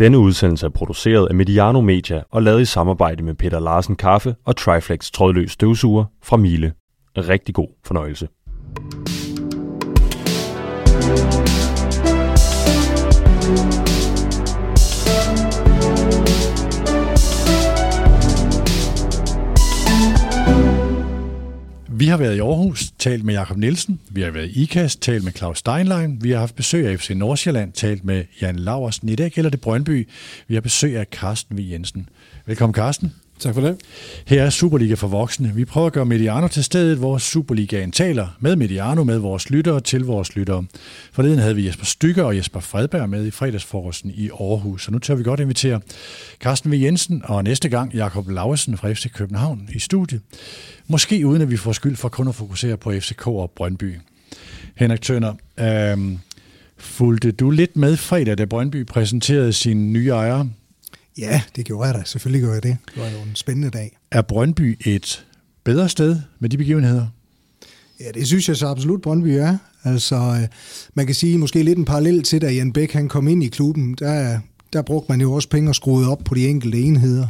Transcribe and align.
Denne 0.00 0.18
udsendelse 0.18 0.66
er 0.66 0.70
produceret 0.70 1.26
af 1.26 1.34
Mediano 1.34 1.80
Media 1.80 2.22
og 2.30 2.42
lavet 2.42 2.60
i 2.60 2.64
samarbejde 2.64 3.22
med 3.22 3.34
Peter 3.34 3.60
Larsen 3.60 3.96
Kaffe 3.96 4.34
og 4.44 4.56
Triflex 4.56 5.10
trådløs 5.10 5.50
støvsuger 5.50 6.04
fra 6.22 6.36
Miele. 6.36 6.72
Rigtig 7.16 7.54
god 7.54 7.68
fornøjelse. 7.84 8.28
Vi 22.00 22.06
har 22.06 22.16
været 22.16 22.36
i 22.36 22.38
Aarhus, 22.38 22.90
talt 22.98 23.24
med 23.24 23.34
Jakob 23.34 23.56
Nielsen. 23.56 24.00
Vi 24.10 24.22
har 24.22 24.30
været 24.30 24.50
i 24.50 24.62
IKAS, 24.62 24.96
talt 24.96 25.24
med 25.24 25.32
Claus 25.32 25.58
Steinlein. 25.58 26.18
Vi 26.22 26.30
har 26.30 26.38
haft 26.38 26.54
besøg 26.54 26.86
af 26.86 27.00
FC 27.00 27.10
Nordsjælland, 27.10 27.72
talt 27.72 28.04
med 28.04 28.24
Jan 28.42 28.56
Laversen. 28.56 29.08
I 29.08 29.14
dag 29.14 29.30
gælder 29.30 29.50
det 29.50 29.60
Brøndby. 29.60 30.08
Vi 30.48 30.54
har 30.54 30.60
besøg 30.60 30.96
af 30.96 31.06
Carsten 31.12 31.58
V. 31.58 31.60
Jensen. 31.70 32.08
Velkommen, 32.46 32.74
Carsten. 32.74 33.14
Tak 33.40 33.54
for 33.54 33.60
det. 33.60 33.76
Her 34.26 34.42
er 34.42 34.50
Superliga 34.50 34.94
for 34.94 35.08
voksne. 35.08 35.52
Vi 35.54 35.64
prøver 35.64 35.86
at 35.86 35.92
gøre 35.92 36.04
Mediano 36.04 36.48
til 36.48 36.64
stedet, 36.64 36.98
hvor 36.98 37.18
Superligaen 37.18 37.92
taler 37.92 38.28
med 38.40 38.56
Mediano, 38.56 39.04
med 39.04 39.18
vores 39.18 39.50
lyttere 39.50 39.80
til 39.80 40.04
vores 40.04 40.36
lyttere. 40.36 40.64
Forleden 41.12 41.38
havde 41.38 41.56
vi 41.56 41.66
Jesper 41.66 41.84
Stykker 41.84 42.24
og 42.24 42.36
Jesper 42.36 42.60
Fredberg 42.60 43.08
med 43.10 43.26
i 43.26 43.30
fredagsforresten 43.30 44.10
i 44.14 44.30
Aarhus, 44.30 44.84
så 44.84 44.90
nu 44.90 44.98
tør 44.98 45.14
vi 45.14 45.22
godt 45.22 45.40
invitere 45.40 45.80
Carsten 46.40 46.72
V. 46.72 46.74
Jensen 46.74 47.22
og 47.24 47.44
næste 47.44 47.68
gang 47.68 47.94
Jakob 47.94 48.28
Lauesen 48.28 48.76
fra 48.76 48.92
FC 48.92 49.12
København 49.12 49.68
i 49.74 49.78
studiet. 49.78 50.20
Måske 50.86 51.26
uden 51.26 51.42
at 51.42 51.50
vi 51.50 51.56
får 51.56 51.72
skyld 51.72 51.96
for 51.96 52.08
kun 52.08 52.28
at 52.28 52.34
fokusere 52.34 52.76
på 52.76 52.92
FCK 52.92 53.26
og 53.26 53.50
Brøndby. 53.56 53.98
Henrik 54.74 55.00
Tønder, 55.00 55.34
øh, 55.60 56.18
fulgte 56.76 57.32
du 57.32 57.50
lidt 57.50 57.76
med 57.76 57.96
fredag, 57.96 58.38
da 58.38 58.44
Brøndby 58.44 58.86
præsenterede 58.86 59.52
sine 59.52 59.92
nye 59.92 60.08
ejere? 60.08 60.48
Ja, 61.20 61.42
det 61.56 61.64
gjorde 61.64 61.86
jeg 61.86 61.94
da. 61.94 62.02
Selvfølgelig 62.04 62.40
gjorde 62.40 62.54
jeg 62.54 62.62
det. 62.62 62.76
Det 62.94 63.02
var 63.02 63.08
jo 63.08 63.18
en 63.18 63.34
spændende 63.34 63.70
dag. 63.70 63.98
Er 64.10 64.22
Brøndby 64.22 64.78
et 64.84 65.26
bedre 65.64 65.88
sted 65.88 66.16
med 66.38 66.48
de 66.48 66.56
begivenheder? 66.58 67.06
Ja, 68.00 68.10
det 68.14 68.26
synes 68.26 68.48
jeg 68.48 68.56
så 68.56 68.66
absolut, 68.66 69.02
Brøndby 69.02 69.28
er. 69.28 69.56
Altså, 69.84 70.16
øh, 70.16 70.48
man 70.94 71.06
kan 71.06 71.14
sige 71.14 71.38
måske 71.38 71.62
lidt 71.62 71.78
en 71.78 71.84
parallel 71.84 72.22
til, 72.22 72.40
da 72.40 72.52
Jan 72.52 72.72
Bæk 72.72 72.92
han 72.92 73.08
kom 73.08 73.28
ind 73.28 73.44
i 73.44 73.48
klubben, 73.48 73.94
der, 73.94 74.38
der 74.72 74.82
brugte 74.82 75.12
man 75.12 75.20
jo 75.20 75.32
også 75.32 75.48
penge 75.48 75.70
og 75.70 75.74
skruede 75.74 76.08
op 76.08 76.18
på 76.24 76.34
de 76.34 76.48
enkelte 76.48 76.78
enheder. 76.78 77.26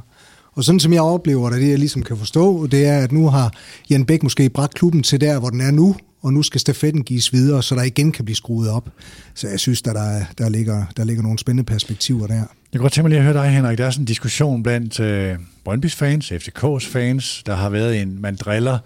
Og 0.53 0.65
sådan 0.65 0.81
som 0.81 0.93
jeg 0.93 1.03
oplever 1.03 1.51
det, 1.51 1.61
det 1.61 1.69
jeg 1.69 1.79
ligesom 1.79 2.03
kan 2.03 2.17
forstå, 2.17 2.67
det 2.67 2.87
er, 2.87 2.99
at 2.99 3.13
nu 3.13 3.29
har 3.29 3.55
Jan 3.91 4.05
Bæk 4.05 4.23
måske 4.23 4.51
bragt 4.51 4.75
klubben 4.75 5.03
til 5.03 5.21
der, 5.21 5.39
hvor 5.39 5.51
den 5.51 5.61
er 5.61 5.71
nu, 5.71 5.97
og 6.23 6.33
nu 6.33 6.43
skal 6.43 6.61
stafetten 6.61 7.05
gives 7.05 7.33
videre, 7.33 7.63
så 7.63 7.75
der 7.75 7.83
igen 7.83 8.13
kan 8.13 8.25
blive 8.25 8.37
skruet 8.37 8.71
op. 8.71 8.89
Så 9.35 9.49
jeg 9.49 9.61
synes, 9.61 9.81
at 9.81 9.95
der, 9.95 10.25
der, 10.39 10.49
ligger, 10.49 10.85
der 10.97 11.05
ligger 11.05 11.23
nogle 11.23 11.39
spændende 11.39 11.67
perspektiver 11.67 12.27
der. 12.27 12.45
Jeg 12.73 12.79
kunne 12.79 12.85
godt 12.85 12.93
tænke 12.93 13.05
mig 13.05 13.11
lige 13.11 13.19
at 13.19 13.25
høre 13.25 13.45
dig, 13.45 13.51
Henrik. 13.51 13.79
Der 13.79 13.87
er 13.87 13.91
sådan 13.91 14.03
en 14.03 14.07
diskussion 14.07 14.63
blandt 14.63 15.01
øh, 15.01 15.39
Brøndby's 15.69 15.97
fans, 15.97 16.33
FCK's 16.33 16.93
fans. 16.93 17.43
Der 17.47 17.55
har 17.55 17.71
været 17.71 18.03
en, 18.03 18.21
man 18.21 18.37
driller 18.37 18.79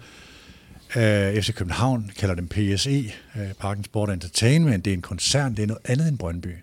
øh, 0.95 1.41
FC 1.41 1.53
København, 1.53 2.11
kalder 2.19 2.35
dem 2.35 2.47
PSE, 2.47 3.11
øh, 3.35 3.53
Parken 3.59 3.83
Sport 3.83 4.09
Entertainment. 4.09 4.85
Det 4.85 4.91
er 4.91 4.95
en 4.95 5.01
koncern, 5.01 5.55
det 5.55 5.63
er 5.63 5.67
noget 5.67 5.81
andet 5.85 6.07
end 6.07 6.17
Brøndby. 6.17 6.55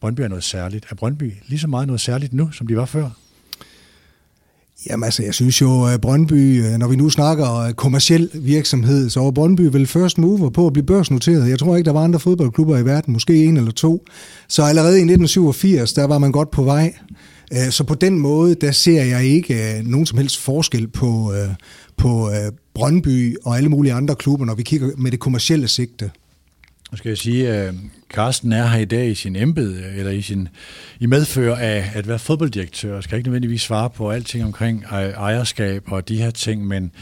Brøndby 0.00 0.20
er 0.20 0.28
noget 0.28 0.44
særligt. 0.44 0.86
Er 0.90 0.94
Brøndby 0.94 1.32
lige 1.46 1.58
så 1.58 1.68
meget 1.68 1.86
noget 1.86 2.00
særligt 2.00 2.32
nu, 2.32 2.50
som 2.50 2.66
de 2.66 2.76
var 2.76 2.84
før? 2.84 3.10
Jamen 4.86 5.04
altså, 5.04 5.22
jeg 5.22 5.34
synes 5.34 5.60
jo, 5.60 5.84
at 5.84 6.00
Brøndby, 6.00 6.64
øh, 6.64 6.78
når 6.78 6.88
vi 6.88 6.96
nu 6.96 7.10
snakker 7.10 7.54
øh, 7.54 7.72
kommersiel 7.72 8.30
virksomhed, 8.34 9.10
så 9.10 9.20
var 9.20 9.30
Brøndby 9.30 9.60
vel 9.60 9.86
first 9.86 10.18
mover 10.18 10.50
på 10.50 10.66
at 10.66 10.72
blive 10.72 10.86
børsnoteret. 10.86 11.50
Jeg 11.50 11.58
tror 11.58 11.76
ikke, 11.76 11.86
der 11.86 11.92
var 11.92 12.04
andre 12.04 12.20
fodboldklubber 12.20 12.78
i 12.78 12.84
verden, 12.84 13.12
måske 13.12 13.44
en 13.44 13.56
eller 13.56 13.70
to. 13.70 14.04
Så 14.48 14.62
allerede 14.62 14.92
i 14.92 15.02
1987, 15.02 15.92
der 15.92 16.04
var 16.04 16.18
man 16.18 16.32
godt 16.32 16.50
på 16.50 16.62
vej. 16.62 16.94
Så 17.70 17.84
på 17.84 17.94
den 17.94 18.18
måde, 18.18 18.54
der 18.54 18.72
ser 18.72 19.02
jeg 19.02 19.24
ikke 19.24 19.82
nogen 19.84 20.06
som 20.06 20.18
helst 20.18 20.38
forskel 20.38 20.88
på, 20.88 21.34
på 21.96 22.30
Brøndby 22.74 23.36
og 23.44 23.56
alle 23.56 23.68
mulige 23.68 23.92
andre 23.92 24.14
klubber, 24.14 24.46
når 24.46 24.54
vi 24.54 24.62
kigger 24.62 24.90
med 24.96 25.10
det 25.10 25.20
kommercielle 25.20 25.68
sigte. 25.68 26.10
Nu 26.90 26.96
skal 26.96 27.08
jeg 27.08 27.18
sige, 27.18 27.62
øh, 27.62 27.68
at 27.68 27.74
Carsten 28.10 28.52
er 28.52 28.66
her 28.66 28.78
i 28.78 28.84
dag 28.84 29.08
i 29.10 29.14
sin 29.14 29.36
embed, 29.36 29.76
øh, 29.76 29.98
eller 29.98 30.10
i, 30.10 30.22
sin, 30.22 30.48
i 31.00 31.06
medfører 31.06 31.56
af 31.56 31.90
at 31.94 32.08
være 32.08 32.18
fodbolddirektør, 32.18 32.96
og 32.96 33.02
skal 33.02 33.18
ikke 33.18 33.28
nødvendigvis 33.28 33.62
svare 33.62 33.90
på 33.90 34.10
alting 34.10 34.44
omkring 34.44 34.84
ejerskab 34.84 35.92
og 35.92 36.08
de 36.08 36.16
her 36.16 36.30
ting, 36.30 36.66
men 36.66 36.92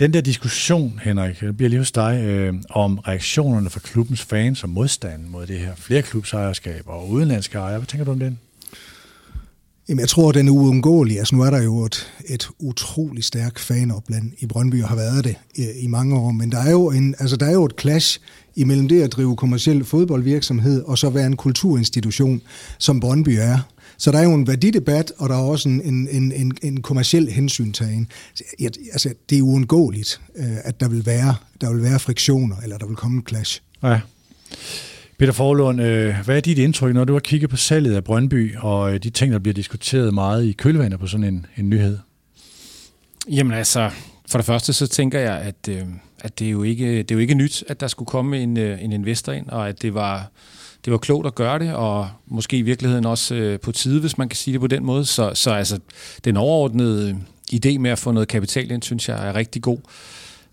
den 0.00 0.12
der 0.12 0.20
diskussion, 0.20 1.00
Henrik, 1.02 1.40
det 1.40 1.56
bliver 1.56 1.68
lige 1.68 1.78
hos 1.78 1.92
dig, 1.92 2.24
øh, 2.24 2.54
om 2.70 2.98
reaktionerne 2.98 3.70
fra 3.70 3.80
klubbens 3.80 4.22
fans 4.22 4.62
og 4.62 4.68
modstanden 4.68 5.30
mod 5.30 5.46
det 5.46 5.58
her 5.58 5.74
flere 5.76 6.02
klubsejerskab 6.02 6.82
og 6.86 7.10
udenlandske 7.10 7.58
ejere. 7.58 7.78
Hvad 7.78 7.86
tænker 7.86 8.04
du 8.04 8.10
om 8.10 8.18
den? 8.18 8.38
Jamen, 9.88 10.00
jeg 10.00 10.08
tror, 10.08 10.32
den 10.32 10.48
er 10.48 10.52
uundgåelig. 10.52 11.18
Altså, 11.18 11.34
nu 11.34 11.42
er 11.42 11.50
der 11.50 11.62
jo 11.62 11.84
et, 11.84 12.12
et 12.28 12.48
utrolig 12.58 13.24
stærkt 13.24 13.58
fanopland 13.58 14.32
i 14.38 14.46
Brøndby, 14.46 14.82
og 14.82 14.88
har 14.88 14.96
været 14.96 15.24
det 15.24 15.34
i, 15.54 15.66
i 15.82 15.86
mange 15.86 16.16
år. 16.16 16.30
Men 16.30 16.52
der 16.52 16.58
er, 16.58 16.70
jo 16.70 16.90
en, 16.90 17.14
altså, 17.18 17.36
der 17.36 17.46
er 17.46 17.52
jo 17.52 17.64
et 17.64 17.72
clash 17.80 18.20
imellem 18.56 18.88
det 18.88 19.02
at 19.02 19.12
drive 19.12 19.36
kommersiel 19.36 19.84
fodboldvirksomhed, 19.84 20.82
og 20.82 20.98
så 20.98 21.10
være 21.10 21.26
en 21.26 21.36
kulturinstitution, 21.36 22.42
som 22.78 23.00
Brøndby 23.00 23.28
er. 23.28 23.58
Så 23.96 24.12
der 24.12 24.18
er 24.18 24.22
jo 24.22 24.34
en 24.34 24.46
værdidebat, 24.46 25.12
og 25.18 25.28
der 25.28 25.34
er 25.34 25.40
også 25.40 25.68
en, 25.68 25.80
en, 25.80 26.08
en, 26.10 26.32
en, 26.32 26.52
en 26.62 26.82
kommersiel 26.82 27.28
hensyntagen. 27.28 28.08
Altså, 28.92 29.14
det 29.30 29.38
er 29.38 29.42
uundgåeligt, 29.42 30.20
øh, 30.36 30.56
at 30.64 30.80
der 30.80 30.88
vil, 30.88 31.06
være, 31.06 31.34
der 31.60 31.72
vil 31.72 31.82
være 31.82 31.98
friktioner, 31.98 32.56
eller 32.62 32.78
der 32.78 32.86
vil 32.86 32.96
komme 32.96 33.16
en 33.16 33.24
clash. 33.28 33.62
Ja. 33.82 34.00
Peter 35.18 35.32
Forlund, 35.32 35.80
øh, 35.80 36.14
hvad 36.24 36.36
er 36.36 36.40
dit 36.40 36.58
indtryk, 36.58 36.94
når 36.94 37.04
du 37.04 37.12
har 37.12 37.20
kigget 37.20 37.50
på 37.50 37.56
salget 37.56 37.94
af 37.94 38.04
Brøndby, 38.04 38.56
og 38.56 38.94
øh, 38.94 39.02
de 39.02 39.10
ting, 39.10 39.32
der 39.32 39.38
bliver 39.38 39.54
diskuteret 39.54 40.14
meget 40.14 40.44
i 40.44 40.52
kølvandet 40.52 41.00
på 41.00 41.06
sådan 41.06 41.24
en, 41.24 41.46
en 41.56 41.70
nyhed? 41.70 41.98
Jamen 43.30 43.52
altså, 43.52 43.90
for 44.30 44.38
det 44.38 44.46
første 44.46 44.72
så 44.72 44.86
tænker 44.86 45.18
jeg, 45.18 45.38
at, 45.38 45.68
øh, 45.68 45.82
at 46.20 46.38
det, 46.38 46.46
er 46.46 46.50
jo 46.50 46.62
ikke, 46.62 46.98
det 46.98 47.10
er 47.10 47.14
jo 47.14 47.20
ikke 47.20 47.34
nyt, 47.34 47.64
at 47.68 47.80
der 47.80 47.86
skulle 47.86 48.06
komme 48.06 48.42
en, 48.42 48.56
øh, 48.56 48.84
en 48.84 48.92
investor 48.92 49.32
ind, 49.32 49.48
og 49.48 49.68
at 49.68 49.82
det 49.82 49.94
var, 49.94 50.30
det 50.84 50.92
var 50.92 50.98
klogt 50.98 51.26
at 51.26 51.34
gøre 51.34 51.58
det, 51.58 51.74
og 51.74 52.08
måske 52.26 52.56
i 52.58 52.62
virkeligheden 52.62 53.06
også 53.06 53.34
øh, 53.34 53.60
på 53.60 53.72
tide, 53.72 54.00
hvis 54.00 54.18
man 54.18 54.28
kan 54.28 54.36
sige 54.36 54.52
det 54.52 54.60
på 54.60 54.66
den 54.66 54.84
måde. 54.84 55.04
Så, 55.04 55.30
så 55.34 55.50
altså, 55.50 55.78
den 56.24 56.36
overordnede 56.36 57.10
øh, 57.10 57.16
idé 57.54 57.78
med 57.78 57.90
at 57.90 57.98
få 57.98 58.12
noget 58.12 58.28
kapital 58.28 58.70
ind, 58.70 58.82
synes 58.82 59.08
jeg 59.08 59.28
er 59.28 59.34
rigtig 59.34 59.62
god. 59.62 59.78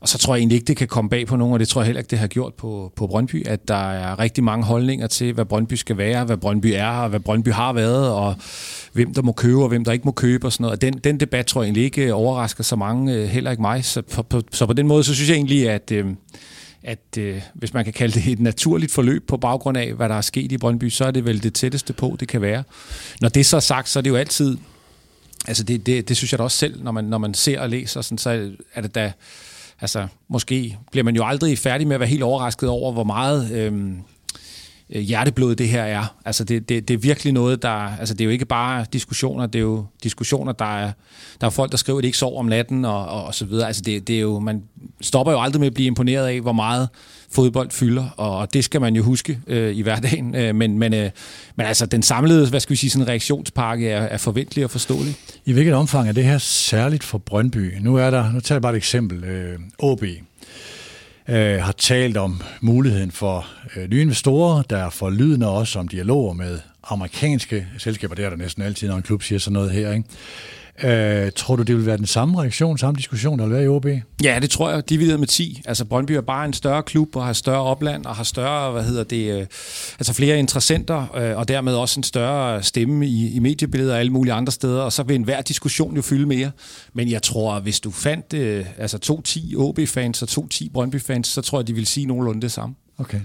Og 0.08 0.12
så 0.12 0.18
tror 0.18 0.36
jeg 0.36 0.40
egentlig 0.40 0.56
ikke, 0.56 0.68
det 0.68 0.78
kan 0.78 0.88
komme 0.88 1.10
bag 1.10 1.28
på 1.28 1.36
nogen, 1.36 1.54
og 1.54 1.60
det 1.60 1.68
tror 1.68 1.82
jeg 1.82 1.86
heller 1.86 2.00
ikke, 2.00 2.10
det 2.10 2.20
har 2.20 2.28
gjort 2.28 2.54
på, 2.54 2.92
på 2.96 3.08
Brøndby, 3.08 3.48
at 3.48 3.68
der 3.68 3.92
er 3.92 4.20
rigtig 4.20 4.44
mange 4.44 4.66
holdninger 4.66 5.08
til, 5.08 5.34
hvad 5.34 5.46
Brøndby 5.46 5.74
skal 5.74 5.98
være, 5.98 6.26
hvad 6.26 6.38
Brøndby 6.38 6.66
er, 6.76 6.88
og 6.88 7.10
hvad 7.10 7.20
Brøndby 7.20 7.50
har 7.52 7.74
været, 7.74 8.12
og 8.12 8.36
hvem 8.94 9.14
der 9.14 9.22
må 9.22 9.32
købe, 9.32 9.62
og 9.62 9.68
hvem 9.68 9.84
der 9.84 9.92
ikke 9.92 10.06
må 10.06 10.12
købe 10.12 10.48
og 10.48 10.54
sådan 10.54 10.62
noget. 10.62 10.76
Og 10.76 10.82
den, 10.82 10.94
den 10.94 11.20
debat 11.20 11.46
tror 11.46 11.62
jeg 11.62 11.68
egentlig 11.68 11.84
ikke 11.84 12.02
øh, 12.02 12.18
overrasker 12.18 12.64
så 12.64 12.76
mange, 12.76 13.14
øh, 13.14 13.28
heller 13.28 13.52
ikke 13.52 13.62
mig. 13.62 13.86
Så 13.86 14.02
på, 14.02 14.24
på, 14.24 14.42
så 14.52 14.66
på 14.66 14.74
den 14.74 14.88
måde, 14.88 15.04
så 15.04 15.16
synes 15.16 15.30
jeg 15.30 15.36
egentlig, 15.36 15.70
at, 15.70 15.92
øh, 15.92 16.06
at 16.84 17.18
øh, 17.18 17.42
hvis 17.54 17.74
man 17.74 17.84
kan 17.84 17.94
kalde 17.94 18.20
det 18.20 18.32
et 18.32 18.40
naturligt 18.40 18.92
forløb 18.92 19.28
på 19.28 19.38
baggrund 19.38 19.78
af, 19.78 19.94
hvad 19.94 20.10
der 20.10 20.16
er 20.16 20.22
sket 20.22 20.52
i 20.52 20.58
Brøndby, 20.58 20.90
så 20.90 21.06
er 21.06 21.12
det 21.12 21.26
vel 21.26 21.44
det 21.44 21.54
tætteste 21.54 21.94
på, 21.94 22.18
det 22.20 22.28
kan 22.28 22.42
være. 22.42 22.64
Når 23.22 23.30
det 23.30 23.46
så 23.46 23.56
er 23.56 23.62
sagt, 23.62 23.90
så 23.90 24.00
er 24.00 24.04
det 24.04 24.10
jo 24.10 24.16
altid, 24.16 24.58
altså 25.48 25.64
det, 25.64 25.86
det, 25.86 26.10
det 26.10 26.18
synes 26.18 26.32
jeg 26.32 26.40
da 26.40 26.44
også 26.44 26.58
selv, 26.58 26.84
når 26.84 26.92
man, 26.92 27.04
når 27.04 27.18
man 27.18 27.34
ser 27.34 27.60
og 27.60 27.70
læser, 27.70 28.02
sådan, 28.02 28.18
så 28.18 28.52
er 28.74 28.82
det 28.82 28.96
da 28.96 29.12
altså, 29.82 30.08
måske 30.30 30.78
bliver 30.92 31.04
man 31.04 31.16
jo 31.16 31.26
aldrig 31.26 31.58
færdig 31.58 31.88
med 31.88 31.96
at 31.96 32.00
være 32.00 32.10
helt 32.10 32.24
overrasket 32.24 32.70
over, 32.70 32.92
hvor 32.92 33.04
meget 33.04 33.52
øhm, 33.52 33.98
øh, 34.90 35.02
hjerteblod 35.02 35.56
det 35.56 35.70
her 35.70 35.84
er. 35.84 36.16
Altså, 36.26 36.44
det, 36.44 36.70
det, 36.70 36.88
det 36.88 36.94
er 36.94 36.98
virkelig 36.98 37.34
noget, 37.34 37.62
der... 37.62 37.70
Altså, 37.70 38.14
det 38.14 38.22
er 38.22 38.26
jo 38.26 38.32
ikke 38.32 38.46
bare 38.46 38.86
diskussioner, 38.94 39.46
det 39.46 39.60
er 39.60 39.64
jo 39.64 39.86
diskussioner, 40.04 40.52
der 40.52 40.78
er... 40.78 40.92
Der 41.42 41.48
er 41.48 41.52
folk, 41.52 41.72
der 41.72 41.78
skriver, 41.78 42.00
at 42.00 42.04
de 42.04 42.08
ikke 42.08 42.18
sover 42.18 42.40
om 42.40 42.46
natten, 42.46 42.86
og, 42.86 43.08
og, 43.08 43.26
og 43.26 43.36
så 43.36 43.46
videre. 43.46 43.68
Altså, 43.68 43.82
det, 43.82 44.08
det 44.08 44.16
er 44.16 44.22
jo... 44.22 44.40
Man 44.40 44.64
stopper 45.02 45.32
jo 45.32 45.42
aldrig 45.42 45.60
med 45.60 45.68
at 45.68 45.74
blive 45.74 45.88
imponeret 45.88 46.28
af, 46.28 46.42
hvor 46.42 46.52
meget 46.52 46.90
fodbold 47.38 47.72
fylder, 47.72 48.10
og 48.18 48.54
det 48.54 48.64
skal 48.64 48.82
man 48.82 48.96
jo 48.96 49.04
huske 49.04 49.40
øh, 49.48 49.76
i 49.76 49.82
hverdagen. 49.82 50.36
Øh, 50.36 50.56
men, 50.56 50.80
men, 50.80 50.94
øh, 50.94 51.10
men 51.56 51.66
altså, 51.66 51.86
den 51.86 52.04
samlede, 52.04 52.50
hvad 52.50 52.60
skal 52.60 52.72
vi 52.72 52.76
sige, 52.76 52.90
sådan 52.90 53.08
reaktionspakke 53.08 53.90
er, 53.90 54.02
er 54.02 54.18
forventelig 54.18 54.64
og 54.64 54.72
forståelig. 54.72 55.16
I 55.46 55.52
hvilket 55.52 55.74
omfang 55.74 56.10
er 56.10 56.14
det 56.14 56.24
her 56.24 56.38
særligt 56.38 57.04
for 57.04 57.18
Brøndby? 57.18 57.78
Nu 57.82 57.96
er 57.96 58.10
der, 58.10 58.32
nu 58.32 58.40
tager 58.40 58.56
jeg 58.56 58.62
bare 58.62 58.74
et 58.74 58.78
eksempel, 58.78 59.24
øh, 59.24 59.60
OB 59.80 60.04
øh, 61.30 61.62
har 61.62 61.72
talt 61.72 62.18
om 62.18 62.42
muligheden 62.62 63.12
for 63.12 63.48
øh, 63.76 63.90
nye 63.90 64.02
investorer, 64.02 64.62
der 64.62 64.78
er 64.78 64.90
forlydende 64.90 65.50
også 65.50 65.80
om 65.80 65.88
dialoger 65.88 66.34
med 66.34 66.60
amerikanske 66.84 67.68
selskaber. 67.78 68.16
Det 68.16 68.26
er 68.26 68.30
der 68.30 68.38
næsten 68.38 68.64
altid, 68.64 68.88
når 68.88 68.96
en 68.96 69.04
klub 69.04 69.24
siger 69.24 69.40
sådan 69.40 69.54
noget 69.54 69.72
her. 69.72 69.92
Ikke? 69.92 70.10
Øh, 70.84 71.32
tror 71.36 71.56
du, 71.56 71.64
det 71.64 71.76
vil 71.76 71.86
være 71.86 71.98
den 71.98 72.06
samme 72.06 72.42
reaktion, 72.42 72.78
samme 72.78 72.98
diskussion, 72.98 73.40
der 73.40 73.46
vil 73.46 73.54
være 73.54 73.64
i 73.64 73.68
OB? 73.68 73.86
Ja, 74.24 74.40
det 74.42 74.50
tror 74.50 74.70
jeg. 74.70 74.90
Divideret 74.90 75.20
med 75.20 75.28
10. 75.28 75.62
Altså, 75.66 75.86
Brøndby 75.86 76.12
er 76.12 76.22
bare 76.22 76.46
en 76.46 76.54
større 76.54 76.84
klub 76.84 77.16
og 77.16 77.26
har 77.26 77.34
større 77.34 77.62
opland 77.62 78.06
og 78.06 78.16
har 78.16 78.24
større, 78.24 78.72
hvad 78.72 78.84
hedder 78.84 79.04
det, 79.04 79.40
øh, 79.40 79.48
altså 80.00 80.14
flere 80.14 80.40
interessenter 80.40 81.16
øh, 81.16 81.38
og 81.38 81.48
dermed 81.48 81.74
også 81.74 82.00
en 82.00 82.04
større 82.04 82.64
stemme 82.64 83.08
i, 83.08 83.36
i 83.36 83.40
mediebilledet 83.40 83.94
og 83.94 84.00
alle 84.00 84.12
mulige 84.12 84.34
andre 84.34 84.52
steder. 84.52 84.82
Og 84.82 84.94
så 84.94 85.04
vil 85.04 85.16
enhver 85.16 85.42
diskussion 85.42 85.96
jo 85.96 86.02
fylde 86.02 86.26
mere. 86.26 86.52
Men 86.94 87.12
jeg 87.12 87.22
tror, 87.22 87.60
hvis 87.60 87.80
du 87.80 87.92
fandt 87.92 88.34
øh, 88.34 88.66
altså 88.78 88.98
to 88.98 89.22
10 89.22 89.56
OB-fans 89.58 90.22
og 90.22 90.28
to 90.28 90.48
10 90.48 90.70
Brøndby-fans, 90.70 91.28
så 91.28 91.42
tror 91.42 91.60
jeg, 91.60 91.68
de 91.68 91.74
vil 91.74 91.88
sige 91.88 92.06
nogenlunde 92.06 92.42
det 92.42 92.52
samme. 92.52 92.76
Okay. 92.98 93.20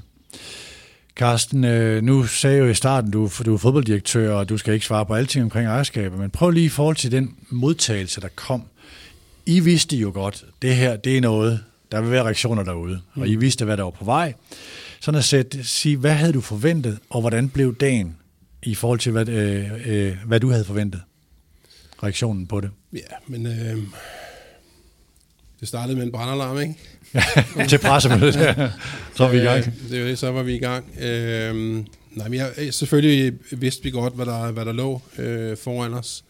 Carsten, 1.17 1.65
øh, 1.65 2.03
nu 2.03 2.27
sagde 2.27 2.57
jeg 2.57 2.65
jo 2.65 2.69
i 2.69 2.75
starten, 2.75 3.11
du, 3.11 3.31
du 3.47 3.55
er 3.55 3.59
fodbolddirektør, 3.59 4.35
og 4.35 4.49
du 4.49 4.59
skal 4.59 4.75
ikke 4.75 4.87
svare 4.87 5.07
på 5.07 5.15
alting 5.15 5.45
omkring 5.45 5.67
ejerskabet, 5.67 6.19
men 6.19 6.31
prøv 6.31 6.51
lige 6.51 6.67
i 6.67 6.69
forhold 6.69 6.97
til 6.97 7.13
den 7.13 7.37
modtagelse, 7.51 8.21
der 8.21 8.29
kom. 8.35 8.63
I 9.47 9.61
vidste 9.61 9.97
jo 9.97 10.11
godt, 10.15 10.45
det 10.63 10.77
her, 10.77 10.97
det 10.97 11.17
er 11.17 11.21
noget, 11.21 11.65
der 11.93 12.01
vil 12.01 12.11
være 12.11 12.23
reaktioner 12.23 12.63
derude, 12.63 13.01
og 13.15 13.29
I 13.29 13.37
vidste, 13.37 13.65
hvad 13.65 13.77
der 13.77 13.83
var 13.83 13.91
på 13.91 14.05
vej. 14.05 14.35
Sådan 15.01 15.19
at 15.19 15.25
sætte, 15.25 15.65
sige, 15.65 15.97
hvad 15.97 16.15
havde 16.15 16.33
du 16.33 16.41
forventet, 16.41 16.99
og 17.11 17.21
hvordan 17.21 17.49
blev 17.49 17.77
dagen 17.77 18.17
i 18.63 18.75
forhold 18.75 18.99
til, 18.99 19.13
hvad, 19.13 19.29
øh, 19.29 19.71
øh, 19.87 20.17
hvad 20.27 20.41
du 20.41 20.51
havde 20.51 20.65
forventet? 20.65 21.03
Reaktionen 22.03 22.47
på 22.47 22.61
det. 22.61 22.71
Ja, 22.93 22.99
men 23.27 23.47
øh, 23.47 23.79
det 25.63 25.69
startede 25.69 25.97
med 25.97 26.05
en 26.05 26.13
brandalarm, 26.13 26.61
ikke? 26.61 26.75
til 27.69 27.79
pressemødet, 27.79 28.37
ja. 28.37 28.71
så 29.17 29.25
er 29.25 29.31
vi 29.31 29.39
i 29.39 29.41
gang. 29.41 29.59
Øh, 29.67 29.91
det 29.91 29.99
er 29.99 30.01
jo 30.01 30.07
det, 30.07 30.19
så 30.19 30.31
var 30.31 30.43
vi 30.43 30.55
i 30.55 30.59
gang. 30.59 30.85
Øh, 31.01 31.55
nej, 32.11 32.29
men 32.29 32.35
jeg, 32.35 32.75
selvfølgelig 32.75 33.39
vidste 33.51 33.83
vi 33.83 33.91
godt, 33.91 34.15
hvad 34.15 34.27
der, 34.27 34.51
hvad 34.51 34.65
der 34.65 34.73
lå 34.73 35.03
øh, 35.19 35.57
foran 35.57 35.95
os. 35.95 36.25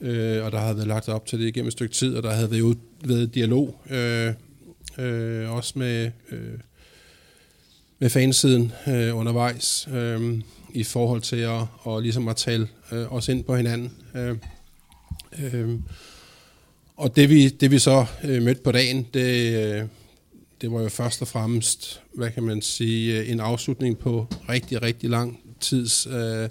Øh, 0.00 0.44
og 0.44 0.52
der 0.52 0.58
havde 0.58 0.76
været 0.76 0.88
lagt 0.88 1.08
op 1.08 1.26
til 1.26 1.40
det 1.40 1.46
igennem 1.46 1.66
et 1.66 1.72
stykke 1.72 1.94
tid, 1.94 2.16
og 2.16 2.22
der 2.22 2.32
havde 2.32 2.50
været, 2.50 2.78
været 3.04 3.34
dialog, 3.34 3.80
øh, 3.90 4.32
øh, 4.98 5.52
også 5.52 5.72
med, 5.76 6.10
øh, 6.32 6.58
med 7.98 8.10
fansiden 8.10 8.72
øh, 8.88 9.16
undervejs, 9.16 9.88
øh, 9.92 10.38
i 10.74 10.84
forhold 10.84 11.20
til 11.20 11.36
at, 11.36 11.62
og 11.80 12.02
ligesom 12.02 12.28
at 12.28 12.36
tale 12.36 12.68
øh, 12.92 13.12
os 13.12 13.28
ind 13.28 13.44
på 13.44 13.56
hinanden. 13.56 13.92
Øh, 14.14 14.36
øh, 15.42 15.78
og 16.96 17.16
det 17.16 17.30
vi, 17.30 17.48
det 17.48 17.70
vi 17.70 17.78
så 17.78 18.06
øh, 18.24 18.42
mødte 18.42 18.60
på 18.60 18.72
dagen, 18.72 19.06
det, 19.14 19.54
øh, 19.54 19.82
det 20.60 20.72
var 20.72 20.82
jo 20.82 20.88
først 20.88 21.22
og 21.22 21.28
fremmest, 21.28 22.00
hvad 22.14 22.30
kan 22.30 22.42
man 22.42 22.62
sige, 22.62 23.20
øh, 23.20 23.30
en 23.30 23.40
afslutning 23.40 23.98
på 23.98 24.26
rigtig, 24.48 24.82
rigtig 24.82 25.10
lang 25.10 25.40
tids 25.60 26.06
øh, 26.06 26.48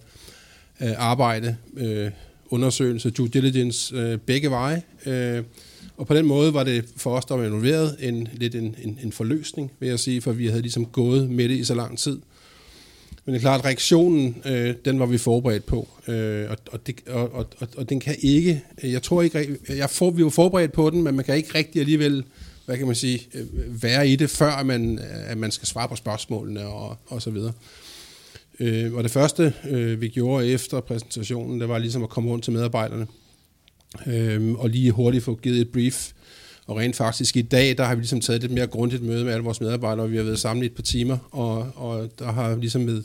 øh, 0.81 0.93
arbejde, 0.97 1.57
øh, 1.77 2.11
undersøgelse, 2.49 3.09
due 3.09 3.27
diligence, 3.27 3.95
øh, 3.95 4.17
begge 4.17 4.49
veje. 4.49 4.81
Øh, 5.05 5.43
og 5.97 6.07
på 6.07 6.13
den 6.13 6.25
måde 6.25 6.53
var 6.53 6.63
det 6.63 6.85
for 6.97 7.17
os, 7.17 7.25
der 7.25 7.35
var 7.35 7.45
involveret, 7.45 7.95
en, 7.99 8.27
lidt 8.33 8.55
en, 8.55 8.75
en, 8.83 8.99
en 9.03 9.11
forløsning, 9.11 9.71
vil 9.79 9.89
jeg 9.89 9.99
sige, 9.99 10.21
for 10.21 10.31
vi 10.31 10.47
havde 10.47 10.61
ligesom 10.61 10.85
gået 10.85 11.29
med 11.29 11.49
det 11.49 11.55
i 11.55 11.63
så 11.63 11.75
lang 11.75 11.97
tid. 11.97 12.19
Men 13.25 13.33
det 13.33 13.39
er 13.39 13.41
klart, 13.41 13.59
at 13.59 13.65
reaktionen, 13.65 14.41
øh, 14.45 14.75
den 14.85 14.99
var 14.99 15.05
vi 15.05 15.17
forberedt 15.17 15.65
på, 15.65 15.87
øh, 16.07 16.49
og, 16.49 16.57
og, 16.71 16.87
det, 16.87 16.95
og, 17.07 17.33
og, 17.33 17.47
og 17.77 17.89
den 17.89 17.99
kan 17.99 18.15
ikke, 18.19 18.63
jeg 18.83 19.03
tror 19.03 19.21
ikke, 19.21 19.57
jeg 19.69 19.89
får, 19.89 20.11
vi 20.11 20.23
var 20.23 20.29
forberedt 20.29 20.71
på 20.71 20.89
den, 20.89 21.03
men 21.03 21.15
man 21.15 21.25
kan 21.25 21.35
ikke 21.35 21.55
rigtig 21.55 21.79
alligevel, 21.79 22.23
hvad 22.65 22.77
kan 22.77 22.85
man 22.85 22.95
sige, 22.95 23.27
øh, 23.33 23.83
være 23.83 24.07
i 24.07 24.15
det, 24.15 24.29
før 24.29 24.63
man, 24.63 24.99
øh, 24.99 25.31
at 25.31 25.37
man 25.37 25.51
skal 25.51 25.67
svare 25.67 25.87
på 25.87 25.95
spørgsmålene 25.95 26.67
og, 26.67 26.97
og 27.07 27.21
så 27.21 27.29
videre. 27.29 27.53
Øh, 28.59 28.93
og 28.93 29.03
det 29.03 29.11
første, 29.11 29.53
øh, 29.69 30.01
vi 30.01 30.07
gjorde 30.07 30.47
efter 30.47 30.81
præsentationen, 30.81 31.61
det 31.61 31.69
var 31.69 31.77
ligesom 31.77 32.03
at 32.03 32.09
komme 32.09 32.29
rundt 32.29 32.43
til 32.43 32.53
medarbejderne, 32.53 33.07
øh, 34.07 34.51
og 34.51 34.69
lige 34.69 34.91
hurtigt 34.91 35.23
få 35.23 35.35
givet 35.35 35.61
et 35.61 35.69
brief. 35.69 36.11
Og 36.65 36.77
rent 36.77 36.95
faktisk 36.95 37.37
i 37.37 37.41
dag, 37.41 37.77
der 37.77 37.83
har 37.83 37.95
vi 37.95 38.01
ligesom 38.01 38.21
taget 38.21 38.43
et 38.43 38.51
mere 38.51 38.67
grundigt 38.67 39.03
møde 39.03 39.23
med 39.23 39.33
alle 39.33 39.43
vores 39.43 39.61
medarbejdere, 39.61 40.05
og 40.05 40.11
vi 40.11 40.17
har 40.17 40.23
været 40.23 40.39
sammen 40.39 40.63
i 40.63 40.65
et 40.65 40.75
par 40.75 40.83
timer, 40.83 41.17
og, 41.31 41.71
og 41.75 42.09
der 42.19 42.31
har 42.31 42.55
ligesom 42.55 42.81
med, 42.81 43.03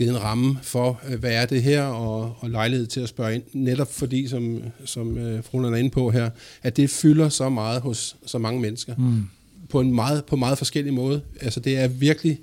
givet 0.00 0.10
en 0.10 0.22
ramme 0.22 0.58
for, 0.62 1.00
øh, 1.08 1.20
hvad 1.20 1.32
er 1.32 1.46
det 1.46 1.62
her, 1.62 1.82
og, 1.82 2.36
og 2.38 2.50
lejlighed 2.50 2.86
til 2.86 3.00
at 3.00 3.08
spørge 3.08 3.34
ind, 3.34 3.42
netop 3.52 3.92
fordi, 3.92 4.28
som, 4.28 4.62
som 4.84 5.18
øh, 5.18 5.44
fruen 5.44 5.74
er 5.74 5.76
inde 5.76 5.90
på 5.90 6.10
her, 6.10 6.30
at 6.62 6.76
det 6.76 6.90
fylder 6.90 7.28
så 7.28 7.48
meget 7.48 7.80
hos 7.80 8.16
så 8.26 8.38
mange 8.38 8.60
mennesker. 8.60 8.94
Mm. 8.96 9.22
På 9.68 9.80
en 9.80 9.94
meget, 9.94 10.24
på 10.24 10.36
meget 10.36 10.58
forskellig 10.58 10.94
måde. 10.94 11.22
Altså 11.40 11.60
det 11.60 11.78
er 11.78 11.88
virkelig 11.88 12.38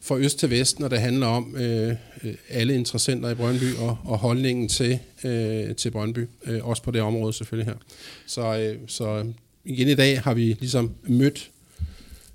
fra 0.00 0.18
øst 0.18 0.38
til 0.38 0.50
vest, 0.50 0.80
når 0.80 0.88
det 0.88 1.00
handler 1.00 1.26
om 1.26 1.56
øh, 1.56 1.94
øh, 2.24 2.34
alle 2.48 2.74
interessenter 2.74 3.30
i 3.30 3.34
Brøndby 3.34 3.74
og, 3.74 3.98
og 4.04 4.18
holdningen 4.18 4.68
til, 4.68 4.98
øh, 5.24 5.74
til 5.74 5.90
Brøndby. 5.90 6.28
Øh, 6.46 6.68
også 6.68 6.82
på 6.82 6.90
det 6.90 7.00
område 7.00 7.32
selvfølgelig 7.32 7.72
her. 7.72 7.78
Så, 8.26 8.58
øh, 8.58 8.78
så 8.86 9.26
igen 9.64 9.88
i 9.88 9.94
dag 9.94 10.20
har 10.20 10.34
vi 10.34 10.56
ligesom 10.60 10.94
mødt 11.02 11.50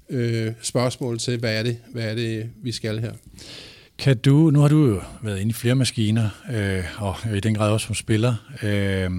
øh, 0.09 0.51
spørgsmål 0.62 1.19
til, 1.19 1.39
hvad 1.39 1.59
er, 1.59 1.63
det, 1.63 1.77
hvad 1.91 2.03
er 2.03 2.15
det, 2.15 2.50
vi 2.63 2.71
skal 2.71 3.00
her. 3.00 3.13
Kan 3.97 4.18
du, 4.18 4.51
nu 4.51 4.59
har 4.59 4.68
du 4.68 4.88
jo 4.88 5.01
været 5.21 5.39
inde 5.39 5.50
i 5.50 5.53
flere 5.53 5.75
maskiner, 5.75 6.29
øh, 6.51 7.03
og 7.03 7.15
i 7.35 7.39
den 7.39 7.56
grad 7.56 7.71
også 7.71 7.85
som 7.85 7.95
spiller. 7.95 8.35
Øh, 8.63 9.12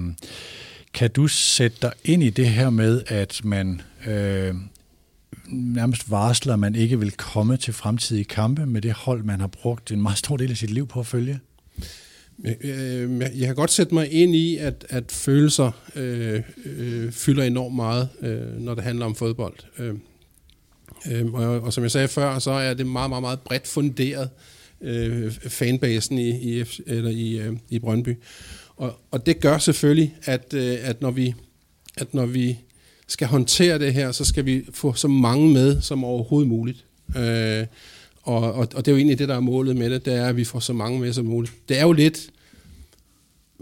kan 0.93 1.11
du 1.11 1.27
sætte 1.27 1.77
dig 1.81 1.91
ind 2.05 2.23
i 2.23 2.29
det 2.29 2.49
her 2.49 2.69
med, 2.69 3.03
at 3.07 3.41
man 3.43 3.81
øh, 4.07 4.55
nærmest 5.47 6.11
varsler, 6.11 6.53
at 6.53 6.59
man 6.59 6.75
ikke 6.75 6.99
vil 6.99 7.11
komme 7.11 7.57
til 7.57 7.73
fremtidige 7.73 8.25
kampe 8.25 8.65
med 8.65 8.81
det 8.81 8.93
hold, 8.93 9.23
man 9.23 9.39
har 9.39 9.47
brugt 9.47 9.91
en 9.91 10.01
meget 10.01 10.17
stor 10.17 10.37
del 10.37 10.51
af 10.51 10.57
sit 10.57 10.69
liv 10.69 10.87
på 10.87 10.99
at 10.99 11.07
følge? 11.07 11.39
Øh, 12.45 12.55
øh, 12.63 13.21
jeg 13.21 13.45
kan 13.47 13.55
godt 13.55 13.71
sætte 13.71 13.93
mig 13.93 14.11
ind 14.11 14.35
i, 14.35 14.57
at, 14.57 14.85
at 14.89 15.11
følelser 15.11 15.71
øh, 15.95 16.41
øh, 16.65 17.11
fylder 17.11 17.43
enormt 17.43 17.75
meget, 17.75 18.09
øh, 18.21 18.61
når 18.61 18.75
det 18.75 18.83
handler 18.83 19.05
om 19.05 19.15
fodbold. 19.15 19.55
Øh, 19.79 19.95
øh, 21.11 21.33
og, 21.33 21.61
og 21.61 21.73
som 21.73 21.83
jeg 21.83 21.91
sagde 21.91 22.07
før, 22.07 22.39
så 22.39 22.51
er 22.51 22.73
det 22.73 22.87
meget, 22.87 23.09
meget, 23.09 23.21
meget 23.21 23.39
bredt 23.39 23.67
funderet, 23.67 24.29
øh, 24.81 25.31
fanbasen 25.31 26.17
i, 26.17 26.59
i, 26.59 26.65
eller 26.87 27.09
i, 27.09 27.39
øh, 27.39 27.57
i 27.69 27.79
Brøndby. 27.79 28.17
Og, 28.75 28.99
og 29.11 29.25
det 29.25 29.39
gør 29.39 29.57
selvfølgelig, 29.57 30.15
at, 30.23 30.53
øh, 30.53 30.77
at 30.81 31.01
når 31.01 31.11
vi 31.11 31.33
at 31.97 32.13
når 32.13 32.25
vi 32.25 32.59
skal 33.07 33.27
håndtere 33.27 33.79
det 33.79 33.93
her, 33.93 34.11
så 34.11 34.25
skal 34.25 34.45
vi 34.45 34.65
få 34.73 34.93
så 34.93 35.07
mange 35.07 35.53
med 35.53 35.81
som 35.81 36.03
overhovedet 36.03 36.49
muligt. 36.49 36.85
Øh, 37.17 37.65
og, 38.29 38.53
og, 38.53 38.67
og 38.75 38.85
det 38.85 38.87
er 38.87 38.91
jo 38.91 38.97
egentlig 38.97 39.19
det, 39.19 39.29
der 39.29 39.35
er 39.35 39.39
målet 39.39 39.75
med 39.75 39.89
det, 39.89 40.05
det 40.05 40.13
er, 40.13 40.27
at 40.27 40.37
vi 40.37 40.43
får 40.43 40.59
så 40.59 40.73
mange 40.73 40.99
med 40.99 41.13
som 41.13 41.25
muligt. 41.25 41.53
Det 41.69 41.79
er 41.79 41.81
jo 41.81 41.91
lidt, 41.91 42.29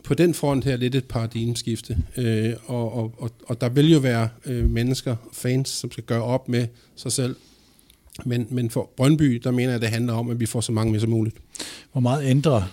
på 0.04 0.14
den 0.14 0.34
front 0.34 0.64
her, 0.64 0.78
lidt 0.78 0.96
et 0.96 1.06
paradigmeskifte. 1.06 1.98
Øh, 2.18 2.54
og, 2.66 2.94
og, 2.94 3.14
og, 3.18 3.32
og 3.46 3.62
der 3.62 3.70
vil 3.70 3.92
jo 3.92 4.00
være 4.00 4.30
øh, 4.46 4.70
mennesker, 4.70 5.16
fans, 5.34 5.70
som 5.70 5.92
skal 5.92 6.04
gøre 6.04 6.24
op 6.24 6.50
med 6.50 6.68
sig 6.96 7.12
selv. 7.12 7.36
Men, 8.26 8.48
men 8.50 8.70
for 8.70 8.92
Brøndby, 8.98 9.42
der 9.44 9.52
mener 9.52 9.70
jeg, 9.70 9.76
at 9.76 9.82
det 9.82 9.90
handler 9.90 10.14
om, 10.14 10.30
at 10.30 10.40
vi 10.40 10.46
får 10.46 10.62
så 10.62 10.72
mange 10.72 10.92
med 10.92 11.00
som 11.00 11.10
muligt. 11.10 11.36
Hvor 11.92 12.02
meget 12.02 12.30
ændrer 12.30 12.64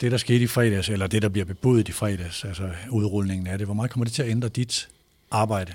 det, 0.00 0.12
der 0.12 0.18
skete 0.18 0.44
i 0.44 0.46
fredags, 0.46 0.88
eller 0.88 1.06
det, 1.06 1.22
der 1.22 1.28
bliver 1.28 1.44
bebudet 1.44 1.88
i 1.88 1.92
fredags, 1.92 2.44
altså 2.44 2.70
udrulningen 2.90 3.46
af 3.46 3.58
det, 3.58 3.66
hvor 3.66 3.74
meget 3.74 3.90
kommer 3.90 4.04
det 4.04 4.14
til 4.14 4.22
at 4.22 4.30
ændre 4.30 4.48
dit 4.48 4.88
arbejde? 5.30 5.72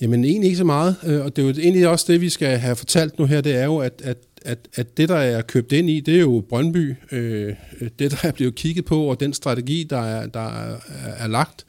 Jamen 0.00 0.24
egentlig 0.24 0.46
ikke 0.46 0.56
så 0.56 0.64
meget, 0.64 0.96
øh, 1.04 1.24
og 1.24 1.36
det 1.36 1.42
er 1.42 1.46
jo 1.46 1.54
egentlig 1.54 1.88
også 1.88 2.12
det, 2.12 2.20
vi 2.20 2.28
skal 2.28 2.58
have 2.58 2.76
fortalt 2.76 3.18
nu 3.18 3.24
her, 3.24 3.40
det 3.40 3.56
er 3.56 3.64
jo, 3.64 3.78
at, 3.78 4.02
at, 4.04 4.18
at, 4.44 4.58
at 4.74 4.96
det, 4.96 5.08
der 5.08 5.16
er 5.16 5.42
købt 5.42 5.72
ind 5.72 5.90
i, 5.90 6.00
det 6.00 6.16
er 6.16 6.20
jo 6.20 6.44
Brøndby, 6.48 6.94
øh, 7.12 7.54
det, 7.98 8.10
der 8.10 8.16
er 8.22 8.32
blevet 8.32 8.54
kigget 8.54 8.84
på, 8.84 9.04
og 9.04 9.20
den 9.20 9.32
strategi, 9.34 9.86
der 9.90 10.00
er, 10.00 10.26
der 10.26 10.48
er, 10.48 10.76
er 11.18 11.26
lagt, 11.26 11.66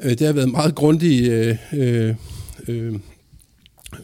øh, 0.00 0.10
det 0.10 0.20
har 0.20 0.32
været 0.32 0.50
meget 0.50 0.74
grundige 0.74 1.32
øh, 1.72 2.14
øh, 2.68 2.94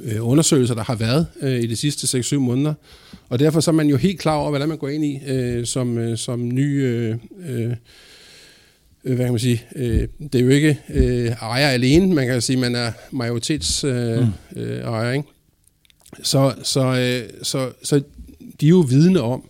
øh, 0.04 0.28
undersøgelser, 0.28 0.74
der 0.74 0.84
har 0.84 0.94
været 0.94 1.26
øh, 1.40 1.60
i 1.62 1.66
de 1.66 1.76
sidste 1.76 2.18
6-7 2.18 2.36
måneder, 2.36 2.74
og 3.28 3.38
derfor 3.38 3.60
så 3.60 3.70
er 3.70 3.74
man 3.74 3.88
jo 3.88 3.96
helt 3.96 4.20
klar 4.20 4.36
over, 4.36 4.50
hvad 4.50 4.66
man 4.66 4.78
går 4.78 4.88
ind 4.88 5.04
i 5.04 5.18
øh, 5.26 5.66
som, 5.66 5.98
øh, 5.98 6.18
som 6.18 6.48
ny... 6.48 6.84
Øh, 6.84 7.16
øh, 7.48 7.70
øh, 9.04 9.14
hvad 9.14 9.24
kan 9.24 9.32
man 9.32 9.38
sige, 9.38 9.62
øh, 9.76 10.08
det 10.32 10.34
er 10.34 10.44
jo 10.44 10.48
ikke 10.48 10.78
øh, 10.88 11.26
ejer 11.26 11.68
alene, 11.68 12.14
man 12.14 12.26
kan 12.26 12.40
sige, 12.40 12.56
man 12.56 12.74
er 12.74 12.92
majoritets 13.10 13.84
øh, 13.84 14.18
mm. 14.18 14.60
øh, 14.60 14.80
ejer, 14.80 15.12
ikke? 15.12 15.28
Så, 16.22 16.54
så, 16.62 16.80
øh, 16.80 17.30
så, 17.42 17.72
så 17.82 18.02
de 18.60 18.66
er 18.66 18.70
jo 18.70 18.80
vidne 18.80 19.20
om, 19.20 19.48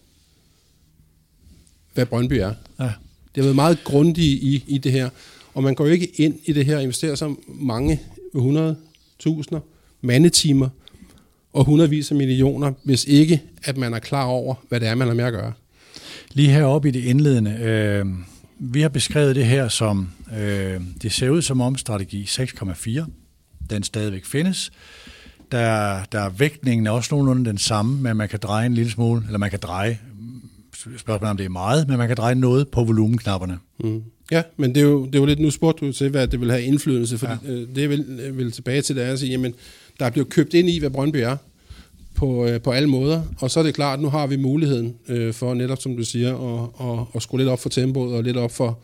hvad 1.94 2.06
Brøndby 2.06 2.32
er. 2.32 2.54
Ja. 2.80 2.92
Det 3.34 3.36
har 3.36 3.42
været 3.42 3.54
meget 3.54 3.84
grundigt 3.84 4.42
i, 4.42 4.64
i 4.66 4.78
det 4.78 4.92
her, 4.92 5.10
og 5.54 5.62
man 5.62 5.74
går 5.74 5.86
jo 5.86 5.92
ikke 5.92 6.06
ind 6.06 6.38
i 6.44 6.52
det 6.52 6.66
her 6.66 6.76
og 6.76 6.82
investerer 6.82 7.14
så 7.14 7.34
mange 7.48 8.00
100.000 8.36 9.58
mandetimer 10.00 10.68
og 11.52 11.64
hundredvis 11.64 12.10
af 12.10 12.16
millioner, 12.16 12.72
hvis 12.82 13.04
ikke 13.04 13.42
at 13.64 13.76
man 13.76 13.94
er 13.94 13.98
klar 13.98 14.24
over, 14.24 14.54
hvad 14.68 14.80
det 14.80 14.88
er, 14.88 14.94
man 14.94 15.08
har 15.08 15.14
med 15.14 15.24
at 15.24 15.32
gøre. 15.32 15.52
Lige 16.32 16.50
heroppe 16.50 16.88
i 16.88 16.90
det 16.90 17.04
indledende, 17.04 17.50
øh, 17.50 18.06
vi 18.58 18.80
har 18.80 18.88
beskrevet 18.88 19.36
det 19.36 19.46
her 19.46 19.68
som, 19.68 20.10
øh, 20.38 20.80
det 21.02 21.12
ser 21.12 21.30
ud 21.30 21.42
som 21.42 21.60
om 21.60 21.76
strategi 21.76 22.24
6,4, 22.24 23.04
den 23.70 23.82
stadigvæk 23.82 24.24
findes. 24.24 24.72
Der, 25.52 26.00
der 26.12 26.20
er 26.20 26.28
vægtningen 26.28 26.86
er 26.86 26.90
også 26.90 27.14
nogenlunde 27.14 27.50
den 27.50 27.58
samme, 27.58 28.02
men 28.02 28.16
man 28.16 28.28
kan 28.28 28.38
dreje 28.42 28.66
en 28.66 28.74
lille 28.74 28.90
smule, 28.90 29.22
eller 29.26 29.38
man 29.38 29.50
kan 29.50 29.58
dreje, 29.62 29.98
spørgsmålet 30.96 31.30
om 31.30 31.36
det 31.36 31.44
er 31.44 31.50
meget, 31.50 31.88
men 31.88 31.98
man 31.98 32.08
kan 32.08 32.16
dreje 32.16 32.34
noget 32.34 32.68
på 32.68 32.84
volumenknapperne. 32.84 33.58
Mm. 33.78 34.02
Ja, 34.30 34.42
men 34.56 34.74
det 34.74 34.80
er, 34.80 34.84
jo, 34.84 35.06
det 35.06 35.14
er 35.14 35.18
jo 35.18 35.24
lidt, 35.26 35.40
nu 35.40 35.50
spurgte 35.50 35.86
du 35.86 35.92
til, 35.92 36.08
hvad 36.08 36.28
det 36.28 36.40
vil 36.40 36.50
have 36.50 36.62
indflydelse, 36.62 37.18
for 37.18 37.26
ja. 37.26 37.52
Øh, 37.52 37.68
det 37.74 37.90
vil, 37.90 38.30
vil 38.36 38.52
tilbage 38.52 38.82
til, 38.82 38.96
det 38.96 39.04
er 39.04 39.12
at 39.12 39.18
sige, 39.18 39.30
jamen, 39.30 39.54
der 40.00 40.06
er 40.06 40.10
blevet 40.10 40.28
købt 40.28 40.54
ind 40.54 40.68
i, 40.68 40.78
hvad 40.78 40.90
Brøndby 40.90 41.16
er, 41.16 41.36
på, 42.14 42.46
øh, 42.46 42.60
på 42.60 42.70
alle 42.70 42.88
måder. 42.88 43.22
Og 43.40 43.50
så 43.50 43.60
er 43.60 43.64
det 43.64 43.74
klart, 43.74 43.98
at 43.98 44.02
nu 44.02 44.08
har 44.08 44.26
vi 44.26 44.36
muligheden 44.36 44.94
øh, 45.08 45.34
for 45.34 45.54
netop, 45.54 45.82
som 45.82 45.96
du 45.96 46.04
siger, 46.04 46.58
at, 46.58 46.88
at, 46.88 47.06
at 47.14 47.22
skrue 47.22 47.38
lidt 47.38 47.48
op 47.48 47.60
for 47.60 47.68
tempoet 47.68 48.14
og 48.14 48.22
lidt 48.22 48.36
op 48.36 48.52
for, 48.52 48.78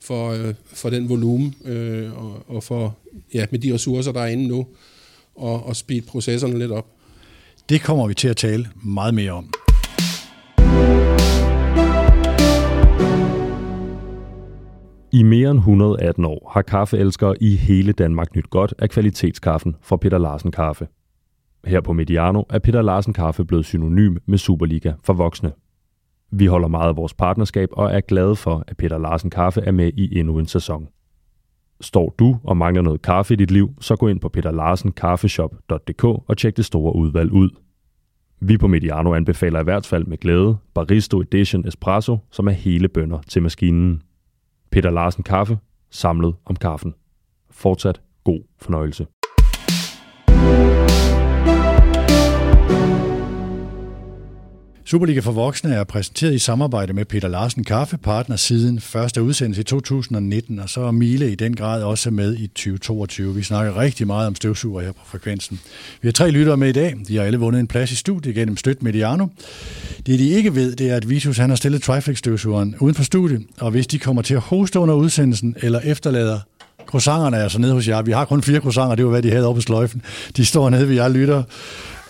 for, 0.00 0.30
øh, 0.30 0.54
for 0.72 0.90
den 0.90 1.08
volumen 1.08 1.54
øh, 1.64 2.24
og, 2.24 2.44
og 2.48 2.62
for, 2.62 2.96
ja, 3.34 3.46
med 3.50 3.58
de 3.58 3.74
ressourcer, 3.74 4.12
der 4.12 4.20
er 4.20 4.26
inde 4.26 4.48
nu, 4.48 4.66
og, 5.36 5.66
og 5.66 5.76
speede 5.76 6.06
processerne 6.06 6.58
lidt 6.58 6.72
op. 6.72 6.86
Det 7.68 7.82
kommer 7.82 8.08
vi 8.08 8.14
til 8.14 8.28
at 8.28 8.36
tale 8.36 8.66
meget 8.84 9.14
mere 9.14 9.32
om. 9.32 9.50
I 15.12 15.22
mere 15.22 15.50
end 15.50 15.58
118 15.58 16.24
år 16.24 16.50
har 16.54 16.62
kaffeelskere 16.62 17.42
i 17.42 17.56
hele 17.56 17.92
Danmark 17.92 18.36
nyt 18.36 18.50
godt 18.50 18.74
af 18.78 18.90
kvalitetskaffen 18.90 19.76
fra 19.82 19.96
Peter 19.96 20.18
Larsen 20.18 20.52
Kaffe. 20.52 20.88
Her 21.66 21.80
på 21.80 21.92
Mediano 21.92 22.42
er 22.50 22.58
Peter 22.58 22.82
Larsen 22.82 23.12
Kaffe 23.12 23.44
blevet 23.44 23.64
synonym 23.64 24.16
med 24.26 24.38
Superliga 24.38 24.92
for 25.04 25.12
voksne. 25.12 25.52
Vi 26.32 26.46
holder 26.46 26.68
meget 26.68 26.88
af 26.88 26.96
vores 26.96 27.14
partnerskab 27.14 27.68
og 27.72 27.92
er 27.92 28.00
glade 28.00 28.36
for, 28.36 28.64
at 28.68 28.76
Peter 28.76 28.98
Larsen 28.98 29.30
Kaffe 29.30 29.60
er 29.60 29.72
med 29.72 29.90
i 29.96 30.18
endnu 30.18 30.38
en 30.38 30.46
sæson. 30.46 30.88
Står 31.80 32.14
du 32.18 32.36
og 32.44 32.56
mangler 32.56 32.82
noget 32.82 33.02
kaffe 33.02 33.34
i 33.34 33.36
dit 33.36 33.50
liv, 33.50 33.74
så 33.80 33.96
gå 33.96 34.08
ind 34.08 34.20
på 34.20 34.28
peterlarsenkaffeshop.dk 34.28 36.04
og 36.04 36.36
tjek 36.36 36.56
det 36.56 36.64
store 36.64 36.96
udvalg 36.96 37.32
ud. 37.32 37.50
Vi 38.40 38.58
på 38.58 38.66
Mediano 38.66 39.14
anbefaler 39.14 39.60
i 39.60 39.64
hvert 39.64 39.86
fald 39.86 40.04
med 40.04 40.18
glæde 40.18 40.56
Baristo 40.74 41.20
Edition 41.20 41.68
Espresso, 41.68 42.18
som 42.30 42.46
er 42.46 42.52
hele 42.52 42.88
bønder 42.88 43.18
til 43.28 43.42
maskinen. 43.42 44.02
Peter 44.70 44.90
Larsen 44.90 45.22
Kaffe, 45.22 45.58
samlet 45.90 46.34
om 46.44 46.56
kaffen. 46.56 46.94
Fortsat 47.50 48.00
god 48.24 48.40
fornøjelse. 48.58 49.06
Superliga 54.86 55.20
for 55.20 55.32
Voksne 55.32 55.74
er 55.74 55.84
præsenteret 55.84 56.34
i 56.34 56.38
samarbejde 56.38 56.92
med 56.92 57.04
Peter 57.04 57.28
Larsen 57.28 57.64
Kaffe, 57.64 57.96
partner 57.96 58.36
siden 58.36 58.80
første 58.80 59.22
udsendelse 59.22 59.60
i 59.60 59.64
2019, 59.64 60.58
og 60.58 60.68
så 60.68 60.80
er 60.80 60.90
Mile 60.90 61.32
i 61.32 61.34
den 61.34 61.56
grad 61.56 61.82
også 61.82 62.10
med 62.10 62.36
i 62.36 62.46
2022. 62.46 63.34
Vi 63.34 63.42
snakker 63.42 63.80
rigtig 63.80 64.06
meget 64.06 64.26
om 64.26 64.34
støvsuger 64.34 64.82
her 64.82 64.92
på 64.92 65.00
frekvensen. 65.04 65.60
Vi 66.02 66.08
har 66.08 66.12
tre 66.12 66.30
lyttere 66.30 66.56
med 66.56 66.68
i 66.68 66.72
dag. 66.72 66.94
De 67.08 67.16
har 67.16 67.24
alle 67.24 67.38
vundet 67.38 67.60
en 67.60 67.66
plads 67.66 67.92
i 67.92 67.96
studiet 67.96 68.34
gennem 68.34 68.56
Støt 68.56 68.82
Mediano. 68.82 69.26
Det 70.06 70.18
de 70.18 70.28
ikke 70.28 70.54
ved, 70.54 70.76
det 70.76 70.90
er, 70.90 70.96
at 70.96 71.10
Vitus 71.10 71.36
han 71.36 71.50
har 71.50 71.56
stillet 71.56 71.82
Triflex 71.82 72.18
støvsugeren 72.18 72.76
uden 72.80 72.94
for 72.94 73.02
studiet, 73.02 73.42
og 73.60 73.70
hvis 73.70 73.86
de 73.86 73.98
kommer 73.98 74.22
til 74.22 74.34
at 74.34 74.40
hoste 74.40 74.78
under 74.78 74.94
udsendelsen 74.94 75.56
eller 75.62 75.80
efterlader 75.80 76.40
croissanterne 76.86 77.36
er 77.36 77.48
så 77.48 77.58
nede 77.58 77.72
hos 77.72 77.88
jer. 77.88 78.02
Vi 78.02 78.12
har 78.12 78.24
kun 78.24 78.42
fire 78.42 78.60
croissanter, 78.60 78.94
det 78.94 79.04
var 79.04 79.10
hvad 79.10 79.22
de 79.22 79.30
havde 79.30 79.46
oppe 79.46 79.58
på 79.58 79.62
sløjfen. 79.62 80.02
De 80.36 80.44
står 80.44 80.70
nede 80.70 80.88
ved 80.88 80.94
jer 80.94 81.08
lytter. 81.08 81.42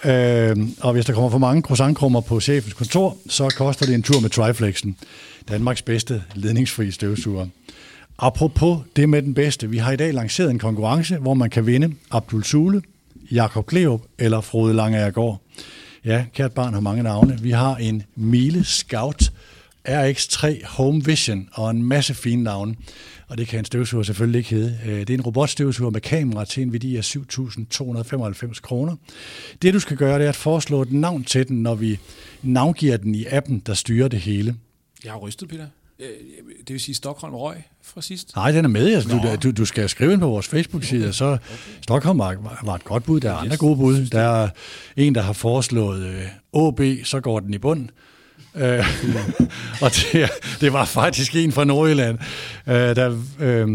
Øh, 0.04 0.56
og 0.80 0.92
hvis 0.92 1.04
der 1.04 1.12
kommer 1.12 1.30
for 1.30 1.38
mange 1.38 1.62
croissantkrummer 1.62 2.20
på 2.20 2.40
chefens 2.40 2.74
kontor, 2.74 3.16
så 3.28 3.54
koster 3.56 3.86
det 3.86 3.94
en 3.94 4.02
tur 4.02 4.20
med 4.20 4.30
Triflexen, 4.30 4.96
Danmarks 5.48 5.82
bedste 5.82 6.22
ledningsfri 6.34 6.90
støvsuger. 6.90 7.46
Apropos 8.18 8.78
det 8.96 9.08
med 9.08 9.22
den 9.22 9.34
bedste, 9.34 9.70
vi 9.70 9.78
har 9.78 9.92
i 9.92 9.96
dag 9.96 10.14
lanceret 10.14 10.50
en 10.50 10.58
konkurrence, 10.58 11.16
hvor 11.16 11.34
man 11.34 11.50
kan 11.50 11.66
vinde 11.66 11.94
Abdul 12.10 12.44
Sule, 12.44 12.82
Jakob 13.30 13.66
Kleop 13.66 14.00
eller 14.18 14.40
Frode 14.40 14.74
Langeagergaard. 14.74 15.40
Ja, 16.04 16.24
kært 16.34 16.52
barn 16.52 16.74
har 16.74 16.80
mange 16.80 17.02
navne. 17.02 17.38
Vi 17.40 17.50
har 17.50 17.76
en 17.76 18.02
Miele 18.16 18.64
Scout 18.64 19.32
RX3 19.88 20.66
Home 20.66 21.04
Vision 21.04 21.48
og 21.52 21.70
en 21.70 21.82
masse 21.82 22.14
fine 22.14 22.42
navne. 22.42 22.74
Og 23.28 23.38
det 23.38 23.48
kan 23.48 23.58
en 23.58 23.64
støvsuger 23.64 24.04
selvfølgelig 24.04 24.38
ikke 24.38 24.50
hedde. 24.50 24.78
Øh, 24.86 25.00
det 25.00 25.10
er 25.10 25.14
en 25.14 25.20
robotstøvsuger 25.20 25.90
med 25.90 26.00
kamera 26.00 26.44
til 26.44 26.62
en 26.62 26.72
værdi 26.72 26.96
af 26.96 27.16
7.295 27.16 28.60
kroner. 28.60 28.96
Det 29.62 29.74
du 29.74 29.80
skal 29.80 29.96
gøre, 29.96 30.18
det 30.18 30.24
er 30.24 30.28
at 30.28 30.36
foreslå 30.36 30.82
et 30.82 30.92
navn 30.92 31.24
til 31.24 31.48
den, 31.48 31.62
når 31.62 31.74
vi 31.74 31.98
navngiver 32.42 32.96
den 32.96 33.14
i 33.14 33.24
appen, 33.24 33.58
der 33.58 33.74
styrer 33.74 34.08
det 34.08 34.20
hele. 34.20 34.56
Jeg 35.04 35.12
har 35.12 35.18
rystet, 35.18 35.48
Peter. 35.48 35.66
Øh, 35.98 36.06
det 36.58 36.72
vil 36.72 36.80
sige 36.80 36.94
Stockholm 36.94 37.34
Røg 37.34 37.56
fra 37.82 38.02
sidst? 38.02 38.36
Nej, 38.36 38.50
den 38.50 38.64
er 38.64 38.68
med. 38.68 38.94
Altså, 38.94 39.08
du, 39.08 39.48
du, 39.48 39.50
du 39.50 39.64
skal 39.64 39.88
skrive 39.88 40.12
ind 40.12 40.20
på 40.20 40.28
vores 40.28 40.48
Facebook-side, 40.48 41.04
okay. 41.04 41.12
så 41.12 41.24
okay. 41.24 41.44
Stockholm 41.80 42.18
var, 42.18 42.60
var 42.64 42.74
et 42.74 42.84
godt 42.84 43.04
bud. 43.04 43.20
Der 43.20 43.30
er 43.30 43.36
yes. 43.36 43.42
andre 43.42 43.56
gode 43.56 43.76
bud. 43.76 44.06
Der 44.06 44.20
er 44.20 44.48
en, 44.96 45.14
der 45.14 45.22
har 45.22 45.32
foreslået 45.32 46.06
øh, 46.06 46.24
OB, 46.52 46.80
så 47.04 47.20
går 47.20 47.40
den 47.40 47.54
i 47.54 47.58
bund. 47.58 47.88
Øh, 48.56 48.86
og 49.84 49.90
det, 49.90 50.30
det 50.60 50.72
var 50.72 50.84
faktisk 50.84 51.36
en 51.36 51.52
fra 51.52 51.64
Nordjylland. 51.64 52.18
Øh, 52.66 52.74
der, 52.74 53.22
øh, 53.40 53.68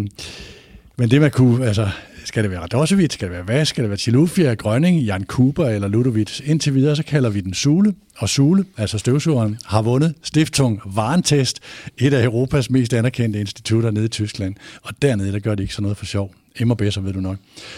men 0.97 1.11
det 1.11 1.21
man 1.21 1.31
kunne, 1.31 1.67
altså, 1.67 1.89
skal 2.25 2.43
det 2.43 2.51
være 2.51 2.59
Radosevic, 2.59 3.13
skal 3.13 3.27
det 3.27 3.35
være 3.35 3.47
Vask, 3.47 3.69
skal 3.69 3.83
det 3.83 3.89
være 3.89 3.97
Chilufia, 3.97 4.53
Grønning, 4.53 5.01
Jan 5.01 5.23
Kuber 5.23 5.69
eller 5.69 5.87
Ludovic. 5.87 6.41
Indtil 6.45 6.73
videre, 6.73 6.95
så 6.95 7.03
kalder 7.03 7.29
vi 7.29 7.41
den 7.41 7.53
Sule. 7.53 7.93
Og 8.17 8.29
Sule, 8.29 8.65
altså 8.77 8.97
støvsugeren, 8.97 9.57
har 9.65 9.81
vundet 9.81 10.13
Stiftung 10.23 10.81
Varentest, 10.85 11.59
et 11.97 12.13
af 12.13 12.23
Europas 12.23 12.69
mest 12.69 12.93
anerkendte 12.93 13.39
institutter 13.39 13.91
nede 13.91 14.05
i 14.05 14.07
Tyskland. 14.07 14.55
Og 14.83 14.93
dernede, 15.01 15.31
der 15.31 15.39
gør 15.39 15.55
de 15.55 15.63
ikke 15.63 15.73
så 15.73 15.81
noget 15.81 15.97
for 15.97 16.05
sjov. 16.05 16.33
Emma 16.59 16.73
Besser, 16.73 17.01
ved 17.01 17.13
du 17.13 17.19
nok. 17.19 17.37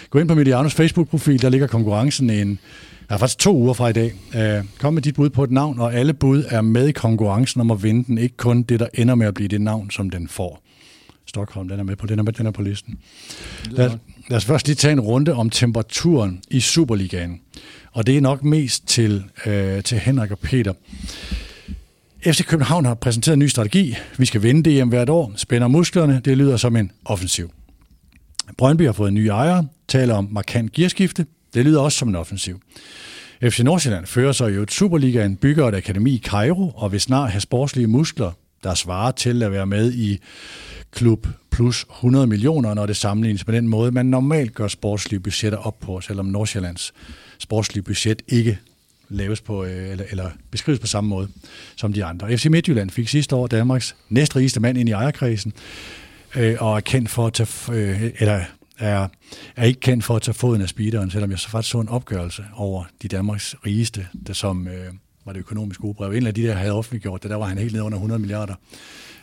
Gå 0.10 0.20
ind 0.20 0.27
på 0.27 0.36
Medianos 0.36 0.74
Facebook-profil, 0.74 1.41
der 1.41 1.50
ligger 1.50 1.67
konkurrencen 1.67 2.29
en 2.29 2.60
der 3.12 3.15
er 3.15 3.20
faktisk 3.20 3.38
to 3.38 3.58
uger 3.58 3.74
fra 3.74 3.88
i 3.88 3.94
dag. 3.94 4.13
Øh, 4.36 4.63
kom 4.80 4.94
med 4.94 5.01
dit 5.01 5.15
bud 5.15 5.30
på 5.30 5.44
et 5.44 5.51
navn, 5.51 5.80
og 5.80 5.94
alle 5.94 6.13
bud 6.13 6.44
er 6.50 6.62
med 6.62 6.88
i 6.88 6.91
konkurrencen 6.91 7.62
om 7.62 7.72
at 7.72 7.84
vinde 7.84 8.03
den. 8.03 8.18
Ikke 8.18 8.38
kun 8.38 8.63
det, 8.63 8.80
der 8.80 8.88
ender 8.94 9.15
med 9.15 9.27
at 9.27 9.34
blive 9.34 9.48
det 9.48 9.62
navn, 9.62 9.91
som 9.91 10.10
den 10.10 10.27
får. 10.27 10.63
Stockholm, 11.25 11.70
den 11.70 11.80
er 11.80 11.84
med 11.84 11.96
på, 11.96 12.08
den 12.08 12.20
er, 12.20 12.24
med, 12.24 12.34
den 12.34 12.46
er 12.46 12.51
på 12.51 12.62
listen. 12.62 13.00
Lad, 13.65 13.91
lad 14.30 14.38
os 14.38 14.46
først 14.46 14.68
lige 14.68 14.75
tage 14.75 14.91
en 14.91 15.00
runde 15.00 15.34
om 15.34 15.50
temperaturen 15.50 16.41
i 16.51 16.60
Superligaen. 16.60 17.41
Og 17.91 18.08
det 18.08 18.18
er 18.18 18.22
nok 18.22 18.44
mest 18.44 18.88
til, 18.88 19.24
øh, 19.46 19.84
til 19.84 20.00
Henrik 20.00 20.32
og 20.32 20.39
Peter. 20.39 20.74
FC 22.25 22.46
København 22.46 22.86
har 22.86 22.94
præsenteret 22.94 23.34
en 23.34 23.39
ny 23.39 23.48
strategi. 23.48 23.96
Vi 24.18 24.25
skal 24.25 24.44
vinde 24.44 24.82
DM 24.82 24.89
hvert 24.89 25.10
år, 25.10 25.34
spænder 25.36 25.68
musklerne. 25.68 26.22
Det 26.25 26.38
lyder 26.38 26.58
som 26.58 26.75
en 26.75 26.91
offensiv. 27.06 27.51
Brøndby 28.58 28.86
har 28.86 28.94
fået 28.94 29.13
nye 29.13 29.27
ejere, 29.27 29.68
taler 29.88 30.15
om 30.15 30.27
markant 30.32 30.72
gearskifte, 30.72 31.25
det 31.53 31.65
lyder 31.65 31.81
også 31.81 31.98
som 31.98 32.08
en 32.08 32.15
offensiv. 32.15 32.62
FC 33.43 33.60
Nordsjælland 33.60 34.05
fører 34.05 34.31
sig 34.31 34.55
jo 34.55 34.63
et 34.63 34.72
Superligaen, 34.72 35.36
bygger 35.36 35.67
et 35.67 35.75
akademi 35.75 36.13
i 36.13 36.22
Cairo, 36.25 36.72
og 36.75 36.91
vil 36.91 37.01
snart 37.01 37.31
have 37.31 37.41
sportslige 37.41 37.88
muskler, 37.88 38.31
der 38.63 38.74
svarer 38.74 39.12
til 39.12 39.43
at 39.43 39.51
være 39.51 39.65
med 39.65 39.93
i 39.93 40.20
klub 40.91 41.27
plus 41.51 41.86
100 41.91 42.27
millioner, 42.27 42.74
når 42.74 42.86
det 42.86 42.98
sammenlignes 42.98 43.43
på 43.43 43.51
den 43.51 43.67
måde, 43.67 43.91
man 43.91 44.05
normalt 44.05 44.53
gør 44.53 44.67
sportslige 44.67 45.20
budgetter 45.20 45.58
op 45.58 45.79
på, 45.79 46.01
selvom 46.01 46.25
Nordsjællands 46.25 46.93
sportslige 47.39 47.84
budget 47.84 48.22
ikke 48.27 48.58
laves 49.10 49.41
på, 49.41 49.63
øh, 49.63 49.91
eller, 49.91 50.05
eller 50.10 50.29
beskrives 50.51 50.79
på 50.79 50.88
samme 50.88 51.10
måde 51.10 51.27
som 51.75 51.93
de 51.93 52.05
andre. 52.05 52.38
FC 52.38 52.46
Midtjylland 52.46 52.89
fik 52.89 53.08
sidste 53.08 53.36
år 53.36 53.48
Danmarks 53.48 53.96
næstrigeste 54.10 54.60
mand 54.60 54.77
ind 54.77 54.89
i 54.89 54.91
ejerkredsen, 54.91 55.53
øh, 56.36 56.55
og 56.60 56.75
er 56.75 56.79
kendt 56.79 57.10
for 57.10 57.27
at 57.27 57.34
tage, 57.34 57.50
øh, 57.72 58.12
eller 58.20 58.41
er, 58.82 59.08
er 59.56 59.66
ikke 59.66 59.80
kendt 59.80 60.04
for 60.04 60.16
at 60.16 60.22
tage 60.22 60.34
foden 60.34 60.62
af 60.62 60.70
speederen, 60.70 61.12
selvom 61.12 61.32
jeg 61.32 61.40
så 61.40 61.50
faktisk 61.50 61.72
så 61.72 61.80
en 61.80 61.90
opgørelse 61.90 62.46
over 62.56 62.84
de 63.02 63.08
Danmarks 63.08 63.56
rigeste, 63.66 64.08
der 64.28 64.34
som 64.34 64.68
øh, 64.68 64.94
var 65.26 65.34
det 65.34 65.40
økonomiske 65.40 65.84
ugebrev. 65.84 66.12
En 66.12 66.28
af 66.28 66.34
de 66.34 66.44
der 66.44 66.54
havde 66.54 66.72
offentliggjort 66.72 67.24
det, 67.24 67.32
der 67.32 67.38
var 67.38 67.46
han 67.46 67.58
helt 67.58 67.74
ned 67.74 67.82
under 67.82 67.98
100 67.98 68.20
milliarder 68.20 68.56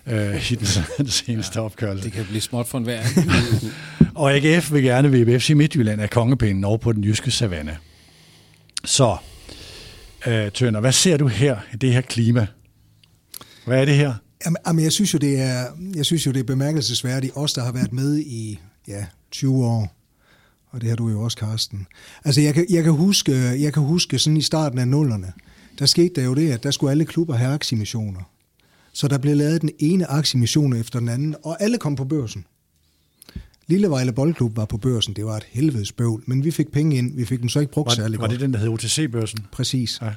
øh, 0.07 0.53
i 0.53 0.55
den, 0.55 0.67
den 0.99 1.09
seneste 1.25 1.59
ja, 1.59 1.65
opgørelse. 1.65 2.05
Det 2.05 2.13
kan 2.13 2.25
blive 2.25 2.41
småt 2.41 2.67
for 2.67 2.79
en 2.79 2.85
hver. 2.85 3.03
og 4.15 4.33
AGF 4.33 4.73
vil 4.73 4.83
gerne 4.83 5.13
ved 5.13 5.41
FC 5.41 5.51
Midtjylland 5.51 6.01
af 6.01 6.11
kongepinden 6.11 6.65
over 6.65 6.79
på 6.79 6.93
den 6.93 7.05
jyske 7.05 7.31
savanne. 7.31 7.77
Så, 8.85 9.17
øh, 10.27 10.51
Tønder, 10.51 10.81
hvad 10.81 10.93
ser 10.93 11.17
du 11.17 11.27
her 11.27 11.57
i 11.73 11.77
det 11.77 11.93
her 11.93 12.01
klima? 12.01 12.47
Hvad 13.67 13.81
er 13.81 13.85
det 13.85 13.95
her? 13.95 14.15
Jamen, 14.67 14.85
jeg 14.85 14.93
synes 14.93 15.15
jo, 15.15 15.19
det 15.19 15.41
er, 15.41 15.65
jeg 15.95 16.07
synes 16.07 16.27
jo, 16.27 16.33
det 16.33 16.41
er 16.41 16.45
bemærkelsesværdigt, 16.45 17.33
os, 17.37 17.53
der 17.53 17.65
har 17.65 17.73
været 17.73 17.93
med 17.93 18.19
i 18.19 18.59
ja, 18.89 19.07
20 19.31 19.65
år, 19.65 19.97
og 20.71 20.81
det 20.81 20.89
har 20.89 20.97
du 20.97 21.09
jo 21.09 21.21
også, 21.21 21.37
Karsten. 21.37 21.87
Altså, 22.25 22.41
jeg 22.41 22.55
kan, 22.55 22.67
jeg 22.71 22.85
kan, 22.85 22.93
huske, 22.93 23.33
jeg 23.63 23.73
kan 23.73 23.83
huske 23.83 24.19
sådan 24.19 24.37
i 24.37 24.43
starten 24.43 24.79
af 24.79 24.89
nullerne, 24.89 25.33
der 25.79 25.87
skete 25.87 26.21
der 26.21 26.25
jo 26.25 26.35
det, 26.35 26.53
at 26.53 26.63
der 26.63 26.71
skulle 26.71 26.91
alle 26.91 27.05
klubber 27.05 27.35
have 27.35 27.55
aktiemissioner. 27.55 28.21
Så 28.93 29.09
der 29.09 29.19
blev 29.19 29.37
lavet 29.37 29.63
den 29.63 29.71
ene 29.79 30.07
aktiemission 30.11 30.77
efter 30.77 30.99
den 30.99 31.09
anden, 31.09 31.35
og 31.43 31.63
alle 31.63 31.79
kom 31.79 31.97
på 31.97 32.05
børsen. 32.05 32.45
Lille 33.67 33.91
Vejle 33.91 34.13
Boldklub 34.13 34.57
var 34.57 34.65
på 34.65 34.77
børsen. 34.77 35.15
Det 35.15 35.25
var 35.25 35.37
et 35.37 35.47
helvedes 35.51 35.93
bøvl, 35.93 36.23
men 36.27 36.45
vi 36.45 36.51
fik 36.51 36.73
penge 36.73 36.97
ind. 36.97 37.15
Vi 37.17 37.25
fik 37.25 37.41
dem 37.41 37.49
så 37.49 37.61
ikke 37.61 37.73
brugt 37.73 37.87
var, 37.87 37.95
særlig 37.95 38.21
Var 38.21 38.27
det 38.27 38.41
den, 38.41 38.53
der 38.53 38.59
hed 38.59 38.69
OTC-børsen? 38.69 39.39
Præcis. 39.53 39.99
Ja. 40.03 40.11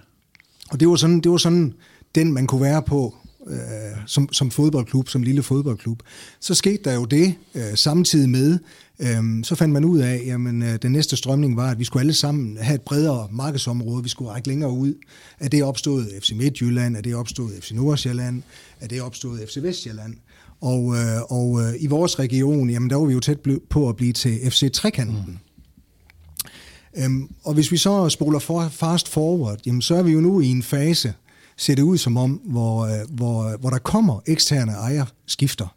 Og 0.70 0.80
det 0.80 0.88
var, 0.88 0.96
sådan, 0.96 1.20
det 1.20 1.32
var 1.32 1.38
sådan 1.38 1.74
den, 2.16 2.34
man 2.34 2.48
kunne 2.48 2.62
være 2.62 2.82
på 2.82 3.16
øh, 3.48 3.58
som, 4.06 4.34
som 4.34 4.52
fodboldklub, 4.52 5.10
som 5.10 5.24
lille 5.24 5.44
fodboldklub. 5.44 6.04
Så 6.40 6.54
skete 6.54 6.84
der 6.84 6.94
jo 6.94 7.06
det 7.06 7.36
øh, 7.56 7.76
samtidig 7.76 8.30
med, 8.30 8.60
øh, 9.00 9.44
så 9.44 9.56
fandt 9.56 9.74
man 9.74 9.86
ud 9.86 10.00
af, 10.00 10.22
jamen 10.26 10.64
øh, 10.64 10.80
den 10.82 10.92
næste 10.92 11.18
strømning 11.18 11.58
var, 11.58 11.72
at 11.72 11.80
vi 11.80 11.84
skulle 11.84 12.02
alle 12.02 12.14
sammen 12.14 12.58
have 12.58 12.76
et 12.76 12.82
bredere 12.82 13.28
markedsområde, 13.32 14.04
vi 14.04 14.10
skulle 14.10 14.32
række 14.32 14.48
længere 14.48 14.72
ud. 14.72 14.94
At 15.40 15.52
det 15.52 15.64
opstod 15.64 16.06
FC 16.22 16.32
Midtjylland, 16.32 16.98
at 16.98 17.04
det 17.04 17.16
opstod 17.16 17.52
FC 17.62 17.72
Nordsjælland, 17.72 18.44
at 18.80 18.90
det 18.90 19.02
opstod 19.02 19.48
FC 19.48 19.58
Vestjylland. 19.62 20.16
Og, 20.62 20.96
øh, 20.96 21.22
og 21.30 21.62
øh, 21.62 21.74
i 21.80 21.88
vores 21.88 22.20
region, 22.20 22.70
jamen 22.70 22.90
der 22.90 22.96
var 22.96 23.06
vi 23.06 23.14
jo 23.14 23.20
tæt 23.20 23.40
på 23.70 23.90
at 23.90 23.96
blive 23.96 24.14
til 24.14 24.52
FC 24.52 24.72
Trekanten. 24.72 25.24
Mm. 25.28 25.38
Øhm, 26.98 27.30
og 27.44 27.54
hvis 27.54 27.72
vi 27.72 27.78
så 27.78 28.10
spoler 28.10 28.40
for, 28.40 28.68
fast 28.70 29.08
forward, 29.08 29.60
jamen 29.66 29.82
så 29.82 29.96
er 29.96 30.04
vi 30.04 30.12
jo 30.12 30.22
nu 30.22 30.42
i 30.42 30.48
en 30.48 30.64
fase, 30.64 31.14
ser 31.62 31.76
det 31.76 31.82
ud 31.82 31.98
som 31.98 32.18
om, 32.18 32.32
hvor, 32.32 32.86
øh, 32.86 33.10
hvor, 33.10 33.44
øh, 33.44 33.60
hvor 33.60 33.70
der 33.70 33.78
kommer 33.78 34.20
eksterne 34.28 34.72
ejerskifter. 34.72 35.76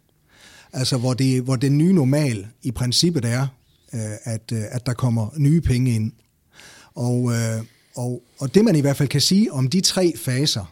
Altså 0.73 0.97
hvor, 0.97 1.13
det, 1.13 1.41
hvor 1.41 1.55
det 1.55 1.71
nye 1.71 1.93
normal 1.93 2.47
i 2.63 2.71
princippet 2.71 3.25
er, 3.25 3.47
øh, 3.93 4.01
at, 4.23 4.51
at 4.51 4.85
der 4.85 4.93
kommer 4.93 5.29
nye 5.37 5.61
penge 5.61 5.95
ind. 5.95 6.11
Og, 6.95 7.33
og, 7.95 8.23
og 8.39 8.55
det 8.55 8.65
man 8.65 8.75
i 8.75 8.79
hvert 8.79 8.97
fald 8.97 9.09
kan 9.09 9.21
sige 9.21 9.53
om 9.53 9.67
de 9.67 9.81
tre 9.81 10.13
faser, 10.17 10.65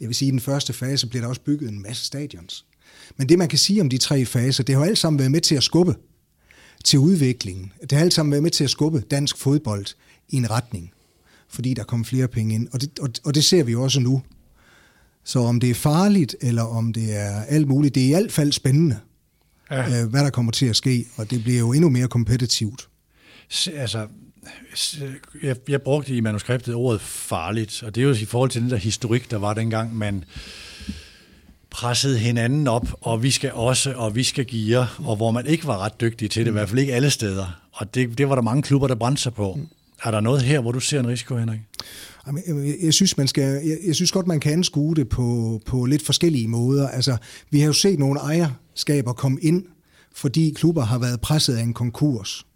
jeg 0.00 0.08
vil 0.08 0.14
sige, 0.16 0.26
at 0.26 0.30
i 0.30 0.30
den 0.30 0.40
første 0.40 0.72
fase 0.72 1.06
bliver 1.06 1.22
der 1.22 1.28
også 1.28 1.40
bygget 1.40 1.70
en 1.70 1.82
masse 1.82 2.04
stadions. 2.04 2.64
Men 3.16 3.28
det, 3.28 3.38
man 3.38 3.48
kan 3.48 3.58
sige 3.58 3.80
om 3.80 3.88
de 3.88 3.98
tre 3.98 4.24
faser, 4.24 4.64
det 4.64 4.74
har 4.74 4.84
alt 4.84 4.98
sammen 4.98 5.18
været 5.18 5.30
med 5.30 5.40
til 5.40 5.54
at 5.54 5.62
skubbe 5.62 5.94
til 6.84 6.98
udviklingen. 6.98 7.72
Det 7.80 7.92
har 7.92 8.00
alt 8.00 8.14
sammen 8.14 8.30
været 8.30 8.42
med 8.42 8.50
til 8.50 8.64
at 8.64 8.70
skubbe 8.70 9.00
dansk 9.00 9.36
fodbold 9.36 9.86
i 10.28 10.36
en 10.36 10.50
retning, 10.50 10.92
fordi 11.52 11.74
der 11.74 11.84
kommer 11.84 12.06
flere 12.06 12.28
penge 12.28 12.54
ind. 12.54 12.68
Og 12.72 12.80
det, 12.80 12.98
og, 12.98 13.08
og 13.24 13.34
det 13.34 13.44
ser 13.44 13.64
vi 13.64 13.74
også 13.74 14.00
nu. 14.00 14.22
Så 15.24 15.38
om 15.38 15.60
det 15.60 15.70
er 15.70 15.74
farligt, 15.74 16.36
eller 16.40 16.62
om 16.62 16.92
det 16.92 17.16
er 17.16 17.42
alt 17.42 17.68
muligt, 17.68 17.94
det 17.94 18.02
er 18.02 18.06
i 18.06 18.10
hvert 18.10 18.32
fald 18.32 18.52
spændende, 18.52 18.98
ja. 19.70 20.02
øh, 20.02 20.10
hvad 20.10 20.24
der 20.24 20.30
kommer 20.30 20.52
til 20.52 20.66
at 20.66 20.76
ske, 20.76 21.06
og 21.16 21.30
det 21.30 21.42
bliver 21.42 21.58
jo 21.58 21.72
endnu 21.72 21.88
mere 21.88 22.08
kompetitivt. 22.08 22.88
Altså, 23.74 24.06
jeg, 25.42 25.56
jeg 25.68 25.82
brugte 25.82 26.16
i 26.16 26.20
manuskriptet 26.20 26.74
ordet 26.74 27.00
farligt, 27.00 27.82
og 27.82 27.94
det 27.94 28.00
er 28.00 28.04
jo 28.04 28.14
i 28.14 28.24
forhold 28.24 28.50
til 28.50 28.62
den 28.62 28.70
der 28.70 28.76
historik, 28.76 29.30
der 29.30 29.36
var 29.36 29.54
dengang, 29.54 29.96
man 29.96 30.24
pressede 31.70 32.18
hinanden 32.18 32.68
op, 32.68 32.88
og 33.00 33.22
vi 33.22 33.30
skal 33.30 33.52
også, 33.52 33.92
og 33.96 34.14
vi 34.14 34.22
skal 34.22 34.44
give, 34.44 34.86
og 34.98 35.16
hvor 35.16 35.30
man 35.30 35.46
ikke 35.46 35.66
var 35.66 35.78
ret 35.78 36.00
dygtig 36.00 36.30
til 36.30 36.44
det, 36.44 36.50
i 36.50 36.52
hvert 36.52 36.68
fald 36.68 36.78
ikke 36.78 36.94
alle 36.94 37.10
steder. 37.10 37.60
Og 37.72 37.94
det, 37.94 38.18
det 38.18 38.28
var 38.28 38.34
der 38.34 38.42
mange 38.42 38.62
klubber, 38.62 38.88
der 38.88 38.94
brændte 38.94 39.22
sig 39.22 39.34
på. 39.34 39.58
Er 40.04 40.10
der 40.10 40.20
noget 40.20 40.42
her, 40.42 40.60
hvor 40.60 40.72
du 40.72 40.80
ser 40.80 41.00
en 41.00 41.08
risiko, 41.08 41.36
Henrik? 41.36 41.60
Jeg 42.82 42.94
synes, 42.94 43.16
man 43.16 43.28
skal, 43.28 43.42
jeg, 43.42 43.78
jeg 43.86 43.94
synes 43.94 44.12
godt, 44.12 44.26
man 44.26 44.40
kan 44.40 44.52
anskue 44.52 44.94
det 44.94 45.08
på, 45.08 45.60
på 45.66 45.84
lidt 45.84 46.06
forskellige 46.06 46.48
måder. 46.48 46.88
Altså, 46.88 47.16
vi 47.50 47.60
har 47.60 47.66
jo 47.66 47.72
set 47.72 47.98
nogle 47.98 48.20
ejerskaber 48.20 49.12
komme 49.12 49.40
ind, 49.40 49.64
fordi 50.14 50.52
klubber 50.56 50.82
har 50.82 50.98
været 50.98 51.20
presset 51.20 51.56
af 51.56 51.62
en 51.62 51.74
konkurs. 51.74 52.46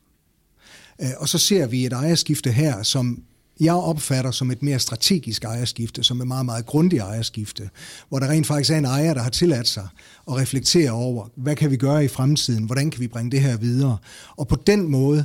Øh, 1.02 1.08
og 1.18 1.28
så 1.28 1.38
ser 1.38 1.66
vi 1.66 1.86
et 1.86 1.92
ejerskifte 1.92 2.52
her, 2.52 2.82
som 2.82 3.22
jeg 3.60 3.74
opfatter 3.74 4.30
som 4.30 4.50
et 4.50 4.62
mere 4.62 4.78
strategisk 4.78 5.44
ejerskifte, 5.44 6.04
som 6.04 6.20
et 6.20 6.26
meget, 6.26 6.46
meget 6.46 6.66
grundigt 6.66 7.02
ejerskifte, 7.02 7.70
hvor 8.08 8.18
der 8.18 8.28
rent 8.28 8.46
faktisk 8.46 8.70
er 8.70 8.78
en 8.78 8.84
ejer, 8.84 9.14
der 9.14 9.22
har 9.22 9.30
tilladt 9.30 9.68
sig 9.68 9.88
at 10.28 10.36
reflektere 10.36 10.90
over, 10.90 11.28
hvad 11.36 11.56
kan 11.56 11.70
vi 11.70 11.76
gøre 11.76 12.04
i 12.04 12.08
fremtiden, 12.08 12.64
hvordan 12.64 12.90
kan 12.90 13.00
vi 13.00 13.08
bringe 13.08 13.30
det 13.30 13.40
her 13.40 13.56
videre. 13.56 13.98
Og 14.36 14.48
på 14.48 14.56
den 14.66 14.90
måde, 14.90 15.24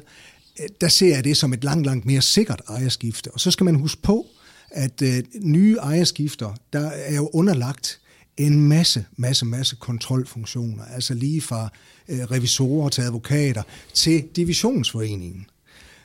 der 0.81 0.87
ser 0.87 1.15
jeg 1.15 1.23
det 1.23 1.37
som 1.37 1.53
et 1.53 1.63
langt, 1.63 1.85
langt 1.85 2.05
mere 2.05 2.21
sikkert 2.21 2.61
ejerskifte. 2.69 3.31
Og 3.31 3.39
så 3.39 3.51
skal 3.51 3.63
man 3.63 3.75
huske 3.75 4.01
på, 4.01 4.25
at 4.71 5.01
øh, 5.01 5.23
nye 5.41 5.75
ejerskifter, 5.75 6.55
der 6.73 6.89
er 6.89 7.15
jo 7.15 7.29
underlagt 7.33 7.99
en 8.37 8.67
masse, 8.67 9.05
masse, 9.17 9.45
masse 9.45 9.75
kontrolfunktioner, 9.75 10.83
altså 10.85 11.13
lige 11.13 11.41
fra 11.41 11.69
øh, 12.09 12.19
revisorer 12.19 12.89
til 12.89 13.01
advokater 13.01 13.63
til 13.93 14.23
divisionsforeningen. 14.35 15.45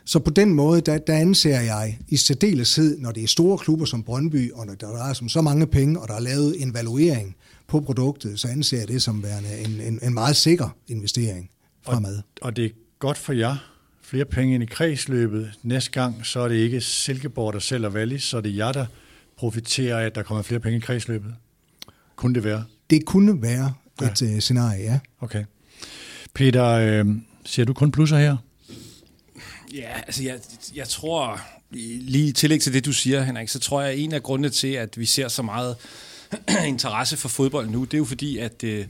Så 0.05 0.19
på 0.19 0.31
den 0.31 0.55
måde, 0.55 0.81
der, 0.81 0.99
der 0.99 1.15
anser 1.15 1.61
jeg 1.61 1.99
i 2.09 2.17
særdeleshed, 2.17 2.99
når 2.99 3.13
det 3.13 3.23
er 3.23 3.27
store 3.27 3.59
klubber 3.59 3.85
som 3.85 4.03
Brøndby, 4.03 4.53
og 4.53 4.67
når 4.67 4.75
der 4.75 5.05
er 5.05 5.13
som 5.13 5.29
så 5.29 5.41
mange 5.41 5.67
penge, 5.67 6.01
og 6.01 6.09
der 6.09 6.15
er 6.15 6.21
lavet 6.21 6.63
en 6.63 6.75
valuering 6.75 7.37
på 7.67 7.81
produktet, 7.81 8.41
så 8.41 8.49
anser 8.49 8.79
jeg 8.79 8.89
det 8.89 9.03
som 9.03 9.23
værende 9.23 9.59
en, 9.59 9.81
en, 9.81 9.99
en 10.03 10.15
meget 10.15 10.37
sikker 10.37 10.69
investering 10.89 11.51
fremad. 11.83 12.17
Og, 12.17 12.23
og 12.43 12.57
det 12.57 12.65
er 12.65 12.71
godt 12.99 13.19
for 13.19 13.33
jer, 13.33 13.57
flere 14.07 14.25
penge 14.25 14.55
ind 14.55 14.63
i 14.63 14.67
kredsløbet. 14.67 15.53
Næste 15.63 15.91
gang, 15.91 16.27
så 16.27 16.41
er 16.41 16.49
det 16.49 16.55
ikke 16.55 16.81
Silkeborg, 16.81 17.53
der 17.53 17.59
sælger 17.59 17.89
Wallis, 17.89 18.23
så 18.23 18.37
er 18.37 18.41
det 18.41 18.57
jer, 18.57 18.73
der 18.73 18.87
profiterer 19.37 19.99
af, 19.99 20.05
at 20.07 20.15
der 20.15 20.23
kommer 20.23 20.43
flere 20.43 20.61
penge 20.61 20.77
i 20.77 20.81
kredsløbet. 20.81 21.35
Kunne 22.17 22.35
det 22.35 22.45
være? 22.45 22.65
Det 22.91 23.05
kunne 23.05 23.43
være 23.43 23.75
et 24.03 24.23
ja. 24.23 24.35
uh, 24.35 24.39
scenarie, 24.39 24.83
ja. 24.83 24.99
Okay. 25.21 25.45
Peter, 26.35 26.65
øh, 26.67 27.07
ser 27.45 27.65
du 27.65 27.73
kun 27.73 27.93
plusser 27.93 28.19
her? 28.19 28.37
Ja, 29.75 30.01
altså 30.07 30.23
jeg, 30.23 30.39
jeg 30.75 30.89
tror, 30.89 31.41
lige 32.01 32.29
i 32.29 32.33
tillæg 32.33 32.61
til 32.61 32.73
det, 32.73 32.85
du 32.85 32.93
siger, 32.93 33.23
Henrik, 33.23 33.49
så 33.49 33.59
tror 33.59 33.83
jeg, 33.83 33.93
at 33.93 33.99
en 33.99 34.13
af 34.13 34.23
grundene 34.23 34.51
til, 34.51 34.69
at 34.73 34.99
vi 34.99 35.05
ser 35.05 35.29
så 35.29 35.43
meget 35.43 35.77
interesse 36.67 37.17
for 37.17 37.29
fodbold 37.29 37.71
nu, 37.71 37.85
det 37.85 37.95
er 37.95 37.99
jo 37.99 38.05
fordi, 38.05 38.39
at 38.39 38.65
øh, 38.65 38.87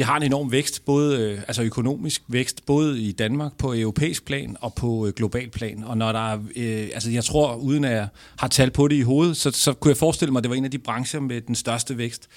det 0.00 0.06
har 0.06 0.16
en 0.16 0.22
enorm 0.22 0.52
vækst, 0.52 0.84
både 0.84 1.18
øh, 1.18 1.38
altså 1.48 1.62
økonomisk 1.62 2.22
vækst, 2.28 2.66
både 2.66 3.00
i 3.00 3.12
Danmark 3.12 3.52
på 3.58 3.74
europæisk 3.74 4.24
plan 4.24 4.56
og 4.60 4.74
på 4.74 5.06
øh, 5.06 5.12
global 5.12 5.50
plan. 5.50 5.84
Og 5.84 5.96
når 5.96 6.12
der 6.12 6.32
er, 6.32 6.38
øh, 6.56 6.88
altså 6.94 7.10
jeg 7.10 7.24
tror, 7.24 7.54
uden 7.54 7.84
at 7.84 7.92
jeg 7.92 8.08
har 8.38 8.48
tal 8.48 8.70
på 8.70 8.88
det 8.88 8.96
i 8.96 9.00
hovedet, 9.00 9.36
så, 9.36 9.50
så 9.50 9.72
kunne 9.72 9.90
jeg 9.90 9.96
forestille 9.96 10.32
mig, 10.32 10.40
at 10.40 10.44
det 10.44 10.50
var 10.50 10.56
en 10.56 10.64
af 10.64 10.70
de 10.70 10.78
brancher 10.78 11.20
med 11.20 11.40
den 11.40 11.54
største 11.54 11.98
vækst 11.98 12.28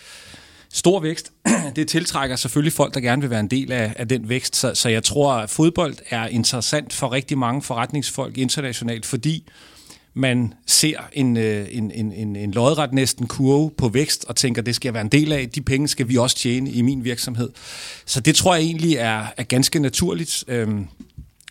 stor 0.74 1.00
vækst. 1.00 1.32
Det 1.76 1.88
tiltrækker 1.88 2.36
selvfølgelig 2.36 2.74
folk, 2.74 2.94
der 2.94 3.00
gerne 3.00 3.22
vil 3.22 3.30
være 3.30 3.40
en 3.40 3.48
del 3.48 3.72
af, 3.72 3.94
af 3.96 4.08
den 4.08 4.30
vækst. 4.30 4.56
Så, 4.56 4.76
så 4.76 4.90
jeg 4.90 5.04
tror, 5.04 5.34
at 5.34 5.50
fodbold 5.50 5.96
er 6.10 6.28
interessant 6.28 6.94
for 6.94 7.12
rigtig 7.12 7.38
mange 7.38 7.62
forretningsfolk 7.62 8.38
internationalt, 8.38 9.06
fordi 9.06 9.46
man 10.14 10.54
ser 10.68 10.98
en, 11.14 11.38
øh, 11.38 11.68
en, 11.72 11.92
en, 11.92 12.12
en, 12.12 12.36
en 12.36 12.52
lodret 12.52 12.94
næsten 12.94 13.28
kurve 13.28 13.72
på 13.72 13.90
vækst 13.90 14.26
og 14.28 14.36
tænker, 14.36 14.62
det 14.62 14.76
skal 14.76 14.88
jeg 14.88 14.94
være 14.94 15.02
en 15.02 15.10
del 15.10 15.32
af. 15.32 15.50
De 15.50 15.62
penge 15.62 15.88
skal 15.88 16.10
vi 16.10 16.18
også 16.18 16.36
tjene 16.36 16.72
i 16.72 16.82
min 16.82 17.04
virksomhed. 17.04 17.50
Så 18.06 18.20
det 18.20 18.36
tror 18.36 18.56
jeg 18.56 18.64
egentlig 18.64 18.96
er, 18.96 19.26
er 19.38 19.44
ganske 19.44 19.80
naturligt. 19.80 20.44
Øhm, 20.48 20.88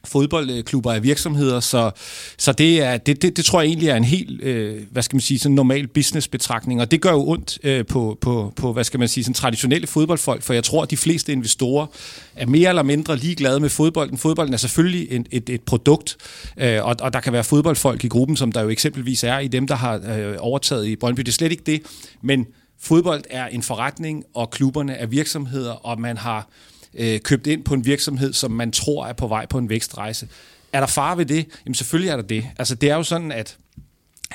fodboldklubber 0.04 0.92
af 0.92 1.02
virksomheder, 1.02 1.60
så, 1.60 1.90
så 2.38 2.52
det, 2.52 2.82
er, 2.82 2.96
det, 2.96 3.22
det, 3.22 3.36
det 3.36 3.44
tror 3.44 3.60
jeg 3.60 3.68
egentlig 3.68 3.88
er 3.88 3.96
en 3.96 4.04
helt, 4.04 4.42
øh, 4.42 4.82
hvad 4.90 5.02
skal 5.02 5.16
man 5.16 5.20
sige, 5.20 5.38
sådan 5.38 5.54
normal 5.54 5.88
businessbetragtning, 5.88 6.80
og 6.80 6.90
det 6.90 7.00
gør 7.00 7.10
jo 7.10 7.28
ondt 7.28 7.58
øh, 7.62 7.86
på, 7.86 8.18
på, 8.20 8.52
på, 8.56 8.72
hvad 8.72 8.84
skal 8.84 9.00
man 9.00 9.08
sige, 9.08 9.24
sådan 9.24 9.34
traditionelle 9.34 9.86
fodboldfolk, 9.86 10.42
for 10.42 10.54
jeg 10.54 10.64
tror, 10.64 10.82
at 10.82 10.90
de 10.90 10.96
fleste 10.96 11.32
investorer 11.32 11.86
er 12.36 12.46
mere 12.46 12.68
eller 12.68 12.82
mindre 12.82 13.16
ligeglade 13.16 13.60
med 13.60 13.68
fodbolden. 13.68 14.18
Fodbolden 14.18 14.54
er 14.54 14.58
selvfølgelig 14.58 15.06
et, 15.10 15.26
et, 15.30 15.48
et 15.48 15.62
produkt, 15.62 16.16
øh, 16.56 16.84
og, 16.84 16.96
og 17.00 17.12
der 17.12 17.20
kan 17.20 17.32
være 17.32 17.44
fodboldfolk 17.44 18.04
i 18.04 18.08
gruppen, 18.08 18.36
som 18.36 18.52
der 18.52 18.62
jo 18.62 18.68
eksempelvis 18.68 19.24
er 19.24 19.38
i 19.38 19.48
dem, 19.48 19.66
der 19.66 19.74
har 19.74 20.00
øh, 20.16 20.34
overtaget 20.38 20.86
i 20.86 20.96
Brøndby. 20.96 21.20
Det 21.20 21.28
er 21.28 21.32
slet 21.32 21.52
ikke 21.52 21.64
det, 21.66 21.82
men 22.22 22.46
fodbold 22.80 23.22
er 23.30 23.46
en 23.46 23.62
forretning, 23.62 24.24
og 24.34 24.50
klubberne 24.50 24.94
er 24.94 25.06
virksomheder, 25.06 25.72
og 25.72 26.00
man 26.00 26.16
har 26.16 26.48
øh, 26.94 27.20
købt 27.20 27.46
ind 27.46 27.64
på 27.64 27.74
en 27.74 27.86
virksomhed, 27.86 28.32
som 28.32 28.50
man 28.50 28.72
tror 28.72 29.06
er 29.06 29.12
på 29.12 29.26
vej 29.26 29.46
på 29.46 29.58
en 29.58 29.68
vækstrejse. 29.68 30.28
Er 30.72 30.80
der 30.80 30.86
far 30.86 31.14
ved 31.14 31.26
det? 31.26 31.46
Jamen 31.66 31.74
selvfølgelig 31.74 32.10
er 32.10 32.16
der 32.16 32.22
det. 32.22 32.46
Altså 32.58 32.74
det 32.74 32.90
er 32.90 32.96
jo 32.96 33.02
sådan, 33.02 33.32
at 33.32 33.56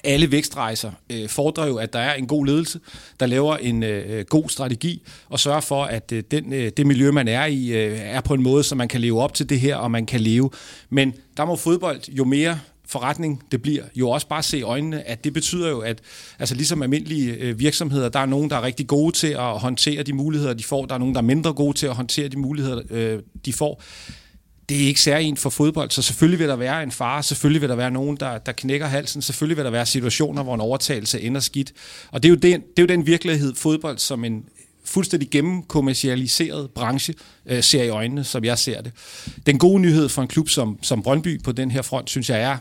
alle 0.03 0.31
vækstrejser 0.31 0.91
øh, 1.11 1.29
fordrer 1.29 1.67
jo, 1.67 1.77
at 1.77 1.93
der 1.93 1.99
er 1.99 2.13
en 2.13 2.27
god 2.27 2.45
ledelse, 2.45 2.79
der 3.19 3.25
laver 3.25 3.57
en 3.57 3.83
øh, 3.83 4.25
god 4.25 4.49
strategi 4.49 5.03
og 5.29 5.39
sørger 5.39 5.61
for, 5.61 5.83
at 5.83 6.11
øh, 6.11 6.23
den, 6.31 6.53
øh, 6.53 6.71
det 6.77 6.87
miljø, 6.87 7.11
man 7.11 7.27
er 7.27 7.45
i, 7.45 7.67
øh, 7.67 7.99
er 7.99 8.21
på 8.21 8.33
en 8.33 8.43
måde, 8.43 8.63
så 8.63 8.75
man 8.75 8.87
kan 8.87 9.01
leve 9.01 9.21
op 9.21 9.33
til 9.33 9.49
det 9.49 9.59
her, 9.59 9.75
og 9.75 9.91
man 9.91 10.05
kan 10.05 10.21
leve. 10.21 10.49
Men 10.89 11.13
der 11.37 11.45
må 11.45 11.55
fodbold 11.55 12.01
jo 12.09 12.23
mere 12.23 12.59
forretning 12.87 13.43
det 13.51 13.61
bliver, 13.61 13.83
jo 13.95 14.09
også 14.09 14.27
bare 14.27 14.43
se 14.43 14.57
i 14.57 14.61
øjnene, 14.61 15.07
at 15.07 15.23
det 15.23 15.33
betyder 15.33 15.69
jo, 15.69 15.79
at 15.79 16.01
altså 16.39 16.55
ligesom 16.55 16.81
almindelige 16.81 17.33
øh, 17.33 17.59
virksomheder, 17.59 18.09
der 18.09 18.19
er 18.19 18.25
nogen, 18.25 18.49
der 18.49 18.55
er 18.55 18.61
rigtig 18.61 18.87
gode 18.87 19.15
til 19.15 19.27
at 19.27 19.59
håndtere 19.59 20.03
de 20.03 20.13
muligheder, 20.13 20.53
de 20.53 20.63
får, 20.63 20.85
der 20.85 20.95
er 20.95 20.99
nogen, 20.99 21.15
der 21.15 21.21
er 21.21 21.25
mindre 21.25 21.53
gode 21.53 21.77
til 21.77 21.87
at 21.87 21.95
håndtere 21.95 22.27
de 22.27 22.39
muligheder, 22.39 22.81
øh, 22.89 23.19
de 23.45 23.53
får. 23.53 23.83
Det 24.69 24.83
er 24.83 24.87
ikke 24.87 25.01
særligt 25.01 25.39
for 25.39 25.49
fodbold, 25.49 25.91
så 25.91 26.01
selvfølgelig 26.01 26.39
vil 26.39 26.47
der 26.47 26.55
være 26.55 26.83
en 26.83 26.91
fare, 26.91 27.23
selvfølgelig 27.23 27.61
vil 27.61 27.69
der 27.69 27.75
være 27.75 27.91
nogen, 27.91 28.17
der, 28.17 28.37
der 28.37 28.51
knækker 28.51 28.87
halsen, 28.87 29.21
selvfølgelig 29.21 29.57
vil 29.57 29.65
der 29.65 29.71
være 29.71 29.85
situationer, 29.85 30.43
hvor 30.43 30.55
en 30.55 30.61
overtagelse 30.61 31.21
ender 31.21 31.41
skidt. 31.41 31.73
Og 32.11 32.23
det 32.23 32.29
er 32.29 32.33
jo 32.33 32.35
den, 32.35 32.61
det 32.61 32.79
er 32.79 32.81
jo 32.81 32.87
den 32.87 33.05
virkelighed, 33.05 33.55
fodbold 33.55 33.97
som 33.97 34.23
en, 34.23 34.43
fuldstændig 34.87 35.29
gennemkommercialiseret 35.29 36.71
branche 36.71 37.13
øh, 37.45 37.63
ser 37.63 37.83
i 37.83 37.89
øjnene, 37.89 38.23
som 38.23 38.43
jeg 38.43 38.57
ser 38.57 38.81
det. 38.81 38.91
Den 39.45 39.57
gode 39.57 39.79
nyhed 39.79 40.09
for 40.09 40.21
en 40.21 40.27
klub 40.27 40.49
som, 40.49 40.79
som 40.81 41.03
Brøndby 41.03 41.43
på 41.43 41.51
den 41.51 41.71
her 41.71 41.81
front, 41.81 42.09
synes 42.09 42.29
jeg 42.29 42.41
er, 42.41 42.57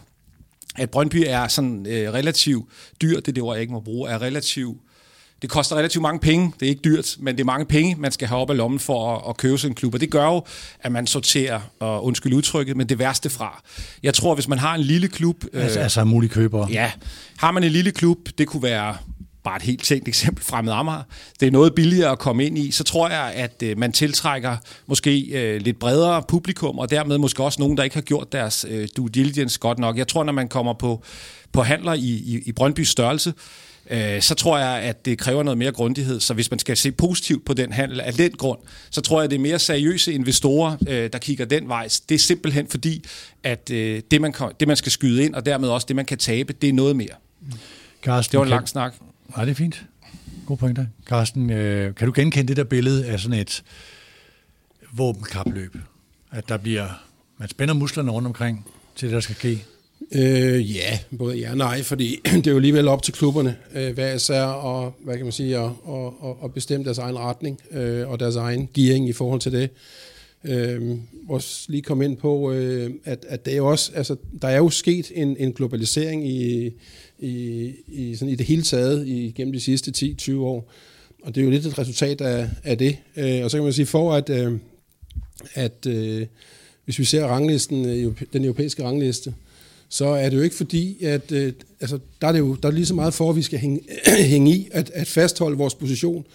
at 0.79 0.91
Brøndby 0.91 1.25
er 1.27 1.49
sådan 1.49 1.87
øh, 1.87 2.13
relativt 2.13 2.69
dyr, 3.03 3.17
det 3.17 3.29
er 3.29 3.33
det 3.33 3.43
ord, 3.43 3.55
jeg 3.55 3.61
ikke 3.61 3.73
må 3.73 3.81
bruge, 3.81 4.11
er 4.11 4.23
relativt 4.23 4.77
det 5.43 5.51
koster 5.51 5.77
relativt 5.77 6.03
mange 6.03 6.21
penge. 6.21 6.53
Det 6.61 6.67
er 6.67 6.71
ikke 6.71 6.83
dyrt, 6.85 7.17
men 7.19 7.35
det 7.35 7.41
er 7.41 7.45
mange 7.45 7.67
penge, 7.67 7.97
man 7.99 8.13
skal 8.13 8.29
have 8.29 8.41
op 8.41 8.51
af 8.51 8.57
lommen 8.57 8.81
for 8.81 9.17
at, 9.17 9.23
at 9.29 9.37
købe 9.37 9.59
sådan 9.59 9.71
en 9.71 9.75
klub. 9.75 9.95
Og 9.95 10.01
det 10.01 10.11
gør 10.11 10.27
jo, 10.27 10.45
at 10.81 10.93
man 10.93 11.07
sorterer, 11.07 11.61
og 11.81 12.05
undskyld 12.05 12.33
udtrykket, 12.33 12.77
men 12.77 12.89
det 12.89 12.99
værste 12.99 13.31
fra. 13.31 13.63
Jeg 14.03 14.15
tror, 14.15 14.35
hvis 14.35 14.49
man 14.49 14.59
har 14.59 14.75
en 14.75 14.81
lille 14.81 15.09
klub... 15.09 15.45
Altså, 15.53 15.79
øh, 15.79 15.85
altså 15.85 16.05
mulige 16.05 16.31
købere. 16.31 16.69
Ja. 16.71 16.93
Har 17.39 17.51
man 17.51 17.65
en 17.65 17.73
lille 17.73 17.91
klub, 17.91 18.19
det 18.39 18.47
kunne 18.47 18.63
være 18.63 18.97
bare 19.47 19.57
et 19.57 19.63
helt 19.63 19.83
tænkt 19.85 20.09
eksempel 20.09 20.45
fra 20.45 20.63
med 20.63 20.73
Amager, 20.73 21.03
det 21.41 21.47
er 21.47 21.51
noget 21.51 21.75
billigere 21.75 22.11
at 22.11 22.19
komme 22.19 22.45
ind 22.45 22.59
i, 22.59 22.71
så 22.71 22.85
tror 22.85 23.09
jeg, 23.09 23.33
at 23.35 23.63
øh, 23.63 23.79
man 23.79 23.93
tiltrækker 23.93 24.57
måske 24.87 25.21
øh, 25.21 25.61
lidt 25.61 25.79
bredere 25.79 26.23
publikum, 26.29 26.79
og 26.79 26.91
dermed 26.91 27.19
måske 27.19 27.45
også 27.45 27.61
nogen, 27.61 27.77
der 27.77 27.83
ikke 27.83 27.97
har 27.97 28.03
gjort 28.03 28.33
deres 28.33 28.67
øh, 28.69 28.89
due 28.97 29.09
diligence 29.09 29.59
godt 29.59 29.79
nok. 29.79 29.99
Jeg 29.99 30.09
tror, 30.09 30.25
når 30.25 30.33
man 30.33 30.49
kommer 30.49 30.73
på, 30.73 31.03
på 31.53 31.63
handler 31.63 31.93
i, 31.93 31.99
i, 31.99 32.43
i 32.47 32.53
Brøndbys 32.53 32.89
størrelse, 32.89 33.35
øh, 33.91 34.23
så 34.23 34.35
tror 34.35 34.59
jeg, 34.59 34.83
at 34.83 35.05
det 35.05 35.19
kræver 35.19 35.43
noget 35.43 35.59
mere 35.59 35.73
grundighed. 35.73 36.21
Så 36.21 36.35
hvis 36.35 36.51
man 36.51 36.59
skal 36.59 36.77
se 36.77 36.93
positivt 36.93 37.45
på 37.45 37.55
den 37.55 37.73
handel 37.73 38.01
af 38.01 38.13
den 38.13 38.31
grund, 38.31 38.59
så 38.91 39.01
tror 39.01 39.21
jeg, 39.21 39.25
at 39.25 39.31
det 39.31 39.37
er 39.37 39.41
mere 39.41 39.59
seriøse 39.59 40.13
investorer, 40.13 40.77
øh, 40.89 41.11
der 41.13 41.19
kigger 41.19 41.45
den 41.45 41.69
vej. 41.69 41.89
Det 42.09 42.15
er 42.15 42.19
simpelthen 42.19 42.67
fordi, 42.69 43.05
at 43.43 43.71
øh, 43.71 44.03
det, 44.11 44.21
man, 44.21 44.35
det, 44.61 44.69
man 44.69 44.77
skal 44.77 44.93
skyde 44.93 45.25
ind, 45.25 45.35
og 45.35 45.47
dermed 45.47 45.69
også 45.69 45.85
det, 45.89 45.97
man 45.97 46.05
kan 46.05 46.19
tabe, 46.19 46.53
det 46.53 46.69
er 46.69 46.73
noget 46.73 46.97
mere. 46.97 47.17
Carsten, 48.03 48.33
det 48.33 48.39
var 48.39 48.45
en 48.45 48.51
lang 48.51 48.69
snak. 48.69 48.95
Nej, 49.37 49.45
det 49.45 49.51
er 49.51 49.57
fint. 49.57 49.87
God 50.47 50.57
pointe. 50.57 50.89
Carsten, 51.07 51.51
øh, 51.51 51.95
kan 51.95 52.07
du 52.07 52.13
genkende 52.17 52.49
det 52.49 52.57
der 52.57 52.65
billede 52.65 53.07
af 53.07 53.21
sådan 53.21 53.39
et 53.39 53.65
våbenkapløb? 54.93 55.77
At 56.33 56.49
der 56.49 56.57
bliver, 56.57 57.05
man 57.39 57.49
spænder 57.49 57.75
musklerne 57.75 58.11
rundt 58.11 58.27
omkring 58.27 58.67
til 58.95 59.09
det, 59.09 59.15
der 59.15 59.21
skal 59.21 59.35
ske? 59.35 59.65
Øh, 60.13 60.77
ja, 60.77 60.99
både 61.19 61.37
ja 61.37 61.51
og 61.51 61.57
nej, 61.57 61.83
fordi 61.83 62.21
det 62.35 62.47
er 62.47 62.51
jo 62.51 62.57
alligevel 62.57 62.89
op 62.89 63.03
til 63.03 63.15
klubberne, 63.15 63.57
øh, 63.75 63.95
hvad 63.95 64.17
især, 64.17 64.43
og 64.43 64.95
hvad 65.05 65.17
kan 65.17 65.27
man 65.27 65.33
sige, 65.33 65.59
og, 65.59 65.77
og, 65.85 66.43
og 66.43 66.55
bestemme 66.55 66.85
deres 66.85 66.99
egen 66.99 67.19
retning 67.19 67.61
øh, 67.71 68.09
og 68.09 68.21
deres 68.21 68.37
egen 68.37 68.69
gearing 68.75 69.09
i 69.09 69.13
forhold 69.13 69.41
til 69.41 69.53
det. 69.53 69.71
Øh, 70.45 70.99
også 71.29 71.67
lige 71.69 71.83
komme 71.83 72.05
ind 72.05 72.17
på, 72.17 72.53
øh, 72.53 72.91
at, 73.05 73.27
at 73.29 73.45
det 73.45 73.53
er 73.53 73.57
jo 73.57 73.67
også, 73.67 73.93
altså, 73.95 74.17
der 74.43 74.49
er 74.49 74.57
jo 74.57 74.71
sket 74.71 75.13
en, 75.15 75.37
en 75.37 75.53
globalisering 75.53 76.29
i, 76.29 76.71
i, 77.19 77.73
i, 77.89 78.15
sådan 78.15 78.33
i 78.33 78.37
det 78.37 78.47
hele 78.47 78.63
taget 78.63 79.07
i, 79.07 79.33
gennem 79.37 79.53
de 79.53 79.61
sidste 79.61 79.93
10-20 80.23 80.35
år, 80.35 80.73
og 81.23 81.35
det 81.35 81.41
er 81.41 81.45
jo 81.45 81.51
lidt 81.51 81.67
et 81.67 81.79
resultat 81.79 82.21
af, 82.21 82.49
af 82.65 82.79
det. 82.79 82.97
Øh, 83.17 83.45
og 83.45 83.51
så 83.51 83.57
kan 83.57 83.65
man 83.65 83.73
sige, 83.73 83.87
for 83.87 84.13
at, 84.13 84.31
øh, 84.31 84.53
at 85.55 85.87
øh, 85.87 86.27
hvis 86.85 86.99
vi 86.99 87.05
ser 87.05 87.25
ranglisten, 87.25 87.85
øh, 87.85 88.23
den 88.33 88.45
europæiske 88.45 88.85
rangliste, 88.85 89.35
så 89.89 90.07
er 90.07 90.31
det 90.31 90.37
jo 90.37 90.43
ikke 90.43 90.57
fordi, 90.57 91.05
at 91.05 91.33
øh, 91.33 91.53
altså, 91.81 91.99
der 92.21 92.29
er 92.29 92.33
det 92.33 92.39
jo 92.39 92.55
der 92.55 92.69
er 92.69 92.73
lige 92.73 92.87
så 92.87 92.95
meget 92.95 93.15
for, 93.15 93.31
at 93.31 93.37
vi 93.37 93.43
skal 93.43 93.59
hænge, 93.59 93.81
hænge 94.33 94.53
i, 94.53 94.69
at, 94.73 94.91
at 94.95 95.07
fastholde 95.07 95.57
vores 95.57 95.75
position. 95.75 96.27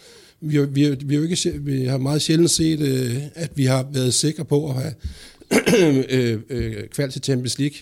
Vi, 0.42 0.56
har, 0.56 0.66
vi, 0.66 0.90
vi, 0.90 1.16
har 1.16 1.22
ikke, 1.22 1.60
vi 1.60 1.86
har 1.86 1.98
meget 1.98 2.22
sjældent 2.22 2.52
set, 2.52 2.80
øh, 2.80 3.18
at 3.36 3.52
vi 3.56 3.66
har 3.66 3.88
været 3.92 4.14
sikre 4.14 4.46
på 4.46 4.70
at 4.70 4.74
have 4.74 4.94
øh, 5.80 6.06
øh, 6.10 6.40
øh 6.50 6.88
kvalt 6.88 7.14
til 7.14 7.22
Champions 7.24 7.60
League. 7.60 7.78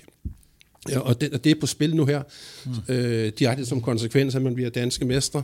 Ja, 0.90 1.00
og, 1.00 1.22
det, 1.22 1.34
og 1.34 1.44
det 1.44 1.52
er 1.52 1.60
på 1.60 1.68
spil 1.68 1.96
nu 1.96 2.06
her, 2.06 2.22
mm. 2.66 2.94
øh, 2.96 3.32
direkte 3.40 3.66
som 3.66 3.82
konsekvens, 3.82 4.36
at 4.36 4.42
man 4.42 4.56
bliver 4.56 4.70
danske 4.70 5.06
mestre. 5.06 5.44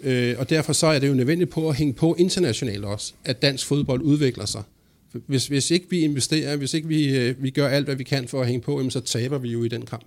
Øh, 0.00 0.34
og 0.38 0.50
derfor 0.50 0.72
så 0.72 0.86
er 0.86 0.98
det 0.98 1.08
jo 1.08 1.14
nødvendigt 1.14 1.50
på 1.50 1.68
at 1.68 1.76
hænge 1.76 1.92
på 1.92 2.14
internationalt 2.18 2.84
også, 2.84 3.12
at 3.24 3.42
dansk 3.42 3.66
fodbold 3.66 4.02
udvikler 4.02 4.46
sig. 4.46 4.62
Hvis, 5.26 5.46
hvis 5.46 5.70
ikke 5.70 5.86
vi 5.90 6.00
investerer, 6.00 6.56
hvis 6.56 6.74
ikke 6.74 6.88
vi, 6.88 7.18
øh, 7.18 7.42
vi 7.42 7.50
gør 7.50 7.68
alt, 7.68 7.86
hvad 7.86 7.96
vi 7.96 8.04
kan 8.04 8.28
for 8.28 8.40
at 8.40 8.46
hænge 8.46 8.60
på, 8.60 8.90
så 8.90 9.00
taber 9.00 9.38
vi 9.38 9.48
jo 9.48 9.64
i 9.64 9.68
den 9.68 9.86
kamp. 9.86 10.04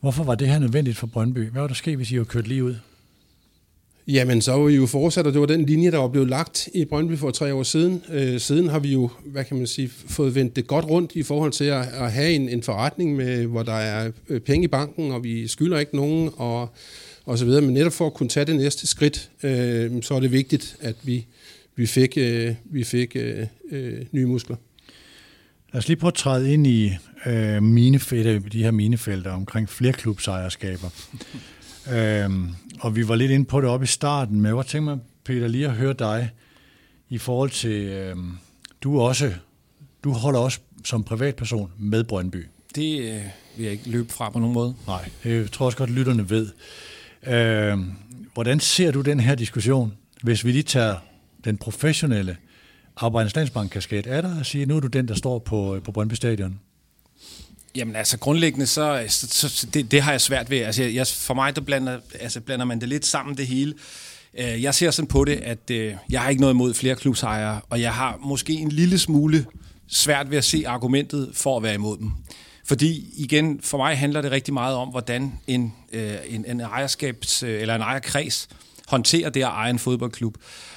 Hvorfor 0.00 0.24
var 0.24 0.34
det 0.34 0.48
her 0.48 0.58
nødvendigt 0.58 0.96
for 0.96 1.06
Brøndby? 1.06 1.38
Hvad 1.50 1.60
var 1.60 1.68
der 1.68 1.74
sket, 1.74 1.96
hvis 1.96 2.10
I 2.10 2.14
havde 2.14 2.24
kørt 2.24 2.48
lige 2.48 2.64
ud? 2.64 2.74
Jamen, 4.08 4.42
så 4.42 4.52
var 4.52 4.64
vi 4.64 4.74
jo 4.74 4.86
fortsat, 4.86 5.26
og 5.26 5.32
det 5.32 5.40
var 5.40 5.46
den 5.46 5.66
linje, 5.66 5.90
der 5.90 5.98
var 5.98 6.08
blevet 6.08 6.28
lagt 6.28 6.68
i 6.74 6.84
Brøndby 6.84 7.18
for 7.18 7.30
tre 7.30 7.54
år 7.54 7.62
siden. 7.62 8.02
Øh, 8.12 8.40
siden 8.40 8.68
har 8.68 8.78
vi 8.78 8.92
jo, 8.92 9.10
hvad 9.24 9.44
kan 9.44 9.56
man 9.56 9.66
sige, 9.66 9.88
fået 9.88 10.34
vendt 10.34 10.56
det 10.56 10.66
godt 10.66 10.84
rundt 10.84 11.12
i 11.14 11.22
forhold 11.22 11.52
til 11.52 11.64
at, 11.64 11.86
at 11.88 12.12
have 12.12 12.32
en, 12.32 12.48
en 12.48 12.62
forretning, 12.62 13.16
med, 13.16 13.46
hvor 13.46 13.62
der 13.62 13.72
er 13.72 14.10
øh, 14.28 14.40
penge 14.40 14.64
i 14.64 14.68
banken, 14.68 15.12
og 15.12 15.24
vi 15.24 15.48
skylder 15.48 15.78
ikke 15.78 15.96
nogen, 15.96 16.30
og, 16.36 16.68
og 17.24 17.38
så 17.38 17.44
videre. 17.44 17.62
Men 17.62 17.74
netop 17.74 17.92
for 17.92 18.06
at 18.06 18.14
kunne 18.14 18.28
tage 18.28 18.46
det 18.46 18.56
næste 18.56 18.86
skridt, 18.86 19.30
øh, 19.42 20.02
så 20.02 20.14
er 20.14 20.20
det 20.20 20.32
vigtigt, 20.32 20.76
at 20.80 20.96
vi, 21.02 21.26
vi 21.76 21.86
fik, 21.86 22.14
øh, 22.16 22.54
vi 22.64 22.84
fik 22.84 23.16
øh, 23.16 23.46
øh, 23.70 24.04
nye 24.12 24.26
muskler. 24.26 24.56
Lad 25.72 25.78
os 25.78 25.88
lige 25.88 25.96
prøve 25.96 26.10
at 26.10 26.14
træde 26.14 26.52
ind 26.52 26.66
i 26.66 26.92
øh, 27.26 27.62
minefelter, 27.62 28.38
de 28.38 28.62
her 28.62 28.70
minefelter 28.70 29.30
omkring 29.30 29.68
flerklubsejerskaber. 29.68 30.88
øhm, 31.92 32.48
og 32.80 32.96
vi 32.96 33.08
var 33.08 33.14
lidt 33.14 33.30
inde 33.30 33.44
på 33.44 33.60
det 33.60 33.68
op 33.68 33.82
i 33.82 33.86
starten, 33.86 34.40
men 34.40 34.56
jeg 34.56 34.66
tænker 34.66 34.94
mig, 34.94 35.04
Peter, 35.24 35.48
lige 35.48 35.66
at 35.66 35.72
høre 35.72 35.92
dig 35.92 36.30
i 37.08 37.18
forhold 37.18 37.50
til, 37.50 37.82
øh, 37.82 38.16
du 38.82 39.00
også, 39.00 39.32
du 40.04 40.12
holder 40.12 40.40
også 40.40 40.60
som 40.84 41.04
privatperson 41.04 41.72
med 41.78 42.04
Brøndby. 42.04 42.46
Det 42.74 43.00
øh, 43.00 43.22
vil 43.56 43.64
jeg 43.64 43.72
ikke 43.72 43.90
løbe 43.90 44.12
fra 44.12 44.30
på 44.30 44.38
nogen 44.38 44.54
måde. 44.54 44.74
Nej, 44.86 45.10
det 45.24 45.50
tror 45.50 45.64
jeg 45.64 45.66
også 45.66 45.78
godt, 45.78 45.90
lytterne 45.90 46.30
ved. 46.30 46.48
Øh, 47.26 47.78
hvordan 48.34 48.60
ser 48.60 48.90
du 48.90 49.00
den 49.00 49.20
her 49.20 49.34
diskussion, 49.34 49.92
hvis 50.22 50.44
vi 50.44 50.52
lige 50.52 50.62
tager 50.62 50.96
den 51.44 51.58
professionelle 51.58 52.36
Arbejdernes 52.96 53.36
Landsbank-kasket? 53.36 54.06
Er 54.06 54.20
der 54.20 54.40
at 54.40 54.46
sige, 54.46 54.66
nu 54.66 54.76
er 54.76 54.80
du 54.80 54.86
den, 54.86 55.08
der 55.08 55.14
står 55.14 55.38
på, 55.38 55.80
på 55.84 55.92
Brøndby 55.92 56.14
Stadion? 56.14 56.60
Jamen 57.76 57.96
altså 57.96 58.18
grundlæggende, 58.18 58.66
så, 58.66 59.04
så, 59.08 59.48
så 59.48 59.66
det, 59.66 59.90
det 59.90 60.02
har 60.02 60.10
jeg 60.10 60.20
svært 60.20 60.50
ved. 60.50 60.58
Altså, 60.58 60.82
jeg, 60.82 61.06
for 61.06 61.34
mig 61.34 61.56
der 61.56 61.62
blander, 61.62 61.98
altså, 62.20 62.40
blander 62.40 62.64
man 62.64 62.80
det 62.80 62.88
lidt 62.88 63.06
sammen 63.06 63.36
det 63.36 63.46
hele. 63.46 63.74
Øh, 64.38 64.62
jeg 64.62 64.74
ser 64.74 64.90
sådan 64.90 65.08
på 65.08 65.24
det, 65.24 65.36
at 65.36 65.70
øh, 65.70 65.94
jeg 66.10 66.20
har 66.20 66.30
ikke 66.30 66.40
noget 66.40 66.54
imod 66.54 66.74
flere 66.74 66.94
klubsejere, 66.94 67.60
og 67.70 67.80
jeg 67.80 67.94
har 67.94 68.18
måske 68.22 68.52
en 68.52 68.68
lille 68.68 68.98
smule 68.98 69.46
svært 69.88 70.30
ved 70.30 70.38
at 70.38 70.44
se 70.44 70.64
argumentet 70.66 71.30
for 71.34 71.56
at 71.56 71.62
være 71.62 71.74
imod 71.74 71.98
dem. 71.98 72.10
Fordi 72.64 73.14
igen, 73.16 73.60
for 73.62 73.78
mig 73.78 73.98
handler 73.98 74.20
det 74.20 74.30
rigtig 74.30 74.54
meget 74.54 74.76
om, 74.76 74.88
hvordan 74.88 75.32
en, 75.46 75.74
øh, 75.92 76.14
en, 76.28 76.44
en 76.48 76.60
ejerskabs- 76.60 77.42
eller 77.42 77.74
en 77.74 77.80
ejerkreds 77.80 78.48
håndterer 78.88 79.30
det 79.30 79.40
at 79.40 79.46
eje 79.46 79.70
en 79.70 79.78
fodboldklub, 79.78 80.34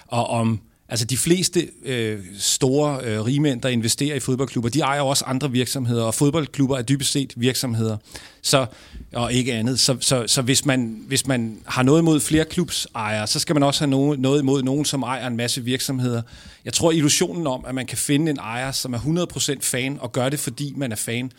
og 0.08 0.28
om 0.28 0.62
Altså 0.92 1.06
de 1.06 1.18
fleste 1.18 1.70
øh, 1.86 2.20
store 2.40 3.00
øh, 3.04 3.26
rigmænd, 3.26 3.62
der 3.62 3.70
investerer 3.70 4.16
i 4.16 4.20
fodboldklubber, 4.20 4.70
de 4.70 4.80
ejer 4.80 5.02
også 5.02 5.26
andre 5.26 5.52
virksomheder, 5.52 6.04
og 6.04 6.14
fodboldklubber 6.14 6.78
er 6.78 6.82
dybest 6.82 7.12
set 7.12 7.34
virksomheder, 7.38 7.98
så, 8.42 8.66
og 9.14 9.34
ikke 9.34 9.54
andet. 9.54 9.80
Så, 9.80 9.98
så, 10.00 10.24
så 10.28 10.42
hvis, 10.42 10.66
man, 10.66 11.04
hvis 11.08 11.28
man 11.28 11.58
har 11.66 11.84
noget 11.84 12.02
imod 12.02 12.20
flere 12.20 12.46
klubsejere, 12.46 13.28
så 13.28 13.40
skal 13.40 13.56
man 13.56 13.64
også 13.64 13.82
have 13.82 13.90
noget, 13.90 14.20
noget 14.20 14.42
imod 14.42 14.64
nogen, 14.64 14.86
som 14.86 15.04
ejer 15.04 15.28
en 15.28 15.38
masse 15.38 15.64
virksomheder. 15.64 16.22
Jeg 16.66 16.74
tror, 16.74 16.92
illusionen 16.92 17.48
om, 17.48 17.66
at 17.66 17.76
man 17.76 17.86
kan 17.86 17.98
finde 17.98 18.32
en 18.32 18.38
ejer, 18.38 18.72
som 18.72 18.94
er 18.94 19.00
100% 19.00 19.58
fan, 19.62 19.98
og 20.02 20.12
gør 20.12 20.30
det, 20.30 20.40
fordi 20.40 20.74
man 20.78 20.92
er 20.92 20.96
fan, 20.96 21.32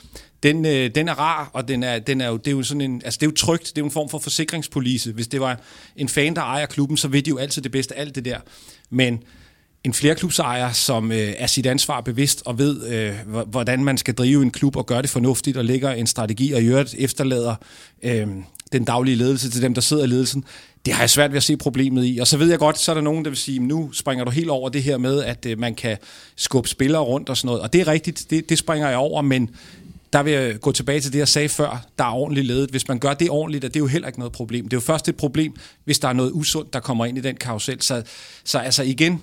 den, 0.43 0.67
øh, 0.67 0.91
den 0.95 1.09
er 1.09 1.15
rar, 1.15 1.51
og 1.53 1.69
den 1.69 1.83
er, 1.83 1.99
den 1.99 2.21
er 2.21 2.29
jo, 2.29 2.37
det 2.37 2.47
er 2.47 2.53
jo 2.53 2.63
sådan 2.63 2.81
en, 2.81 3.03
altså 3.05 3.19
det 3.21 3.27
er 3.27 3.31
jo 3.31 3.37
trygt, 3.37 3.67
det 3.67 3.79
er 3.79 3.83
jo 3.83 3.85
en 3.85 3.91
form 3.91 4.09
for 4.09 4.19
forsikringspolice. 4.19 5.13
Hvis 5.13 5.29
det 5.29 5.41
var 5.41 5.61
en 5.97 6.09
fan, 6.09 6.37
der 6.37 6.43
ejer 6.43 6.67
klubben, 6.67 6.97
så 6.97 7.09
ved 7.09 7.23
de 7.23 7.31
jo 7.31 7.39
altid 7.39 7.63
det 7.63 7.73
bedste, 7.73 7.95
alt 7.95 8.15
det 8.15 8.25
der. 8.25 8.39
Men 8.91 9.23
en 9.85 9.95
flerklubsejer, 9.95 10.73
som 10.73 11.13
øh, 11.13 11.35
er 11.39 11.47
sit 11.47 11.67
ansvar 11.67 12.01
bevidst 12.01 12.43
og 12.45 12.59
ved, 12.59 12.87
øh, 12.87 13.45
hvordan 13.47 13.85
man 13.85 13.99
skal 13.99 14.15
drive 14.15 14.43
en 14.43 14.51
klub 14.51 14.77
og 14.77 14.87
gøre 14.87 15.03
det 15.03 15.11
fornuftigt 15.11 15.57
og 15.57 15.65
lægger 15.65 15.93
en 15.93 16.07
strategi 16.07 16.53
og 16.53 16.63
i 16.63 16.67
øvrigt 16.67 16.95
efterlader 16.99 17.55
øh, 18.03 18.27
den 18.73 18.85
daglige 18.85 19.17
ledelse 19.17 19.51
til 19.51 19.63
dem, 19.63 19.75
der 19.75 19.81
sidder 19.81 20.05
i 20.05 20.07
ledelsen, 20.07 20.45
det 20.85 20.95
har 20.95 21.03
jeg 21.03 21.11
svært 21.11 21.31
ved 21.31 21.37
at 21.37 21.43
se 21.43 21.57
problemet 21.57 22.07
i. 22.07 22.19
Og 22.19 22.27
så 22.27 22.37
ved 22.37 22.51
jeg 22.51 22.59
godt, 22.59 22.79
så 22.79 22.93
er 22.93 22.95
der 22.95 23.03
nogen, 23.03 23.25
der 23.25 23.31
vil 23.31 23.39
sige, 23.39 23.59
nu 23.59 23.93
springer 23.93 24.25
du 24.25 24.31
helt 24.31 24.51
over 24.51 24.69
det 24.69 24.83
her 24.83 24.99
med, 24.99 25.23
at 25.25 25.47
øh, 25.47 25.59
man 25.59 25.75
kan 25.75 25.97
skubbe 26.37 26.69
spillere 26.69 27.03
rundt 27.03 27.29
og 27.29 27.37
sådan 27.37 27.47
noget. 27.47 27.63
Og 27.63 27.73
det 27.73 27.81
er 27.81 27.89
rigtigt, 27.89 28.27
det, 28.31 28.49
det 28.49 28.59
springer 28.59 28.89
jeg 28.89 28.99
over, 28.99 29.23
men 29.23 29.51
der 30.13 30.23
vil 30.23 30.33
jeg 30.33 30.61
gå 30.61 30.73
tilbage 30.73 31.01
til 31.01 31.13
det, 31.13 31.19
jeg 31.19 31.29
sagde 31.29 31.49
før, 31.49 31.87
der 31.99 32.05
er 32.05 32.13
ordentligt 32.13 32.47
ledet. 32.47 32.71
Hvis 32.71 32.89
man 32.89 32.99
gør 32.99 33.15
det 33.15 33.31
ordentligt, 33.31 33.65
er 33.65 33.69
det 33.69 33.81
jo 33.81 33.87
heller 33.87 34.09
ikke 34.09 34.19
noget 34.19 34.33
problem. 34.33 34.65
Det 34.65 34.73
er 34.73 34.77
jo 34.77 34.81
først 34.81 35.09
et 35.09 35.17
problem, 35.17 35.57
hvis 35.85 35.99
der 35.99 36.09
er 36.09 36.13
noget 36.13 36.31
usundt, 36.35 36.73
der 36.73 36.81
kommer 36.81 37.07
ind 37.07 37.19
i 37.19 37.21
den 37.21 37.37
karusel. 37.37 37.83
Så, 37.83 38.03
så 38.45 38.59
altså 38.59 38.83
igen, 38.83 39.23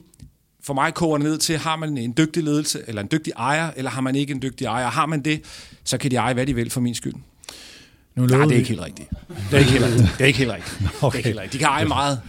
for 0.69 0.73
mig 0.73 0.93
koger 0.93 1.17
det 1.17 1.23
ned 1.23 1.37
til, 1.37 1.57
har 1.57 1.75
man 1.75 1.97
en 1.97 2.13
dygtig 2.17 2.43
ledelse, 2.43 2.79
eller 2.87 3.01
en 3.01 3.07
dygtig 3.11 3.33
ejer, 3.37 3.71
eller 3.75 3.91
har 3.91 4.01
man 4.01 4.15
ikke 4.15 4.33
en 4.33 4.41
dygtig 4.41 4.65
ejer. 4.65 4.89
Har 4.89 5.05
man 5.05 5.21
det, 5.21 5.41
så 5.83 5.97
kan 5.97 6.11
de 6.11 6.15
eje, 6.15 6.33
hvad 6.33 6.45
de 6.45 6.55
vil 6.55 6.69
for 6.69 6.81
min 6.81 6.95
skyld. 6.95 7.13
Nu 8.15 8.25
Nej, 8.25 8.45
det 8.45 8.51
er 8.51 8.57
ikke 8.57 8.69
helt 8.69 8.81
rigtigt. 8.81 9.09
Det 9.51 9.53
er 9.53 9.57
ikke 9.59 9.71
helt 9.71 9.85
rigtigt. 9.85 10.09
Det 10.17 10.21
er 10.21 10.25
ikke 10.25 10.39
helt 10.39 10.51
rigtigt. 10.51 10.81
Okay. 11.01 11.17
Det 11.17 11.25
er 11.25 11.27
ikke 11.27 11.27
helt 11.27 11.39
rigtigt. 11.39 11.53
De 11.53 11.57
kan 11.57 11.67
eje 11.67 11.85
meget. 11.85 12.21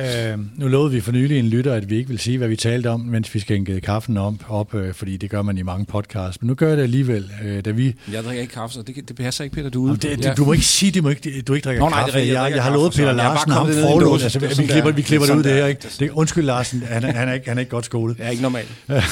Øh, 0.00 0.38
nu 0.56 0.68
lovede 0.68 0.92
vi 0.92 1.00
for 1.00 1.12
nylig 1.12 1.38
en 1.38 1.48
lytter, 1.48 1.74
at 1.74 1.90
vi 1.90 1.96
ikke 1.96 2.08
vil 2.08 2.18
sige, 2.18 2.38
hvad 2.38 2.48
vi 2.48 2.56
talte 2.56 2.90
om, 2.90 3.00
mens 3.00 3.34
vi 3.34 3.40
skænkede 3.40 3.80
kaffen 3.80 4.16
op, 4.16 4.34
op 4.48 4.74
øh, 4.74 4.94
fordi 4.94 5.16
det 5.16 5.30
gør 5.30 5.42
man 5.42 5.58
i 5.58 5.62
mange 5.62 5.86
podcasts. 5.86 6.42
Men 6.42 6.48
nu 6.48 6.54
gør 6.54 6.68
jeg 6.68 6.76
det 6.76 6.82
alligevel, 6.82 7.30
øh, 7.44 7.64
da 7.64 7.70
vi... 7.70 7.94
Jeg 8.12 8.24
drikker 8.24 8.42
ikke 8.42 8.54
kaffe, 8.54 8.74
så 8.74 8.82
det, 8.82 9.08
det 9.08 9.16
passer 9.16 9.44
ikke, 9.44 9.56
Peter, 9.56 9.70
du 9.70 9.80
ude. 9.80 9.96
Det, 9.96 10.22
det, 10.22 10.36
du 10.36 10.44
må 10.44 10.52
ikke 10.52 10.64
sige, 10.64 10.92
det 10.92 11.02
må 11.02 11.08
ikke, 11.08 11.42
du 11.42 11.54
ikke 11.54 11.64
drikker 11.64 11.84
Nå, 11.84 11.88
nej, 11.88 12.00
kaffe. 12.00 12.18
Det, 12.18 12.26
jeg, 12.26 12.34
jeg, 12.34 12.52
jeg, 12.54 12.62
har 12.62 12.72
lovet 12.72 12.92
Peter 12.92 13.12
Larsen, 13.12 13.52
ham 13.52 13.66
forlås. 13.66 14.22
Altså, 14.22 14.38
vi 14.38 14.66
klipper, 14.66 14.92
vi 14.92 15.02
klipper 15.02 15.26
det 15.26 15.36
ud, 15.36 15.42
det 15.42 15.52
her. 15.52 15.66
Ikke? 15.66 15.88
Det, 15.98 16.10
undskyld, 16.10 16.44
Larsen, 16.44 16.82
han, 16.82 17.02
han, 17.02 17.28
er 17.28 17.32
ikke, 17.32 17.48
han 17.48 17.58
er 17.58 17.60
ikke 17.60 17.70
godt 17.70 17.84
skolet. 17.84 18.18
Jeg 18.18 18.26
er 18.26 18.30
ikke 18.30 18.42
normal. 18.42 18.64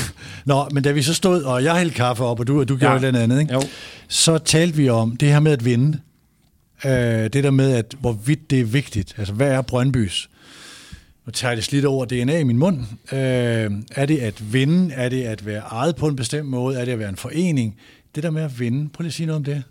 Nå, 0.44 0.68
men 0.72 0.82
da 0.82 0.92
vi 0.92 1.02
så 1.02 1.14
stod, 1.14 1.42
og 1.42 1.64
jeg 1.64 1.76
hældte 1.76 1.96
kaffe 1.96 2.24
op, 2.24 2.40
og 2.40 2.46
du, 2.46 2.64
du 2.64 2.76
gjorde 2.76 3.00
ja. 3.02 3.08
et 3.08 3.16
andet, 3.16 3.40
ikke? 3.40 3.52
Jo. 3.52 3.62
så 4.08 4.38
talte 4.38 4.76
vi 4.76 4.88
om 4.88 5.16
det 5.16 5.28
her 5.28 5.40
med 5.40 5.52
at 5.52 5.64
vinde. 5.64 5.98
Øh, 6.84 6.92
det 7.32 7.44
der 7.44 7.50
med, 7.50 7.72
at 7.72 7.94
hvorvidt 8.00 8.50
det 8.50 8.60
er 8.60 8.64
vigtigt. 8.64 9.14
Altså, 9.18 9.34
hvad 9.34 9.48
er 9.48 9.62
Brøndbys? 9.62 10.29
Nu 11.26 11.33
tager 11.33 11.54
det 11.54 11.64
slidt 11.64 11.85
over 11.85 12.04
DNA 12.04 12.38
i 12.38 12.44
min 12.44 12.59
mund. 12.59 12.80
Øh, 13.12 13.70
er 13.90 14.06
det 14.06 14.18
at 14.18 14.52
vinde? 14.52 14.94
Er 14.94 15.09
det 15.09 15.22
at 15.22 15.46
være 15.46 15.61
ejet 15.61 15.96
på 15.96 16.09
en 16.09 16.16
bestemt 16.16 16.48
måde? 16.48 16.80
Er 16.80 16.85
det 16.85 16.92
at 16.92 16.98
være 16.98 17.09
en 17.09 17.16
forening? 17.16 17.76
Det 18.14 18.22
der 18.22 18.30
med 18.30 18.42
at 18.42 18.61
vinde, 18.61 18.88
prøv 18.88 19.02
lige 19.02 19.09
at 19.09 19.14
sige 19.14 19.26
noget 19.26 19.37
om 19.37 19.44
det. 19.44 19.62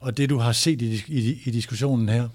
Og 0.00 0.16
det, 0.16 0.30
du 0.30 0.38
har 0.38 0.52
set 0.52 0.82
i, 0.82 1.02
i, 1.08 1.42
i 1.44 1.50
diskussionen 1.50 2.08
her. 2.08 2.28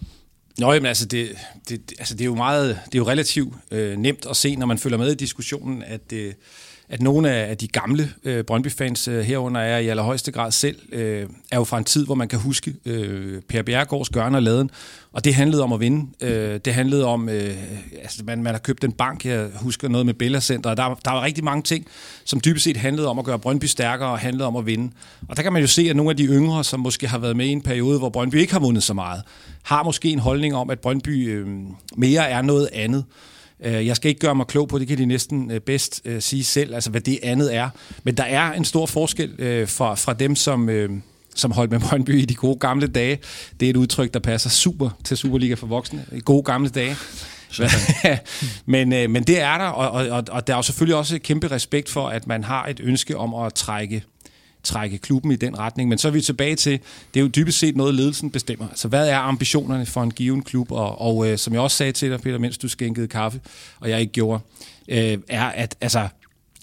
Nå, 0.58 0.74
jamen, 0.74 0.86
altså, 0.86 1.06
det, 1.06 1.30
det, 1.70 1.94
altså, 2.00 2.14
det 2.14 2.22
er 2.22 2.26
jo 2.26 2.36
meget, 2.36 2.80
det 2.86 2.96
er 2.96 3.00
jo 3.00 3.08
relativt 3.08 3.54
øh, 3.72 3.98
nemt 3.98 4.26
at 4.30 4.38
se, 4.38 4.56
når 4.56 4.66
man 4.66 4.78
følger 4.78 4.98
med 4.98 5.12
i 5.12 5.16
diskussionen, 5.16 5.84
at, 5.84 6.14
øh, 6.14 6.34
at 6.90 7.02
nogle 7.02 7.32
af 7.32 7.58
de 7.58 7.68
gamle 7.68 8.10
øh, 8.24 8.44
Brøndby-fans 8.44 9.08
øh, 9.08 9.20
herunder 9.20 9.62
er 9.62 9.78
i 9.78 9.88
allerhøjeste 9.88 10.32
grad 10.32 10.52
selv, 10.52 10.78
øh, 10.92 11.30
er 11.52 11.58
jo 11.58 11.64
fra 11.64 11.78
en 11.78 11.84
tid, 11.84 12.06
hvor 12.06 12.16
man 12.16 12.28
kan 12.28 12.40
huske 12.40 12.76
øh, 12.86 13.42
Per 13.42 13.62
Bjergårds 13.62 14.10
gørn 14.10 14.36
og 14.36 14.44
laden, 14.44 14.70
og 15.12 15.24
det 15.24 15.36
handlede 15.36 15.64
om 15.64 15.74
at 15.74 15.80
vinde. 15.80 16.08
Øh, 16.22 16.60
det 16.66 16.74
handlede 16.74 17.06
om, 17.06 17.30
øh, 17.30 17.56
altså 18.02 18.24
man, 18.24 18.44
man 18.44 18.54
har 18.54 18.60
købt 18.60 18.84
en 18.84 18.92
bank, 18.92 19.26
jeg 19.26 19.50
husker 19.56 19.88
noget 19.88 20.06
med 20.06 20.14
Bella 20.14 20.40
Center, 20.40 20.74
der, 20.74 21.00
der 21.06 21.12
var 21.12 21.22
rigtig 21.22 21.44
mange 21.44 21.62
ting, 21.62 21.88
som 22.26 22.42
dybest 22.46 22.64
set 22.64 22.78
handlede 22.78 23.08
om 23.08 23.20
at 23.20 23.26
gøre 23.26 23.40
Brøndby 23.40 23.66
stærkere 23.66 24.10
og 24.10 24.20
handlede 24.20 24.48
om 24.48 24.56
at 24.56 24.66
vinde. 24.66 24.92
Og 25.30 25.38
der 25.38 25.44
kan 25.44 25.54
man 25.54 25.62
jo 25.62 25.68
se, 25.68 25.90
at 25.90 25.96
nogle 25.96 26.10
af 26.10 26.18
de 26.18 26.26
yngre, 26.26 26.64
som 26.64 26.80
måske 26.80 27.08
har 27.08 27.18
været 27.18 27.36
med 27.36 27.46
i 27.46 27.52
en 27.52 27.62
periode, 27.62 28.00
hvor 28.00 28.10
Brøndby 28.10 28.36
ikke 28.36 28.54
har 28.54 28.60
vundet 28.60 28.84
så 28.84 28.94
meget, 28.94 29.22
har 29.64 29.84
måske 29.84 30.10
en 30.10 30.20
holdning 30.20 30.56
om, 30.56 30.70
at 30.70 30.80
Brøndby 30.80 31.30
øh, 31.30 31.48
mere 31.98 32.30
er 32.30 32.42
noget 32.42 32.70
andet. 32.74 33.06
Øh, 33.64 33.88
jeg 33.88 33.96
skal 33.96 34.10
ikke 34.10 34.20
gøre 34.20 34.36
mig 34.36 34.48
klog 34.48 34.68
på, 34.68 34.80
det 34.80 34.88
kan 34.88 34.98
de 34.98 35.06
næsten 35.06 35.52
øh, 35.52 35.60
bedst 35.60 36.02
øh, 36.06 36.22
sige 36.22 36.44
selv, 36.44 36.76
altså 36.76 36.90
hvad 36.90 37.02
det 37.02 37.20
andet 37.24 37.56
er. 37.56 37.70
Men 38.04 38.18
der 38.18 38.24
er 38.24 38.54
en 38.54 38.66
stor 38.66 38.86
forskel 38.86 39.68
fra, 39.68 39.96
fra 39.96 40.14
dem, 40.14 40.36
som, 40.36 40.70
som 41.36 41.52
holdt 41.52 41.72
med 41.72 41.80
Brøndby 41.80 42.22
i 42.22 42.26
de 42.26 42.36
gode 42.36 42.60
gamle 42.60 42.88
dage. 42.88 43.20
Det 43.60 43.66
er 43.66 43.70
et 43.70 43.78
udtryk, 43.78 44.14
der 44.14 44.20
passer 44.20 44.50
super 44.50 44.90
til 45.04 45.18
Superliga 45.18 45.54
for 45.54 45.68
voksne. 45.68 46.06
Gode 46.26 46.44
gamle 46.44 46.70
dage. 46.70 46.96
men, 48.66 48.94
øh, 48.94 49.10
men 49.10 49.24
det 49.24 49.42
er 49.42 49.58
der, 49.58 49.66
og, 49.66 50.08
og, 50.10 50.24
og 50.32 50.48
der 50.48 50.54
er 50.54 50.58
jo 50.58 50.62
selvfølgelig 50.62 50.96
også 50.96 51.20
kæmpe 51.20 51.52
respekt 51.52 51.90
for, 51.90 52.08
at 52.08 52.28
man 52.28 52.44
har 52.44 52.66
et 52.66 52.80
ønske 52.84 53.18
om 53.18 53.34
at 53.34 53.54
trække 53.54 54.04
trække 54.66 54.98
klubben 54.98 55.32
i 55.32 55.36
den 55.36 55.60
retning. 55.60 55.90
Men 55.90 55.98
så 55.98 56.08
er 56.08 56.12
vi 56.12 56.22
tilbage 56.22 56.56
til, 56.56 56.80
det 57.14 57.20
er 57.20 57.22
jo 57.22 57.28
dybest 57.28 57.60
set 57.60 57.76
noget, 57.76 57.96
ledelsen 57.96 58.32
bestemmer. 58.32 58.70
Altså, 58.70 58.88
hvad 58.88 59.10
er 59.10 59.18
ambitionerne 59.18 59.86
for 59.86 60.04
en 60.04 60.12
given 60.12 60.42
klub? 60.42 60.72
Og, 60.72 61.02
og 61.02 61.28
øh, 61.28 61.38
som 61.38 61.54
jeg 61.54 61.62
også 61.62 61.78
sagde 61.78 61.92
til 61.92 62.12
dig, 62.12 62.22
Peter, 62.22 62.38
mens 62.38 62.58
du 62.58 62.68
skænkede 62.68 63.08
kaffe, 63.08 63.40
og 63.80 63.90
jeg 63.90 64.02
ikke 64.02 64.14
gjorde, 64.14 64.44
øh, 64.88 65.18
er, 65.30 65.46
at 65.46 65.76
altså, 65.82 66.08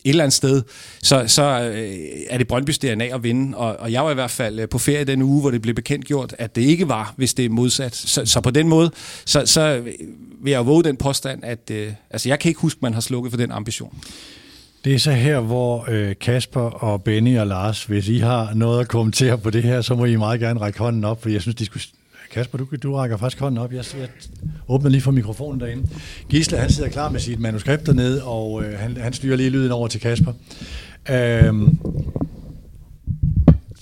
et 0.05 0.11
eller 0.11 0.25
andet 0.25 0.35
sted, 0.35 0.62
så, 1.03 1.25
så 1.27 1.43
øh, 1.43 1.97
er 2.31 2.38
det 2.38 2.53
Brøndby's 2.53 2.77
DNA 2.77 3.15
at 3.15 3.23
vinde. 3.23 3.57
Og, 3.57 3.77
og 3.77 3.93
jeg 3.93 4.05
var 4.05 4.11
i 4.11 4.15
hvert 4.15 4.31
fald 4.31 4.61
øh, 4.61 4.69
på 4.69 4.79
ferie 4.79 5.05
den 5.05 5.23
uge, 5.23 5.41
hvor 5.41 5.51
det 5.51 5.62
blev 5.62 5.75
bekendtgjort, 5.75 6.35
at 6.38 6.57
det 6.57 6.62
ikke 6.62 6.88
var, 6.88 7.15
hvis 7.17 7.35
det 7.35 7.45
er 7.45 7.49
modsat. 7.49 7.95
Så, 7.95 8.27
så 8.27 8.41
på 8.41 8.51
den 8.51 8.69
måde, 8.69 8.91
så, 9.25 9.47
så 9.47 9.83
vil 10.43 10.51
jeg 10.51 10.67
våge 10.67 10.85
den 10.85 10.97
påstand, 10.97 11.45
at 11.45 11.71
øh, 11.71 11.93
altså, 12.11 12.29
jeg 12.29 12.38
kan 12.38 12.49
ikke 12.49 12.61
huske, 12.61 12.79
man 12.83 12.95
har 12.95 13.01
slukket 13.01 13.33
for 13.33 13.37
den 13.37 13.51
ambition. 13.51 13.99
Det 14.85 14.95
er 14.95 14.99
så 14.99 15.12
her, 15.12 15.40
hvor 15.40 15.87
øh, 15.88 16.14
Kasper 16.21 16.61
og 16.61 17.03
Benny 17.03 17.38
og 17.38 17.47
Lars, 17.47 17.85
hvis 17.85 18.09
I 18.09 18.18
har 18.18 18.55
noget 18.55 18.81
at 18.81 18.88
kommentere 18.88 19.38
på 19.38 19.51
det 19.51 19.62
her, 19.62 19.81
så 19.81 19.95
må 19.95 20.05
I 20.05 20.16
meget 20.16 20.40
gerne 20.40 20.61
række 20.61 20.79
hånden 20.79 21.05
op, 21.05 21.23
for 21.23 21.29
jeg 21.29 21.42
synes, 21.42 21.57
de 21.57 21.64
skulle... 21.64 21.83
Kasper, 22.33 22.59
du, 22.59 22.66
du 22.83 22.95
rækker 22.95 23.16
faktisk 23.16 23.40
hånden 23.40 23.59
op. 23.59 23.73
Jeg, 23.73 23.85
jeg 23.99 24.09
åbner 24.68 24.90
lige 24.90 25.01
for 25.01 25.11
mikrofonen 25.11 25.61
derinde. 25.61 25.88
Gisle, 26.29 26.59
han 26.59 26.71
sidder 26.71 26.90
klar 26.90 27.09
med 27.09 27.21
sit 27.21 27.40
manuskript 27.40 27.87
dernede, 27.87 28.25
og 28.25 28.64
øh, 28.64 28.79
han, 28.79 28.97
han 28.97 29.12
styrer 29.12 29.37
lige 29.37 29.51
lyden 29.51 29.73
over 29.73 29.88
til 29.88 30.01
Kasper. 30.01 30.33
Øhm, 31.11 31.79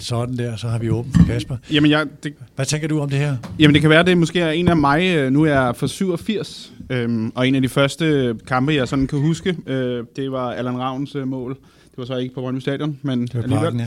sådan 0.02 0.36
der, 0.36 0.56
så 0.56 0.68
har 0.68 0.78
vi 0.78 0.90
åbent 0.90 1.16
for 1.16 1.24
Kasper. 1.26 1.56
Jamen, 1.72 1.90
jeg, 1.90 2.06
det, 2.22 2.34
Hvad 2.56 2.66
tænker 2.66 2.88
du 2.88 3.00
om 3.00 3.10
det 3.10 3.18
her? 3.18 3.36
jamen, 3.58 3.74
det 3.74 3.80
kan 3.80 3.90
være, 3.90 4.02
det 4.04 4.18
måske 4.18 4.40
er 4.40 4.50
en 4.50 4.68
af 4.68 4.76
mig. 4.76 5.16
øh, 5.16 5.30
Nu 5.32 5.42
er 5.42 5.46
jeg 5.64 5.76
for 5.76 5.86
87, 5.86 6.72
øhm, 6.90 7.32
og 7.34 7.48
en 7.48 7.54
af 7.54 7.62
de 7.62 7.68
første 7.68 8.34
kampe, 8.46 8.72
jeg 8.74 8.88
sådan 8.88 9.06
kan 9.06 9.18
huske, 9.18 9.56
øh, 9.66 10.04
det 10.16 10.32
var 10.32 10.52
Allan 10.52 10.78
Ravns 10.78 11.14
øh, 11.14 11.28
mål. 11.28 11.54
Det 11.90 11.98
var 11.98 12.04
så 12.04 12.16
ikke 12.16 12.34
på 12.34 12.40
Brøndby 12.40 12.60
Stadion, 12.60 12.98
men 13.02 13.22
Det 13.22 13.34
var 13.34 13.42
alligevel. 13.42 13.64
parken, 13.64 13.80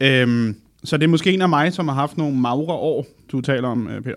ja. 0.00 0.22
Øhm, 0.22 0.56
så 0.84 0.96
det 0.96 1.04
er 1.04 1.08
måske 1.08 1.32
en 1.32 1.42
af 1.42 1.48
mig, 1.48 1.72
som 1.72 1.88
har 1.88 1.94
haft 1.94 2.16
nogle 2.18 2.36
magre 2.36 2.74
år, 2.74 3.06
du 3.32 3.40
taler 3.40 3.68
om, 3.68 3.88
øh, 3.88 4.02
Peter. 4.02 4.16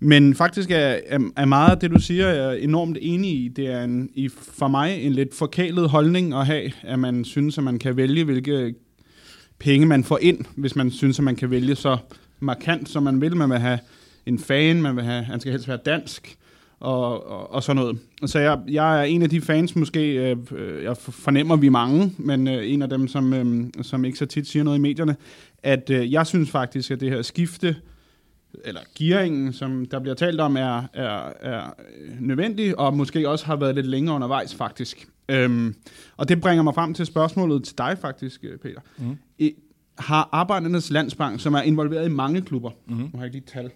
Men 0.00 0.34
faktisk 0.34 0.70
er, 0.70 0.76
er, 1.06 1.18
er 1.36 1.44
meget 1.44 1.70
af 1.70 1.78
det, 1.78 1.90
du 1.90 2.00
siger, 2.00 2.28
jeg 2.28 2.44
er 2.46 2.52
enormt 2.52 2.98
enig 3.00 3.30
i. 3.30 3.48
Det 3.56 3.66
er 3.72 3.84
en, 3.84 4.08
i, 4.14 4.28
for 4.58 4.68
mig 4.68 5.02
en 5.02 5.12
lidt 5.12 5.34
forkælet 5.34 5.88
holdning 5.88 6.34
at 6.34 6.46
have, 6.46 6.70
at 6.82 6.98
man 6.98 7.24
synes, 7.24 7.58
at 7.58 7.64
man 7.64 7.78
kan 7.78 7.96
vælge, 7.96 8.24
hvilke 8.24 8.74
penge 9.58 9.86
man 9.86 10.04
får 10.04 10.18
ind, 10.22 10.44
hvis 10.56 10.76
man 10.76 10.90
synes, 10.90 11.18
at 11.18 11.24
man 11.24 11.36
kan 11.36 11.50
vælge 11.50 11.74
så 11.74 11.96
markant, 12.40 12.88
som 12.88 13.02
man 13.02 13.20
vil. 13.20 13.36
Man 13.36 13.50
vil 13.50 13.58
have 13.58 13.78
en 14.26 14.38
fan, 14.38 14.82
man 14.82 14.96
vil 14.96 15.04
have, 15.04 15.24
han 15.24 15.40
skal 15.40 15.52
helst 15.52 15.68
være 15.68 15.78
dansk, 15.84 16.36
og, 16.80 17.30
og, 17.30 17.52
og 17.52 17.62
sådan 17.62 17.76
noget. 17.76 17.98
Så 18.26 18.38
jeg, 18.38 18.58
jeg 18.68 19.00
er 19.00 19.02
en 19.02 19.22
af 19.22 19.30
de 19.30 19.40
fans, 19.40 19.76
måske, 19.76 20.14
øh, 20.14 20.84
jeg 20.84 20.96
fornemmer 20.96 21.56
vi 21.56 21.66
er 21.66 21.70
mange, 21.70 22.14
men 22.18 22.48
øh, 22.48 22.72
en 22.72 22.82
af 22.82 22.88
dem, 22.88 23.08
som, 23.08 23.32
øh, 23.32 23.66
som 23.82 24.04
ikke 24.04 24.18
så 24.18 24.26
tit 24.26 24.46
siger 24.46 24.62
noget 24.62 24.78
i 24.78 24.80
medierne, 24.80 25.16
at 25.62 25.90
øh, 25.90 26.12
jeg 26.12 26.26
synes 26.26 26.50
faktisk, 26.50 26.90
at 26.90 27.00
det 27.00 27.10
her 27.10 27.22
skifte, 27.22 27.76
eller 28.64 28.80
gearingen, 28.98 29.52
som 29.52 29.86
der 29.86 29.98
bliver 29.98 30.14
talt 30.14 30.40
om, 30.40 30.56
er, 30.56 30.82
er, 30.94 31.32
er 31.40 31.74
øh, 32.00 32.20
nødvendig, 32.20 32.78
og 32.78 32.96
måske 32.96 33.28
også 33.28 33.46
har 33.46 33.56
været 33.56 33.74
lidt 33.74 33.86
længere 33.86 34.14
undervejs, 34.14 34.54
faktisk. 34.54 35.08
Øhm, 35.28 35.74
og 36.16 36.28
det 36.28 36.40
bringer 36.40 36.62
mig 36.62 36.74
frem 36.74 36.94
til 36.94 37.06
spørgsmålet 37.06 37.64
til 37.64 37.78
dig, 37.78 37.98
faktisk, 38.00 38.44
øh, 38.44 38.58
Peter. 38.58 38.80
Mm. 38.98 39.16
I, 39.38 39.52
har 39.98 40.28
Arbejdernes 40.32 40.90
Landsbank, 40.90 41.40
som 41.40 41.54
er 41.54 41.62
involveret 41.62 42.06
i 42.06 42.10
mange 42.10 42.40
klubber, 42.40 42.70
mm. 42.86 42.94
nu 42.96 43.10
har 43.14 43.18
jeg 43.18 43.24
ikke 43.24 43.36
lige 43.36 43.60
tal, 43.62 43.70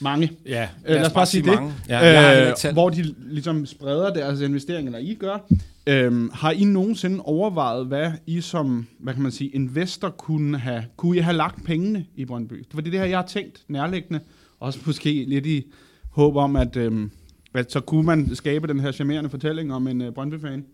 mange, 0.00 0.32
Ja, 0.46 0.68
Øh, 0.86 0.94
lad 0.94 1.06
os 1.06 1.12
bare 1.12 1.26
sige 1.26 1.42
det. 1.42 1.54
mange. 1.54 1.72
Ja, 1.88 2.48
øh, 2.66 2.72
hvor 2.72 2.90
de 2.90 3.14
ligesom 3.18 3.66
spreder 3.66 4.14
deres 4.14 4.40
investeringer, 4.40 4.92
eller 4.96 5.10
I 5.10 5.14
gør. 5.14 5.38
Øhm, 5.86 6.30
har 6.32 6.50
I 6.50 6.64
nogensinde 6.64 7.20
overvejet, 7.20 7.86
hvad 7.86 8.12
I 8.26 8.40
som, 8.40 8.86
hvad 8.98 9.14
kan 9.14 9.22
man 9.22 9.32
sige, 9.32 9.50
investor 9.50 10.08
kunne 10.10 10.58
have, 10.58 10.84
kunne 10.96 11.16
I 11.16 11.20
have 11.20 11.36
lagt 11.36 11.64
pengene 11.64 12.06
i 12.16 12.24
Brøndby? 12.24 12.54
Det 12.54 12.66
var 12.74 12.80
det 12.80 12.92
her, 12.92 13.04
jeg 13.04 13.18
har 13.18 13.26
tænkt 13.26 13.62
nærliggende, 13.68 14.20
også 14.60 14.78
måske 14.86 15.24
lidt 15.28 15.46
i 15.46 15.72
håb 16.10 16.36
om, 16.36 16.56
at, 16.56 16.76
øhm, 16.76 17.10
at 17.54 17.72
så 17.72 17.80
kunne 17.80 18.06
man 18.06 18.34
skabe 18.34 18.66
den 18.66 18.80
her 18.80 18.92
charmerende 18.92 19.30
fortælling 19.30 19.74
om 19.74 19.86
en 19.86 20.00
uh, 20.00 20.14
Brøndby-fan, 20.14 20.66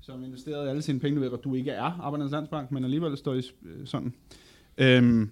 som 0.00 0.24
investerede 0.24 0.70
alle 0.70 0.82
sine 0.82 1.00
penge, 1.00 1.16
du 1.16 1.20
ved, 1.20 1.32
at 1.32 1.44
du 1.44 1.54
ikke 1.54 1.70
er 1.70 2.00
Arbejdernes 2.02 2.32
Landsbank, 2.32 2.72
men 2.72 2.84
alligevel 2.84 3.16
står 3.16 3.34
i 3.34 3.38
øh, 3.38 3.86
sådan. 3.86 4.14
Øhm, 4.78 5.30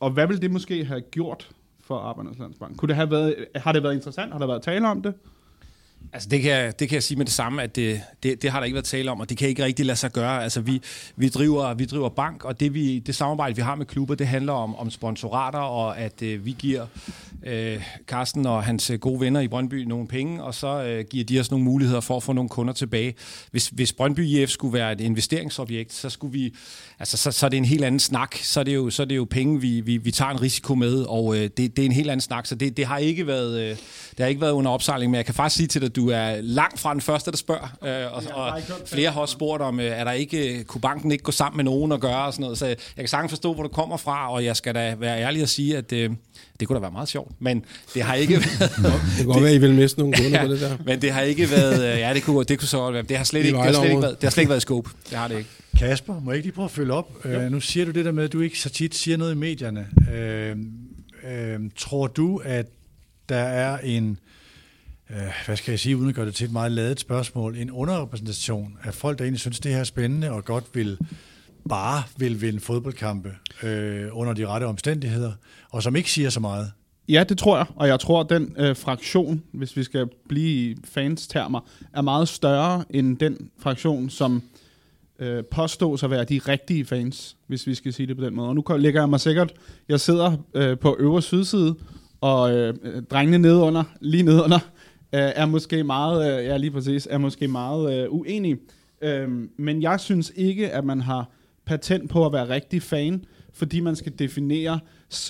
og 0.00 0.10
hvad 0.10 0.26
vil 0.26 0.42
det 0.42 0.50
måske 0.50 0.84
have 0.84 1.00
gjort 1.00 1.50
for 1.80 1.98
Arbejdernes 1.98 2.38
Landsbank? 2.38 2.76
Kunne 2.76 2.88
det 2.88 2.96
have 2.96 3.10
været, 3.10 3.34
øh, 3.38 3.46
har 3.56 3.72
det 3.72 3.82
været 3.82 3.94
interessant? 3.94 4.32
Har 4.32 4.38
der 4.38 4.46
været 4.46 4.62
tale 4.62 4.88
om 4.88 5.02
det? 5.02 5.14
Altså 6.12 6.28
det 6.28 6.42
kan, 6.42 6.72
det 6.78 6.88
kan 6.88 6.94
jeg 6.94 7.02
sige 7.02 7.18
med 7.18 7.24
det 7.26 7.34
samme, 7.34 7.62
at 7.62 7.76
det, 7.76 8.00
det, 8.22 8.42
det 8.42 8.50
har 8.50 8.58
der 8.58 8.64
ikke 8.64 8.74
været 8.74 8.84
tale 8.84 9.10
om, 9.10 9.20
og 9.20 9.28
det 9.28 9.38
kan 9.38 9.48
ikke 9.48 9.64
rigtig 9.64 9.86
lade 9.86 9.98
sig 9.98 10.12
gøre. 10.12 10.42
Altså 10.42 10.60
vi, 10.60 10.82
vi, 11.16 11.28
driver, 11.28 11.74
vi 11.74 11.84
driver 11.84 12.08
bank, 12.08 12.44
og 12.44 12.60
det, 12.60 12.74
vi, 12.74 12.98
det 12.98 13.14
samarbejde, 13.14 13.56
vi 13.56 13.62
har 13.62 13.74
med 13.74 13.86
klubber, 13.86 14.14
det 14.14 14.26
handler 14.26 14.52
om, 14.52 14.76
om 14.76 14.90
sponsorater, 14.90 15.58
og 15.58 15.98
at 15.98 16.22
øh, 16.22 16.46
vi 16.46 16.56
giver 16.58 16.86
øh, 17.46 17.82
Carsten 18.06 18.46
og 18.46 18.64
hans 18.64 18.90
øh, 18.90 18.98
gode 18.98 19.20
venner 19.20 19.40
i 19.40 19.48
Brøndby 19.48 19.74
nogle 19.74 20.08
penge, 20.08 20.42
og 20.42 20.54
så 20.54 20.82
øh, 20.82 21.04
giver 21.10 21.24
de 21.24 21.40
os 21.40 21.50
nogle 21.50 21.64
muligheder 21.64 22.00
for 22.00 22.16
at 22.16 22.22
få 22.22 22.32
nogle 22.32 22.48
kunder 22.48 22.72
tilbage. 22.72 23.14
Hvis, 23.50 23.68
hvis 23.68 23.92
Brøndby 23.92 24.20
IF 24.20 24.50
skulle 24.50 24.74
være 24.74 24.92
et 24.92 25.00
investeringsobjekt, 25.00 25.92
så 25.92 26.10
skulle 26.10 26.32
vi, 26.32 26.54
altså 26.98 27.16
så, 27.16 27.30
så 27.32 27.46
er 27.46 27.50
det 27.50 27.56
en 27.56 27.64
helt 27.64 27.84
anden 27.84 28.00
snak. 28.00 28.36
Så 28.36 28.60
er 28.60 28.64
det 28.64 28.74
jo, 28.74 28.90
så 28.90 29.02
er 29.02 29.06
det 29.06 29.16
jo 29.16 29.26
penge, 29.30 29.60
vi, 29.60 29.80
vi, 29.80 29.96
vi 29.96 30.10
tager 30.10 30.30
en 30.30 30.42
risiko 30.42 30.74
med, 30.74 31.04
og 31.08 31.36
øh, 31.36 31.42
det, 31.42 31.56
det 31.56 31.78
er 31.78 31.86
en 31.86 31.92
helt 31.92 32.10
anden 32.10 32.20
snak. 32.20 32.46
Så 32.46 32.54
det, 32.54 32.76
det 32.76 32.86
har 32.86 32.98
ikke 32.98 33.26
været, 33.26 33.60
øh, 33.60 33.76
det 34.10 34.20
har 34.20 34.26
ikke 34.26 34.40
været 34.40 34.52
under 34.52 34.70
opsejling, 34.70 35.10
men 35.10 35.16
jeg 35.16 35.24
kan 35.24 35.34
faktisk 35.34 35.56
sige 35.56 35.66
til 35.66 35.80
dig, 35.80 35.93
du 35.96 36.08
er 36.10 36.36
langt 36.40 36.80
fra 36.80 36.92
den 36.92 37.00
første, 37.00 37.30
der 37.30 37.36
spørger. 37.36 37.76
Øh, 37.84 38.12
og, 38.14 38.22
og 38.34 38.60
flere 38.86 39.10
har 39.10 39.20
også 39.20 39.32
spurgt 39.32 39.62
om, 39.62 39.80
øh, 39.80 39.86
er 39.86 40.04
der 40.04 40.12
ikke, 40.12 40.64
kunne 40.64 40.80
banken 40.80 41.12
ikke 41.12 41.24
gå 41.24 41.32
sammen 41.32 41.56
med 41.56 41.64
nogen 41.64 41.92
og 41.92 42.00
gøre 42.00 42.24
og 42.24 42.32
sådan 42.32 42.42
noget. 42.42 42.58
Så 42.58 42.66
jeg 42.66 42.76
kan 42.98 43.08
sagtens 43.08 43.30
forstå, 43.32 43.54
hvor 43.54 43.62
du 43.62 43.68
kommer 43.68 43.96
fra, 43.96 44.32
og 44.32 44.44
jeg 44.44 44.56
skal 44.56 44.74
da 44.74 44.94
være 44.98 45.20
ærlig 45.20 45.42
at 45.42 45.48
sige, 45.48 45.76
at 45.76 45.92
øh, 45.92 46.10
det 46.60 46.68
kunne 46.68 46.76
da 46.76 46.80
være 46.80 46.90
meget 46.92 47.08
sjovt. 47.08 47.32
Men 47.38 47.64
det 47.94 48.02
har 48.02 48.14
ikke 48.14 48.34
været... 48.58 48.72
Det 49.18 49.26
godt 49.26 49.42
være, 49.42 49.54
I 49.54 49.58
vil 49.58 49.74
miste 49.74 49.98
nogle 49.98 50.14
kunder 50.22 50.42
på 50.46 50.48
det 50.52 50.60
der. 50.60 50.76
men 50.86 51.02
det 51.02 51.12
har 51.12 51.20
ikke 51.22 51.50
været... 51.50 51.92
øh, 51.94 51.98
Ja, 52.00 52.14
det 52.14 52.22
kunne, 52.22 52.44
det 52.44 52.58
kunne 52.58 52.68
så 52.68 52.78
godt 52.78 52.94
være. 52.94 53.02
Det 53.02 53.16
har 53.16 53.24
slet 53.24 53.44
ikke, 53.44 53.56
det 53.58 53.64
har 53.64 53.72
slet 53.72 53.84
ikke 53.90 54.02
været, 54.02 54.16
det 54.20 54.22
har 54.26 54.30
slet 54.30 54.42
ikke 54.42 54.50
været 54.50 54.60
i 54.60 54.66
scope. 54.66 54.90
Det 55.10 55.18
har 55.18 55.28
det 55.28 55.38
ikke. 55.38 55.50
Kasper, 55.78 56.20
må 56.20 56.30
jeg 56.30 56.36
ikke 56.36 56.46
lige 56.46 56.54
prøve 56.54 56.64
at 56.64 56.70
følge 56.70 56.92
op? 56.92 57.10
Uh, 57.24 57.42
nu 57.42 57.60
siger 57.60 57.86
du 57.86 57.90
det 57.92 58.04
der 58.04 58.12
med, 58.12 58.24
at 58.24 58.32
du 58.32 58.40
ikke 58.40 58.58
så 58.60 58.70
tit 58.70 58.94
siger 58.94 59.16
noget 59.16 59.32
i 59.34 59.36
medierne. 59.36 59.86
Uh, 59.98 60.58
uh, 61.30 61.70
tror 61.76 62.06
du, 62.06 62.40
at 62.44 62.66
der 63.28 63.36
er 63.36 63.78
en, 63.78 64.18
uh, 65.10 65.16
hvad 65.46 65.56
skal 65.56 65.72
jeg 65.72 65.80
sige, 65.80 65.96
uden 65.96 66.08
at 66.08 66.14
gøre 66.14 66.26
det 66.26 66.34
til 66.34 66.44
et 66.44 66.52
meget 66.52 66.72
ladet 66.72 67.00
spørgsmål, 67.00 67.56
en 67.56 67.70
underrepræsentation 67.70 68.78
af 68.84 68.94
folk, 68.94 69.18
der 69.18 69.24
egentlig 69.24 69.40
synes, 69.40 69.60
det 69.60 69.72
her 69.72 69.80
er 69.80 69.84
spændende 69.84 70.30
og 70.30 70.44
godt 70.44 70.64
vil 70.74 70.98
bare 71.68 72.02
vil 72.16 72.40
vinde 72.40 72.60
fodboldkampe 72.60 73.30
øh, 73.62 74.08
under 74.12 74.32
de 74.32 74.46
rette 74.46 74.64
omstændigheder, 74.64 75.32
og 75.70 75.82
som 75.82 75.96
ikke 75.96 76.10
siger 76.10 76.30
så 76.30 76.40
meget? 76.40 76.72
Ja, 77.08 77.24
det 77.28 77.38
tror 77.38 77.56
jeg, 77.56 77.66
og 77.76 77.88
jeg 77.88 78.00
tror, 78.00 78.20
at 78.20 78.30
den 78.30 78.54
øh, 78.58 78.76
fraktion, 78.76 79.42
hvis 79.52 79.76
vi 79.76 79.82
skal 79.82 80.08
blive 80.28 80.70
i 80.70 80.76
fans 80.84 81.26
termer, 81.26 81.60
er 81.92 82.02
meget 82.02 82.28
større 82.28 82.84
end 82.90 83.18
den 83.18 83.50
fraktion, 83.58 84.10
som 84.10 84.42
øh, 85.18 85.44
påstås 85.44 86.02
at 86.02 86.10
være 86.10 86.24
de 86.24 86.40
rigtige 86.48 86.84
fans, 86.84 87.36
hvis 87.46 87.66
vi 87.66 87.74
skal 87.74 87.92
sige 87.92 88.06
det 88.06 88.16
på 88.16 88.24
den 88.24 88.34
måde. 88.34 88.48
Og 88.48 88.54
nu 88.54 88.64
ligger 88.76 89.00
jeg 89.00 89.08
mig 89.08 89.20
sikkert, 89.20 89.52
jeg 89.88 90.00
sidder 90.00 90.36
øh, 90.54 90.78
på 90.78 90.96
øvre 90.98 91.22
sydside, 91.22 91.74
og 92.20 92.52
øh, 92.52 92.74
øh 92.82 93.02
drengene 93.02 93.38
nede 93.38 93.60
under, 93.60 93.84
lige 94.00 94.22
nede 94.22 94.42
under, 94.44 94.58
Øh, 95.14 95.32
er 95.36 95.46
måske 95.46 95.84
meget, 95.84 96.38
øh, 96.38 96.44
ja 96.44 96.56
lige 96.56 96.70
præcis, 96.70 97.08
er 97.10 97.18
måske 97.18 97.48
meget 97.48 98.04
øh, 98.04 98.12
uenig. 98.12 98.56
Øh, 99.02 99.28
men 99.56 99.82
jeg 99.82 100.00
synes 100.00 100.32
ikke, 100.36 100.70
at 100.70 100.84
man 100.84 101.00
har 101.00 101.30
patent 101.66 102.10
på 102.10 102.26
at 102.26 102.32
være 102.32 102.48
rigtig 102.48 102.82
fan, 102.82 103.24
fordi 103.52 103.80
man 103.80 103.96
skal 103.96 104.12
definere 104.18 104.80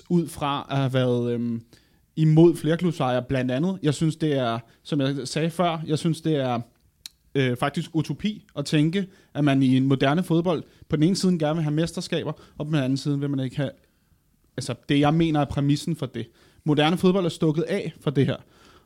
ud 0.08 0.28
fra 0.28 0.66
at 0.70 0.76
have 0.76 0.92
været 0.92 1.32
øhm, 1.32 1.62
imod 2.16 2.56
flerklubsejere 2.56 3.22
blandt 3.22 3.50
andet. 3.50 3.78
Jeg 3.82 3.94
synes, 3.94 4.16
det 4.16 4.32
er, 4.38 4.58
som 4.82 5.00
jeg 5.00 5.28
sagde 5.28 5.50
før, 5.50 5.82
jeg 5.86 5.98
synes, 5.98 6.20
det 6.20 6.36
er 6.36 6.60
øh, 7.34 7.56
faktisk 7.56 7.90
utopi 7.92 8.46
at 8.56 8.64
tænke, 8.64 9.06
at 9.34 9.44
man 9.44 9.62
i 9.62 9.76
en 9.76 9.86
moderne 9.86 10.22
fodbold 10.22 10.62
på 10.88 10.96
den 10.96 11.04
ene 11.04 11.16
side 11.16 11.38
gerne 11.38 11.54
vil 11.54 11.62
have 11.62 11.74
mesterskaber, 11.74 12.32
og 12.58 12.66
på 12.66 12.72
den 12.76 12.82
anden 12.82 12.98
side 12.98 13.20
vil 13.20 13.30
man 13.30 13.40
ikke 13.40 13.56
have 13.56 13.70
altså 14.56 14.74
det, 14.88 15.00
jeg 15.00 15.14
mener 15.14 15.40
er 15.40 15.44
præmissen 15.44 15.96
for 15.96 16.06
det. 16.06 16.26
Moderne 16.64 16.96
fodbold 16.96 17.24
er 17.24 17.28
stukket 17.28 17.62
af 17.62 17.92
for 18.00 18.10
det 18.10 18.26
her. 18.26 18.36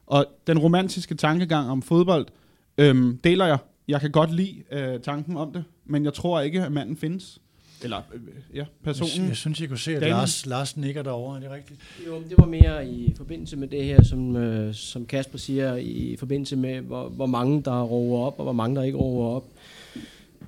Og 0.09 0.27
den 0.47 0.59
romantiske 0.59 1.15
tankegang 1.15 1.71
om 1.71 1.83
fodbold 1.83 2.27
øhm, 2.79 3.19
deler 3.25 3.47
jeg. 3.47 3.59
Jeg 3.89 4.01
kan 4.01 4.11
godt 4.11 4.35
lide 4.35 4.55
øh, 4.73 5.01
tanken 5.01 5.37
om 5.37 5.53
det, 5.53 5.65
men 5.87 6.05
jeg 6.05 6.15
tror 6.15 6.41
ikke, 6.41 6.63
at 6.63 6.73
manden 6.73 6.97
findes. 6.97 7.39
Eller, 7.83 7.97
øh, 8.15 8.21
ja, 8.55 8.59
Jeg, 8.59 8.67
personen. 8.85 9.29
jeg 9.29 9.37
synes, 9.37 9.61
jeg 9.61 9.69
kunne 9.69 9.79
se, 9.79 9.95
at 9.95 10.01
Daniel? 10.01 10.17
Lars, 10.17 10.47
Lars 10.47 10.77
nikker 10.77 11.03
derovre. 11.03 11.37
Er 11.37 11.41
det 11.41 11.51
rigtigt? 11.51 11.81
Jo, 12.07 12.15
det 12.29 12.35
var 12.39 12.47
mere 12.47 12.89
i 12.89 13.15
forbindelse 13.17 13.57
med 13.57 13.69
det 13.69 13.85
her, 13.85 14.03
som, 14.03 14.37
øh, 14.37 14.75
som 14.75 15.07
Kasper 15.07 15.39
siger, 15.39 15.77
i 15.77 16.17
forbindelse 16.19 16.57
med, 16.57 16.81
hvor, 16.81 17.09
hvor 17.09 17.27
mange 17.27 17.63
der 17.63 17.83
råber 17.83 18.19
op, 18.19 18.35
og 18.39 18.43
hvor 18.45 18.53
mange 18.53 18.77
der 18.77 18.83
ikke 18.83 18.99
råber 18.99 19.29
op. 19.37 19.45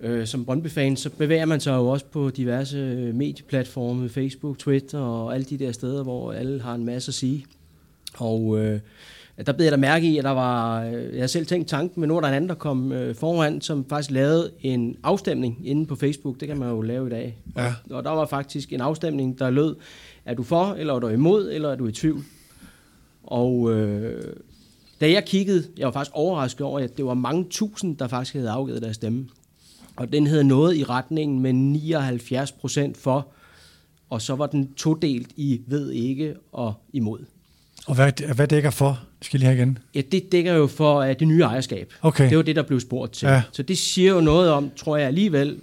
øh, 0.01 0.27
som 0.27 0.45
Brøndby-fan, 0.45 0.97
så 0.97 1.11
bevæger 1.11 1.47
man 1.47 1.61
sig 1.61 1.73
jo 1.73 1.87
også 1.89 2.05
på 2.07 2.31
diverse 2.31 2.77
øh, 2.79 3.15
medieplatforme, 3.15 4.09
Facebook, 4.09 4.59
Twitter 4.59 4.99
og 4.99 5.35
alle 5.35 5.45
de 5.45 5.59
der 5.59 5.73
steder, 5.73 6.03
hvor 6.03 6.33
alle 6.33 6.63
har 6.63 6.75
en 6.75 6.85
masse 6.85 7.11
at 7.11 7.15
sige. 7.15 7.47
Og 8.15 8.59
øh, 8.59 8.81
der 9.47 9.53
blev 9.53 9.65
jeg 9.65 9.73
da 9.73 9.77
mærke 9.77 10.07
i, 10.07 10.19
at 10.19 10.25
der 10.25 10.31
var, 10.31 10.85
øh, 10.85 11.17
jeg 11.17 11.31
selv 11.31 11.47
tænkt 11.47 11.69
tanken, 11.69 12.01
men 12.01 12.09
nu 12.09 12.15
var 12.15 12.21
der 12.21 12.29
en 12.29 12.35
anden, 12.35 12.49
der 12.49 12.55
kom 12.55 12.93
øh, 12.93 13.15
foran, 13.15 13.61
som 13.61 13.85
faktisk 13.89 14.11
lavede 14.11 14.51
en 14.61 14.97
afstemning 15.03 15.59
inde 15.65 15.87
på 15.87 15.97
Facebook. 15.97 16.41
Det 16.41 16.49
kan 16.49 16.59
man 16.59 16.69
jo 16.69 16.81
lave 16.81 17.07
i 17.07 17.11
dag. 17.11 17.37
Ja. 17.57 17.67
Og, 17.91 17.97
og 17.97 18.05
der 18.05 18.11
var 18.11 18.27
faktisk 18.27 18.73
en 18.73 18.81
afstemning, 18.81 19.39
der 19.39 19.51
lød, 19.51 19.77
er 20.25 20.35
du 20.35 20.43
for, 20.43 20.75
eller 20.79 20.95
er 20.95 20.99
du 20.99 21.09
imod, 21.09 21.51
eller 21.53 21.69
er 21.69 21.77
du 21.77 21.87
i 21.87 21.93
tvivl? 21.93 22.25
Og 23.23 23.73
øh, 23.73 24.35
da 25.01 25.11
jeg 25.11 25.25
kiggede, 25.25 25.65
jeg 25.77 25.87
var 25.87 25.93
faktisk 25.93 26.15
overrasket 26.15 26.67
over, 26.67 26.81
at 26.81 26.97
det 26.97 27.05
var 27.05 27.15
mange 27.15 27.47
tusind, 27.51 27.97
der 27.97 28.09
faktisk 28.09 28.35
havde 28.35 28.51
afgivet 28.51 28.83
deres 28.83 28.97
stemme. 28.97 29.29
Og 29.97 30.13
den 30.13 30.27
havde 30.27 30.45
noget 30.45 30.77
i 30.77 30.85
retningen 30.85 31.41
med 31.41 31.53
79 31.53 32.53
procent 32.53 32.97
for, 32.97 33.29
og 34.11 34.23
så 34.23 34.35
var 34.35 34.47
den 34.47 34.73
todelt 34.73 35.33
i 35.37 35.61
ved 35.67 35.91
ikke 35.91 36.35
og 36.53 36.75
imod. 36.93 37.25
Og 37.91 37.97
hvad, 37.97 38.35
hvad 38.35 38.49
dækker 38.49 38.71
for? 38.71 39.01
Skal 39.23 39.41
lige 39.41 39.47
have 39.47 39.57
igen? 39.57 39.79
Ja, 39.95 40.01
det 40.13 40.33
dækker 40.33 40.55
jo 40.55 40.67
for 40.67 41.01
uh, 41.01 41.09
det 41.09 41.29
nye 41.29 41.43
ejerskab. 41.43 41.93
Okay. 42.03 42.29
Det 42.29 42.37
var 42.37 42.43
det, 42.43 42.57
der 42.57 42.63
blev 42.63 42.81
spurgt 42.81 43.13
til. 43.13 43.29
Ja. 43.29 43.43
Så 43.53 43.63
det 43.63 43.79
siger 43.79 44.13
jo 44.13 44.21
noget 44.21 44.51
om, 44.51 44.71
tror 44.77 44.97
jeg 44.97 45.07
alligevel, 45.07 45.59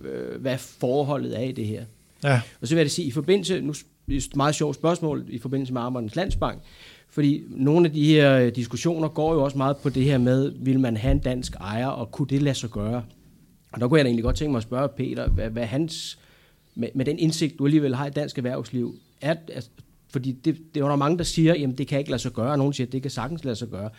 øh, 0.00 0.40
hvad 0.40 0.58
forholdet 0.58 1.38
er 1.38 1.42
i 1.42 1.52
det 1.52 1.66
her. 1.66 1.84
Ja. 2.24 2.40
Og 2.60 2.68
så 2.68 2.74
vil 2.74 2.82
jeg 2.82 2.90
sige, 2.90 3.08
i 3.08 3.10
forbindelse, 3.10 3.60
nu 3.60 3.70
er 3.70 4.16
et 4.16 4.36
meget 4.36 4.54
sjovt 4.54 4.76
spørgsmål, 4.76 5.24
i 5.28 5.38
forbindelse 5.38 5.72
med 5.72 5.80
Arbejdernes 5.80 6.16
Landsbank, 6.16 6.62
fordi 7.10 7.42
nogle 7.48 7.86
af 7.86 7.92
de 7.92 8.04
her 8.04 8.38
øh, 8.38 8.54
diskussioner 8.54 9.08
går 9.08 9.34
jo 9.34 9.44
også 9.44 9.56
meget 9.56 9.76
på 9.76 9.88
det 9.88 10.04
her 10.04 10.18
med, 10.18 10.52
vil 10.56 10.80
man 10.80 10.96
have 10.96 11.12
en 11.12 11.18
dansk 11.18 11.54
ejer, 11.54 11.86
og 11.86 12.10
kunne 12.10 12.28
det 12.28 12.42
lade 12.42 12.54
sig 12.54 12.70
gøre? 12.70 13.02
Og 13.72 13.80
der 13.80 13.88
kunne 13.88 13.98
jeg 13.98 14.04
da 14.04 14.08
egentlig 14.08 14.24
godt 14.24 14.36
tænke 14.36 14.50
mig 14.50 14.58
at 14.58 14.62
spørge 14.62 14.88
Peter, 14.88 15.28
hvad, 15.28 15.50
hvad 15.50 15.66
hans, 15.66 16.18
med, 16.74 16.88
med 16.94 17.04
den 17.04 17.18
indsigt, 17.18 17.58
du 17.58 17.64
alligevel 17.64 17.94
har 17.94 18.06
i 18.06 18.10
dansk 18.10 18.38
erhvervsliv, 18.38 18.98
er, 19.20 19.34
altså, 19.54 19.70
fordi 20.10 20.32
det, 20.32 20.58
det 20.74 20.82
er 20.82 20.88
der 20.88 20.96
mange, 20.96 21.18
der 21.18 21.24
siger, 21.24 21.54
jamen 21.54 21.78
det 21.78 21.86
kan 21.86 21.98
ikke 21.98 22.10
lade 22.10 22.22
sig 22.22 22.32
gøre, 22.32 22.50
og 22.50 22.58
nogen 22.58 22.72
siger, 22.72 22.86
at 22.86 22.92
det 22.92 23.02
kan 23.02 23.10
sagtens 23.10 23.44
lade 23.44 23.56
sig 23.56 23.68
gøre. 23.68 23.90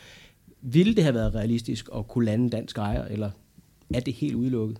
Ville 0.61 0.95
det 0.95 1.03
have 1.03 1.13
været 1.13 1.35
realistisk 1.35 1.89
at 1.95 2.07
kunne 2.07 2.25
lande 2.25 2.49
dansk 2.49 2.77
ejer, 2.77 3.05
eller 3.05 3.31
er 3.93 3.99
det 3.99 4.13
helt 4.13 4.35
udelukket? 4.35 4.77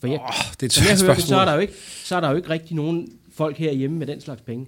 For 0.00 0.06
jeg, 0.06 0.20
Åh, 0.20 0.52
det 0.60 0.62
er 0.62 0.66
et 0.66 0.88
jeg 0.88 1.06
hører 1.06 1.20
så 1.20 1.36
er, 1.36 1.44
der 1.44 1.54
jo 1.54 1.58
ikke, 1.58 1.72
så 2.04 2.16
er 2.16 2.20
der 2.20 2.30
jo 2.30 2.36
ikke 2.36 2.50
rigtig 2.50 2.76
nogen 2.76 3.08
folk 3.32 3.56
herhjemme 3.56 3.98
med 3.98 4.06
den 4.06 4.20
slags 4.20 4.42
penge. 4.42 4.66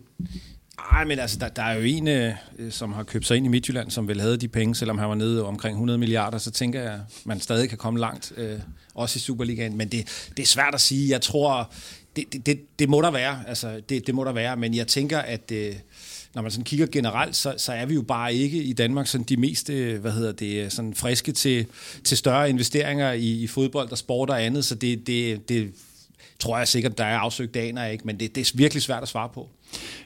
Nej, 0.93 1.05
men 1.05 1.19
altså, 1.19 1.39
der, 1.39 1.49
der 1.49 1.63
er 1.63 1.75
jo 1.75 1.83
en, 1.83 2.09
øh, 2.09 2.33
som 2.71 2.93
har 2.93 3.03
købt 3.03 3.27
sig 3.27 3.37
ind 3.37 3.47
i 3.47 3.49
Midtjylland, 3.49 3.91
som 3.91 4.09
vil 4.09 4.21
have 4.21 4.37
de 4.37 4.49
penge, 4.49 4.75
selvom 4.75 4.99
han 4.99 5.09
var 5.09 5.15
nede 5.15 5.45
omkring 5.45 5.75
100 5.75 5.99
milliarder, 5.99 6.39
så 6.39 6.51
tænker 6.51 6.83
jeg, 6.83 6.93
at 6.93 7.01
man 7.25 7.41
stadig 7.41 7.69
kan 7.69 7.79
komme 7.79 8.01
langt, 8.01 8.33
øh, 8.37 8.59
også 8.95 9.17
i 9.17 9.21
Superligaen. 9.21 9.77
Men 9.77 9.89
det, 9.89 10.29
det 10.37 10.43
er 10.43 10.47
svært 10.47 10.75
at 10.75 10.81
sige. 10.81 11.11
Jeg 11.11 11.21
tror, 11.21 11.73
det, 12.17 12.33
det, 12.33 12.47
det, 12.47 12.79
det 12.79 12.89
må 12.89 13.01
der 13.01 13.11
være. 13.11 13.39
Altså, 13.47 13.81
det, 13.89 14.07
det 14.07 14.15
må 14.15 14.25
der 14.25 14.33
være. 14.33 14.57
Men 14.57 14.75
jeg 14.75 14.87
tænker, 14.87 15.19
at 15.19 15.53
øh, 15.53 15.75
når 16.35 16.43
man 16.43 16.51
sådan 16.51 16.65
kigger 16.65 16.87
generelt, 16.87 17.37
så, 17.37 17.55
så 17.57 17.73
er 17.73 17.87
vi 17.87 17.95
jo 17.95 18.03
bare 18.03 18.35
ikke 18.35 18.63
i 18.63 18.73
Danmark 18.73 19.07
sådan 19.07 19.25
de 19.25 19.37
mest, 19.37 19.71
øh, 19.71 20.01
hvad 20.01 20.13
hedder 20.13 20.33
det, 20.33 20.73
sådan 20.73 20.95
friske 20.95 21.33
til, 21.33 21.67
til 22.05 22.17
større 22.17 22.51
investeringer 22.51 23.13
i, 23.13 23.43
i 23.43 23.47
fodbold 23.47 23.93
og 23.93 23.99
sport 23.99 24.31
og 24.31 24.43
andet. 24.43 24.65
Så 24.65 24.75
det, 24.75 25.07
det, 25.07 25.49
det 25.49 25.73
tror 26.39 26.59
jeg 26.59 26.69
sikkert, 26.69 26.99
der 26.99 27.05
er 27.05 27.19
afsøgt 27.19 27.57
aner 27.57 27.87
ikke, 27.87 28.05
men 28.07 28.21
det, 28.21 28.35
det 28.35 28.49
er 28.49 28.53
virkelig 28.55 28.83
svært 28.83 29.03
at 29.03 29.09
svare 29.09 29.29
på. 29.35 29.49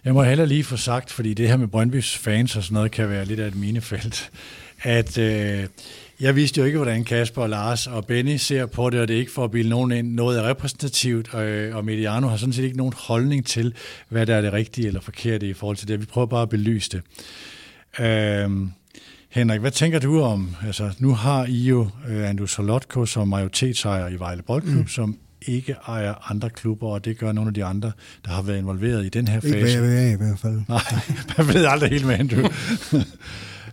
Jeg 0.05 0.15
må 0.15 0.23
heller 0.23 0.45
lige 0.45 0.65
få 0.65 0.77
sagt, 0.77 1.11
fordi 1.11 1.35
det 1.35 1.49
her 1.49 1.57
med 1.57 1.69
Brøndbys 1.69 2.17
fans 2.17 2.57
og 2.57 2.63
sådan 2.63 2.75
noget 2.75 2.91
kan 2.91 3.11
være 3.11 3.25
lidt 3.25 3.41
af 3.41 3.49
et 3.49 3.57
minefelt, 3.57 4.31
at 4.83 5.19
øh, 5.19 5.67
jeg 6.21 6.37
vidste 6.37 6.59
jo 6.59 6.65
ikke, 6.65 6.79
hvordan 6.79 7.05
Kasper 7.05 7.43
og 7.43 7.49
Lars 7.49 7.87
og 7.87 8.07
Benny 8.07 8.37
ser 8.37 8.67
på 8.67 8.91
det, 8.91 9.01
og 9.01 9.09
det 9.09 9.17
er 9.17 9.21
ikke 9.21 9.33
for 9.33 9.45
at 9.45 9.51
bilde 9.51 9.69
nogen 9.71 9.93
ind. 9.93 10.15
Noget 10.15 10.39
er 10.39 10.49
repræsentativt, 10.49 11.35
øh, 11.35 11.77
og 11.77 11.85
Mediano 11.85 12.29
har 12.29 12.37
sådan 12.37 12.53
set 12.53 12.65
ikke 12.65 12.77
nogen 12.77 12.93
holdning 12.97 13.47
til, 13.47 13.75
hvad 14.09 14.27
der 14.27 14.35
er 14.37 14.41
det 14.41 14.53
rigtige 14.53 14.87
eller 14.87 15.01
forkerte 15.01 15.49
i 15.49 15.53
forhold 15.53 15.77
til 15.77 15.89
det. 15.89 16.01
Vi 16.01 16.07
prøver 16.07 16.27
bare 16.27 16.43
at 16.43 16.49
belyse 16.49 16.91
det. 16.91 17.03
Øh, 18.05 18.51
Henrik, 19.31 19.61
hvad 19.61 19.71
tænker 19.71 19.99
du 19.99 20.21
om, 20.21 20.57
altså 20.67 20.91
nu 20.99 21.15
har 21.15 21.45
I 21.45 21.65
jo 21.65 21.89
øh, 22.09 22.29
Andrew 22.29 22.47
Solotko 22.47 23.07
som 23.07 23.29
majoritetsejer 23.29 24.09
i 24.09 24.19
Vejle 24.19 24.43
Boldklub, 24.43 24.75
mm. 24.75 24.89
som 24.89 25.19
ikke 25.47 25.77
ejer 25.89 26.31
andre 26.31 26.51
klubber, 26.51 26.89
og 26.89 27.05
det 27.05 27.19
gør 27.19 27.33
nogle 27.33 27.49
af 27.49 27.55
de 27.55 27.65
andre, 27.65 27.93
der 28.25 28.31
har 28.31 28.43
været 28.43 28.59
involveret 28.59 29.07
i 29.07 29.09
den 29.09 29.29
her 29.29 29.37
Ikke 29.37 29.49
hvad 29.49 29.67
fase. 29.67 29.79
jeg 29.79 30.09
af 30.09 30.13
i 30.13 30.17
hvert 30.17 30.39
fald. 30.39 30.61
Nej, 30.69 30.81
man 31.39 31.55
ved 31.55 31.65
aldrig 31.65 31.91
helt 31.91 32.07
med 32.07 32.29
du. 32.29 32.49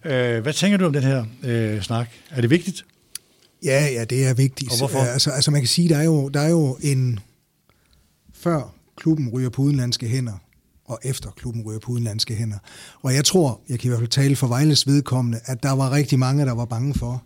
øh, 0.05 0.41
hvad 0.41 0.53
tænker 0.53 0.77
du 0.77 0.85
om 0.85 0.93
den 0.93 1.03
her 1.03 1.25
øh, 1.43 1.81
snak? 1.81 2.09
Er 2.29 2.41
det 2.41 2.49
vigtigt? 2.49 2.85
Ja, 3.63 3.87
ja, 3.87 4.03
det 4.03 4.25
er 4.25 4.33
vigtigt. 4.33 4.71
Og 4.71 4.77
hvorfor? 4.77 4.99
Altså, 4.99 5.31
altså 5.31 5.51
man 5.51 5.61
kan 5.61 5.67
sige, 5.67 5.89
der 5.89 5.97
er 5.97 6.03
jo, 6.03 6.29
der 6.29 6.39
er 6.39 6.49
jo 6.49 6.77
en... 6.81 7.19
Før 8.33 8.73
klubben 8.97 9.29
ryger 9.29 9.49
på 9.49 9.61
udenlandske 9.61 10.07
hænder, 10.07 10.33
og 10.85 10.99
efter 11.03 11.29
klubben 11.29 11.63
ryger 11.63 11.79
på 11.79 11.91
udenlandske 11.91 12.35
hænder. 12.35 12.57
Og 13.01 13.15
jeg 13.15 13.25
tror, 13.25 13.61
jeg 13.69 13.79
kan 13.79 13.87
i 13.87 13.89
hvert 13.89 13.99
fald 13.99 14.09
tale 14.09 14.35
for 14.35 14.47
Vejles 14.47 14.87
vedkommende, 14.87 15.39
at 15.45 15.63
der 15.63 15.71
var 15.71 15.91
rigtig 15.91 16.19
mange, 16.19 16.45
der 16.45 16.51
var 16.51 16.65
bange 16.65 16.93
for, 16.93 17.23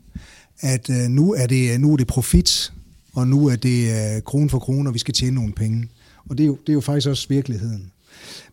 at 0.59 0.89
øh, 0.89 1.07
nu, 1.09 1.33
er 1.33 1.47
det, 1.47 1.81
nu 1.81 1.93
er 1.93 1.97
det 1.97 2.07
profit, 2.07 2.73
og 3.13 3.27
nu 3.27 3.47
er 3.47 3.55
det 3.55 4.15
øh, 4.15 4.21
krone 4.21 4.49
for 4.49 4.59
krone, 4.59 4.89
og 4.89 4.93
vi 4.93 4.99
skal 4.99 5.13
tjene 5.13 5.35
nogle 5.35 5.53
penge. 5.53 5.89
Og 6.29 6.38
det 6.38 6.43
er 6.43 6.47
jo, 6.47 6.57
det 6.61 6.69
er 6.69 6.73
jo 6.73 6.81
faktisk 6.81 7.07
også 7.07 7.25
virkeligheden. 7.29 7.91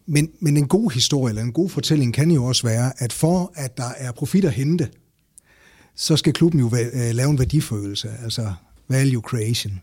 Men, 0.06 0.30
men 0.40 0.56
en 0.56 0.68
god 0.68 0.90
historie, 0.90 1.30
eller 1.30 1.42
en 1.42 1.52
god 1.52 1.70
fortælling, 1.70 2.14
kan 2.14 2.30
jo 2.30 2.44
også 2.44 2.66
være, 2.66 2.92
at 2.98 3.12
for 3.12 3.52
at 3.54 3.76
der 3.76 3.90
er 3.96 4.12
profit 4.12 4.44
at 4.44 4.52
hente, 4.52 4.88
så 5.94 6.16
skal 6.16 6.32
klubben 6.32 6.60
jo 6.60 6.70
øh, 6.76 7.14
lave 7.14 7.30
en 7.30 7.38
værdiforøgelse, 7.38 8.10
altså 8.22 8.52
value 8.88 9.22
creation. 9.22 9.80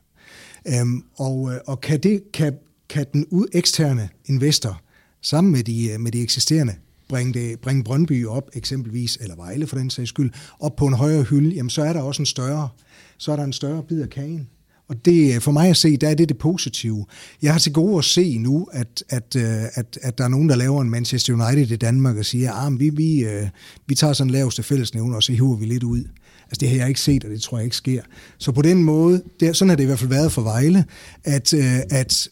Øhm, 0.67 1.03
og, 1.15 1.53
øh, 1.53 1.59
og 1.67 1.81
kan, 1.81 1.99
det, 1.99 2.23
kan, 2.33 2.57
kan 2.89 3.05
den 3.13 3.25
ud 3.29 3.47
eksterne 3.53 4.09
investor, 4.25 4.81
sammen 5.21 5.53
med 5.53 5.63
de, 5.63 5.91
øh, 5.91 5.99
med 5.99 6.11
de 6.11 6.21
eksisterende, 6.21 6.75
bringe, 7.09 7.33
det, 7.33 7.59
bringe 7.59 7.83
Brøndby 7.83 8.25
op 8.25 8.49
eksempelvis, 8.53 9.17
eller 9.21 9.35
Vejle 9.35 9.67
for 9.67 9.77
den 9.77 9.89
sags 9.89 10.09
skyld, 10.09 10.31
op 10.59 10.75
på 10.75 10.85
en 10.87 10.93
højere 10.93 11.23
hylde, 11.23 11.55
jamen 11.55 11.69
så 11.69 11.81
er 11.83 11.93
der 11.93 12.01
også 12.01 12.21
en 12.21 12.25
større, 12.25 12.69
så 13.17 13.31
er 13.31 13.35
der 13.35 13.43
en 13.43 13.53
større 13.53 13.83
bid 13.83 14.01
af 14.01 14.09
kagen. 14.09 14.49
Og 14.89 15.05
det, 15.05 15.35
øh, 15.35 15.41
for 15.41 15.51
mig 15.51 15.69
at 15.69 15.77
se, 15.77 15.97
der 15.97 16.09
er 16.09 16.13
det 16.13 16.29
det 16.29 16.37
positive. 16.37 17.05
Jeg 17.41 17.51
har 17.51 17.59
til 17.59 17.73
gode 17.73 17.97
at 17.97 18.05
se 18.05 18.37
nu, 18.37 18.67
at, 18.71 19.03
at, 19.09 19.35
øh, 19.35 19.63
at, 19.73 19.99
at 20.01 20.17
der 20.17 20.23
er 20.23 20.27
nogen, 20.27 20.49
der 20.49 20.55
laver 20.55 20.81
en 20.81 20.89
Manchester 20.89 21.33
United 21.33 21.71
i 21.71 21.75
Danmark 21.75 22.17
og 22.17 22.25
siger, 22.25 22.53
ah, 22.53 22.67
at 22.67 22.79
vi, 22.79 22.89
vi, 22.89 23.25
øh, 23.25 23.47
vi 23.87 23.95
tager 23.95 24.13
sådan 24.13 24.31
laveste 24.31 24.63
fællesnævner, 24.63 25.15
og 25.15 25.23
så 25.23 25.31
hiver 25.31 25.55
vi 25.55 25.65
lidt 25.65 25.83
ud. 25.83 26.03
Altså 26.43 26.59
det 26.59 26.69
har 26.69 26.77
jeg 26.77 26.87
ikke 26.87 27.01
set, 27.01 27.23
og 27.23 27.29
det 27.29 27.41
tror 27.41 27.57
jeg 27.57 27.65
ikke 27.65 27.75
sker. 27.75 28.01
Så 28.37 28.51
på 28.51 28.61
den 28.61 28.83
måde, 28.83 29.21
det, 29.39 29.57
sådan 29.57 29.69
har 29.69 29.75
det 29.75 29.83
i 29.83 29.85
hvert 29.85 29.99
fald 29.99 30.09
været 30.09 30.31
for 30.31 30.41
Vejle, 30.41 30.85
at, 31.23 31.53
at 31.89 32.29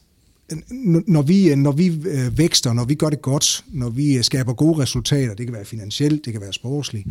når 1.07 1.21
vi, 1.21 1.55
når 1.55 1.71
vi 1.71 2.05
vækster, 2.37 2.73
når 2.73 2.85
vi 2.85 2.95
gør 2.95 3.09
det 3.09 3.21
godt, 3.21 3.65
når 3.67 3.89
vi 3.89 4.23
skaber 4.23 4.53
gode 4.53 4.79
resultater, 4.81 5.33
det 5.33 5.45
kan 5.45 5.55
være 5.55 5.65
finansielt, 5.65 6.25
det 6.25 6.33
kan 6.33 6.41
være 6.41 6.53
sportsligt, 6.53 7.07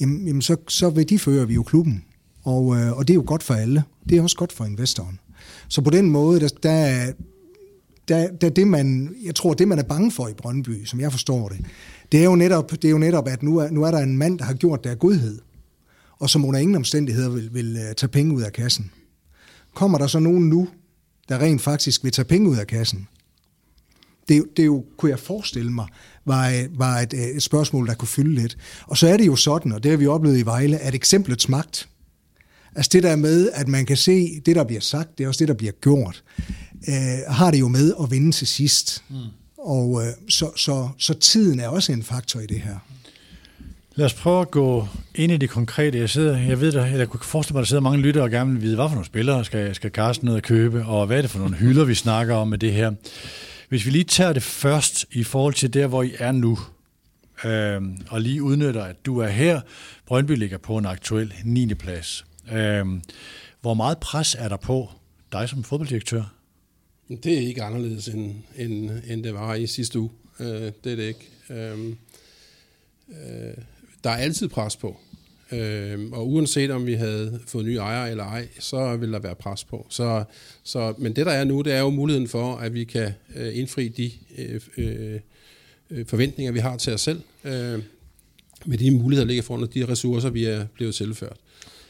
jamen, 0.00 0.26
jamen 0.26 0.42
så, 0.42 0.56
så 0.68 0.90
vil 0.90 1.08
de 1.08 1.18
fører 1.18 1.44
vi 1.44 1.54
jo 1.54 1.62
klubben. 1.62 2.04
Og, 2.48 2.76
øh, 2.76 2.92
og 2.96 3.08
det 3.08 3.12
er 3.12 3.14
jo 3.14 3.24
godt 3.26 3.42
for 3.42 3.54
alle. 3.54 3.84
Det 4.08 4.18
er 4.18 4.22
også 4.22 4.36
godt 4.36 4.52
for 4.52 4.64
investoren. 4.64 5.20
Så 5.68 5.80
på 5.80 5.90
den 5.90 6.10
måde, 6.10 6.40
der, 6.40 6.48
der, 6.62 7.12
der, 8.08 8.30
der 8.40 8.48
det 8.48 8.66
man, 8.66 9.14
jeg 9.24 9.34
tror, 9.34 9.54
det 9.54 9.68
man 9.68 9.78
er 9.78 9.82
bange 9.82 10.10
for 10.10 10.28
i 10.28 10.32
Brøndby, 10.32 10.84
som 10.84 11.00
jeg 11.00 11.12
forstår 11.12 11.48
det, 11.48 11.66
det 12.12 12.20
er 12.20 12.24
jo 12.24 12.36
netop, 12.36 12.70
det 12.70 12.84
er 12.84 12.90
jo 12.90 12.98
netop 12.98 13.28
at 13.28 13.42
nu 13.42 13.56
er, 13.56 13.70
nu 13.70 13.82
er 13.82 13.90
der 13.90 13.98
en 13.98 14.18
mand, 14.18 14.38
der 14.38 14.44
har 14.44 14.54
gjort 14.54 14.84
der 14.84 14.94
godhed, 14.94 15.38
og 16.18 16.30
som 16.30 16.44
under 16.44 16.60
ingen 16.60 16.76
omstændigheder 16.76 17.28
vil, 17.28 17.54
vil 17.54 17.76
øh, 17.76 17.94
tage 17.94 18.10
penge 18.10 18.34
ud 18.34 18.42
af 18.42 18.52
kassen. 18.52 18.90
Kommer 19.74 19.98
der 19.98 20.06
så 20.06 20.18
nogen 20.18 20.48
nu, 20.48 20.68
der 21.28 21.38
rent 21.38 21.62
faktisk 21.62 22.04
vil 22.04 22.12
tage 22.12 22.24
penge 22.24 22.50
ud 22.50 22.56
af 22.56 22.66
kassen? 22.66 23.08
Det, 24.28 24.44
det 24.56 24.66
jo, 24.66 24.84
kunne 24.96 25.10
jeg 25.10 25.18
forestille 25.18 25.72
mig, 25.72 25.86
var, 26.24 26.66
var 26.76 26.98
et, 26.98 27.14
øh, 27.14 27.20
et 27.20 27.42
spørgsmål, 27.42 27.86
der 27.86 27.94
kunne 27.94 28.08
fylde 28.08 28.34
lidt. 28.34 28.58
Og 28.86 28.96
så 28.96 29.08
er 29.08 29.16
det 29.16 29.26
jo 29.26 29.36
sådan, 29.36 29.72
og 29.72 29.82
det 29.82 29.90
har 29.90 29.98
vi 29.98 30.06
oplevet 30.06 30.38
i 30.38 30.46
Vejle, 30.46 30.78
at 30.78 30.94
eksemplets 30.94 31.48
magt, 31.48 31.88
altså 32.78 32.90
det 32.92 33.02
der 33.02 33.16
med, 33.16 33.50
at 33.54 33.68
man 33.68 33.86
kan 33.86 33.96
se, 33.96 34.40
det 34.46 34.56
der 34.56 34.64
bliver 34.64 34.80
sagt, 34.80 35.18
det 35.18 35.24
er 35.24 35.28
også 35.28 35.38
det, 35.38 35.48
der 35.48 35.54
bliver 35.54 35.72
gjort, 35.72 36.22
øh, 36.88 36.94
har 37.28 37.50
det 37.50 37.60
jo 37.60 37.68
med 37.68 37.94
at 38.02 38.10
vinde 38.10 38.32
til 38.32 38.46
sidst. 38.46 39.04
Mm. 39.08 39.16
Og 39.58 40.02
øh, 40.02 40.12
så, 40.28 40.50
så, 40.56 40.88
så 40.98 41.14
tiden 41.14 41.60
er 41.60 41.68
også 41.68 41.92
en 41.92 42.02
faktor 42.02 42.40
i 42.40 42.46
det 42.46 42.60
her. 42.60 42.78
Lad 43.94 44.06
os 44.06 44.14
prøve 44.14 44.40
at 44.40 44.50
gå 44.50 44.88
ind 45.14 45.32
i 45.32 45.36
det 45.36 45.50
konkrete. 45.50 45.98
Jeg, 45.98 46.10
sidder, 46.10 46.38
jeg 46.38 46.60
ved, 46.60 46.72
der, 46.72 46.86
jeg 46.86 47.08
kunne 47.08 47.20
forestille 47.20 47.54
mig, 47.54 47.60
at 47.60 47.62
der 47.62 47.68
sidder 47.68 47.82
mange 47.82 48.02
lyttere 48.02 48.24
og 48.24 48.30
gerne 48.30 48.52
vil 48.52 48.62
vide, 48.62 48.74
hvad 48.74 48.88
for 48.88 48.94
nogle 48.94 49.06
spillere 49.06 49.44
skal, 49.44 49.74
skal 49.74 49.90
Carsten 49.90 50.26
ned 50.26 50.34
og 50.34 50.42
købe, 50.42 50.84
og 50.84 51.06
hvad 51.06 51.18
er 51.18 51.22
det 51.22 51.30
for 51.30 51.38
nogle 51.38 51.56
hylder, 51.56 51.84
vi 51.84 51.94
snakker 51.94 52.34
om 52.34 52.48
med 52.48 52.58
det 52.58 52.72
her. 52.72 52.92
Hvis 53.68 53.86
vi 53.86 53.90
lige 53.90 54.04
tager 54.04 54.32
det 54.32 54.42
først 54.42 55.06
i 55.12 55.24
forhold 55.24 55.54
til 55.54 55.74
der, 55.74 55.86
hvor 55.86 56.02
I 56.02 56.14
er 56.18 56.32
nu, 56.32 56.58
øh, 57.44 57.82
og 58.08 58.20
lige 58.20 58.42
udnytter, 58.42 58.84
at 58.84 59.06
du 59.06 59.18
er 59.18 59.28
her. 59.28 59.60
Brøndby 60.06 60.30
ligger 60.30 60.58
på 60.58 60.78
en 60.78 60.86
aktuel 60.86 61.34
9. 61.44 61.74
plads. 61.74 62.27
Øh, 62.52 62.86
hvor 63.60 63.74
meget 63.74 63.98
pres 63.98 64.34
er 64.34 64.48
der 64.48 64.56
på 64.56 64.90
dig 65.32 65.48
som 65.48 65.64
fodbolddirektør? 65.64 66.34
Det 67.08 67.34
er 67.34 67.40
ikke 67.40 67.62
anderledes, 67.62 68.08
end, 68.08 68.34
end, 68.56 68.90
end 69.08 69.24
det 69.24 69.34
var 69.34 69.54
i 69.54 69.66
sidste 69.66 70.00
uge. 70.00 70.10
Øh, 70.40 70.72
det 70.84 70.92
er 70.92 70.96
det 70.96 71.02
ikke. 71.02 71.28
Øh, 71.50 71.88
øh, 73.08 73.54
der 74.04 74.10
er 74.10 74.16
altid 74.16 74.48
pres 74.48 74.76
på. 74.76 74.96
Øh, 75.52 76.10
og 76.12 76.28
uanset 76.28 76.70
om 76.70 76.86
vi 76.86 76.94
havde 76.94 77.40
fået 77.46 77.64
nye 77.64 77.76
ejere 77.76 78.10
eller 78.10 78.24
ej, 78.24 78.48
så 78.58 78.96
vil 78.96 79.12
der 79.12 79.18
være 79.18 79.34
pres 79.34 79.64
på. 79.64 79.86
Så, 79.90 80.24
så, 80.62 80.94
men 80.98 81.16
det 81.16 81.26
der 81.26 81.32
er 81.32 81.44
nu, 81.44 81.62
det 81.62 81.72
er 81.72 81.80
jo 81.80 81.90
muligheden 81.90 82.28
for, 82.28 82.56
at 82.56 82.74
vi 82.74 82.84
kan 82.84 83.12
øh, 83.36 83.58
indfri 83.58 83.88
de 83.88 84.10
øh, 84.38 85.20
øh, 85.90 86.06
forventninger, 86.06 86.52
vi 86.52 86.58
har 86.58 86.76
til 86.76 86.92
os 86.94 87.00
selv, 87.00 87.20
øh, 87.44 87.82
med 88.66 88.78
de 88.78 88.90
muligheder, 88.90 89.24
der 89.24 89.28
ligger 89.28 89.42
foran 89.42 89.62
og 89.62 89.74
de 89.74 89.88
ressourcer, 89.88 90.30
vi 90.30 90.44
er 90.44 90.66
blevet 90.74 90.94
tilført. 90.94 91.36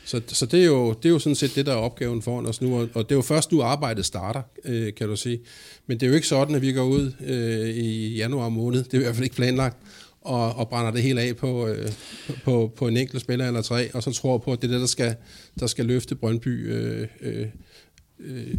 Så, 0.09 0.21
så 0.27 0.47
det, 0.47 0.61
er 0.61 0.67
jo, 0.67 0.93
det 0.93 1.05
er 1.05 1.11
jo 1.11 1.19
sådan 1.19 1.35
set 1.35 1.55
det, 1.55 1.67
der 1.67 1.73
er 1.73 1.77
opgaven 1.77 2.23
foran 2.23 2.47
os 2.47 2.63
nu, 2.63 2.81
og, 2.81 2.89
og 2.95 3.09
det 3.09 3.13
er 3.13 3.17
jo 3.17 3.23
først 3.23 3.53
nu, 3.53 3.63
arbejdet 3.63 4.05
starter, 4.05 4.43
øh, 4.65 4.95
kan 4.95 5.09
du 5.09 5.17
sige. 5.17 5.41
Men 5.87 6.01
det 6.01 6.07
er 6.07 6.11
jo 6.11 6.15
ikke 6.15 6.27
sådan, 6.27 6.55
at 6.55 6.63
vi 6.63 6.73
går 6.73 6.85
ud 6.85 7.13
øh, 7.27 7.69
i 7.69 8.17
januar 8.17 8.49
måned, 8.49 8.85
det 8.85 8.95
er 8.95 8.99
i 8.99 9.03
hvert 9.03 9.15
fald 9.15 9.25
ikke 9.25 9.37
planlagt, 9.37 9.77
og, 10.21 10.57
og 10.57 10.69
brænder 10.69 10.91
det 10.91 11.03
hele 11.03 11.21
af 11.21 11.37
på, 11.37 11.69
øh, 11.69 11.93
på, 12.45 12.73
på 12.77 12.89
en 12.89 12.97
enkelt 12.97 13.21
spiller 13.21 13.47
eller 13.47 13.63
tre, 13.63 13.95
og 13.95 14.03
så 14.03 14.13
tror 14.13 14.39
på, 14.39 14.53
at 14.53 14.63
det 14.63 14.69
er 14.69 14.73
det, 14.73 14.81
der 14.81 14.87
skal, 14.87 15.15
der 15.61 15.67
skal 15.67 15.87
løfte 15.87 16.15
Brøndby 16.15 16.73
øh, 16.73 17.07
øh, 17.21 17.47
øh, 18.21 18.55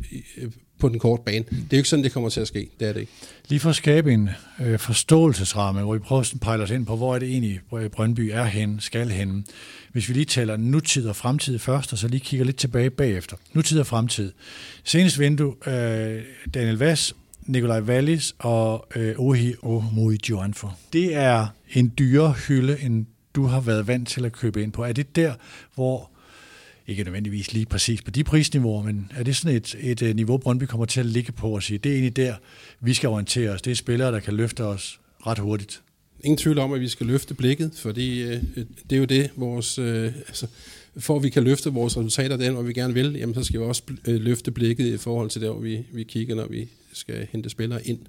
på 0.79 0.89
den 0.89 0.99
korte 0.99 1.23
bane. 1.25 1.45
Det 1.49 1.57
er 1.57 1.65
jo 1.71 1.77
ikke 1.77 1.89
sådan, 1.89 2.03
det 2.03 2.11
kommer 2.11 2.29
til 2.29 2.41
at 2.41 2.47
ske. 2.47 2.69
Det 2.79 2.87
er 2.87 2.93
det 2.93 2.99
ikke. 2.99 3.11
Lige 3.49 3.59
for 3.59 3.69
at 3.69 3.75
skabe 3.75 4.13
en 4.13 4.29
øh, 4.61 4.79
forståelsesramme, 4.79 5.81
hvor 5.81 5.93
vi 5.93 5.99
prøver 5.99 6.21
at 6.21 6.33
pejle 6.41 6.63
os 6.63 6.69
ind 6.69 6.85
på, 6.85 6.95
hvor 6.95 7.15
er 7.15 7.19
det 7.19 7.29
egentlig, 7.29 7.59
øh, 7.73 7.89
Brøndby 7.89 8.29
er 8.33 8.43
hen, 8.43 8.79
skal 8.79 9.09
hen. 9.09 9.45
Hvis 9.91 10.09
vi 10.09 10.13
lige 10.13 10.25
taler 10.25 10.57
nutid 10.57 11.07
og 11.07 11.15
fremtid 11.15 11.59
først, 11.59 11.93
og 11.93 11.99
så 11.99 12.07
lige 12.07 12.19
kigger 12.19 12.45
lidt 12.45 12.57
tilbage 12.57 12.89
bagefter. 12.89 13.37
Nutid 13.53 13.79
og 13.79 13.87
fremtid. 13.87 14.31
Senest 14.83 15.19
vindue, 15.19 15.67
øh, 15.67 16.23
Daniel 16.53 16.77
Vass, 16.77 17.15
Nikolaj 17.45 17.81
Wallis 17.81 18.35
og 18.39 18.87
øh, 18.95 19.15
Ohi 19.17 19.53
Omoijuanfo. 19.61 20.67
Det 20.93 21.15
er 21.15 21.47
en 21.73 21.93
dyre 21.99 22.31
hylde, 22.31 22.81
end 22.81 23.05
du 23.35 23.45
har 23.45 23.59
været 23.59 23.87
vant 23.87 24.07
til 24.07 24.25
at 24.25 24.31
købe 24.31 24.63
ind 24.63 24.71
på. 24.71 24.83
Er 24.83 24.93
det 24.93 25.15
der, 25.15 25.33
hvor 25.75 26.11
ikke 26.89 27.03
nødvendigvis 27.03 27.53
lige 27.53 27.65
præcis 27.65 28.01
på 28.01 28.11
de 28.11 28.23
prisniveauer, 28.23 28.83
men 28.83 29.11
er 29.15 29.23
det 29.23 29.35
sådan 29.35 29.57
et, 29.57 29.75
et 29.79 30.01
øh, 30.01 30.15
niveau, 30.15 30.37
Brøndby 30.37 30.63
kommer 30.63 30.85
til 30.85 30.99
at 30.99 31.05
ligge 31.05 31.31
på 31.31 31.49
og 31.55 31.63
sige, 31.63 31.77
det 31.77 31.89
er 31.89 31.93
egentlig 31.93 32.15
der, 32.15 32.35
vi 32.81 32.93
skal 32.93 33.09
orientere 33.09 33.49
os. 33.49 33.61
Det 33.61 33.71
er 33.71 33.75
spillere, 33.75 34.11
der 34.11 34.19
kan 34.19 34.33
løfte 34.33 34.63
os 34.63 34.99
ret 35.27 35.39
hurtigt. 35.39 35.81
Ingen 36.23 36.37
tvivl 36.37 36.59
om, 36.59 36.73
at 36.73 36.81
vi 36.81 36.87
skal 36.87 37.07
løfte 37.07 37.33
blikket, 37.33 37.71
fordi 37.75 38.21
øh, 38.21 38.43
øh 38.55 38.65
det 38.89 38.95
er 38.95 38.99
jo 38.99 39.05
det, 39.05 39.29
vores, 39.35 39.79
øh, 39.79 40.13
altså, 40.27 40.47
for 40.97 41.15
at 41.15 41.23
vi 41.23 41.29
kan 41.29 41.43
løfte 41.43 41.69
vores 41.69 41.97
resultater 41.97 42.37
den, 42.37 42.53
hvor 42.53 42.63
vi 42.63 42.73
gerne 42.73 42.93
vil, 42.93 43.13
jamen, 43.13 43.35
så 43.35 43.43
skal 43.43 43.59
vi 43.59 43.65
også 43.65 43.83
øh, 44.07 44.21
løfte 44.21 44.51
blikket 44.51 44.93
i 44.93 44.97
forhold 44.97 45.29
til 45.29 45.41
der, 45.41 45.51
hvor 45.51 45.61
vi, 45.61 45.83
vi 45.93 46.03
kigger, 46.03 46.35
når 46.35 46.47
vi 46.47 46.69
skal 46.93 47.27
hente 47.31 47.49
spillere 47.49 47.87
ind 47.87 47.99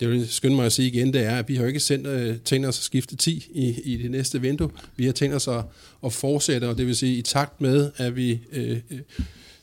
det 0.00 0.10
vil 0.10 0.28
skynde 0.28 0.56
mig 0.56 0.66
at 0.66 0.72
sige 0.72 0.88
igen, 0.88 1.12
det 1.12 1.24
er, 1.24 1.36
at 1.36 1.48
vi 1.48 1.54
har 1.54 1.62
jo 1.62 1.68
ikke 1.68 1.80
sendt, 1.80 2.06
øh, 2.06 2.36
tænkt 2.44 2.66
os 2.66 2.78
at 2.78 2.84
skifte 2.84 3.16
10 3.16 3.46
i, 3.54 3.80
i 3.84 3.96
det 3.96 4.10
næste 4.10 4.40
vindue. 4.40 4.70
Vi 4.96 5.04
har 5.04 5.12
tænkt 5.12 5.36
os 5.36 5.48
at, 5.48 5.64
at 6.04 6.12
fortsætte, 6.12 6.68
og 6.68 6.78
det 6.78 6.86
vil 6.86 6.96
sige, 6.96 7.16
i 7.16 7.22
takt 7.22 7.60
med, 7.60 7.90
at 7.96 8.16
vi 8.16 8.40
øh, 8.52 8.76
øh, 8.90 8.98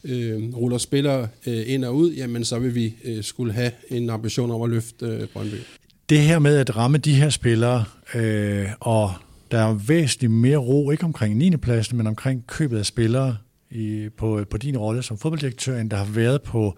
øh, 0.04 0.56
ruller 0.56 0.78
spillere 0.78 1.28
øh, 1.46 1.64
ind 1.68 1.86
og 1.86 1.96
ud, 1.96 2.14
jamen 2.14 2.46
så 2.46 2.60
vil 2.60 2.76
vi 2.76 2.94
øh, 3.04 3.24
skulle 3.24 3.54
have 3.54 3.72
en 3.90 4.10
ambition 4.10 4.52
om 4.52 4.62
at 4.62 4.70
løfte 4.70 5.06
øh, 5.06 5.28
Brøndby. 5.28 5.56
Det 6.10 6.20
her 6.20 6.40
med 6.40 6.58
at 6.58 6.76
ramme 6.76 6.98
de 6.98 7.14
her 7.14 7.30
spillere, 7.30 7.86
øh, 8.16 8.68
og 8.80 9.14
der 9.52 9.58
er 9.58 9.74
væsentligt 9.74 10.32
mere 10.32 10.58
ro, 10.58 10.92
ikke 10.92 11.04
omkring 11.04 11.38
9. 11.38 11.58
pladsen, 11.58 11.98
men 11.98 12.08
omkring 12.08 12.48
købet 12.48 12.78
af 12.78 12.86
spillere, 12.86 13.38
i, 13.72 14.10
på, 14.18 14.46
på 14.50 14.58
din 14.58 14.78
rolle 14.78 15.04
som 15.04 15.18
fodbolddirektør, 15.18 15.80
end 15.80 15.90
der 15.90 15.98
har 15.98 16.06
været 16.06 16.42
på, 16.42 16.78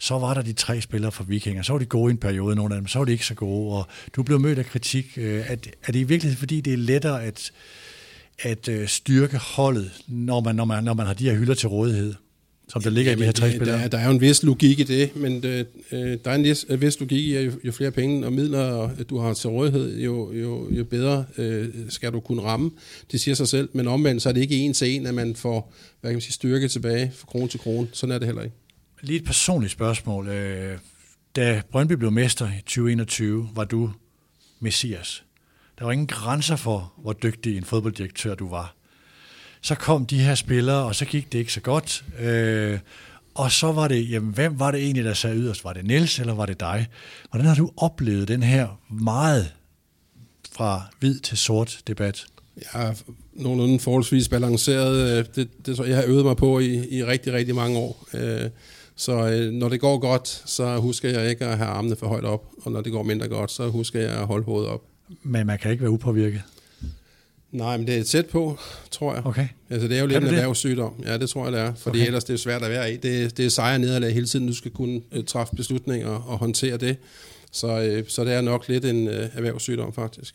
så 0.00 0.18
var 0.18 0.34
der 0.34 0.42
de 0.42 0.52
tre 0.52 0.80
spillere 0.80 1.12
fra 1.12 1.24
Vikinger, 1.28 1.62
så 1.62 1.72
var 1.72 1.78
de 1.78 1.86
gode 1.86 2.10
i 2.10 2.12
en 2.12 2.18
periode, 2.18 2.56
nogle 2.56 2.74
af 2.74 2.80
dem, 2.80 2.88
så 2.88 2.98
var 2.98 3.04
de 3.04 3.12
ikke 3.12 3.26
så 3.26 3.34
gode, 3.34 3.76
og 3.76 3.86
du 4.16 4.22
blev 4.22 4.40
mødt 4.40 4.58
af 4.58 4.66
kritik. 4.66 5.12
Øh, 5.16 5.50
er, 5.50 5.56
er 5.86 5.92
det 5.92 5.98
i 5.98 6.04
virkeligheden, 6.04 6.38
fordi 6.38 6.60
det 6.60 6.72
er 6.72 6.76
lettere 6.76 7.24
at, 7.24 7.52
at 8.38 8.68
øh, 8.68 8.88
styrke 8.88 9.38
holdet, 9.38 9.92
når 10.08 10.40
man, 10.40 10.54
når, 10.56 10.64
man, 10.64 10.84
når 10.84 10.94
man 10.94 11.06
har 11.06 11.14
de 11.14 11.30
her 11.30 11.36
hylder 11.36 11.54
til 11.54 11.68
rådighed? 11.68 12.14
Som 12.68 12.82
der 12.82 12.90
ligger 12.90 13.12
Jamen, 13.12 13.18
i 13.18 13.22
de 13.22 13.26
her 13.26 13.32
tre 13.32 13.50
spillere? 13.50 13.78
Der, 13.78 13.88
der 13.88 13.98
er 13.98 14.04
jo 14.04 14.10
en 14.10 14.20
vis 14.20 14.42
logik 14.42 14.80
i 14.80 14.82
det, 14.82 15.16
men 15.16 15.42
det, 15.42 15.66
øh, 15.92 16.18
der 16.24 16.30
er 16.30 16.34
en 16.34 16.44
vis, 16.44 16.66
vis 16.78 17.00
logik 17.00 17.24
i, 17.24 17.34
at 17.34 17.46
jo, 17.46 17.52
jo 17.64 17.72
flere 17.72 17.90
penge 17.90 18.26
og 18.26 18.32
midler 18.32 18.90
du 19.10 19.18
har 19.18 19.34
til 19.34 19.50
rådighed, 19.50 19.98
jo, 19.98 20.32
jo, 20.32 20.70
jo 20.70 20.84
bedre 20.84 21.24
øh, 21.38 21.68
skal 21.88 22.12
du 22.12 22.20
kunne 22.20 22.42
ramme. 22.42 22.70
Det 23.12 23.20
siger 23.20 23.34
sig 23.34 23.48
selv, 23.48 23.68
men 23.72 23.88
omvendt 23.88 24.22
så 24.22 24.28
er 24.28 24.32
det 24.32 24.40
ikke 24.40 24.56
en 24.56 24.72
til 24.72 24.90
en, 24.90 25.06
at 25.06 25.14
man 25.14 25.36
får 25.36 25.72
hvad 26.00 26.10
kan 26.10 26.14
man 26.14 26.20
sige, 26.20 26.32
styrke 26.32 26.68
tilbage 26.68 27.12
fra 27.14 27.26
krone 27.26 27.48
til 27.48 27.60
krone. 27.60 27.88
Sådan 27.92 28.14
er 28.14 28.18
det 28.18 28.26
heller 28.26 28.42
ikke. 28.42 28.56
Lige 29.02 29.18
et 29.18 29.24
personligt 29.24 29.72
spørgsmål. 29.72 30.28
Øh, 30.28 30.78
da 31.36 31.62
Brøndby 31.70 31.92
blev 31.92 32.12
mester 32.12 32.46
i 32.46 32.60
2021, 32.60 33.48
var 33.54 33.64
du 33.64 33.90
messias. 34.60 35.24
Der 35.78 35.84
var 35.84 35.92
ingen 35.92 36.06
grænser 36.06 36.56
for, 36.56 36.92
hvor 37.02 37.12
dygtig 37.12 37.56
en 37.56 37.64
fodbolddirektør 37.64 38.34
du 38.34 38.48
var. 38.48 38.77
Så 39.60 39.74
kom 39.74 40.06
de 40.06 40.18
her 40.18 40.34
spillere, 40.34 40.84
og 40.84 40.94
så 40.94 41.04
gik 41.04 41.32
det 41.32 41.38
ikke 41.38 41.52
så 41.52 41.60
godt. 41.60 42.04
Øh, 42.20 42.78
og 43.34 43.52
så 43.52 43.72
var 43.72 43.88
det, 43.88 44.10
jamen, 44.10 44.34
hvem 44.34 44.58
var 44.58 44.70
det 44.70 44.80
egentlig, 44.80 45.04
der 45.04 45.14
sad 45.14 45.36
yderst? 45.36 45.64
Var 45.64 45.72
det 45.72 45.84
Niels, 45.84 46.18
eller 46.18 46.34
var 46.34 46.46
det 46.46 46.60
dig? 46.60 46.86
Hvordan 47.30 47.46
har 47.46 47.54
du 47.54 47.70
oplevet 47.76 48.28
den 48.28 48.42
her 48.42 48.80
meget 48.90 49.52
fra 50.52 50.82
hvid 51.00 51.20
til 51.20 51.38
sort 51.38 51.80
debat? 51.86 52.26
Jeg 52.56 52.88
er 52.88 52.94
nogenlunde 53.32 53.80
forholdsvis 53.80 54.28
balanceret. 54.28 55.18
Øh, 55.18 55.24
det, 55.34 55.66
det, 55.66 55.78
jeg 55.78 55.96
har 55.96 56.04
øvet 56.06 56.24
mig 56.24 56.36
på 56.36 56.58
i, 56.58 56.88
i 56.98 57.04
rigtig, 57.04 57.32
rigtig 57.32 57.54
mange 57.54 57.78
år. 57.78 58.08
Øh, 58.14 58.50
så 58.96 59.12
øh, 59.12 59.52
når 59.52 59.68
det 59.68 59.80
går 59.80 59.98
godt, 59.98 60.42
så 60.46 60.76
husker 60.76 61.08
jeg 61.10 61.30
ikke 61.30 61.44
at 61.44 61.58
have 61.58 61.70
armene 61.70 61.96
for 61.96 62.06
højt 62.06 62.24
op, 62.24 62.44
og 62.62 62.72
når 62.72 62.80
det 62.80 62.92
går 62.92 63.02
mindre 63.02 63.28
godt, 63.28 63.50
så 63.50 63.68
husker 63.68 64.00
jeg 64.00 64.10
at 64.10 64.26
holde 64.26 64.44
hovedet 64.44 64.70
op. 64.70 64.82
Men 65.22 65.46
man 65.46 65.58
kan 65.58 65.70
ikke 65.70 65.82
være 65.82 65.90
upåvirket? 65.90 66.42
Nej, 67.52 67.76
men 67.76 67.86
det 67.86 67.98
er 67.98 68.04
tæt 68.04 68.26
på, 68.26 68.58
tror 68.90 69.14
jeg. 69.14 69.26
Okay. 69.26 69.48
Altså, 69.70 69.88
det 69.88 69.96
er 69.96 70.00
jo 70.00 70.06
lidt 70.06 70.18
en 70.18 70.26
erhvervssygdom. 70.26 71.02
Ja, 71.06 71.18
det 71.18 71.30
tror 71.30 71.44
jeg, 71.44 71.52
det 71.52 71.60
er. 71.60 71.74
Fordi 71.74 71.98
okay. 71.98 72.06
ellers 72.06 72.24
det 72.24 72.34
er 72.34 72.38
svært 72.38 72.62
at 72.62 72.70
være 72.70 72.92
i. 72.92 72.96
Det, 72.96 73.36
det 73.36 73.44
er 73.46 73.50
sejre 73.50 73.78
nederlag 73.78 74.14
hele 74.14 74.26
tiden. 74.26 74.46
Du 74.46 74.54
skal 74.54 74.70
kunne 74.70 75.00
uh, 75.16 75.24
træffe 75.24 75.56
beslutninger 75.56 76.08
og 76.08 76.38
håndtere 76.38 76.76
det. 76.76 76.96
Så, 77.52 77.98
uh, 77.98 78.08
så 78.08 78.24
det 78.24 78.32
er 78.32 78.40
nok 78.40 78.68
lidt 78.68 78.84
en 78.84 79.08
uh, 79.08 79.14
erhvervssygdom, 79.14 79.92
faktisk. 79.92 80.34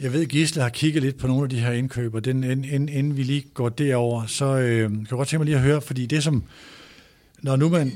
Jeg 0.00 0.12
ved, 0.12 0.26
Gisle 0.26 0.62
har 0.62 0.68
kigget 0.68 1.02
lidt 1.02 1.18
på 1.18 1.26
nogle 1.26 1.42
af 1.42 1.50
de 1.50 1.60
her 1.60 1.72
indkøb, 1.72 2.14
og 2.14 2.24
den, 2.24 2.44
inden, 2.44 2.88
inden 2.88 3.16
vi 3.16 3.22
lige 3.22 3.46
går 3.54 3.68
derover, 3.68 4.26
så 4.26 4.44
øh, 4.44 4.90
kan 4.90 5.00
jeg 5.00 5.08
godt 5.08 5.28
tænke 5.28 5.38
mig 5.38 5.46
lige 5.46 5.56
at 5.56 5.62
høre, 5.62 5.80
fordi 5.80 6.06
det 6.06 6.22
som, 6.22 6.44
når 7.42 7.56
nu 7.56 7.68
man, 7.68 7.92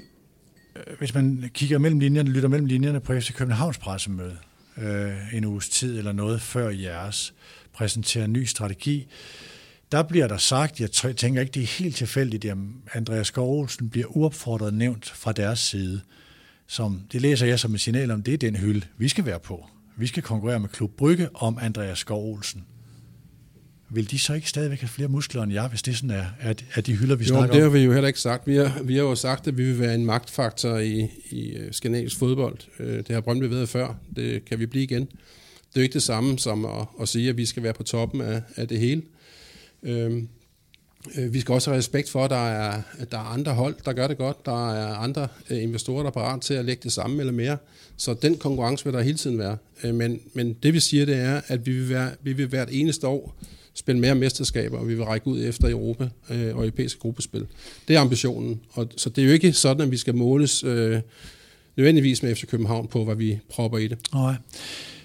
hvis 0.99 1.15
man 1.15 1.51
kigger 1.55 1.79
mellem 1.79 2.01
linjerne, 2.01 2.31
lytter 2.31 2.49
mellem 2.49 2.67
linjerne 2.67 3.01
på 3.01 3.21
FC 3.21 3.33
Københavns 3.33 3.79
pressemøde, 3.79 4.37
øh, 4.83 5.35
en 5.35 5.45
uges 5.45 5.69
tid 5.69 5.99
eller 5.99 6.13
noget 6.13 6.41
før 6.41 6.69
jeres, 6.69 7.35
præsenterer 7.79 8.25
en 8.25 8.33
ny 8.33 8.45
strategi. 8.45 9.07
Der 9.93 10.03
bliver 10.03 10.27
der 10.29 10.37
sagt, 10.37 10.81
jeg 10.81 10.91
tænker 10.91 11.41
ikke, 11.41 11.53
det 11.53 11.63
er 11.63 11.83
helt 11.83 11.97
tilfældigt, 11.97 12.45
at 12.45 12.57
Andreas 12.95 13.27
Skov 13.27 13.61
Olsen 13.61 13.91
bliver 13.91 14.07
uopfordret 14.07 14.75
nævnt 14.75 15.11
fra 15.11 15.33
deres 15.33 15.59
side. 15.59 16.01
Som, 16.67 17.01
det 17.13 17.23
læser 17.23 17.47
jeg 17.47 17.61
som 17.61 17.75
et 17.75 17.81
signal 17.81 18.11
om, 18.11 18.23
det 18.23 18.35
er 18.35 18.39
den 18.39 18.57
hylde, 18.57 18.87
vi 18.99 19.09
skal 19.09 19.27
være 19.27 19.41
på. 19.41 19.67
Vi 19.97 20.07
skal 20.07 20.23
konkurrere 20.23 20.61
med 20.61 20.69
Klub 20.69 20.91
Brygge 20.97 21.29
om 21.35 21.59
Andreas 21.61 21.99
Skov 21.99 22.35
Olsen. 22.35 22.65
Vil 23.91 24.11
de 24.11 24.19
så 24.19 24.35
ikke 24.35 24.49
stadigvæk 24.49 24.81
have 24.81 24.89
flere 24.89 25.09
muskler 25.09 25.43
end 25.43 25.53
jeg, 25.53 25.69
hvis 25.69 25.83
det 25.83 25.97
sådan 25.97 26.11
er, 26.11 26.25
er 26.75 26.81
de 26.81 26.95
hylder, 26.97 27.17
vi 27.17 27.25
jo, 27.25 27.29
snakker 27.29 27.49
om? 27.49 27.55
det 27.55 27.63
har 27.63 27.71
vi 27.71 27.79
jo 27.79 27.93
heller 27.93 28.09
ikke 28.09 28.21
sagt. 28.21 28.47
Vi 28.47 28.57
har, 28.57 28.83
vi 28.83 28.97
har 28.97 29.03
jo 29.03 29.15
sagt, 29.15 29.47
at 29.47 29.59
vi 29.59 29.65
vil 29.65 29.79
være 29.79 29.95
en 29.95 30.07
magtfaktor 30.07 30.79
i, 30.79 31.09
i 31.31 31.51
øh, 31.51 31.73
skandinavisk 31.73 32.19
fodbold. 32.19 32.59
Øh, 32.81 32.97
det 32.97 33.09
har 33.09 33.21
Brøndby 33.21 33.45
været 33.45 33.69
før. 33.69 33.95
Det 34.17 34.45
kan 34.45 34.59
vi 34.59 34.67
blive 34.67 34.85
igen. 34.85 35.09
Det 35.69 35.77
er 35.77 35.81
jo 35.81 35.83
ikke 35.83 35.95
det 35.95 36.03
samme 36.03 36.39
som 36.39 36.65
at, 36.65 36.87
at 37.01 37.09
sige, 37.09 37.29
at 37.29 37.37
vi 37.37 37.47
skal 37.47 37.63
være 37.63 37.73
på 37.73 37.83
toppen 37.83 38.21
af, 38.21 38.43
af 38.57 38.69
det 38.69 38.79
hele. 38.79 39.03
Øhm, 39.83 40.29
øh, 41.19 41.35
vi 41.35 41.41
skal 41.41 41.53
også 41.53 41.71
have 41.71 41.79
respekt 41.79 42.11
for, 42.11 42.25
at 42.25 42.31
der 42.31 42.49
er, 42.49 42.83
at 42.99 43.13
der 43.13 43.19
er 43.19 43.23
andre 43.23 43.55
hold, 43.55 43.75
der 43.85 43.93
gør 43.93 44.07
det 44.07 44.19
godt. 44.19 44.47
Der 44.47 44.73
er 44.73 44.95
andre 44.95 45.29
øh, 45.51 45.63
investorer, 45.63 46.03
der 46.03 46.11
er 46.11 46.15
parat 46.15 46.41
til 46.41 46.55
at 46.55 46.65
lægge 46.65 46.81
det 46.83 46.93
samme 46.93 47.21
eller 47.21 47.33
mere. 47.33 47.57
Så 47.97 48.15
den 48.15 48.37
konkurrence 48.37 48.85
vil 48.85 48.95
der 48.95 49.01
hele 49.01 49.19
tiden 49.19 49.39
være. 49.39 49.57
Øh, 49.85 49.95
men, 49.95 50.21
men 50.35 50.53
det 50.53 50.75
vi 50.75 50.81
siger, 50.81 51.05
det 51.05 51.17
er, 51.17 51.41
at 51.47 51.67
vi 51.67 51.73
vil, 51.73 51.89
være, 51.89 52.11
vi 52.23 52.33
vil 52.33 52.47
hvert 52.47 52.69
eneste 52.73 53.07
år 53.07 53.37
spille 53.75 54.01
mere 54.01 54.15
mesterskaber, 54.15 54.79
og 54.79 54.89
vi 54.89 54.95
vil 54.95 55.05
række 55.05 55.27
ud 55.27 55.45
efter 55.45 55.71
Europa 55.71 56.09
øh, 56.31 56.57
og 56.57 56.63
europæiske 56.63 57.01
gruppespil. 57.01 57.47
Det 57.89 57.97
er 57.97 58.01
ambitionen. 58.01 58.61
Og, 58.73 58.89
så 58.97 59.11
det 59.11 59.23
er 59.23 59.27
jo 59.27 59.33
ikke 59.33 59.53
sådan, 59.53 59.83
at 59.83 59.91
vi 59.91 59.97
skal 59.97 60.15
måles 60.15 60.65
øh, 60.65 61.01
nødvendigvis 61.77 62.23
med 62.23 62.35
FC 62.35 62.47
København 62.47 62.89
på, 62.89 63.05
hvad 63.05 63.17
vi 63.17 63.39
propper 63.49 63.79
i 63.79 63.89
det. 63.89 63.99
Nej. 64.13 64.35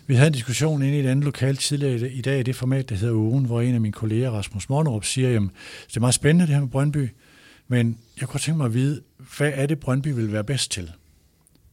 Vi 0.07 0.15
havde 0.15 0.27
en 0.27 0.33
diskussion 0.33 0.81
inde 0.81 0.97
i 0.97 0.99
et 0.99 1.07
andet 1.07 1.25
lokal 1.25 1.57
tidligere 1.57 2.09
i 2.11 2.21
dag 2.21 2.39
i 2.39 2.43
det 2.43 2.55
format, 2.55 2.89
der 2.89 2.95
hedder 2.95 3.13
Ugen, 3.13 3.45
hvor 3.45 3.61
en 3.61 3.73
af 3.73 3.81
mine 3.81 3.93
kolleger, 3.93 4.31
Rasmus 4.31 4.69
Mornerup, 4.69 5.05
siger, 5.05 5.35
at 5.35 5.41
det 5.87 5.95
er 5.95 5.99
meget 5.99 6.13
spændende 6.13 6.47
det 6.47 6.53
her 6.53 6.61
med 6.61 6.69
Brøndby, 6.69 7.09
men 7.67 7.97
jeg 8.21 8.27
kunne 8.27 8.39
tænke 8.39 8.57
mig 8.57 8.65
at 8.65 8.73
vide, 8.73 9.01
hvad 9.37 9.51
er 9.55 9.65
det, 9.65 9.79
Brøndby 9.79 10.07
vil 10.07 10.31
være 10.31 10.43
bedst 10.43 10.71
til? 10.71 10.91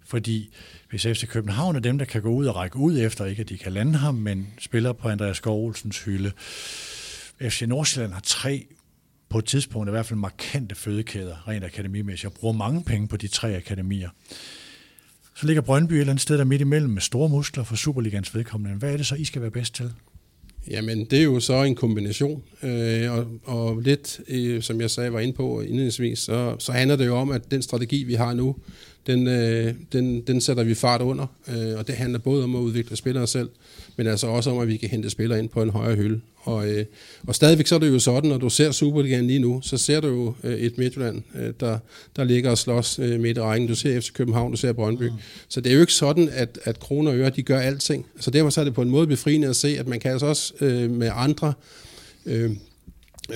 Fordi 0.04 0.50
hvis 0.90 1.02
FC 1.02 1.26
København 1.28 1.76
er 1.76 1.80
dem, 1.80 1.98
der 1.98 2.04
kan 2.04 2.22
gå 2.22 2.28
ud 2.28 2.46
og 2.46 2.56
række 2.56 2.76
ud 2.76 2.98
efter, 2.98 3.24
ikke 3.24 3.40
at 3.40 3.48
de 3.48 3.58
kan 3.58 3.72
lande 3.72 3.98
ham, 3.98 4.14
men 4.14 4.48
spiller 4.58 4.92
på 4.92 5.08
Andreas 5.08 5.36
Skov 5.36 5.66
Olsens 5.66 6.04
hylde. 6.04 6.32
FC 7.40 7.62
Nordsjælland 7.66 8.12
har 8.12 8.20
tre 8.20 8.66
på 9.28 9.38
et 9.38 9.44
tidspunkt 9.44 9.88
i 9.88 9.90
hvert 9.90 10.06
fald 10.06 10.18
markante 10.18 10.74
fødekæder, 10.74 11.48
rent 11.48 11.64
akademimæssigt. 11.64 12.24
Jeg 12.24 12.32
bruger 12.40 12.54
mange 12.54 12.84
penge 12.84 13.08
på 13.08 13.16
de 13.16 13.28
tre 13.28 13.56
akademier. 13.56 14.10
Så 15.40 15.46
ligger 15.46 15.62
Brøndby 15.62 15.92
et 15.92 16.00
eller 16.00 16.12
andet 16.12 16.22
sted 16.22 16.38
der 16.38 16.44
midt 16.44 16.60
imellem 16.60 16.90
med 16.90 17.00
store 17.00 17.28
muskler 17.28 17.64
for 17.64 17.76
Superligans 17.76 18.34
vedkommende. 18.34 18.78
Hvad 18.78 18.92
er 18.92 18.96
det 18.96 19.06
så, 19.06 19.14
I 19.14 19.24
skal 19.24 19.42
være 19.42 19.50
bedst 19.50 19.74
til? 19.74 19.92
Jamen, 20.70 21.04
det 21.04 21.18
er 21.18 21.22
jo 21.22 21.40
så 21.40 21.62
en 21.62 21.74
kombination, 21.74 22.42
øh, 22.62 23.12
og, 23.12 23.26
og 23.44 23.80
lidt, 23.80 24.20
øh, 24.28 24.62
som 24.62 24.80
jeg 24.80 24.90
sagde, 24.90 25.12
var 25.12 25.20
inde 25.20 25.32
på 25.32 25.60
indledningsvis, 25.60 26.18
så, 26.18 26.56
så 26.58 26.72
handler 26.72 26.96
det 26.96 27.06
jo 27.06 27.16
om, 27.16 27.30
at 27.30 27.50
den 27.50 27.62
strategi, 27.62 28.04
vi 28.04 28.14
har 28.14 28.34
nu, 28.34 28.56
den, 29.06 29.28
øh, 29.28 29.74
den, 29.92 30.20
den 30.20 30.40
sætter 30.40 30.64
vi 30.64 30.74
fart 30.74 31.02
under, 31.02 31.26
øh, 31.48 31.78
og 31.78 31.86
det 31.86 31.94
handler 31.94 32.18
både 32.18 32.44
om 32.44 32.56
at 32.56 32.60
udvikle 32.60 32.96
spillere 32.96 33.26
selv, 33.26 33.48
men 33.96 34.06
altså 34.06 34.26
også 34.26 34.50
om, 34.50 34.58
at 34.58 34.68
vi 34.68 34.76
kan 34.76 34.88
hente 34.88 35.10
spillere 35.10 35.38
ind 35.38 35.48
på 35.48 35.62
en 35.62 35.70
højere 35.70 35.96
hylde. 35.96 36.20
Og, 36.42 36.68
øh, 36.68 36.84
og 37.26 37.34
stadigvæk 37.34 37.66
så 37.66 37.74
er 37.74 37.78
det 37.78 37.88
jo 37.88 37.98
sådan, 37.98 38.30
når 38.30 38.38
du 38.38 38.50
ser 38.50 38.72
Superligaen 38.72 39.26
lige 39.26 39.38
nu, 39.38 39.60
så 39.62 39.76
ser 39.76 40.00
du 40.00 40.08
jo 40.08 40.34
øh, 40.44 40.58
et 40.58 40.78
Midtjylland, 40.78 41.22
øh, 41.34 41.52
der, 41.60 41.78
der 42.16 42.24
ligger 42.24 42.50
og 42.50 42.58
slås 42.58 42.98
øh, 42.98 43.20
midt 43.20 43.38
i 43.38 43.40
rækken. 43.40 43.68
Du 43.68 43.74
ser 43.74 44.00
FC 44.00 44.12
København, 44.12 44.50
du 44.50 44.56
ser 44.56 44.72
Brøndby. 44.72 45.02
Mm. 45.02 45.12
Så 45.48 45.60
det 45.60 45.70
er 45.70 45.74
jo 45.74 45.80
ikke 45.80 45.92
sådan, 45.92 46.28
at, 46.32 46.58
at 46.64 46.80
kroner 46.80 47.10
og 47.10 47.18
øre, 47.18 47.30
de 47.30 47.42
gør 47.42 47.60
alting. 47.60 48.06
Så 48.20 48.30
derfor 48.30 48.50
så 48.50 48.60
er 48.60 48.64
det 48.64 48.74
på 48.74 48.82
en 48.82 48.90
måde 48.90 49.06
befriende 49.06 49.48
at 49.48 49.56
se, 49.56 49.78
at 49.78 49.88
man 49.88 50.00
kan 50.00 50.10
altså 50.10 50.26
også 50.26 50.52
øh, 50.60 50.90
med 50.90 51.10
andre 51.14 51.52
øh, 52.26 52.50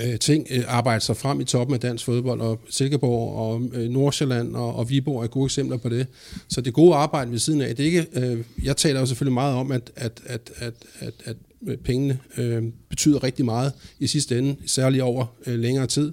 øh, 0.05 0.19
ting 0.19 0.47
øh, 0.51 0.65
arbejde 0.69 1.01
sig 1.01 1.17
frem 1.17 1.41
i 1.41 1.45
toppen 1.45 1.75
af 1.75 1.81
dansk 1.81 2.05
fodbold, 2.05 2.41
og 2.41 2.61
Silkeborg 2.71 3.37
og 3.37 3.63
øh, 3.75 3.91
Nordsjælland 3.91 4.57
og, 4.57 4.77
og 4.77 4.91
Viborg 4.91 5.23
er 5.23 5.27
gode 5.27 5.45
eksempler 5.45 5.77
på 5.77 5.89
det. 5.89 6.07
Så 6.49 6.61
det 6.61 6.75
gode 6.75 6.95
arbejde 6.95 7.31
ved 7.31 7.39
siden 7.39 7.61
af, 7.61 7.77
det 7.77 7.83
er 7.83 7.87
ikke, 7.87 8.07
øh, 8.13 8.45
jeg 8.63 8.77
taler 8.77 9.01
jo 9.01 9.07
selvfølgelig 9.07 9.35
meget 9.35 9.55
om, 9.55 9.73
at, 9.73 9.91
at, 9.97 10.21
at, 10.27 10.51
at, 10.59 10.75
at, 11.01 11.15
at 11.25 11.37
Øh, 11.67 11.77
pengene 11.77 12.19
øh, 12.37 12.63
betyder 12.89 13.23
rigtig 13.23 13.45
meget 13.45 13.73
i 13.99 14.07
sidste 14.07 14.39
ende, 14.39 14.57
særligt 14.67 15.03
over 15.03 15.27
øh, 15.47 15.59
længere 15.59 15.87
tid. 15.87 16.13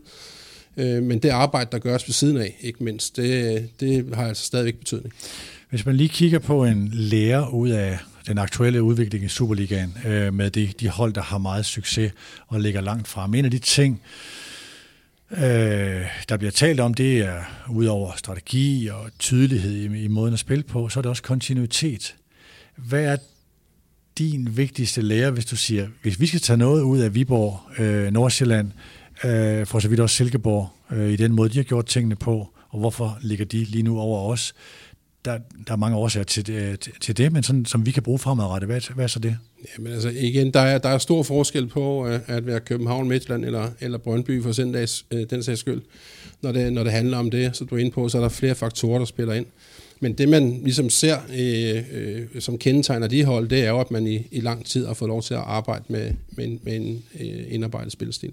Øh, 0.78 1.04
men 1.04 1.20
det 1.20 1.30
arbejde, 1.30 1.70
der 1.72 1.80
gøres 1.80 2.08
ved 2.08 2.14
siden 2.14 2.38
af, 2.38 2.58
ikke 2.62 2.84
mindst, 2.84 3.18
det, 3.18 3.70
det 3.80 4.16
har 4.16 4.28
altså 4.28 4.46
stadigvæk 4.46 4.76
betydning. 4.76 5.14
Hvis 5.70 5.86
man 5.86 5.96
lige 5.96 6.10
kigger 6.10 6.40
på 6.40 6.66
en 6.66 6.90
lærer 6.94 7.48
ud 7.48 7.70
af 7.70 8.00
den 8.28 8.38
aktuelle 8.38 8.84
udvikling 8.84 9.26
i 9.26 9.28
Superligaen 9.28 9.98
øh, 10.06 10.34
med 10.34 10.52
de, 10.52 10.74
de 10.80 10.90
hold, 10.90 11.14
der 11.14 11.22
har 11.22 11.38
meget 11.38 11.66
succes 11.66 12.12
og 12.48 12.62
ligger 12.62 12.82
langt 12.82 13.08
frem. 13.08 13.34
En 13.34 13.46
af 13.46 13.52
de 13.52 13.60
ting, 13.60 14.02
øh, 15.32 16.06
der 16.30 16.38
bliver 16.38 16.52
talt 16.52 16.80
om, 16.80 16.94
det 16.94 17.18
er 17.18 17.42
udover 17.70 18.12
strategi 18.16 18.88
og 18.88 19.10
tydelighed 19.20 19.72
i, 19.72 20.04
i 20.04 20.08
måden 20.08 20.34
at 20.34 20.40
spille 20.40 20.64
på, 20.64 20.90
så 20.90 21.00
er 21.00 21.02
det 21.02 21.10
også 21.10 21.24
kontinuitet. 21.24 22.16
Hvad 22.76 23.04
er 23.04 23.18
din 24.18 24.58
vigtigste 24.58 25.02
lære, 25.02 25.32
hvis 25.32 25.46
du 25.46 25.56
siger, 25.56 25.88
hvis 26.02 26.20
vi 26.20 26.28
skal 26.28 26.40
tage 26.40 26.58
noget 26.58 26.82
ud 26.82 27.00
af 27.00 27.16
Viborg, 27.16 27.82
øh, 27.82 28.12
Nordsjælland, 28.12 28.72
øh, 29.24 29.66
for 29.66 29.80
så 29.80 29.88
vidt 29.88 30.00
også 30.00 30.16
Silkeborg, 30.16 30.70
øh, 30.92 31.10
i 31.12 31.16
den 31.16 31.32
måde, 31.34 31.50
de 31.50 31.58
har 31.58 31.64
gjort 31.64 31.86
tingene 31.86 32.16
på, 32.16 32.50
og 32.70 32.80
hvorfor 32.80 33.18
ligger 33.22 33.46
de 33.46 33.64
lige 33.64 33.84
nu 33.84 34.00
over 34.00 34.32
os? 34.32 34.54
der, 35.26 35.38
der 35.68 35.74
er 35.74 35.78
mange 35.78 35.98
årsager 35.98 36.24
til 36.24 36.52
øh, 36.52 36.76
til 37.02 37.18
det 37.18 37.32
men 37.32 37.44
sådan, 37.44 37.66
som 37.66 37.86
vi 37.86 37.92
kan 37.92 38.04
bruge 38.04 38.20
fremadrettet. 38.20 38.70
Hvad, 38.70 38.94
hvad 38.96 39.04
er 39.04 39.08
så 39.08 39.20
det? 39.20 39.38
Jamen 39.78 39.94
altså 39.94 40.10
igen, 40.10 40.52
der 40.52 40.60
er, 40.60 40.78
der 40.78 40.90
er 40.90 40.98
stor 40.98 41.24
forskel 41.24 41.68
på 41.68 42.08
øh, 42.08 42.20
at 42.28 42.46
være 42.46 42.60
København, 42.60 43.08
Midtland 43.08 43.46
eller, 43.46 43.70
eller 43.80 43.98
Brøndby 43.98 44.44
for 44.44 44.52
den, 44.52 44.72
dags, 44.72 45.06
øh, 45.12 45.26
den 45.30 45.44
sags 45.44 45.60
skyld. 45.60 45.82
Når 46.42 46.52
det, 46.52 46.74
når 46.74 46.84
det 46.84 46.92
handler 46.92 47.18
om 47.18 47.32
det, 47.32 47.56
så 47.58 47.66
du 47.66 47.76
er 47.76 47.80
inde 47.80 47.92
på, 47.92 48.10
så 48.10 48.18
er 48.18 48.22
der 48.22 48.30
flere 48.30 48.56
faktorer, 48.56 48.98
der 48.98 49.06
spiller 49.06 49.34
ind. 49.34 49.46
Men 50.04 50.14
det 50.14 50.30
man 50.30 50.60
ligesom 50.64 50.90
ser, 50.90 51.18
øh, 51.34 51.84
øh, 51.92 52.42
som 52.42 52.58
kendetegner 52.58 53.08
de 53.08 53.26
hold, 53.26 53.50
det 53.50 53.64
er 53.64 53.70
jo, 53.70 53.80
at 53.80 53.92
man 53.92 54.08
i, 54.08 54.28
i 54.32 54.40
lang 54.40 54.66
tid 54.66 54.88
har 54.88 54.94
fået 54.94 55.10
lov 55.10 55.22
til 55.22 55.34
at 55.34 55.40
arbejde 55.40 55.84
med, 55.88 56.14
med 56.32 56.46
en, 56.46 56.60
med 56.64 56.76
en 56.76 57.04
øh, 57.20 57.54
indarbejdet 57.54 57.92
spillestil. 57.92 58.32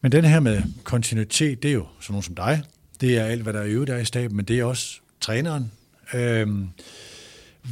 Men 0.00 0.12
den 0.12 0.24
her 0.24 0.40
med 0.40 0.62
kontinuitet, 0.84 1.62
det 1.62 1.68
er 1.68 1.74
jo 1.74 1.86
sådan 2.00 2.12
nogen 2.12 2.22
som 2.22 2.34
dig. 2.34 2.62
Det 3.00 3.18
er 3.18 3.24
alt, 3.24 3.42
hvad 3.42 3.52
der 3.52 3.60
er 3.60 3.66
øvet 3.66 3.88
der 3.88 3.98
i 3.98 4.04
staben, 4.04 4.36
men 4.36 4.44
det 4.44 4.58
er 4.58 4.64
også 4.64 5.00
træneren, 5.20 5.70
Øh, 6.14 6.48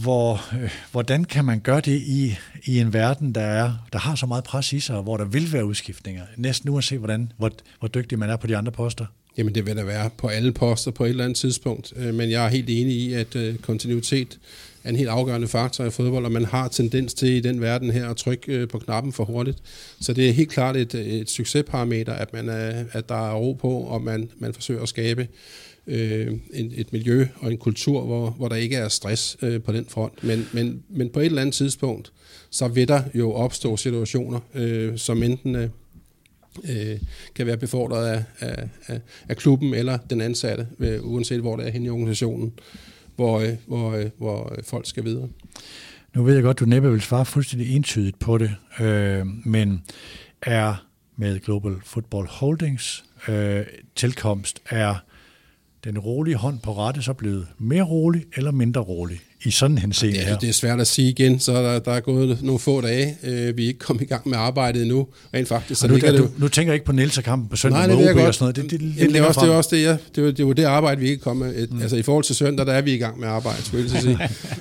hvor, 0.02 0.54
øh, 0.62 0.70
hvordan 0.92 1.24
kan 1.24 1.44
man 1.44 1.60
gøre 1.60 1.80
det 1.80 2.00
i, 2.00 2.36
i 2.64 2.80
en 2.80 2.92
verden, 2.92 3.34
der, 3.34 3.40
er, 3.40 3.86
der 3.92 3.98
har 3.98 4.14
så 4.14 4.26
meget 4.26 4.44
pres 4.44 4.72
i 4.72 4.80
sig, 4.80 4.96
og 4.96 5.02
hvor 5.02 5.16
der 5.16 5.24
vil 5.24 5.52
være 5.52 5.64
udskiftninger? 5.64 6.22
Næsten 6.36 6.70
uanset, 6.70 6.98
hvordan, 6.98 7.32
hvor, 7.38 7.50
hvor 7.78 7.88
dygtig 7.88 8.18
man 8.18 8.30
er 8.30 8.36
på 8.36 8.46
de 8.46 8.56
andre 8.56 8.72
poster. 8.72 9.06
Jamen 9.36 9.54
det 9.54 9.66
vil 9.66 9.76
der 9.76 9.84
være 9.84 10.10
på 10.16 10.28
alle 10.28 10.52
poster 10.52 10.90
på 10.90 11.04
et 11.04 11.10
eller 11.10 11.24
andet 11.24 11.36
tidspunkt, 11.36 11.92
øh, 11.96 12.14
men 12.14 12.30
jeg 12.30 12.44
er 12.44 12.48
helt 12.48 12.70
enig 12.70 12.94
i, 12.94 13.12
at 13.12 13.36
øh, 13.36 13.58
kontinuitet 13.58 14.38
er 14.84 14.90
en 14.90 14.96
helt 14.96 15.08
afgørende 15.08 15.48
faktor 15.48 15.84
i 15.84 15.90
fodbold, 15.90 16.24
og 16.24 16.32
man 16.32 16.44
har 16.44 16.68
tendens 16.68 17.14
til 17.14 17.28
i 17.28 17.40
den 17.40 17.60
verden 17.60 17.90
her 17.90 18.08
at 18.08 18.16
trykke 18.16 18.52
øh, 18.52 18.68
på 18.68 18.78
knappen 18.78 19.12
for 19.12 19.24
hurtigt. 19.24 19.58
Så 20.00 20.12
det 20.12 20.28
er 20.28 20.32
helt 20.32 20.50
klart 20.50 20.76
et, 20.76 20.94
øh, 20.94 21.06
et 21.06 21.30
succesparameter, 21.30 22.12
at, 22.12 22.32
man 22.32 22.48
er, 22.48 22.84
at 22.92 23.08
der 23.08 23.30
er 23.30 23.34
ro 23.34 23.52
på, 23.52 23.70
og 23.70 24.02
man, 24.02 24.30
man 24.38 24.54
forsøger 24.54 24.82
at 24.82 24.88
skabe 24.88 25.28
øh, 25.86 26.32
en, 26.54 26.72
et 26.76 26.92
miljø 26.92 27.26
og 27.36 27.50
en 27.50 27.58
kultur, 27.58 28.00
hvor, 28.00 28.30
hvor 28.30 28.48
der 28.48 28.56
ikke 28.56 28.76
er 28.76 28.88
stress 28.88 29.36
øh, 29.42 29.62
på 29.62 29.72
den 29.72 29.86
front. 29.88 30.24
Men, 30.24 30.48
men, 30.52 30.82
men 30.88 31.08
på 31.08 31.20
et 31.20 31.26
eller 31.26 31.40
andet 31.40 31.54
tidspunkt, 31.54 32.12
så 32.50 32.68
vil 32.68 32.88
der 32.88 33.02
jo 33.14 33.32
opstå 33.32 33.76
situationer, 33.76 34.40
øh, 34.54 34.98
som 34.98 35.22
enten 35.22 35.56
øh, 35.56 35.68
øh 36.70 36.98
kan 37.34 37.46
være 37.46 37.56
befordret 37.56 38.06
af, 38.06 38.24
af, 38.40 38.68
af, 38.86 39.00
af 39.28 39.36
klubben 39.36 39.74
eller 39.74 39.98
den 40.10 40.20
ansatte, 40.20 40.66
øh, 40.78 41.04
uanset 41.04 41.40
hvor 41.40 41.56
det 41.56 41.66
er 41.66 41.70
hen 41.70 41.84
i 41.84 41.88
organisationen, 41.88 42.52
hvor, 43.16 43.40
øh, 43.40 43.54
hvor, 43.66 43.92
øh, 43.92 44.10
hvor 44.18 44.52
øh, 44.56 44.64
folk 44.64 44.86
skal 44.86 45.04
videre. 45.04 45.28
Nu 46.14 46.22
ved 46.22 46.34
jeg 46.34 46.42
godt, 46.42 46.60
du 46.60 46.64
næppe 46.64 46.90
vil 46.90 47.00
svare 47.00 47.24
fuldstændig 47.24 47.76
entydigt 47.76 48.18
på 48.18 48.38
det, 48.38 48.54
øh, 48.80 49.26
men 49.44 49.82
er 50.42 50.86
med 51.16 51.40
Global 51.40 51.76
Football 51.84 52.26
Holdings 52.26 53.04
øh, 53.28 53.66
tilkomst, 53.96 54.62
er 54.70 54.94
den 55.84 55.98
rolige 55.98 56.36
hånd 56.36 56.58
på 56.60 56.72
rette 56.72 57.02
så 57.02 57.12
blevet 57.12 57.46
mere 57.58 57.82
rolig 57.82 58.24
eller 58.36 58.50
mindre 58.50 58.80
rolig 58.80 59.20
i 59.44 59.50
sådan 59.50 59.78
en 59.84 59.92
scene 59.92 60.18
her? 60.18 60.38
Det 60.38 60.48
er 60.48 60.52
svært 60.52 60.80
at 60.80 60.86
sige 60.86 61.08
igen, 61.10 61.40
så 61.40 61.52
der, 61.52 61.78
der 61.78 61.92
er 61.92 62.00
gået 62.00 62.38
nogle 62.42 62.58
få 62.58 62.80
dage. 62.80 63.16
Øh, 63.22 63.56
vi 63.56 63.64
er 63.64 63.66
ikke 63.66 63.78
kommet 63.78 64.02
i 64.02 64.06
gang 64.06 64.28
med 64.28 64.38
arbejdet 64.38 64.82
endnu. 64.82 65.06
Rent 65.34 65.48
faktisk, 65.48 65.80
så 65.80 65.88
nu, 65.88 65.96
der, 65.96 66.16
du, 66.16 66.28
nu 66.38 66.48
tænker 66.48 66.72
jeg 66.72 66.74
ikke 66.74 66.86
på 66.86 66.92
Nielser-kampen 66.92 67.48
på 67.48 67.56
søndag 67.56 67.78
Nej, 67.78 67.86
det 67.86 68.14
med 68.14 68.22
OB 68.22 68.26
og 68.28 68.34
sådan 68.34 68.44
noget. 68.44 68.56
Det, 68.56 68.80
det, 68.80 68.80
det, 68.80 69.10
det, 69.10 69.16
er 69.16 69.24
også, 69.24 69.40
det 69.40 69.48
er 69.48 69.54
også 69.54 69.76
det, 69.76 69.82
ja. 69.82 69.96
det, 70.16 70.18
er, 70.18 70.22
det 70.22 70.40
er 70.40 70.44
jo 70.44 70.52
det 70.52 70.64
arbejde, 70.64 71.00
vi 71.00 71.08
ikke 71.08 71.22
kommer 71.22 71.46
med. 71.46 71.68
Mm. 71.68 71.82
Altså 71.82 71.96
i 71.96 72.02
forhold 72.02 72.24
til 72.24 72.34
søndag, 72.34 72.66
der 72.66 72.72
er 72.72 72.82
vi 72.82 72.94
i 72.94 72.98
gang 72.98 73.20
med 73.20 73.28
arbejde, 73.28 73.62
skulle 73.62 73.84
jeg 73.92 74.02
sige. 74.02 74.18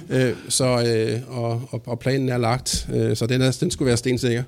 øh, 0.28 0.34
så, 0.50 0.66
øh, 0.66 1.38
og, 1.38 1.62
og, 1.70 1.82
og, 1.86 2.00
planen 2.00 2.30
er 2.30 2.38
lagt, 2.38 2.88
øh, 2.94 3.16
så 3.16 3.26
den, 3.26 3.42
er, 3.42 3.58
den 3.60 3.72
skulle 3.72 3.88
være 3.88 3.98
stensikker. 3.98 4.44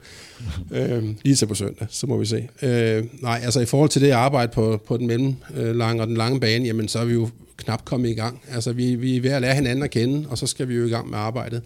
øh, 0.71 1.03
lige 1.23 1.35
til 1.35 1.45
på 1.45 1.55
søndag, 1.55 1.87
så 1.89 2.07
må 2.07 2.17
vi 2.17 2.25
se. 2.25 2.47
Øh, 2.61 3.03
nej, 3.21 3.41
altså 3.43 3.59
i 3.59 3.65
forhold 3.65 3.89
til 3.89 4.01
det 4.01 4.11
arbejde 4.11 4.51
på, 4.51 4.81
på 4.87 4.97
den 4.97 5.07
mellemlange 5.07 6.01
og 6.01 6.07
den 6.07 6.17
lange 6.17 6.39
bane, 6.39 6.65
jamen 6.65 6.87
så 6.87 6.99
er 6.99 7.05
vi 7.05 7.13
jo 7.13 7.29
knap 7.57 7.85
kommet 7.85 8.09
i 8.09 8.13
gang. 8.13 8.41
Altså, 8.51 8.73
vi, 8.73 8.95
vi 8.95 9.17
er 9.17 9.21
ved 9.21 9.31
at 9.31 9.41
lære 9.41 9.55
hinanden 9.55 9.83
at 9.83 9.91
kende, 9.91 10.29
og 10.29 10.37
så 10.37 10.47
skal 10.47 10.67
vi 10.67 10.75
jo 10.75 10.85
i 10.85 10.89
gang 10.89 11.09
med 11.09 11.17
arbejdet. 11.17 11.61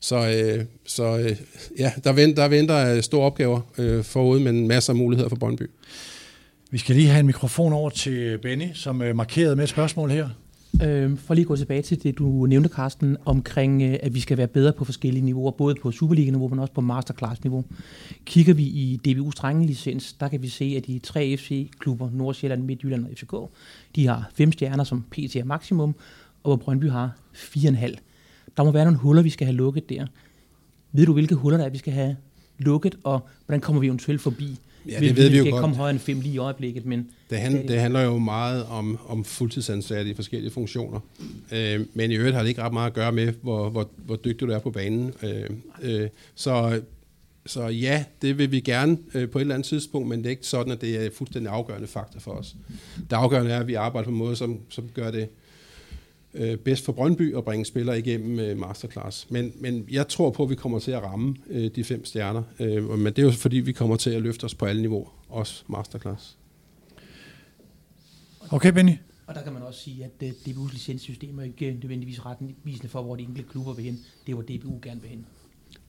Så, 0.00 0.16
øh, 0.16 0.64
så 0.86 1.18
øh, 1.18 1.36
ja, 1.78 1.92
der 2.04 2.12
venter, 2.12 2.42
der 2.42 2.48
venter 2.48 2.94
øh, 2.94 3.02
store 3.02 3.26
opgaver 3.26 3.60
øh, 3.78 4.04
forude, 4.04 4.40
men 4.40 4.68
masser 4.68 4.92
af 4.92 4.96
muligheder 4.96 5.28
for 5.28 5.36
Brøndby. 5.36 5.70
Vi 6.70 6.78
skal 6.78 6.96
lige 6.96 7.08
have 7.08 7.20
en 7.20 7.26
mikrofon 7.26 7.72
over 7.72 7.90
til 7.90 8.38
Benny, 8.38 8.68
som 8.74 9.02
øh, 9.02 9.16
markerede 9.16 9.56
med 9.56 9.64
et 9.64 9.70
spørgsmål 9.70 10.10
her. 10.10 10.28
Øh, 10.82 11.18
for 11.18 11.34
lige 11.34 11.42
at 11.42 11.48
gå 11.48 11.56
tilbage 11.56 11.82
til 11.82 12.02
det, 12.02 12.18
du 12.18 12.46
nævnte, 12.46 12.68
Carsten, 12.68 13.16
omkring, 13.24 13.82
øh, 13.82 13.96
at 14.02 14.14
vi 14.14 14.20
skal 14.20 14.38
være 14.38 14.46
bedre 14.46 14.72
på 14.72 14.84
forskellige 14.84 15.24
niveauer, 15.24 15.50
både 15.50 15.74
på 15.82 15.92
Superliga-niveau, 15.92 16.48
men 16.48 16.58
også 16.58 16.72
på 16.72 16.80
Masterclass-niveau. 16.80 17.64
Kigger 18.24 18.54
vi 18.54 18.62
i 18.62 19.00
DBU's 19.08 19.30
drengelicens, 19.30 20.12
der 20.12 20.28
kan 20.28 20.42
vi 20.42 20.48
se, 20.48 20.74
at 20.76 20.86
de 20.86 20.98
tre 20.98 21.36
FC-klubber, 21.36 22.10
Nordsjælland, 22.12 22.62
Midtjylland 22.62 23.04
og 23.04 23.10
FCK, 23.16 23.34
de 23.96 24.06
har 24.06 24.30
fem 24.34 24.52
stjerner 24.52 24.84
som 24.84 25.04
PT 25.10 25.36
er 25.36 25.44
maksimum, 25.44 25.94
og 26.42 26.56
hvor 26.56 26.56
Brøndby 26.56 26.90
har 26.90 27.16
fire 27.32 27.68
og 27.68 27.68
en 27.68 27.76
halv. 27.76 27.98
Der 28.56 28.64
må 28.64 28.70
være 28.70 28.84
nogle 28.84 28.98
huller, 28.98 29.22
vi 29.22 29.30
skal 29.30 29.46
have 29.46 29.56
lukket 29.56 29.88
der. 29.88 30.06
Ved 30.92 31.06
du, 31.06 31.12
hvilke 31.12 31.34
huller 31.34 31.58
der 31.58 31.64
er, 31.64 31.70
vi 31.70 31.78
skal 31.78 31.92
have 31.92 32.16
lukket, 32.58 32.98
og 33.04 33.28
hvordan 33.46 33.60
kommer 33.60 33.80
vi 33.80 33.86
eventuelt 33.86 34.20
forbi? 34.20 34.58
Ja, 34.88 35.00
det 35.00 35.16
ved 35.16 35.30
vi, 35.30 35.38
jo 35.38 35.44
godt. 35.50 35.60
Komme 35.60 35.76
højere 35.76 35.90
end 35.90 35.98
fem 35.98 36.20
lige 36.20 36.34
i 36.34 36.38
øjeblikket, 36.38 36.86
men... 36.86 37.08
Det, 37.30 37.38
hand, 37.38 37.68
det 37.68 37.80
handler 37.80 38.00
jo 38.00 38.18
meget 38.18 38.64
om, 38.64 38.98
om 39.08 39.24
fuldtidsansatte 39.24 40.10
i 40.10 40.14
forskellige 40.14 40.50
funktioner. 40.50 41.00
Øh, 41.52 41.80
men 41.94 42.10
i 42.10 42.14
øvrigt 42.14 42.34
har 42.34 42.42
det 42.42 42.48
ikke 42.48 42.62
ret 42.62 42.72
meget 42.72 42.86
at 42.86 42.94
gøre 42.94 43.12
med, 43.12 43.32
hvor, 43.42 43.70
hvor, 43.70 43.90
hvor 43.96 44.16
dygtig 44.16 44.48
du 44.48 44.52
er 44.52 44.58
på 44.58 44.70
banen. 44.70 45.12
Øh, 45.22 45.50
øh, 45.82 46.08
så, 46.34 46.80
så 47.46 47.66
ja, 47.66 48.04
det 48.22 48.38
vil 48.38 48.52
vi 48.52 48.60
gerne 48.60 48.98
øh, 49.14 49.30
på 49.30 49.38
et 49.38 49.40
eller 49.40 49.54
andet 49.54 49.68
tidspunkt, 49.68 50.08
men 50.08 50.18
det 50.18 50.26
er 50.26 50.30
ikke 50.30 50.46
sådan, 50.46 50.72
at 50.72 50.80
det 50.80 51.06
er 51.06 51.10
fuldstændig 51.14 51.52
afgørende 51.52 51.88
faktor 51.88 52.20
for 52.20 52.30
os. 52.30 52.56
Det 53.10 53.16
afgørende 53.16 53.50
er, 53.50 53.60
at 53.60 53.66
vi 53.66 53.74
arbejder 53.74 54.04
på 54.04 54.10
en 54.10 54.18
måde, 54.18 54.36
som, 54.36 54.60
som 54.68 54.88
gør 54.94 55.10
det 55.10 55.28
øh, 56.34 56.56
bedst 56.56 56.84
for 56.84 56.92
Brøndby 56.92 57.36
at 57.36 57.44
bringe 57.44 57.64
spillere 57.64 57.98
igennem 57.98 58.38
øh, 58.38 58.58
masterclass. 58.58 59.30
Men, 59.30 59.52
men 59.60 59.86
jeg 59.90 60.08
tror 60.08 60.30
på, 60.30 60.42
at 60.42 60.50
vi 60.50 60.54
kommer 60.54 60.78
til 60.78 60.90
at 60.90 61.02
ramme 61.02 61.36
øh, 61.50 61.70
de 61.76 61.84
fem 61.84 62.04
stjerner. 62.04 62.42
Øh, 62.60 62.98
men 62.98 63.06
det 63.06 63.18
er 63.18 63.22
jo 63.22 63.30
fordi, 63.30 63.56
vi 63.56 63.72
kommer 63.72 63.96
til 63.96 64.10
at 64.10 64.22
løfte 64.22 64.44
os 64.44 64.54
på 64.54 64.64
alle 64.64 64.82
niveauer, 64.82 65.08
også 65.28 65.64
masterclass. 65.68 66.38
Okay, 68.50 68.72
Benny. 68.72 68.92
Og 69.26 69.34
der 69.34 69.42
kan 69.42 69.52
man 69.52 69.62
også 69.62 69.80
sige, 69.80 70.04
at 70.04 70.20
det 70.20 70.30
DBU's 70.30 70.72
licenssystem 70.72 71.38
er 71.38 71.42
ikke 71.42 71.78
nødvendigvis 71.82 72.26
retvisende 72.26 72.88
for, 72.88 73.02
hvor 73.02 73.16
de 73.16 73.22
enkelte 73.22 73.48
klubber 73.50 73.72
vil 73.72 73.84
hen. 73.84 74.00
Det 74.26 74.32
er, 74.32 74.34
hvor 74.34 74.42
DBU 74.42 74.78
gerne 74.82 75.00
vil 75.00 75.10
hen. 75.10 75.26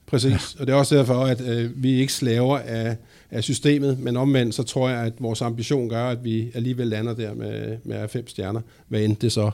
Præcis, 0.06 0.56
og 0.60 0.68
det 0.68 0.74
er 0.74 0.78
også 0.78 0.96
derfor, 0.96 1.26
at 1.26 1.42
øh, 1.42 1.84
vi 1.84 1.92
ikke 1.92 2.14
slaver 2.14 2.58
af, 2.58 2.98
af 3.32 3.44
systemet, 3.44 4.00
men 4.00 4.18
omvendt 4.18 4.56
så 4.56 4.64
tror 4.64 4.90
jeg, 4.90 5.00
at 5.00 5.14
vores 5.20 5.42
ambition 5.42 5.90
gør, 5.90 6.10
at 6.10 6.24
vi 6.24 6.52
alligevel 6.54 6.88
lander 6.88 7.14
der 7.14 7.34
med, 7.34 7.78
med 7.84 8.08
fem 8.08 8.28
stjerner, 8.28 8.62
hvad 8.88 9.02
end 9.02 9.16
det 9.16 9.32
så 9.32 9.52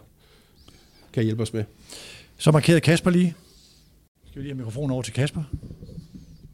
kan 1.14 1.24
hjælpe 1.24 1.42
os 1.42 1.54
med. 1.54 1.64
Så 2.38 2.52
markerede 2.52 2.82
Kasper 2.82 3.12
lige. 3.12 3.36
Skal 4.28 4.40
vi 4.40 4.44
lige 4.44 4.54
have 4.54 4.58
mikrofonen 4.58 4.92
over 4.92 5.02
til 5.02 5.14
Kasper? 5.14 5.44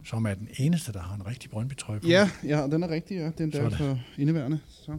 som 0.06 0.26
er 0.26 0.34
den 0.34 0.50
eneste, 0.60 0.94
der 0.94 1.00
har 1.00 1.16
en 1.16 1.28
rigtig 1.28 1.50
Brøndby-trøje 1.50 2.00
på. 2.00 2.08
Ja, 2.08 2.30
ja, 2.44 2.68
den 2.72 2.84
er 2.84 2.90
rigtig, 2.90 3.18
ja. 3.18 3.32
Den 3.38 3.52
der 3.52 3.70
Sådan. 3.70 3.78
for 3.78 4.00
indeværende. 4.18 4.60
Så. 4.70 4.92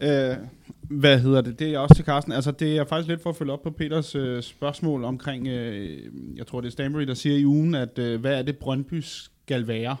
Øh, 0.00 0.36
hvad 0.80 1.20
hedder 1.20 1.40
det? 1.40 1.58
Det 1.58 1.74
er 1.74 1.78
også 1.78 1.94
til 1.94 2.04
Carsten. 2.04 2.32
Altså, 2.32 2.50
det 2.50 2.76
er 2.76 2.84
faktisk 2.84 3.08
lidt 3.08 3.22
for 3.22 3.30
at 3.30 3.36
følge 3.36 3.52
op 3.52 3.62
på 3.62 3.70
Peters 3.70 4.14
øh, 4.14 4.42
spørgsmål 4.42 5.04
omkring, 5.04 5.48
øh, 5.48 5.98
jeg 6.36 6.46
tror 6.46 6.60
det 6.60 6.68
er 6.68 6.72
Stanbury, 6.72 7.02
der 7.02 7.14
siger 7.14 7.36
i 7.36 7.46
ugen, 7.46 7.74
at 7.74 7.98
øh, 7.98 8.20
hvad 8.20 8.38
er 8.38 8.42
det 8.42 8.56
Brøndby 8.56 9.00
skal 9.00 9.66
være? 9.66 9.96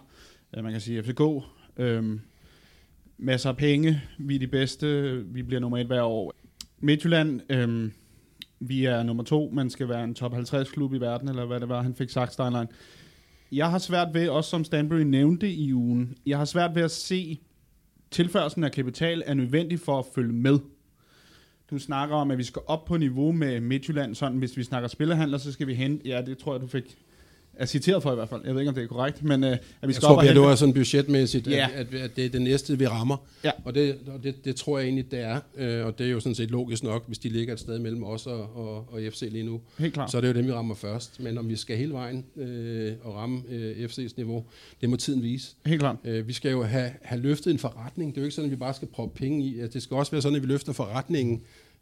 Øh, 0.56 0.64
man 0.64 0.72
kan 0.72 0.80
sige 0.80 1.02
FCK, 1.02 1.20
øh, 1.76 2.04
masser 3.18 3.50
af 3.50 3.56
penge, 3.56 4.02
vi 4.18 4.34
er 4.34 4.38
de 4.38 4.46
bedste, 4.46 5.16
vi 5.26 5.42
bliver 5.42 5.60
nummer 5.60 5.78
et 5.78 5.86
hver 5.86 6.02
år. 6.02 6.34
Midtjylland, 6.80 7.40
øh, 7.50 7.90
vi 8.60 8.84
er 8.84 9.02
nummer 9.02 9.22
to, 9.22 9.50
man 9.52 9.70
skal 9.70 9.88
være 9.88 10.04
en 10.04 10.14
top 10.14 10.34
50 10.34 10.70
klub 10.70 10.94
i 10.94 10.98
verden, 10.98 11.28
eller 11.28 11.46
hvad 11.46 11.60
det 11.60 11.68
var, 11.68 11.82
han 11.82 11.94
fik 11.94 12.10
sagt, 12.10 12.32
Steinlein. 12.32 12.66
Jeg 13.52 13.70
har 13.70 13.78
svært 13.78 14.08
ved, 14.14 14.28
også 14.28 14.50
som 14.50 14.64
Stanbury 14.64 15.00
nævnte 15.00 15.52
i 15.52 15.74
ugen, 15.74 16.16
jeg 16.26 16.38
har 16.38 16.44
svært 16.44 16.74
ved 16.74 16.82
at 16.82 16.90
se, 16.90 17.40
tilførselen 18.10 18.64
af 18.64 18.72
kapital 18.72 19.22
er 19.26 19.34
nødvendig 19.34 19.80
for 19.80 19.98
at 19.98 20.04
følge 20.14 20.32
med. 20.32 20.58
Du 21.70 21.78
snakker 21.78 22.16
om, 22.16 22.30
at 22.30 22.38
vi 22.38 22.44
skal 22.44 22.62
op 22.66 22.84
på 22.84 22.96
niveau 22.96 23.32
med 23.32 23.60
Midtjylland, 23.60 24.14
sådan 24.14 24.38
hvis 24.38 24.56
vi 24.56 24.62
snakker 24.62 24.88
spillerhandler, 24.88 25.38
så 25.38 25.52
skal 25.52 25.66
vi 25.66 25.74
hente, 25.74 26.08
ja, 26.08 26.22
det 26.22 26.38
tror 26.38 26.54
jeg, 26.54 26.60
du 26.62 26.66
fik 26.66 26.98
er 27.58 27.66
citeret 27.66 28.02
for 28.02 28.12
i 28.12 28.14
hvert 28.14 28.28
fald. 28.28 28.40
Jeg 28.44 28.54
ved 28.54 28.60
ikke, 28.60 28.68
om 28.68 28.74
det 28.74 28.84
er 28.84 28.88
korrekt, 28.88 29.22
men 29.24 29.44
øh, 29.44 29.50
at 29.50 29.58
vi 29.82 29.86
Jeg 29.86 29.94
skal 29.94 30.06
tror, 30.06 30.16
op 30.16 30.22
at 30.24 30.28
det 30.34 30.40
var 30.42 30.54
sådan 30.54 30.74
budgetmæssigt, 30.74 31.46
at, 31.46 31.52
Ja. 31.52 31.68
at, 31.74 31.94
at 31.94 32.16
det 32.16 32.24
er 32.24 32.28
det 32.28 32.42
næste, 32.42 32.78
vi 32.78 32.86
rammer. 32.86 33.16
Ja. 33.44 33.50
Og, 33.64 33.74
det, 33.74 33.96
og 34.06 34.22
det, 34.22 34.44
det 34.44 34.56
tror 34.56 34.78
jeg 34.78 34.84
egentlig, 34.86 35.10
det 35.10 35.20
er. 35.20 35.40
Øh, 35.56 35.86
og 35.86 35.98
det 35.98 36.06
er 36.06 36.10
jo 36.10 36.20
sådan 36.20 36.34
set 36.34 36.50
logisk 36.50 36.82
nok, 36.82 37.06
hvis 37.06 37.18
de 37.18 37.28
ligger 37.28 37.52
et 37.54 37.60
sted 37.60 37.78
mellem 37.78 38.04
os 38.04 38.26
og, 38.26 38.56
og, 38.56 38.76
og 38.92 39.00
FC 39.10 39.28
lige 39.30 39.44
nu. 39.44 39.60
Helt 39.78 39.94
klart. 39.94 40.10
Så 40.10 40.16
er 40.16 40.20
det 40.20 40.28
jo 40.28 40.32
dem, 40.32 40.46
vi 40.46 40.52
rammer 40.52 40.74
først. 40.74 41.20
Men 41.20 41.38
om 41.38 41.48
vi 41.48 41.56
skal 41.56 41.76
hele 41.76 41.92
vejen 41.92 42.24
øh, 42.36 42.92
og 43.02 43.14
ramme 43.14 43.42
øh, 43.50 43.84
FC's 43.84 44.12
niveau, 44.16 44.44
det 44.80 44.90
må 44.90 44.96
tiden 44.96 45.22
vise. 45.22 45.52
Helt 45.66 45.80
klart. 45.80 45.96
Øh, 46.04 46.28
vi 46.28 46.32
skal 46.32 46.50
jo 46.50 46.62
have, 46.62 46.90
have 47.02 47.20
løftet 47.22 47.50
en 47.50 47.58
forretning. 47.58 48.10
Det 48.14 48.18
er 48.18 48.22
jo 48.22 48.26
ikke 48.26 48.34
sådan, 48.34 48.46
at 48.46 48.50
vi 48.50 48.56
bare 48.56 48.74
skal 48.74 48.88
proppe 48.88 49.18
penge 49.18 49.44
i. 49.44 49.60
Det 49.72 49.82
skal 49.82 49.96
også 49.96 50.12
være 50.12 50.22
sådan, 50.22 50.36
at 50.36 50.42
vi 50.42 50.46
løfter 50.46 50.72
forretningen 50.72 51.40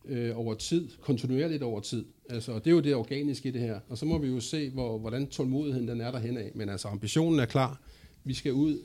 øh, 0.09 0.39
over 0.39 0.55
tid, 0.55 0.89
kontinuerligt 1.01 1.63
over 1.63 1.81
tid. 1.81 2.05
Altså, 2.31 2.53
og 2.53 2.65
det 2.65 2.71
er 2.71 2.75
jo 2.75 2.81
det 2.81 2.95
organiske 2.95 3.49
i 3.49 3.53
det 3.53 3.61
her. 3.61 3.81
Og 3.89 3.99
så 3.99 4.07
må 4.07 4.19
vi 4.19 4.29
jo 4.29 4.41
se, 4.41 4.71
hvor, 4.71 4.99
hvordan 4.99 5.27
tålmodigheden 5.27 5.89
den 5.89 6.01
er 6.01 6.11
derhen 6.11 6.37
af. 6.37 6.51
Men 6.55 6.69
altså, 6.69 6.89
ambitionen 6.89 7.41
er 7.41 7.45
klar. 7.45 7.81
Vi 8.25 8.35
skal 8.35 8.53
ud 8.53 8.79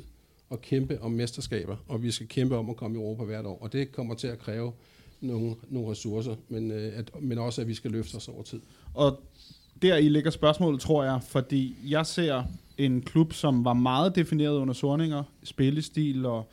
og 0.50 0.62
kæmpe 0.62 1.02
om 1.02 1.12
mesterskaber, 1.12 1.78
og 1.88 2.04
vi 2.04 2.12
skal 2.12 2.28
kæmpe 2.28 2.58
om 2.58 2.70
at 2.70 2.76
komme 2.76 2.98
i 2.98 3.02
Europa 3.02 3.24
hvert 3.24 3.46
år. 3.46 3.58
Og 3.62 3.74
det 3.74 3.92
kommer 3.92 4.16
til 4.16 4.28
at 4.28 4.40
kræve 4.40 4.72
nogle, 5.22 5.56
nogle 5.70 5.92
ressourcer, 5.92 6.36
men, 6.50 6.72
øh, 6.72 6.94
at, 6.96 7.12
men 7.22 7.38
også, 7.38 7.62
at 7.62 7.68
vi 7.68 7.74
skal 7.74 7.92
løfte 7.92 8.16
os 8.16 8.28
over 8.28 8.44
tid. 8.44 8.62
Og 8.94 9.24
der 9.82 9.98
i 9.98 10.10
ligger 10.10 10.32
spørgsmålet, 10.32 10.82
tror 10.82 11.04
jeg, 11.04 11.20
fordi 11.28 11.76
jeg 11.86 12.06
ser 12.06 12.44
en 12.78 13.02
klub, 13.02 13.34
som 13.34 13.66
var 13.66 13.74
meget 13.74 14.16
defineret 14.16 14.58
under 14.58 14.74
Sorninger, 14.74 15.24
spillestil, 15.44 16.26
og 16.26 16.52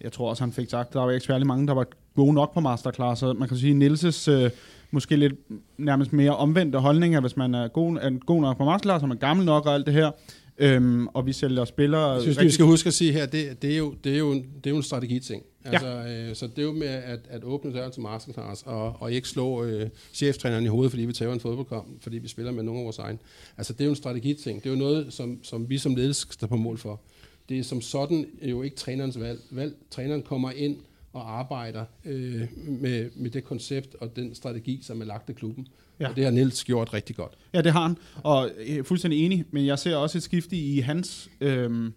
jeg 0.00 0.12
tror 0.12 0.30
også, 0.30 0.42
han 0.42 0.52
fik 0.52 0.70
sagt, 0.70 0.92
der 0.92 1.00
var 1.00 1.10
ikke 1.10 1.26
særlig 1.26 1.46
mange, 1.46 1.66
der 1.66 1.74
var 1.74 1.86
gode 2.14 2.32
nok 2.32 2.54
på 2.54 2.60
masterclass, 2.60 3.20
så 3.20 3.32
man 3.32 3.48
kan 3.48 3.56
sige, 3.56 3.74
Nilses 3.74 4.28
øh, 4.28 4.50
måske 4.90 5.16
lidt 5.16 5.34
nærmest 5.78 6.12
mere 6.12 6.36
omvendte 6.36 6.78
holdning, 6.78 7.14
at 7.14 7.22
hvis 7.22 7.36
man 7.36 7.54
er 7.54 7.68
god, 7.68 7.96
er 7.96 8.10
god 8.26 8.40
nok 8.40 8.56
på 8.58 8.64
masterclass, 8.64 9.02
er 9.02 9.06
man 9.06 9.16
gammel 9.18 9.46
nok 9.46 9.66
og 9.66 9.74
alt 9.74 9.86
det 9.86 9.94
her, 9.94 10.10
øhm, 10.58 11.06
og 11.06 11.26
vi 11.26 11.32
sælger 11.32 11.64
spillere... 11.64 12.10
Jeg 12.10 12.22
synes, 12.22 12.40
vi 12.40 12.50
skal 12.50 12.64
huske 12.66 12.86
at 12.86 12.94
sige 12.94 13.12
her, 13.12 13.26
det, 13.26 13.62
det, 13.62 13.72
er, 13.72 13.76
jo, 13.78 13.94
det, 14.04 14.14
er, 14.14 14.18
jo, 14.18 14.32
en- 14.32 14.46
det 14.56 14.66
er 14.66 14.70
jo 14.70 14.76
en 14.76 14.82
strategiting. 14.82 15.42
Altså, 15.64 15.86
øh, 15.88 16.34
så 16.34 16.46
det 16.46 16.58
er 16.58 16.62
jo 16.62 16.72
med 16.72 16.86
at, 16.86 17.20
at 17.30 17.44
åbne 17.44 17.72
døren 17.74 17.92
til 17.92 18.02
masterclass, 18.02 18.62
og, 18.66 18.96
og 19.02 19.12
ikke 19.12 19.28
slå 19.28 19.64
øh, 19.64 19.88
cheftræneren 20.12 20.64
i 20.64 20.68
hovedet, 20.68 20.92
fordi 20.92 21.04
vi 21.04 21.12
tager 21.12 21.32
en 21.32 21.40
fodboldkamp, 21.40 22.02
fordi 22.02 22.18
vi 22.18 22.28
spiller 22.28 22.52
med 22.52 22.62
nogle 22.62 22.80
af 22.80 22.84
vores 22.84 22.98
egne. 22.98 23.18
Altså, 23.56 23.72
det 23.72 23.80
er 23.80 23.84
jo 23.84 23.90
en 23.90 23.96
strategiting. 23.96 24.62
Det 24.64 24.68
er 24.68 24.74
jo 24.74 24.78
noget, 24.78 25.06
som, 25.12 25.38
som 25.42 25.70
vi 25.70 25.78
som 25.78 25.94
ledelse 25.94 26.20
skal 26.20 26.32
stå 26.34 26.46
på 26.46 26.56
mål 26.56 26.78
for. 26.78 27.00
Det 27.48 27.58
er 27.58 27.62
som 27.62 27.80
sådan 27.80 28.26
jo 28.42 28.62
ikke 28.62 28.76
trænerens 28.76 29.20
valg. 29.20 29.40
valg. 29.50 29.74
Træneren 29.90 30.22
kommer 30.22 30.50
ind 30.50 30.76
og 31.14 31.38
arbejder 31.38 31.84
øh, 32.04 32.42
med, 32.56 33.10
med 33.16 33.30
det 33.30 33.44
koncept 33.44 33.94
og 33.94 34.16
den 34.16 34.34
strategi, 34.34 34.80
som 34.82 35.00
er 35.00 35.04
lagt 35.04 35.30
af 35.30 35.36
klubben. 35.36 35.68
Ja. 36.00 36.08
Og 36.08 36.16
det 36.16 36.24
har 36.24 36.30
Niels 36.30 36.64
gjort 36.64 36.94
rigtig 36.94 37.16
godt. 37.16 37.32
Ja, 37.52 37.62
det 37.62 37.72
har 37.72 37.82
han, 37.82 37.96
og 38.22 38.50
jeg 38.68 38.76
er 38.76 38.82
fuldstændig 38.82 39.24
enig, 39.24 39.44
men 39.50 39.66
jeg 39.66 39.78
ser 39.78 39.96
også 39.96 40.18
et 40.18 40.22
skifte 40.22 40.56
i 40.56 40.80
hans... 40.80 41.30
Øhm, 41.40 41.92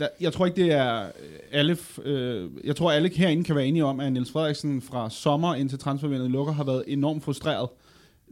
der, 0.00 0.08
jeg 0.20 0.32
tror 0.32 0.46
ikke, 0.46 0.62
det 0.62 0.72
er 0.72 1.04
øh, 1.04 1.38
alle... 1.52 1.76
Øh, 2.04 2.50
jeg 2.64 2.76
tror, 2.76 2.92
alle 2.92 3.08
herinde 3.14 3.44
kan 3.44 3.56
være 3.56 3.66
enige 3.66 3.84
om, 3.84 4.00
at 4.00 4.12
Niels 4.12 4.30
Frederiksen 4.30 4.82
fra 4.82 5.10
sommer 5.10 5.54
indtil 5.54 5.78
transfervinduet 5.78 6.30
lukker, 6.30 6.52
har 6.52 6.64
været 6.64 6.84
enormt 6.86 7.24
frustreret. 7.24 7.68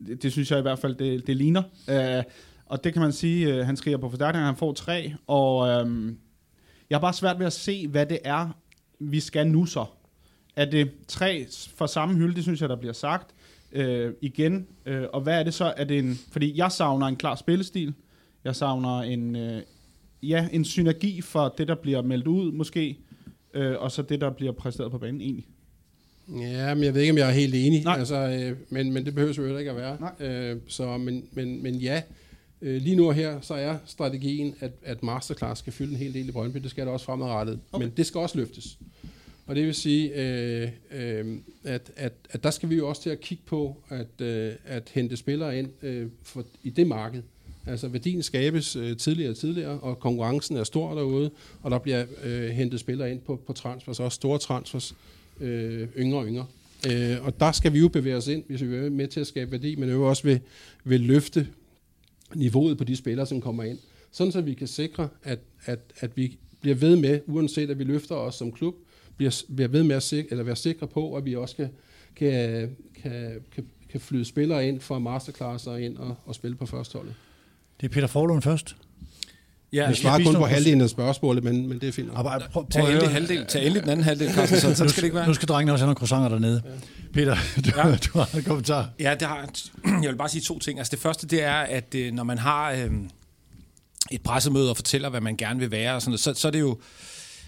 Det, 0.07 0.23
det 0.23 0.33
synes 0.33 0.51
jeg 0.51 0.59
i 0.59 0.63
hvert 0.63 0.79
fald, 0.79 0.95
det, 0.95 1.27
det 1.27 1.37
ligner. 1.37 1.63
Øh, 1.91 2.23
og 2.67 2.85
det 2.85 2.93
kan 2.93 3.03
man 3.03 3.13
sige, 3.13 3.55
øh, 3.55 3.67
han 3.67 3.77
skriger 3.77 3.97
på 3.97 4.09
forstærkninger, 4.09 4.47
han 4.47 4.57
får 4.57 4.73
tre, 4.73 5.15
og 5.27 5.69
øhm, 5.69 6.19
jeg 6.91 6.97
har 6.97 7.01
bare 7.01 7.13
svært 7.13 7.39
ved 7.39 7.47
at 7.47 7.53
se, 7.53 7.89
hvad 7.89 8.07
det 8.07 8.19
er, 8.25 8.57
vi 8.99 9.21
skal 9.21 9.47
nu 9.47 9.67
så. 9.67 9.85
Er 10.57 10.65
det 10.65 10.91
tre 11.09 11.47
for 11.77 11.87
samme 11.87 12.15
hylde, 12.15 12.35
det 12.35 12.43
synes 12.43 12.61
jeg, 12.61 12.69
der 12.69 12.77
bliver 12.77 12.93
sagt 12.93 13.35
øh, 13.73 14.13
igen. 14.21 14.67
Øh, 14.87 15.05
og 15.13 15.21
hvad 15.21 15.39
er 15.39 15.43
det 15.43 15.55
så? 15.55 15.75
Er 15.77 15.85
det 15.85 15.99
en, 15.99 16.19
fordi 16.33 16.59
jeg 16.59 16.73
savner 16.73 17.07
en 17.07 17.17
klar 17.17 17.35
spillestil. 17.35 17.95
Jeg 18.45 18.57
savner 18.57 19.03
en, 19.03 19.37
øh, 19.37 19.63
ja, 20.23 20.49
en 20.53 20.65
synergi 20.65 21.21
for 21.21 21.55
det, 21.59 21.69
der 21.69 21.75
bliver 21.75 22.03
meldt 22.03 22.27
ud 22.27 22.53
måske, 22.53 22.99
øh, 23.55 23.75
og 23.79 23.93
så 23.93 24.03
det, 24.03 24.21
der 24.21 24.31
bliver 24.31 24.53
præsteret 24.53 24.91
på 24.91 24.99
banen 24.99 25.21
egentlig. 25.21 25.47
Ja, 26.29 26.75
men 26.75 26.85
jeg 26.85 26.95
ved 26.95 27.01
ikke, 27.01 27.11
om 27.11 27.19
jeg 27.19 27.29
er 27.29 27.33
helt 27.33 27.55
enig. 27.55 27.85
Nej. 27.85 27.99
Altså, 27.99 28.17
øh, 28.17 28.57
men, 28.71 28.93
men 28.93 29.07
det 29.07 29.15
behøver 29.15 29.49
jo 29.49 29.57
ikke 29.57 29.71
at 29.71 29.77
være. 29.77 29.97
Nej. 30.01 30.29
Øh, 30.29 30.57
så, 30.69 30.97
men, 30.97 31.25
men, 31.33 31.63
men 31.63 31.75
ja, 31.75 32.03
øh, 32.63 32.83
lige 32.83 32.97
nu 32.97 33.11
her, 33.11 33.41
så 33.41 33.55
er 33.55 33.77
strategien, 33.87 34.55
at, 34.61 34.73
at 34.83 35.03
Masterclass 35.03 35.59
skal 35.59 35.73
fylde 35.73 35.91
en 35.93 35.97
hel 35.97 36.15
del 36.15 36.29
i 36.29 36.33
Brøndby. 36.33 36.59
Det 36.59 36.71
skal 36.71 36.85
det 36.85 36.93
også 36.93 37.07
fremadrettet. 37.07 37.61
Okay. 37.73 37.85
Men 37.85 37.93
det 37.97 38.07
skal 38.07 38.19
også 38.19 38.39
løftes. 38.39 38.79
Og 39.47 39.57
det 39.57 39.67
vil 39.67 39.75
sige, 39.75 40.13
øh, 40.15 40.69
øh, 40.93 41.39
at, 41.65 41.91
at, 41.97 42.13
at 42.31 42.45
der 42.45 42.51
skal 42.51 42.71
vi 42.71 42.77
jo 42.77 42.89
også 42.89 43.03
til 43.03 43.11
at 43.11 43.21
kigge 43.21 43.43
på, 43.47 43.77
at, 43.89 44.21
øh, 44.21 44.53
at 44.65 44.91
hente 44.95 45.17
spillere 45.17 45.59
ind 45.59 45.69
øh, 45.83 46.07
for, 46.23 46.45
i 46.63 46.71
det 46.71 46.87
marked. 46.87 47.23
Altså 47.67 47.89
værdien 47.89 48.23
skabes 48.23 48.77
øh, 48.77 48.97
tidligere 48.97 49.31
og 49.31 49.37
tidligere, 49.37 49.81
og 49.81 50.01
konkurrencen 50.01 50.57
er 50.57 50.65
stor 50.65 50.95
derude, 50.95 51.31
og 51.63 51.71
der 51.71 51.79
bliver 51.79 52.05
øh, 52.25 52.49
hentet 52.49 52.81
spillere 52.81 53.11
ind 53.11 53.21
på, 53.21 53.41
på 53.47 53.53
transfers, 53.53 54.01
også 54.01 54.17
store 54.17 54.39
transfers, 54.39 54.95
øh, 55.41 55.89
yngre 55.99 56.19
og 56.19 56.27
yngre. 56.27 56.47
Øh, 56.91 57.27
og 57.27 57.41
der 57.41 57.53
skal 57.53 57.73
vi 57.73 57.79
jo 57.79 57.89
bevæge 57.89 58.17
os 58.17 58.29
ind, 58.29 58.45
hvis 58.49 58.63
vi 58.63 58.71
være 58.71 58.91
med 58.91 59.09
til 59.09 59.21
at 59.21 59.27
skabe 59.27 59.53
værdi, 59.53 59.77
men 59.77 59.89
jo 59.89 60.09
også 60.09 60.23
vil, 60.23 60.41
vil 60.85 61.01
løfte 61.01 61.47
niveauet 62.35 62.79
på 62.79 62.85
de 62.85 62.97
spillere, 62.97 63.27
som 63.27 63.41
kommer 63.41 63.63
ind. 63.63 63.79
Sådan 64.11 64.33
så 64.33 64.41
vi 64.41 64.55
kan 64.55 64.67
sikre, 64.67 65.09
at, 65.23 65.39
at, 65.65 65.79
at 66.01 66.17
vi 66.17 66.39
bliver 66.61 66.75
ved 66.75 66.97
med, 66.97 67.21
uanset 67.27 67.71
at 67.71 67.79
vi 67.79 67.85
løfter 67.85 68.15
os 68.15 68.35
som 68.35 68.53
klub, 68.53 68.75
bliver, 69.17 69.43
bliver 69.55 69.69
ved 69.69 69.83
med 69.83 69.97
at 69.97 70.03
sikre, 70.03 70.31
eller 70.31 70.45
være 70.45 70.57
sikre 70.57 70.87
på, 70.87 71.15
at 71.15 71.25
vi 71.25 71.37
også 71.37 71.57
kan, 71.57 71.69
kan, 72.17 72.77
kan, 73.03 73.43
kan, 73.53 73.67
kan 73.91 74.01
flyde 74.01 74.25
spillere 74.25 74.69
ind 74.69 74.81
fra 74.81 74.99
masterclasser 74.99 75.77
ind 75.77 75.97
og, 75.97 76.17
og 76.25 76.35
spille 76.35 76.57
på 76.57 76.67
førsteholdet. 76.67 77.15
Det 77.81 77.87
er 77.87 77.93
Peter 77.95 78.07
Forlund 78.07 78.43
først. 78.43 78.77
Ja, 79.73 79.87
Jeg 79.87 79.97
svarer 79.97 80.25
kun 80.25 80.35
på 80.35 80.47
halvdelen 80.47 80.81
af 80.81 80.91
spørgsmålet, 80.91 81.45
men, 81.45 81.69
men 81.69 81.79
det 81.81 81.89
er 81.89 81.93
fint. 81.93 82.11
Arbejde, 82.15 82.45
prøv, 82.53 82.67
Tag 82.71 82.81
prøv 82.83 82.89
at 82.91 82.95
endelig, 82.95 83.13
halvdel, 83.13 83.47
tag 83.47 83.63
endelig 83.63 83.83
den 83.83 83.91
anden 83.91 84.05
halvdel, 84.05 84.33
Carsten, 84.35 84.59
så, 84.61 84.75
så 84.75 84.89
skal 84.89 85.01
det 85.01 85.05
ikke 85.05 85.17
være. 85.17 85.27
Nu 85.27 85.35
skal 85.35 85.49
drengene 85.49 85.73
også 85.73 85.85
have 85.85 85.87
nogle 85.87 85.97
croissanter 85.97 86.29
dernede. 86.29 86.63
Ja. 86.65 86.71
Peter, 87.13 87.37
du, 87.65 87.89
ja. 87.89 87.97
Du 87.97 88.19
har 88.19 88.37
en 88.37 88.43
kommentar. 88.45 88.89
Ja, 89.01 89.15
det 89.21 89.29
har, 89.29 89.49
jeg 89.85 90.11
vil 90.11 90.17
bare 90.17 90.29
sige 90.29 90.43
to 90.43 90.59
ting. 90.59 90.79
Altså 90.79 90.91
det 90.91 90.99
første, 90.99 91.27
det 91.27 91.43
er, 91.43 91.53
at 91.53 91.95
øh, 91.95 92.13
når 92.13 92.25
man 92.25 92.39
har 92.39 92.73
øh, 92.73 92.91
et 94.11 94.21
pressemøde 94.23 94.71
og 94.71 94.77
fortæller, 94.77 95.09
hvad 95.09 95.21
man 95.21 95.37
gerne 95.37 95.61
vil 95.61 95.71
være, 95.71 95.95
og 95.95 96.03
sådan 96.03 96.11
noget, 96.11 96.21
så, 96.21 96.35
så 96.35 96.49
er 96.49 96.53
det 96.53 96.61
jo, 96.61 96.79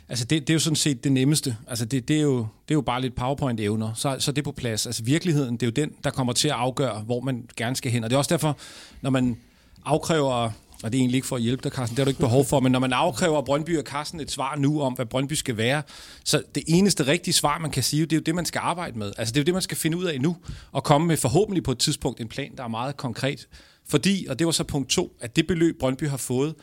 altså 0.08 0.24
det, 0.24 0.40
det 0.40 0.50
er 0.50 0.54
jo 0.54 0.60
sådan 0.60 0.76
set 0.76 1.04
det 1.04 1.12
nemmeste. 1.12 1.56
Altså 1.66 1.84
det, 1.84 2.08
det, 2.08 2.16
er, 2.16 2.22
jo, 2.22 2.38
det 2.38 2.70
er 2.70 2.74
jo 2.74 2.80
bare 2.80 3.00
lidt 3.00 3.14
PowerPoint-evner, 3.16 3.88
så, 3.94 4.16
så 4.18 4.30
er 4.30 4.32
det 4.32 4.44
på 4.44 4.52
plads. 4.52 4.86
Altså 4.86 5.02
virkeligheden, 5.04 5.52
det 5.54 5.62
er 5.62 5.66
jo 5.66 5.86
den, 5.86 5.90
der 6.04 6.10
kommer 6.10 6.32
til 6.32 6.48
at 6.48 6.54
afgøre, 6.54 7.00
hvor 7.00 7.20
man 7.20 7.44
gerne 7.56 7.76
skal 7.76 7.90
hen. 7.92 8.04
Og 8.04 8.10
det 8.10 8.14
er 8.14 8.18
også 8.18 8.34
derfor, 8.34 8.58
når 9.02 9.10
man 9.10 9.36
afkræver 9.84 10.50
og 10.82 10.92
det 10.92 10.98
er 10.98 11.00
egentlig 11.00 11.16
ikke 11.16 11.26
for 11.26 11.36
at 11.36 11.42
hjælpe 11.42 11.62
dig, 11.62 11.72
Carsten, 11.72 11.96
det 11.96 11.98
har 11.98 12.04
du 12.04 12.08
ikke 12.08 12.20
behov 12.20 12.44
for, 12.44 12.60
men 12.60 12.72
når 12.72 12.78
man 12.78 12.92
afkræver 12.92 13.42
Brøndby 13.42 13.78
og 13.78 13.84
Carsten 13.84 14.20
et 14.20 14.30
svar 14.30 14.56
nu 14.56 14.82
om, 14.82 14.92
hvad 14.92 15.06
Brøndby 15.06 15.32
skal 15.32 15.56
være, 15.56 15.82
så 16.24 16.42
det 16.54 16.62
eneste 16.66 17.06
rigtige 17.06 17.34
svar, 17.34 17.58
man 17.58 17.70
kan 17.70 17.82
sige, 17.82 18.02
det 18.02 18.12
er 18.12 18.16
jo 18.16 18.22
det, 18.22 18.34
man 18.34 18.44
skal 18.44 18.58
arbejde 18.58 18.98
med. 18.98 19.12
Altså 19.18 19.32
det 19.32 19.40
er 19.40 19.42
jo 19.42 19.44
det, 19.44 19.54
man 19.54 19.62
skal 19.62 19.76
finde 19.76 19.96
ud 19.96 20.04
af 20.04 20.20
nu, 20.20 20.36
og 20.72 20.84
komme 20.84 21.06
med 21.06 21.16
forhåbentlig 21.16 21.62
på 21.62 21.72
et 21.72 21.78
tidspunkt 21.78 22.20
en 22.20 22.28
plan, 22.28 22.56
der 22.56 22.64
er 22.64 22.68
meget 22.68 22.96
konkret. 22.96 23.48
Fordi, 23.88 24.26
og 24.28 24.38
det 24.38 24.46
var 24.46 24.52
så 24.52 24.64
punkt 24.64 24.90
to, 24.90 25.16
at 25.20 25.36
det 25.36 25.46
beløb, 25.46 25.78
Brøndby 25.78 26.08
har 26.08 26.16
fået, 26.16 26.54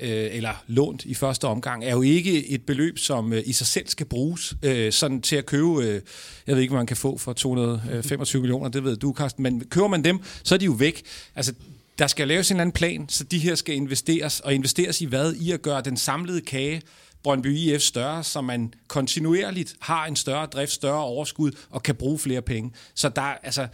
øh, 0.00 0.28
eller 0.36 0.64
lånt 0.66 1.04
i 1.04 1.14
første 1.14 1.44
omgang, 1.44 1.84
er 1.84 1.90
jo 1.90 2.02
ikke 2.02 2.48
et 2.48 2.62
beløb, 2.66 2.98
som 2.98 3.32
øh, 3.32 3.42
i 3.46 3.52
sig 3.52 3.66
selv 3.66 3.88
skal 3.88 4.06
bruges 4.06 4.54
øh, 4.62 4.92
sådan 4.92 5.22
til 5.22 5.36
at 5.36 5.46
købe, 5.46 5.84
øh, 5.84 6.00
jeg 6.46 6.54
ved 6.54 6.62
ikke, 6.62 6.72
hvad 6.72 6.80
man 6.80 6.86
kan 6.86 6.96
få 6.96 7.18
for 7.18 7.32
225 7.32 8.38
øh, 8.38 8.42
millioner, 8.42 8.68
det 8.68 8.84
ved 8.84 8.96
du, 8.96 9.14
Carsten, 9.16 9.42
men 9.42 9.64
køber 9.64 9.88
man 9.88 10.04
dem, 10.04 10.20
så 10.42 10.54
er 10.54 10.58
de 10.58 10.64
jo 10.64 10.72
væk. 10.72 11.02
Altså, 11.34 11.52
der 12.00 12.06
skal 12.06 12.28
laves 12.28 12.50
en 12.50 12.56
eller 12.56 12.62
anden 12.62 12.72
plan, 12.72 13.08
så 13.08 13.24
de 13.24 13.38
her 13.38 13.54
skal 13.54 13.74
investeres, 13.74 14.40
og 14.40 14.54
investeres 14.54 15.00
i 15.00 15.04
hvad? 15.04 15.34
I 15.34 15.50
at 15.50 15.62
gøre 15.62 15.80
den 15.80 15.96
samlede 15.96 16.40
kage 16.40 16.82
Brøndby 17.22 17.56
IF 17.56 17.80
større, 17.80 18.24
så 18.24 18.40
man 18.40 18.72
kontinuerligt 18.88 19.76
har 19.80 20.06
en 20.06 20.16
større 20.16 20.46
drift, 20.46 20.72
større 20.72 21.04
overskud 21.04 21.52
og 21.70 21.82
kan 21.82 21.94
bruge 21.94 22.18
flere 22.18 22.42
penge. 22.42 22.72
Så 22.94 23.08
der, 23.08 23.22
altså, 23.22 23.68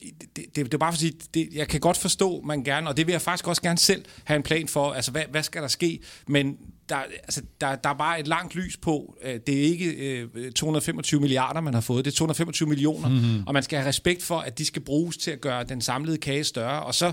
det, 0.00 0.36
det, 0.36 0.56
det 0.56 0.74
er 0.74 0.78
bare 0.78 0.92
for 0.92 0.96
at 0.96 1.00
sige, 1.00 1.12
det, 1.34 1.48
jeg 1.52 1.68
kan 1.68 1.80
godt 1.80 1.96
forstå, 1.96 2.40
man 2.40 2.64
gerne, 2.64 2.88
og 2.88 2.96
det 2.96 3.06
vil 3.06 3.12
jeg 3.12 3.22
faktisk 3.22 3.48
også 3.48 3.62
gerne 3.62 3.78
selv 3.78 4.04
have 4.24 4.36
en 4.36 4.42
plan 4.42 4.68
for, 4.68 4.92
altså 4.92 5.10
hvad, 5.10 5.22
hvad 5.30 5.42
skal 5.42 5.62
der 5.62 5.68
ske, 5.68 6.00
men 6.28 6.56
der, 6.88 6.96
altså, 6.96 7.42
der, 7.60 7.76
der 7.76 7.90
er 7.90 7.94
bare 7.94 8.20
et 8.20 8.28
langt 8.28 8.54
lys 8.54 8.76
på, 8.76 9.18
det 9.46 9.58
er 9.58 9.62
ikke 9.62 9.90
øh, 10.34 10.52
225 10.52 11.20
milliarder, 11.20 11.60
man 11.60 11.74
har 11.74 11.80
fået, 11.80 12.04
det 12.04 12.10
er 12.10 12.16
225 12.16 12.68
millioner, 12.68 13.08
mm-hmm. 13.08 13.46
og 13.46 13.54
man 13.54 13.62
skal 13.62 13.78
have 13.78 13.88
respekt 13.88 14.22
for, 14.22 14.38
at 14.38 14.58
de 14.58 14.64
skal 14.64 14.82
bruges 14.82 15.16
til 15.16 15.30
at 15.30 15.40
gøre 15.40 15.64
den 15.64 15.80
samlede 15.80 16.18
kage 16.18 16.44
større, 16.44 16.82
og 16.82 16.94
så 16.94 17.12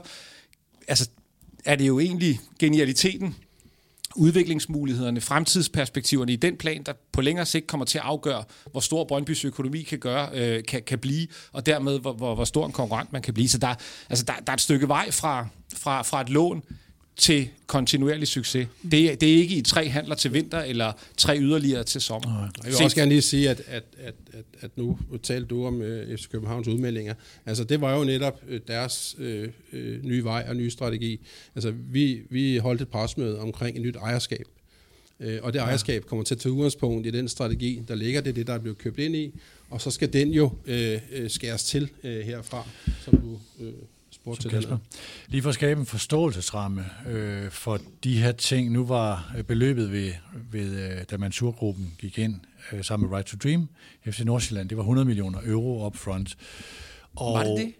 altså, 0.89 1.09
er 1.65 1.75
det 1.75 1.87
jo 1.87 1.99
egentlig 1.99 2.39
genialiteten, 2.59 3.35
udviklingsmulighederne, 4.15 5.21
fremtidsperspektiverne 5.21 6.33
i 6.33 6.35
den 6.35 6.57
plan, 6.57 6.83
der 6.83 6.93
på 7.11 7.21
længere 7.21 7.45
sigt 7.45 7.67
kommer 7.67 7.85
til 7.85 7.97
at 7.97 8.03
afgøre, 8.03 8.43
hvor 8.71 8.79
stor 8.79 9.03
Brøndbys 9.03 9.45
økonomi 9.45 9.83
kan, 9.83 9.99
gøre, 9.99 10.29
øh, 10.33 10.63
kan, 10.63 10.83
kan 10.83 10.99
blive, 10.99 11.27
og 11.51 11.65
dermed 11.65 11.99
hvor, 11.99 12.13
hvor, 12.13 12.35
hvor 12.35 12.45
stor 12.45 12.65
en 12.65 12.71
konkurrent 12.71 13.13
man 13.13 13.21
kan 13.21 13.33
blive. 13.33 13.49
Så 13.49 13.57
der, 13.57 13.75
altså 14.09 14.25
der, 14.25 14.33
der 14.33 14.51
er 14.51 14.53
et 14.53 14.61
stykke 14.61 14.87
vej 14.87 15.11
fra, 15.11 15.47
fra, 15.73 16.01
fra 16.01 16.21
et 16.21 16.29
lån 16.29 16.63
til 17.19 17.49
kontinuerlig 17.67 18.27
succes. 18.27 18.67
Det, 18.91 19.11
er, 19.11 19.15
det 19.15 19.33
er 19.33 19.37
ikke 19.37 19.55
i 19.55 19.61
tre 19.61 19.89
handler 19.89 20.15
til 20.15 20.33
vinter, 20.33 20.61
eller 20.61 20.91
tre 21.17 21.37
yderligere 21.39 21.83
til 21.83 22.01
sommer. 22.01 22.49
Jeg 22.63 22.71
vil 22.71 22.83
også 22.83 22.95
gerne 22.95 23.09
lige 23.09 23.21
sige, 23.21 23.49
at, 23.49 23.61
at, 23.67 23.83
at, 23.97 24.13
at, 24.33 24.45
at 24.59 24.71
nu 24.77 24.97
talte 25.23 25.47
du 25.47 25.65
om 25.65 25.81
øh, 25.81 26.17
FC 26.17 26.29
Københavns 26.29 26.67
udmeldinger. 26.67 27.13
Altså, 27.45 27.63
det 27.63 27.81
var 27.81 27.97
jo 27.97 28.03
netop 28.03 28.41
øh, 28.47 28.59
deres 28.67 29.15
øh, 29.19 29.49
øh, 29.73 30.03
nye 30.03 30.23
vej 30.23 30.45
og 30.49 30.55
nye 30.55 30.71
strategi. 30.71 31.19
Altså, 31.55 31.73
vi, 31.91 32.21
vi 32.29 32.57
holdt 32.57 32.81
et 32.81 32.87
presmøde 32.87 33.39
omkring 33.39 33.77
et 33.77 33.81
nyt 33.81 33.95
ejerskab. 33.95 34.45
Øh, 35.19 35.39
og 35.43 35.53
det 35.53 35.59
ejerskab 35.59 36.05
kommer 36.05 36.23
til 36.25 36.35
at 36.35 36.41
tage 36.41 36.53
udgangspunkt 36.53 37.07
i 37.07 37.11
den 37.11 37.27
strategi, 37.27 37.81
der 37.87 37.95
ligger. 37.95 38.21
Det 38.21 38.29
er 38.29 38.33
det, 38.33 38.47
der 38.47 38.53
er 38.53 38.59
blevet 38.59 38.77
købt 38.77 38.99
ind 38.99 39.15
i. 39.15 39.33
Og 39.69 39.81
så 39.81 39.91
skal 39.91 40.13
den 40.13 40.31
jo 40.31 40.51
øh, 40.65 41.01
øh 41.11 41.29
skæres 41.29 41.63
til 41.63 41.89
øh, 42.03 42.19
herfra, 42.19 42.67
som 43.05 43.17
du... 43.17 43.39
Øh, 43.59 43.73
spurgte 44.21 44.41
til 44.41 44.51
Kasper. 44.51 44.77
Lige 45.27 45.41
for 45.41 45.49
at 45.49 45.55
skabe 45.55 45.79
en 45.79 45.85
forståelsesramme 45.85 46.85
øh, 47.07 47.51
for 47.51 47.79
de 48.03 48.17
her 48.17 48.31
ting. 48.31 48.71
Nu 48.71 48.85
var 48.85 49.33
øh, 49.37 49.43
beløbet 49.43 49.91
ved, 49.91 50.13
ved 50.51 50.91
øh, 50.91 51.05
da 51.11 51.17
Mansur-gruppen 51.17 51.93
gik 51.97 52.17
ind 52.17 52.35
øh, 52.71 52.83
sammen 52.83 53.09
med 53.09 53.17
Right 53.17 53.27
to 53.27 53.37
Dream, 53.43 53.69
FC 54.05 54.19
Nordsjælland, 54.19 54.69
det 54.69 54.77
var 54.77 54.83
100 54.83 55.05
millioner 55.05 55.39
euro 55.45 55.85
upfront. 55.85 56.37
Og, 57.15 57.33
var 57.33 57.43
det 57.43 57.57
det? 57.57 57.73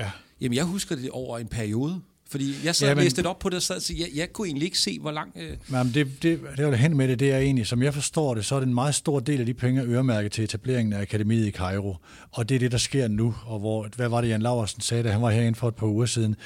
Ja. 0.00 0.10
Jamen, 0.40 0.56
jeg 0.56 0.64
husker 0.64 0.96
det 0.96 1.10
over 1.10 1.38
en 1.38 1.48
periode. 1.48 2.00
Fordi 2.30 2.54
jeg 2.64 2.74
sad 2.74 2.88
ja, 2.88 2.94
men, 2.94 3.04
læste 3.04 3.22
det 3.22 3.30
op 3.30 3.38
på 3.38 3.48
det, 3.48 3.56
og 3.56 3.62
sad, 3.62 3.80
så 3.80 3.94
jeg, 3.98 4.08
jeg 4.14 4.32
kunne 4.32 4.46
egentlig 4.46 4.64
ikke 4.64 4.78
se, 4.78 4.98
hvor 4.98 5.10
lang... 5.10 5.32
Øh... 5.36 5.56
Jamen 5.72 5.94
det, 5.94 6.22
det, 6.22 6.40
det 6.56 6.64
var 6.64 6.70
det 6.70 6.78
hen 6.78 6.96
med 6.96 7.08
det, 7.08 7.20
det 7.20 7.32
er 7.32 7.38
egentlig, 7.38 7.66
som 7.66 7.82
jeg 7.82 7.94
forstår 7.94 8.34
det, 8.34 8.44
så 8.44 8.54
er 8.54 8.60
det 8.60 8.66
en 8.66 8.74
meget 8.74 8.94
stor 8.94 9.20
del 9.20 9.40
af 9.40 9.46
de 9.46 9.54
penge 9.54 9.82
øremærket 9.82 10.32
til 10.32 10.44
etableringen 10.44 10.92
af 10.92 11.00
akademiet 11.00 11.46
i 11.46 11.50
Cairo. 11.50 11.96
Og 12.30 12.48
det 12.48 12.54
er 12.54 12.58
det, 12.58 12.72
der 12.72 12.78
sker 12.78 13.08
nu, 13.08 13.34
og 13.46 13.58
hvor, 13.58 13.88
hvad 13.96 14.08
var 14.08 14.20
det, 14.20 14.28
Jan 14.28 14.42
Laversen 14.42 14.80
sagde, 14.80 15.02
da 15.02 15.10
han 15.10 15.22
var 15.22 15.30
herinde 15.30 15.58
for 15.58 15.68
et 15.68 15.74
par 15.74 15.86
uger 15.86 16.06
siden. 16.06 16.36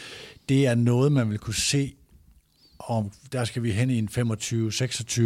Det 0.48 0.66
er 0.66 0.74
noget, 0.74 1.12
man 1.12 1.30
vil 1.30 1.38
kunne 1.38 1.54
se 1.54 1.94
og 2.84 3.12
der 3.32 3.44
skal 3.44 3.62
vi 3.62 3.70
hen 3.70 3.90
i 3.90 3.98
en 3.98 4.08
25-26 4.08 5.22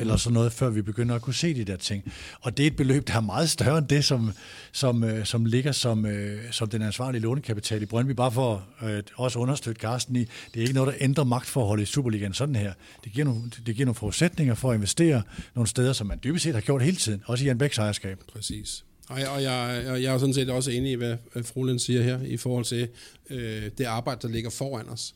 eller 0.00 0.16
sådan 0.16 0.34
noget, 0.34 0.52
før 0.52 0.70
vi 0.70 0.82
begynder 0.82 1.14
at 1.14 1.22
kunne 1.22 1.34
se 1.34 1.54
de 1.54 1.64
der 1.64 1.76
ting. 1.76 2.12
Og 2.40 2.56
det 2.56 2.62
er 2.62 2.66
et 2.66 2.76
beløb, 2.76 3.08
der 3.08 3.14
er 3.14 3.20
meget 3.20 3.50
større 3.50 3.78
end 3.78 3.88
det, 3.88 4.04
som, 4.04 4.32
som, 4.72 5.04
øh, 5.04 5.26
som 5.26 5.44
ligger 5.44 5.72
som, 5.72 6.06
øh, 6.06 6.52
som 6.52 6.68
den 6.68 6.82
ansvarlige 6.82 7.22
lånekapital 7.22 7.82
i 7.82 7.86
Brøndby. 7.86 8.10
Bare 8.10 8.32
for 8.32 8.66
øh, 8.82 8.90
at 8.90 9.10
også 9.16 9.38
understøtte 9.38 9.80
Carsten 9.80 10.16
i, 10.16 10.18
det 10.18 10.28
er 10.56 10.60
ikke 10.60 10.74
noget, 10.74 10.92
der 10.92 10.98
ændrer 11.00 11.24
magtforholdet 11.24 11.82
i 11.82 11.86
Superligaen 11.86 12.34
sådan 12.34 12.56
her. 12.56 12.72
Det 13.04 13.12
giver, 13.12 13.24
nogle, 13.24 13.42
det 13.66 13.74
giver 13.74 13.86
nogle 13.86 13.94
forudsætninger 13.94 14.54
for 14.54 14.70
at 14.70 14.74
investere 14.74 15.22
nogle 15.54 15.68
steder, 15.68 15.92
som 15.92 16.06
man 16.06 16.20
dybest 16.24 16.42
set 16.42 16.54
har 16.54 16.60
gjort 16.60 16.82
hele 16.82 16.96
tiden, 16.96 17.22
også 17.26 17.44
i 17.44 17.46
Jan 17.46 17.58
Bæks 17.58 17.78
ejerskab. 17.78 18.18
Præcis. 18.32 18.84
Og 19.08 19.20
jeg, 19.20 19.28
og 19.28 19.42
jeg, 19.42 19.84
jeg 20.02 20.14
er 20.14 20.18
sådan 20.18 20.34
set 20.34 20.50
også 20.50 20.70
enig 20.70 20.92
i, 20.92 20.94
hvad 20.94 21.16
Froland 21.42 21.78
siger 21.78 22.02
her, 22.02 22.20
i 22.22 22.36
forhold 22.36 22.64
til 22.64 22.88
øh, 23.30 23.70
det 23.78 23.84
arbejde, 23.84 24.20
der 24.22 24.28
ligger 24.28 24.50
foran 24.50 24.88
os. 24.88 25.14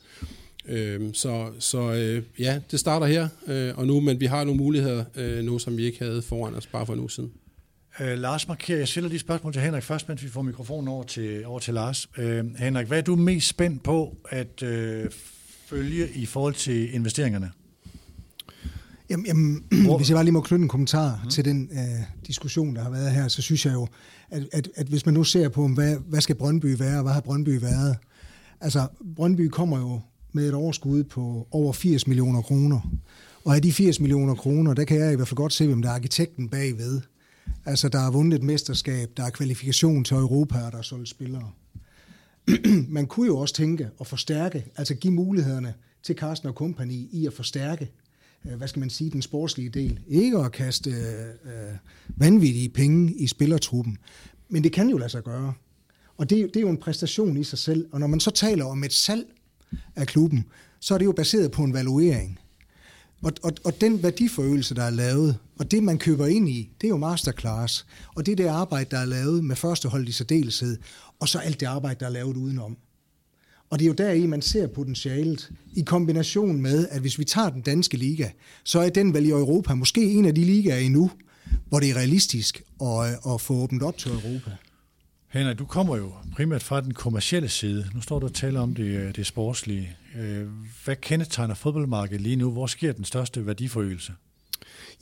Øh, 0.69 1.01
så 1.13 1.51
så 1.59 1.93
øh, 1.93 2.23
ja, 2.39 2.61
det 2.71 2.81
starter 2.81 3.07
her 3.07 3.29
øh, 3.47 3.79
og 3.79 3.87
nu, 3.87 4.01
men 4.01 4.21
vi 4.21 4.27
har 4.27 4.45
nogle 4.45 4.59
muligheder 4.59 5.05
øh, 5.15 5.45
nu, 5.45 5.59
som 5.59 5.77
vi 5.77 5.85
ikke 5.85 6.05
havde 6.05 6.23
foran 6.23 6.55
os 6.55 6.67
bare 6.67 6.87
for 6.87 6.93
en 6.93 7.01
uge 7.01 7.11
siden. 7.11 7.33
Øh, 8.01 8.19
Lars 8.19 8.49
markerer, 8.49 8.79
jeg 8.79 8.89
stiller 8.89 9.09
lige 9.09 9.21
spørgsmål 9.21 9.53
til 9.53 9.63
Henrik 9.63 9.83
først, 9.83 10.09
mens 10.09 10.23
vi 10.23 10.29
får 10.29 10.43
mikrofonen 10.43 10.89
over 10.89 11.05
til, 11.05 11.47
over 11.47 11.59
til 11.59 11.75
Lars. 11.75 12.09
Øh, 12.19 12.45
Henrik, 12.59 12.87
hvad 12.87 12.99
er 12.99 13.03
du 13.03 13.17
mest 13.17 13.49
spændt 13.49 13.83
på 13.83 14.17
at 14.29 14.63
øh, 14.63 15.11
følge 15.67 16.09
i 16.15 16.27
forhold 16.27 16.55
til 16.55 16.95
investeringerne? 16.95 17.51
Jamen, 19.11 19.27
jamen 19.27 19.65
hvis 19.97 20.09
jeg 20.09 20.15
bare 20.17 20.25
lige 20.25 20.33
må 20.33 20.41
knytte 20.41 20.63
en 20.63 20.69
kommentar 20.69 21.21
mm. 21.25 21.31
til 21.31 21.45
den 21.45 21.71
øh, 21.73 22.27
diskussion, 22.27 22.77
der 22.77 22.83
har 22.83 22.91
været 22.91 23.11
her, 23.13 23.29
så 23.29 23.43
synes 23.43 23.67
jeg 23.67 23.75
jo, 23.75 23.89
at, 24.31 24.43
at, 24.53 24.69
at 24.77 24.87
hvis 24.87 25.07
man 25.07 25.15
nu 25.15 25.25
ser 25.25 25.49
på, 25.49 25.69
hvad, 25.69 25.97
hvad 26.09 26.21
skal 26.21 26.35
Brøndby 26.35 26.79
være, 26.79 26.97
og 26.97 27.03
hvad 27.03 27.13
har 27.13 27.21
Brøndby 27.21 27.61
været? 27.61 27.97
Altså, 28.61 28.87
Brøndby 29.17 29.49
kommer 29.49 29.79
jo 29.79 30.01
med 30.33 30.49
et 30.49 30.55
overskud 30.55 31.05
på 31.05 31.49
over 31.51 31.73
80 31.73 32.07
millioner 32.07 32.43
kroner. 32.43 32.81
Og 33.45 33.57
af 33.57 33.63
de 33.63 33.73
80 33.73 34.01
millioner 34.01 34.35
kroner, 34.35 34.75
der 34.75 34.85
kan 34.85 35.01
jeg 35.01 35.13
i 35.13 35.17
hvert 35.17 35.29
fald 35.29 35.37
godt 35.37 35.53
se, 35.53 35.67
hvem 35.67 35.83
der 35.83 35.89
er 35.89 35.95
arkitekten 35.95 36.49
bagved. 36.49 37.01
Altså, 37.67 37.89
der 37.89 37.99
er 37.99 38.11
vundet 38.11 38.37
et 38.37 38.43
mesterskab, 38.43 39.11
der 39.17 39.23
er 39.23 39.31
kvalifikation 39.31 40.05
til 40.05 40.17
Europa, 40.17 40.59
og 40.67 40.73
der 40.73 40.79
er 40.79 40.83
solgt 40.83 41.09
spillere. 41.09 41.51
Man 42.89 43.07
kunne 43.07 43.27
jo 43.27 43.39
også 43.39 43.55
tænke 43.55 43.89
at 44.01 44.07
forstærke, 44.07 44.67
altså 44.77 44.95
give 44.95 45.13
mulighederne 45.13 45.75
til 46.03 46.17
Carsten 46.17 46.49
og 46.49 46.55
kompagni 46.55 47.09
i 47.13 47.27
at 47.27 47.33
forstærke, 47.33 47.91
øh, 48.47 48.55
hvad 48.55 48.69
skal 48.69 48.81
man 48.81 48.91
sige, 48.91 49.11
den 49.11 49.23
sportslige 49.23 49.69
del. 49.69 50.01
Ikke 50.09 50.39
at 50.39 50.53
kaste 50.53 50.91
øh, 50.91 51.77
vanvittige 52.09 52.69
penge 52.69 53.15
i 53.15 53.27
spillertruppen, 53.27 53.99
men 54.49 54.65
det 54.65 54.73
kan 54.73 54.89
jo 54.89 54.97
lade 54.97 55.11
sig 55.11 55.25
gøre. 55.25 55.53
Og 56.17 56.31
det, 56.31 56.47
det 56.55 56.57
er 56.57 56.61
jo 56.61 56.71
en 56.71 56.77
præstation 56.77 57.37
i 57.37 57.45
sig 57.45 57.59
selv. 57.59 57.87
Og 57.93 58.01
når 58.01 58.07
man 58.07 58.21
så 58.21 58.31
taler 58.31 58.65
om 58.65 58.85
et 58.85 58.93
salg 58.93 59.27
af 59.97 60.07
klubben, 60.07 60.45
så 60.81 60.95
er 60.95 60.99
det 60.99 61.05
jo 61.05 61.13
baseret 61.13 61.51
på 61.51 61.63
en 61.63 61.73
valuering. 61.73 62.39
Og, 63.23 63.33
og, 63.43 63.53
og 63.65 63.81
den 63.81 64.03
værdiforøgelse, 64.03 64.75
der 64.75 64.83
er 64.83 64.91
lavet, 64.91 65.37
og 65.59 65.71
det, 65.71 65.83
man 65.83 65.99
køber 65.99 66.27
ind 66.27 66.49
i, 66.49 66.71
det 66.81 66.87
er 66.87 66.89
jo 66.89 66.97
masterclass. 66.97 67.87
Og 68.15 68.27
det 68.27 68.33
er 68.33 68.37
det 68.37 68.47
arbejde, 68.47 68.91
der 68.91 68.99
er 68.99 69.05
lavet 69.05 69.45
med 69.45 69.57
førsteholdet 69.57 70.09
i 70.09 70.13
særdeleshed, 70.13 70.79
og 71.21 71.29
så 71.29 71.39
alt 71.39 71.61
det 71.61 71.67
arbejde, 71.67 72.01
der 72.01 72.07
er 72.07 72.11
lavet 72.11 72.37
udenom. 72.37 72.77
Og 73.71 73.79
det 73.79 73.85
er 73.85 73.89
jo 73.89 73.95
der 73.95 74.11
i, 74.11 74.27
man 74.27 74.43
ser 74.43 74.67
potentialet, 74.67 75.51
i 75.75 75.83
kombination 75.83 76.61
med, 76.61 76.89
at 76.91 77.01
hvis 77.01 77.19
vi 77.19 77.25
tager 77.25 77.51
den 77.51 77.63
danske 77.63 77.97
liga, 77.97 78.29
så 78.65 78.81
er 78.81 78.89
den 78.89 79.15
vel 79.15 79.27
i 79.27 79.31
Europa 79.31 79.75
måske 79.75 80.13
en 80.13 80.25
af 80.25 80.35
de 80.35 80.45
ligaer 80.45 80.77
endnu, 80.77 81.11
hvor 81.69 81.81
det 81.81 81.91
er 81.91 81.97
realistisk 81.97 82.63
at, 82.83 83.33
at 83.35 83.41
få 83.41 83.55
åbnet 83.55 83.83
op 83.83 83.99
til 83.99 84.11
Europa. 84.11 84.51
Henrik, 85.33 85.59
du 85.59 85.65
kommer 85.65 85.97
jo 85.97 86.13
primært 86.33 86.63
fra 86.63 86.81
den 86.81 86.95
kommercielle 86.95 87.49
side. 87.49 87.87
Nu 87.95 88.01
står 88.01 88.19
du 88.19 88.27
og 88.27 88.35
taler 88.35 88.61
om 88.61 88.75
det, 88.75 88.85
øh, 88.85 89.15
det 89.15 89.27
sportslige. 89.27 89.97
Øh, 90.19 90.47
hvad 90.85 90.97
kendetegner 90.97 91.55
fodboldmarkedet 91.55 92.21
lige 92.21 92.37
nu? 92.37 92.51
Hvor 92.51 92.67
sker 92.67 92.93
den 92.93 93.05
største 93.05 93.47
værdiforøgelse? 93.47 94.13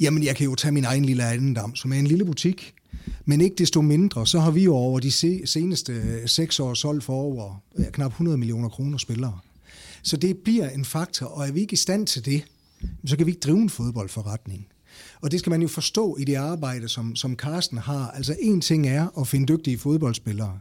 Jamen, 0.01 0.23
jeg 0.23 0.37
kan 0.37 0.45
jo 0.45 0.55
tage 0.55 0.73
min 0.73 0.85
egen 0.85 1.05
lille 1.05 1.23
ejendom, 1.23 1.77
som 1.77 1.93
er 1.93 1.97
en 1.97 2.07
lille 2.07 2.25
butik. 2.25 2.75
Men 3.25 3.41
ikke 3.41 3.57
desto 3.59 3.81
mindre, 3.81 4.27
så 4.27 4.41
har 4.41 4.51
vi 4.51 4.65
jo 4.65 4.75
over 4.75 5.01
de 5.01 5.13
seneste 5.47 5.93
øh, 5.93 6.29
seks 6.29 6.61
år 6.61 6.75
solgt 6.75 7.05
for 7.05 7.15
over 7.15 7.63
knap 7.93 8.11
100 8.11 8.39
millioner 8.39 8.69
kroner 8.69 8.99
spillere. 8.99 9.39
Så 10.03 10.17
det 10.17 10.37
bliver 10.39 10.69
en 10.69 10.85
faktor, 10.85 11.27
og 11.27 11.49
er 11.49 11.53
vi 11.53 11.61
ikke 11.61 11.73
i 11.73 11.77
stand 11.77 12.07
til 12.07 12.25
det, 12.25 12.45
så 13.07 13.17
kan 13.17 13.27
vi 13.27 13.31
ikke 13.31 13.41
drive 13.41 13.59
en 13.59 13.71
fodboldforretning. 13.71 14.67
Og 15.21 15.31
det 15.31 15.41
skal 15.41 15.51
man 15.51 15.63
jo 15.63 15.69
forstå 15.69 16.17
i 16.17 16.25
det 16.25 16.35
arbejde, 16.35 16.89
som, 16.89 17.17
som 17.17 17.37
Carsten 17.37 17.79
har. 17.79 18.11
Altså 18.11 18.37
en 18.41 18.61
ting 18.61 18.89
er 18.89 19.21
at 19.21 19.29
finde 19.29 19.47
dygtige 19.57 19.79
fodboldspillere. 19.79 20.61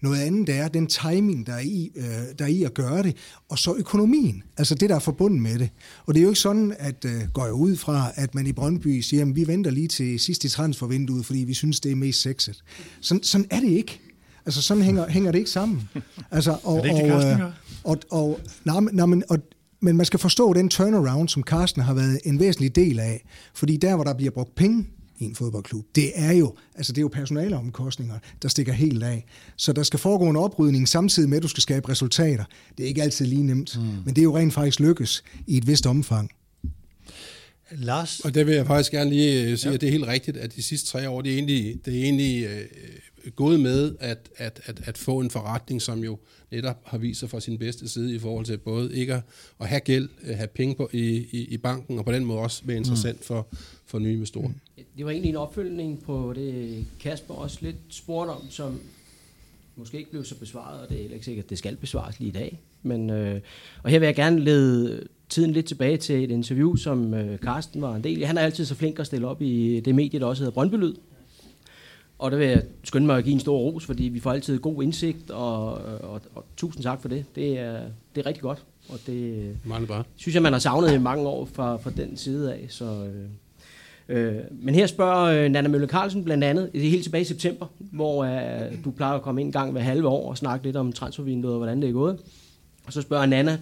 Noget 0.00 0.20
andet 0.20 0.48
er 0.48 0.68
den 0.68 0.86
timing, 0.86 1.46
der 1.46 1.52
er, 1.52 1.60
i, 1.60 1.92
øh, 1.96 2.04
der 2.38 2.44
er 2.44 2.48
i 2.48 2.62
at 2.62 2.74
gøre 2.74 3.02
det, 3.02 3.16
og 3.48 3.58
så 3.58 3.74
økonomien, 3.78 4.42
altså 4.56 4.74
det, 4.74 4.90
der 4.90 4.94
er 4.94 5.00
forbundet 5.00 5.42
med 5.42 5.58
det. 5.58 5.70
Og 6.06 6.14
det 6.14 6.20
er 6.20 6.22
jo 6.22 6.30
ikke 6.30 6.40
sådan, 6.40 6.74
at 6.78 7.04
øh, 7.04 7.22
går 7.32 7.44
jeg 7.44 7.52
ud 7.52 7.76
fra, 7.76 8.10
at 8.14 8.34
man 8.34 8.46
i 8.46 8.52
Brøndby 8.52 9.00
siger, 9.00 9.26
at 9.26 9.36
vi 9.36 9.46
venter 9.46 9.70
lige 9.70 9.88
til 9.88 10.20
sidst 10.20 10.44
i 10.44 10.48
transfervinduet, 10.48 11.26
fordi 11.26 11.38
vi 11.38 11.54
synes, 11.54 11.80
det 11.80 11.92
er 11.92 11.96
mest 11.96 12.20
sexet. 12.20 12.64
Sådan, 13.00 13.22
sådan 13.22 13.46
er 13.50 13.60
det 13.60 13.68
ikke. 13.68 14.00
Altså 14.46 14.62
sådan 14.62 14.82
hænger, 14.82 15.08
hænger 15.08 15.32
det 15.32 15.38
ikke 15.38 15.50
sammen. 15.50 15.88
Altså, 16.30 16.58
og, 16.62 16.78
er 16.78 16.82
det 16.82 17.02
ikke 17.02 17.14
og, 17.14 17.22
det, 17.22 17.42
og, 17.84 17.98
og, 18.10 18.30
og, 18.30 18.40
nej, 18.64 18.80
nej, 18.92 19.06
men, 19.06 19.22
og 19.28 19.38
men 19.80 19.96
man 19.96 20.06
skal 20.06 20.18
forstå 20.18 20.52
den 20.52 20.68
turnaround, 20.68 21.28
som 21.28 21.42
Carsten 21.42 21.82
har 21.82 21.94
været 21.94 22.20
en 22.24 22.40
væsentlig 22.40 22.76
del 22.76 23.00
af. 23.00 23.24
Fordi 23.54 23.76
der, 23.76 23.94
hvor 23.94 24.04
der 24.04 24.14
bliver 24.14 24.30
brugt 24.30 24.54
penge 24.54 24.86
i 25.18 25.24
en 25.24 25.34
fodboldklub, 25.34 25.84
det 25.94 26.12
er 26.14 26.32
jo, 26.32 26.54
altså 26.74 26.92
det 26.92 26.98
er 26.98 27.02
jo 27.02 27.08
personaleomkostninger, 27.08 28.18
der 28.42 28.48
stikker 28.48 28.72
helt 28.72 29.02
af. 29.02 29.24
Så 29.56 29.72
der 29.72 29.82
skal 29.82 29.98
foregå 29.98 30.30
en 30.30 30.36
oprydning 30.36 30.88
samtidig 30.88 31.28
med, 31.28 31.36
at 31.36 31.42
du 31.42 31.48
skal 31.48 31.62
skabe 31.62 31.88
resultater. 31.88 32.44
Det 32.78 32.84
er 32.84 32.88
ikke 32.88 33.02
altid 33.02 33.26
lige 33.26 33.42
nemt, 33.42 33.76
mm. 33.76 33.82
men 33.82 34.14
det 34.14 34.18
er 34.18 34.22
jo 34.22 34.36
rent 34.36 34.54
faktisk 34.54 34.80
lykkes 34.80 35.24
i 35.46 35.56
et 35.56 35.66
vist 35.66 35.86
omfang. 35.86 36.30
Lars? 37.72 38.20
Og 38.20 38.34
det 38.34 38.46
vil 38.46 38.54
jeg 38.54 38.66
faktisk 38.66 38.90
gerne 38.90 39.10
lige 39.10 39.42
øh, 39.42 39.58
sige, 39.58 39.70
ja. 39.70 39.74
at 39.74 39.80
det 39.80 39.86
er 39.86 39.90
helt 39.90 40.06
rigtigt, 40.06 40.36
at 40.36 40.56
de 40.56 40.62
sidste 40.62 40.90
tre 40.90 41.08
år, 41.08 41.22
det 41.22 41.32
er 41.32 41.34
egentlig, 41.34 41.80
det 41.84 41.98
er 41.98 42.02
egentlig 42.02 42.44
øh, 42.44 42.64
gået 43.36 43.60
med 43.60 43.96
at, 44.00 44.30
at, 44.36 44.60
at, 44.64 44.80
at 44.84 44.98
få 44.98 45.20
en 45.20 45.30
forretning, 45.30 45.82
som 45.82 46.04
jo 46.04 46.18
netop 46.50 46.76
har 46.84 46.98
vist 46.98 47.20
sig 47.20 47.30
fra 47.30 47.40
sin 47.40 47.58
bedste 47.58 47.88
side 47.88 48.14
i 48.14 48.18
forhold 48.18 48.46
til 48.46 48.58
både 48.58 48.94
ikke 48.96 49.14
at, 49.14 49.22
at 49.60 49.68
have 49.68 49.80
gæld, 49.80 50.08
at 50.22 50.36
have 50.36 50.48
penge 50.48 50.74
på, 50.74 50.90
i, 50.92 51.26
i, 51.30 51.46
i 51.50 51.56
banken, 51.56 51.98
og 51.98 52.04
på 52.04 52.12
den 52.12 52.24
måde 52.24 52.38
også 52.38 52.62
være 52.64 52.76
interessant 52.76 53.18
mm. 53.18 53.24
for, 53.24 53.46
for 53.86 53.98
nye 53.98 54.12
investorer. 54.12 54.48
Mm. 54.48 54.54
Det 54.96 55.04
var 55.04 55.10
egentlig 55.10 55.30
en 55.30 55.36
opfølgning 55.36 56.02
på 56.02 56.32
det, 56.36 56.86
Kasper 57.00 57.34
også 57.34 57.58
lidt 57.60 57.76
spurgte 57.88 58.30
om, 58.30 58.42
som 58.50 58.80
måske 59.76 59.98
ikke 59.98 60.10
blev 60.10 60.24
så 60.24 60.34
besvaret, 60.34 60.80
og 60.80 60.88
det 60.88 60.96
er 60.96 61.00
heller 61.00 61.14
ikke 61.14 61.24
sikkert, 61.24 61.44
at 61.44 61.50
det 61.50 61.58
skal 61.58 61.76
besvares 61.76 62.20
lige 62.20 62.28
i 62.28 62.32
dag. 62.32 62.60
Men, 62.82 63.10
øh, 63.10 63.40
og 63.82 63.90
her 63.90 63.98
vil 63.98 64.06
jeg 64.06 64.14
gerne 64.14 64.40
lede 64.40 65.06
tiden 65.28 65.52
lidt 65.52 65.66
tilbage 65.66 65.96
til 65.96 66.24
et 66.24 66.30
interview, 66.30 66.76
som 66.76 67.14
øh, 67.14 67.38
Carsten 67.38 67.82
var 67.82 67.94
en 67.94 68.04
del 68.04 68.26
Han 68.26 68.38
er 68.38 68.42
altid 68.42 68.64
så 68.64 68.74
flink 68.74 68.98
at 68.98 69.06
stille 69.06 69.26
op 69.26 69.42
i 69.42 69.80
det 69.84 69.94
medie, 69.94 70.20
der 70.20 70.26
også 70.26 70.42
hedder 70.42 70.54
Brøndby 70.54 70.74
Lyd. 70.74 70.94
Og 72.20 72.30
der 72.30 72.36
vil 72.36 72.46
jeg 72.46 72.62
skynde 72.84 73.06
mig 73.06 73.18
at 73.18 73.24
give 73.24 73.32
en 73.32 73.40
stor 73.40 73.58
ros, 73.58 73.84
fordi 73.84 74.04
vi 74.04 74.20
får 74.20 74.32
altid 74.32 74.58
god 74.58 74.82
indsigt, 74.82 75.30
og, 75.30 75.72
og, 75.74 76.20
og 76.34 76.44
tusind 76.56 76.82
tak 76.82 77.00
for 77.00 77.08
det. 77.08 77.24
Det 77.34 77.58
er, 77.58 77.80
det 78.14 78.20
er 78.20 78.26
rigtig 78.26 78.42
godt, 78.42 78.64
og 78.88 78.98
det 79.06 79.56
Meget 79.64 79.88
bra. 79.88 80.02
synes 80.16 80.34
jeg, 80.34 80.42
man 80.42 80.52
har 80.52 80.60
savnet 80.60 80.94
i 80.94 80.98
mange 80.98 81.28
år 81.28 81.48
fra, 81.52 81.76
fra 81.76 81.90
den 81.90 82.16
side 82.16 82.54
af. 82.54 82.66
Så, 82.68 82.84
øh, 84.08 84.26
øh, 84.26 84.42
men 84.50 84.74
her 84.74 84.86
spørger 84.86 85.44
øh, 85.44 85.50
Nana 85.50 85.68
Mølle 85.68 85.86
Carlsen 85.86 86.24
blandt 86.24 86.44
andet, 86.44 86.70
det 86.72 86.86
er 86.86 86.90
helt 86.90 87.02
tilbage 87.02 87.22
i 87.22 87.24
september, 87.24 87.66
hvor 87.78 88.24
øh, 88.24 88.84
du 88.84 88.90
plejer 88.90 89.14
at 89.14 89.22
komme 89.22 89.40
ind 89.40 89.48
en 89.48 89.52
gang 89.52 89.72
hver 89.72 89.80
halve 89.80 90.08
år 90.08 90.30
og 90.30 90.38
snakke 90.38 90.64
lidt 90.64 90.76
om 90.76 90.92
transfervinduet 90.92 91.54
og 91.54 91.58
hvordan 91.58 91.82
det 91.82 91.88
er 91.88 91.92
gået. 91.92 92.18
Og 92.86 92.92
så 92.92 93.02
spørger 93.02 93.26
Nana, 93.26 93.58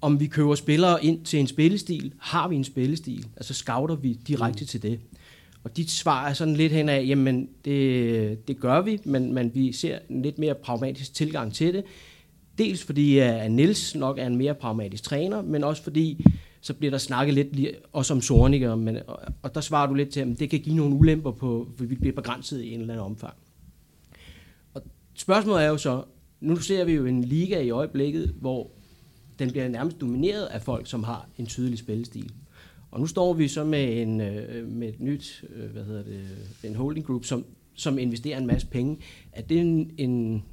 om 0.00 0.20
vi 0.20 0.26
køber 0.26 0.54
spillere 0.54 1.04
ind 1.04 1.24
til 1.24 1.40
en 1.40 1.46
spillestil. 1.46 2.12
Har 2.18 2.48
vi 2.48 2.56
en 2.56 2.64
spillestil? 2.64 3.26
Altså 3.36 3.54
scouter 3.54 3.94
vi 3.94 4.12
direkte 4.12 4.62
mm. 4.62 4.66
til 4.66 4.82
det? 4.82 5.00
Og 5.64 5.76
dit 5.76 5.90
svar 5.90 6.28
er 6.28 6.32
sådan 6.32 6.54
lidt 6.54 6.72
hen 6.72 6.88
af, 6.88 7.04
jamen 7.06 7.48
det, 7.64 8.48
det 8.48 8.60
gør 8.60 8.80
vi, 8.80 9.00
men, 9.04 9.32
men 9.32 9.50
vi 9.54 9.72
ser 9.72 9.98
en 10.10 10.22
lidt 10.22 10.38
mere 10.38 10.54
pragmatisk 10.54 11.14
tilgang 11.14 11.54
til 11.54 11.74
det. 11.74 11.84
Dels 12.58 12.84
fordi 12.84 13.20
øh, 13.20 13.44
at 13.44 13.52
Niels 13.52 13.94
nok 13.94 14.18
er 14.18 14.26
en 14.26 14.36
mere 14.36 14.54
pragmatisk 14.54 15.02
træner, 15.02 15.42
men 15.42 15.64
også 15.64 15.82
fordi 15.82 16.24
så 16.60 16.74
bliver 16.74 16.90
der 16.90 16.98
snakket 16.98 17.34
lidt 17.34 17.56
lige- 17.56 17.74
også 17.92 18.14
om 18.14 18.20
Sorniger, 18.20 18.74
men, 18.76 18.98
og, 19.06 19.18
og 19.42 19.54
der 19.54 19.60
svarer 19.60 19.86
du 19.86 19.94
lidt 19.94 20.08
til, 20.08 20.20
at 20.20 20.38
det 20.38 20.50
kan 20.50 20.60
give 20.60 20.76
nogle 20.76 20.94
ulemper 20.94 21.30
på, 21.30 21.68
for 21.76 21.84
vi 21.84 21.94
bliver 21.94 22.14
begrænset 22.14 22.62
i 22.62 22.74
en 22.74 22.80
eller 22.80 22.94
anden 22.94 23.06
omfang. 23.06 23.34
Og 24.74 24.82
spørgsmålet 25.14 25.64
er 25.64 25.68
jo 25.68 25.76
så, 25.76 26.04
nu 26.40 26.56
ser 26.56 26.84
vi 26.84 26.92
jo 26.92 27.06
en 27.06 27.24
liga 27.24 27.60
i 27.60 27.70
øjeblikket, 27.70 28.34
hvor 28.40 28.70
den 29.38 29.50
bliver 29.50 29.68
nærmest 29.68 30.00
domineret 30.00 30.44
af 30.44 30.62
folk, 30.62 30.86
som 30.86 31.04
har 31.04 31.28
en 31.38 31.46
tydelig 31.46 31.78
spillestil. 31.78 32.32
Og 32.94 33.00
nu 33.00 33.06
står 33.06 33.32
vi 33.32 33.48
så 33.48 33.64
med, 33.64 34.02
en, 34.02 34.20
øh, 34.20 34.68
med 34.68 34.88
et 34.88 35.00
nyt, 35.00 35.44
øh, 35.56 35.70
hvad 35.70 35.84
hedder 35.84 36.02
det, 36.02 36.70
en 36.70 36.74
holding 36.74 37.06
group, 37.06 37.24
som, 37.24 37.44
som 37.74 37.98
investerer 37.98 38.38
en 38.38 38.46
masse 38.46 38.66
penge. 38.66 38.98
Er 39.32 39.42
det 39.42 39.60
en, 39.60 39.90
en, 39.98 40.44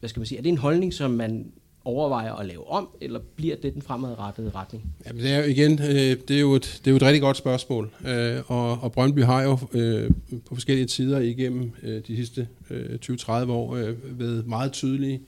hvad 0.00 0.08
skal 0.08 0.20
man 0.20 0.26
sige, 0.26 0.38
er 0.38 0.42
det 0.42 0.48
en 0.48 0.58
holdning, 0.58 0.94
som 0.94 1.10
man 1.10 1.52
overvejer 1.84 2.32
at 2.32 2.46
lave 2.46 2.70
om, 2.70 2.88
eller 3.00 3.20
bliver 3.36 3.56
det 3.56 3.74
den 3.74 3.82
fremadrettede 3.82 4.50
retning? 4.50 4.84
Jamen, 5.06 5.22
det 5.22 5.32
er 5.32 5.38
jo 5.38 5.44
igen, 5.44 5.72
øh, 5.72 6.16
det 6.28 6.30
er 6.30 6.40
jo 6.40 6.54
et, 6.54 6.80
det 6.84 6.86
er 6.86 6.90
jo 6.90 6.96
et 6.96 7.02
rigtig 7.02 7.20
godt 7.20 7.36
spørgsmål, 7.36 7.90
øh, 8.06 8.42
og, 8.46 8.78
og 8.82 8.92
Brøndby 8.92 9.24
har 9.24 9.42
jo 9.42 9.58
øh, 9.72 10.10
på 10.46 10.54
forskellige 10.54 10.86
tider 10.86 11.18
igennem 11.18 11.70
øh, 11.82 12.02
de 12.06 12.16
sidste 12.16 12.48
øh, 12.70 12.98
20-30 13.04 13.30
år 13.50 13.74
øh, 13.74 14.18
været 14.20 14.46
meget 14.46 14.72
tydelige 14.72 15.20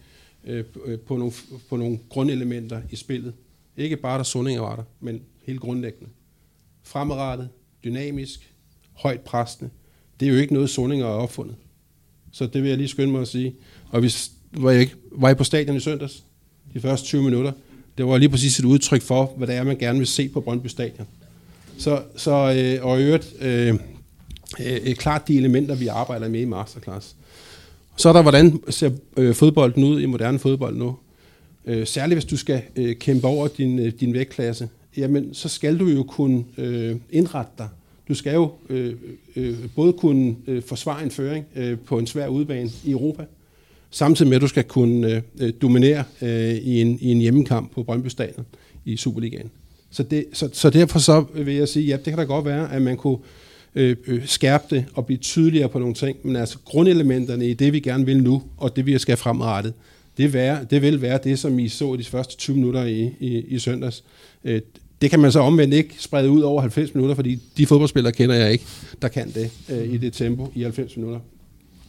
øh, 0.44 0.64
øh, 0.84 0.98
på, 0.98 1.16
nogle, 1.16 1.32
på 1.68 1.76
nogle 1.76 1.98
grundelementer 2.09 2.82
i 2.90 2.96
spillet. 2.96 3.32
Ikke 3.76 3.96
bare 3.96 4.18
der 4.18 4.24
Sundinger 4.24 4.62
var 4.62 4.76
der, 4.76 4.84
men 5.00 5.22
helt 5.46 5.61
grundlæggende. 5.61 6.11
Fremadrettet, 6.89 7.49
dynamisk, 7.84 8.53
højt 8.93 9.20
præstende. 9.20 9.70
Det 10.20 10.28
er 10.28 10.32
jo 10.32 10.39
ikke 10.39 10.55
noget, 10.55 10.70
Sundinger 10.70 11.07
har 11.07 11.12
opfundet. 11.12 11.57
Så 12.32 12.47
det 12.47 12.62
vil 12.62 12.68
jeg 12.68 12.78
lige 12.78 12.89
skynde 12.89 13.12
mig 13.12 13.20
at 13.20 13.28
sige. 13.28 13.55
Og 13.91 14.01
hvis 14.01 14.30
var 14.53 14.70
jeg, 14.70 14.80
ikke, 14.80 14.95
var 15.12 15.28
jeg 15.28 15.36
på 15.36 15.45
stadion 15.45 15.76
i 15.76 15.80
søndags, 15.80 16.24
de 16.74 16.80
første 16.80 17.07
20 17.07 17.22
minutter, 17.22 17.53
det 17.99 18.07
var 18.07 18.18
lige 18.18 18.28
præcis 18.28 18.59
et 18.59 18.64
udtryk 18.64 19.03
for, 19.03 19.32
hvad 19.36 19.47
det 19.47 19.55
er, 19.55 19.62
man 19.62 19.78
gerne 19.78 19.99
vil 19.99 20.07
se 20.07 20.28
på 20.28 20.41
Brøndby 20.41 20.66
Stadion. 20.66 21.07
Så, 21.78 22.03
så 22.16 22.30
øh, 22.30 22.86
og 22.86 23.01
i 23.01 23.05
øvrigt, 23.05 23.34
øh, 23.41 23.74
øh, 24.61 24.95
klart 24.95 25.28
de 25.28 25.36
elementer, 25.36 25.74
vi 25.74 25.86
arbejder 25.86 26.28
med 26.28 26.41
i 26.41 26.45
Masterclass. 26.45 27.16
Så 27.97 28.09
er 28.09 28.12
der, 28.12 28.22
hvordan 28.22 28.61
ser 28.68 28.91
øh, 29.16 29.34
fodbolden 29.34 29.84
ud 29.84 30.01
i 30.01 30.07
moderne 30.07 30.39
fodbold 30.39 30.76
nu? 30.76 30.97
Øh, 31.64 31.86
særligt 31.86 32.16
hvis 32.16 32.24
du 32.24 32.36
skal 32.36 32.62
øh, 32.76 32.97
kæmpe 32.97 33.26
over 33.26 33.49
din, 33.49 33.78
øh, 33.78 33.93
din 34.01 34.12
vægtklasse, 34.12 34.68
jamen 34.99 35.34
så 35.34 35.49
skal 35.49 35.78
du 35.78 35.86
jo 35.86 36.03
kunne 36.03 36.44
øh, 36.59 36.96
indrette 37.11 37.53
dig. 37.59 37.68
Du 38.09 38.14
skal 38.14 38.34
jo 38.34 38.51
øh, 38.68 38.94
øh, 39.36 39.57
både 39.76 39.92
kunne 39.92 40.36
øh, 40.46 40.62
forsvare 40.62 41.03
en 41.03 41.11
føring 41.11 41.46
øh, 41.57 41.78
på 41.78 41.99
en 41.99 42.07
svær 42.07 42.28
udbane 42.28 42.70
i 42.84 42.90
Europa, 42.90 43.24
samtidig 43.90 44.28
med 44.28 44.36
at 44.36 44.42
du 44.42 44.49
skal 44.49 44.64
kunne 44.64 45.12
øh, 45.12 45.22
øh, 45.40 45.53
dominere 45.62 46.05
øh, 46.22 46.55
i, 46.55 46.80
en, 46.80 46.99
i 47.01 47.12
en 47.12 47.18
hjemmekamp 47.18 47.72
på 47.72 47.82
Brøndby 47.82 48.09
Stadion 48.09 48.46
i 48.84 48.96
Superligaen. 48.96 49.51
Så, 49.90 50.03
det, 50.03 50.24
så, 50.32 50.49
så 50.53 50.70
derfor 50.70 50.99
så 50.99 51.24
vil 51.34 51.55
jeg 51.55 51.68
sige, 51.68 51.86
ja, 51.86 51.96
det 51.96 52.05
kan 52.05 52.18
da 52.18 52.24
godt 52.24 52.44
være, 52.44 52.72
at 52.72 52.82
man 52.82 52.96
kunne 52.96 53.18
øh, 53.74 53.96
øh, 54.07 54.26
skærpe 54.26 54.64
det 54.70 54.84
og 54.94 55.07
blive 55.07 55.18
tydeligere 55.18 55.68
på 55.68 55.78
nogle 55.78 55.94
ting, 55.94 56.18
men 56.22 56.36
altså 56.36 56.59
grundelementerne 56.64 57.49
i 57.49 57.55
det, 57.55 57.72
vi 57.72 57.80
gerne 57.80 58.07
vil 58.07 58.22
nu, 58.22 58.42
og 58.57 58.76
det, 58.76 58.86
vi 58.86 58.99
skal 58.99 59.16
fremadrettet, 59.16 59.74
det, 60.18 60.32
være, 60.32 60.66
det 60.70 60.82
vil 60.82 61.03
være 61.03 61.18
det, 61.24 61.38
som 61.38 61.59
I 61.59 61.68
så 61.68 61.94
i 61.94 61.96
de 61.96 62.05
første 62.05 62.36
20 62.36 62.57
minutter 62.57 62.84
i, 62.84 63.11
i, 63.20 63.38
i 63.38 63.59
søndags. 63.59 64.05
Øh, 64.44 64.61
det 65.01 65.11
kan 65.11 65.20
man 65.20 65.32
så 65.32 65.40
omvendt 65.40 65.74
ikke 65.74 65.94
sprede 65.99 66.30
ud 66.30 66.40
over 66.40 66.61
90 66.61 66.94
minutter, 66.94 67.14
fordi 67.14 67.38
de 67.57 67.66
fodboldspillere 67.66 68.12
kender 68.12 68.34
jeg 68.34 68.53
ikke, 68.53 68.64
der 69.03 69.09
kan 69.09 69.30
det 69.30 69.51
øh, 69.70 69.94
i 69.94 69.96
det 69.96 70.12
tempo 70.12 70.53
i 70.55 70.62
90 70.62 70.96
minutter. 70.96 71.20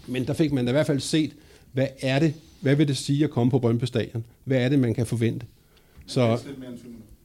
Men 0.07 0.27
der 0.27 0.33
fik 0.33 0.53
man 0.53 0.65
da 0.65 0.71
i 0.71 0.73
hvert 0.73 0.87
fald 0.87 0.99
set, 0.99 1.31
hvad 1.71 1.87
er 2.01 2.19
det, 2.19 2.33
hvad 2.59 2.75
vil 2.75 2.87
det 2.87 2.97
sige 2.97 3.23
at 3.23 3.29
komme 3.29 3.51
på 3.51 3.59
Brøndby 3.59 3.83
Stadion? 3.83 4.23
Hvad 4.43 4.57
er 4.57 4.69
det, 4.69 4.79
man 4.79 4.93
kan 4.93 5.05
forvente? 5.05 5.45
Så, 6.05 6.39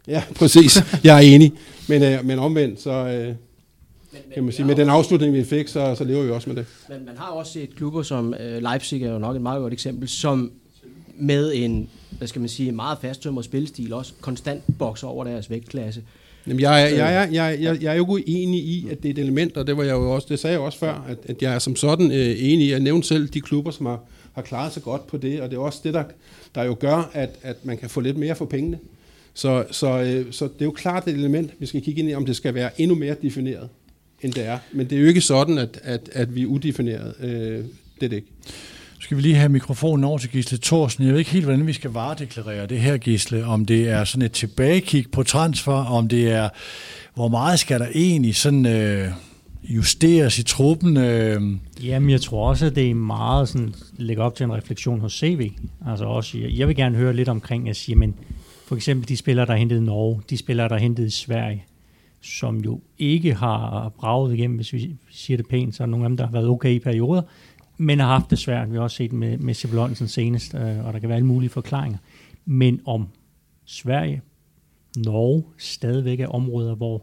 ja, 0.09 0.23
præcis. 0.35 0.79
Jeg 1.05 1.17
er 1.17 1.21
enig. 1.21 1.53
Men, 1.89 2.03
øh, 2.03 2.25
men 2.25 2.39
omvendt, 2.39 2.81
så 2.81 2.91
øh, 2.91 3.27
Men, 3.27 3.37
kan 4.35 4.45
man 4.45 4.53
sige, 4.53 4.67
med 4.67 4.77
den 4.77 4.89
afslutning, 4.89 5.35
vi 5.35 5.45
fik, 5.45 5.69
så, 5.69 5.95
så 5.95 6.05
lever 6.05 6.23
vi 6.23 6.31
også 6.31 6.49
med 6.49 6.57
det. 6.57 6.67
Men 6.89 7.05
man 7.07 7.17
har 7.17 7.27
også 7.27 7.53
set 7.53 7.77
klubber 7.77 8.03
som 8.03 8.35
øh, 8.41 8.63
Leipzig 8.63 9.03
er 9.03 9.13
jo 9.13 9.19
nok 9.19 9.37
et 9.37 9.43
meget 9.43 9.61
godt 9.61 9.73
eksempel, 9.73 10.09
som 10.09 10.53
med 11.17 11.53
en, 11.55 11.89
hvad 12.19 12.29
skal 12.29 12.41
man 12.41 12.49
sige, 12.49 12.73
meget 12.73 12.99
fasttømret 13.01 13.45
spillestil 13.45 13.93
også 13.93 14.13
konstant 14.21 14.63
bokser 14.79 15.07
over 15.07 15.25
deres 15.25 15.51
vægtklasse. 15.51 16.03
Jamen, 16.47 16.61
jeg, 16.61 16.83
er, 16.83 16.89
jeg, 16.89 17.15
er, 17.15 17.27
jeg, 17.27 17.59
jeg, 17.61 17.83
jeg 17.83 17.93
er 17.93 17.97
jo 17.97 18.07
uenig 18.09 18.61
i, 18.61 18.89
at 18.91 19.03
det 19.03 19.09
er 19.09 19.13
et 19.13 19.19
element, 19.19 19.57
og 19.57 19.67
det 19.67 19.77
var 19.77 19.83
jeg 19.83 19.93
jo 19.93 20.15
også, 20.15 20.27
det 20.31 20.39
sagde 20.39 20.53
jeg 20.53 20.61
også 20.61 20.79
før, 20.79 21.05
at, 21.09 21.19
at 21.27 21.43
jeg 21.43 21.55
er 21.55 21.59
som 21.59 21.77
sådan 21.77 22.13
øh, 22.13 22.37
enig 22.39 22.67
i. 22.67 22.71
Jeg 22.71 22.81
nævnte 22.81 23.09
selv 23.09 23.29
de 23.29 23.41
klubber, 23.41 23.71
som 23.71 23.87
har, 23.87 24.01
har 24.33 24.43
klaret 24.43 24.73
sig 24.73 24.83
godt 24.83 25.07
på 25.07 25.17
det, 25.17 25.41
og 25.41 25.51
det 25.51 25.57
er 25.57 25.61
også 25.61 25.81
det, 25.85 25.95
der, 25.95 26.05
der 26.55 26.63
jo 26.63 26.77
gør, 26.81 27.11
at, 27.13 27.31
at 27.43 27.65
man 27.65 27.79
kan 27.79 27.91
få 27.91 28.01
lidt 28.01 28.17
mere 28.17 28.35
for 28.35 28.45
pengene. 28.45 28.79
Så, 29.35 29.65
så, 29.71 30.03
øh, 30.03 30.33
så 30.33 30.45
det 30.45 30.61
er 30.61 30.65
jo 30.65 30.71
klart 30.71 31.09
et 31.09 31.15
element, 31.15 31.51
vi 31.59 31.67
skal 31.67 31.83
kigge 31.83 32.01
ind 32.01 32.11
i, 32.11 32.15
om 32.15 32.27
det 32.27 32.37
skal 32.37 32.55
være 32.55 32.81
endnu 32.81 32.97
mere 32.97 33.17
defineret, 33.23 33.69
end 34.23 34.33
det 34.33 34.47
er. 34.47 34.59
Men 34.73 34.91
det 34.91 34.97
er 34.97 35.01
jo 35.03 35.09
ikke 35.09 35.21
sådan, 35.21 35.59
at, 35.59 35.81
at, 35.83 36.11
at 36.13 36.35
vi 36.35 36.43
er 36.43 36.47
udefineret. 36.47 37.15
Øh, 37.21 37.31
det 37.31 38.03
er 38.03 38.09
det 38.09 38.13
ikke. 38.13 38.29
Skal 39.05 39.17
vi 39.17 39.23
lige 39.23 39.35
have 39.35 39.49
mikrofonen 39.49 40.05
over 40.05 40.19
til 40.19 40.31
Gisle 40.31 40.59
Thorsen. 40.59 41.05
Jeg 41.05 41.13
ved 41.13 41.19
ikke 41.19 41.31
helt, 41.31 41.45
hvordan 41.45 41.67
vi 41.67 41.73
skal 41.73 41.91
varedeklarere 41.91 42.67
det 42.67 42.81
her, 42.81 42.97
Gisle. 42.97 43.45
Om 43.45 43.67
det 43.67 43.89
er 43.89 44.05
sådan 44.05 44.23
et 44.23 44.33
tilbagekig 44.33 45.11
på 45.13 45.23
transfer, 45.23 45.73
om 45.73 46.09
det 46.09 46.31
er, 46.31 46.49
hvor 47.15 47.29
meget 47.29 47.59
skal 47.59 47.81
der 47.81 47.87
egentlig 47.95 48.37
sådan 48.37 48.67
øh, 48.67 49.09
justeres 49.65 50.39
i 50.39 50.43
truppen? 50.43 50.97
Øh, 50.97 51.43
Jamen, 51.83 52.11
jeg 52.11 52.21
tror 52.21 52.49
også, 52.49 52.67
at 52.67 52.75
det 52.75 52.91
er 52.91 52.95
meget 52.95 53.49
sådan, 53.49 53.75
lægger 53.97 54.25
op 54.25 54.35
til 54.35 54.45
en 54.45 54.53
refleksion 54.53 55.01
hos 55.01 55.13
CV. 55.13 55.53
Altså 55.87 56.05
også, 56.05 56.39
jeg, 56.39 56.51
jeg 56.51 56.69
vil 56.69 56.77
gerne 56.77 56.97
høre 56.97 57.15
lidt 57.15 57.29
omkring 57.29 57.69
at 57.69 57.77
sige, 57.77 57.97
men 57.97 58.15
for 58.67 58.77
eksempel 58.77 59.09
de 59.09 59.17
spillere, 59.17 59.47
der 59.47 59.53
er 59.53 59.59
hentet 59.59 59.77
i 59.77 59.81
Norge, 59.81 60.21
de 60.31 60.37
spillere, 60.37 60.69
der 60.69 60.75
er 60.75 60.81
hentet 60.81 61.07
i 61.07 61.11
Sverige, 61.11 61.65
som 62.23 62.61
jo 62.61 62.81
ikke 62.99 63.35
har 63.35 63.93
braget 63.99 64.35
igennem, 64.35 64.57
hvis 64.57 64.73
vi 64.73 64.97
siger 65.11 65.37
det 65.37 65.49
pænt, 65.49 65.75
så 65.75 65.83
er 65.83 65.87
nogle 65.87 66.05
af 66.05 66.09
dem, 66.11 66.17
der 66.17 66.25
har 66.25 66.33
været 66.33 66.49
okay 66.49 66.71
i 66.71 66.79
perioder, 66.79 67.23
men 67.77 68.01
har 68.01 68.07
haft 68.07 68.31
det 68.31 68.39
svært. 68.39 68.71
Vi 68.71 68.77
har 68.77 68.83
også 68.83 68.97
set 68.97 69.13
med, 69.13 69.39
med 69.39 69.55
Sibelonsen 69.55 70.09
senest, 70.09 70.55
øh, 70.55 70.87
og 70.87 70.93
der 70.93 70.99
kan 70.99 71.09
være 71.09 71.17
alle 71.17 71.27
mulige 71.27 71.51
forklaringer. 71.51 71.99
Men 72.45 72.81
om 72.87 73.09
Sverige, 73.65 74.23
Norge 74.97 75.45
stadigvæk 75.59 76.21
er 76.21 76.27
områder, 76.27 76.75
hvor 76.75 77.03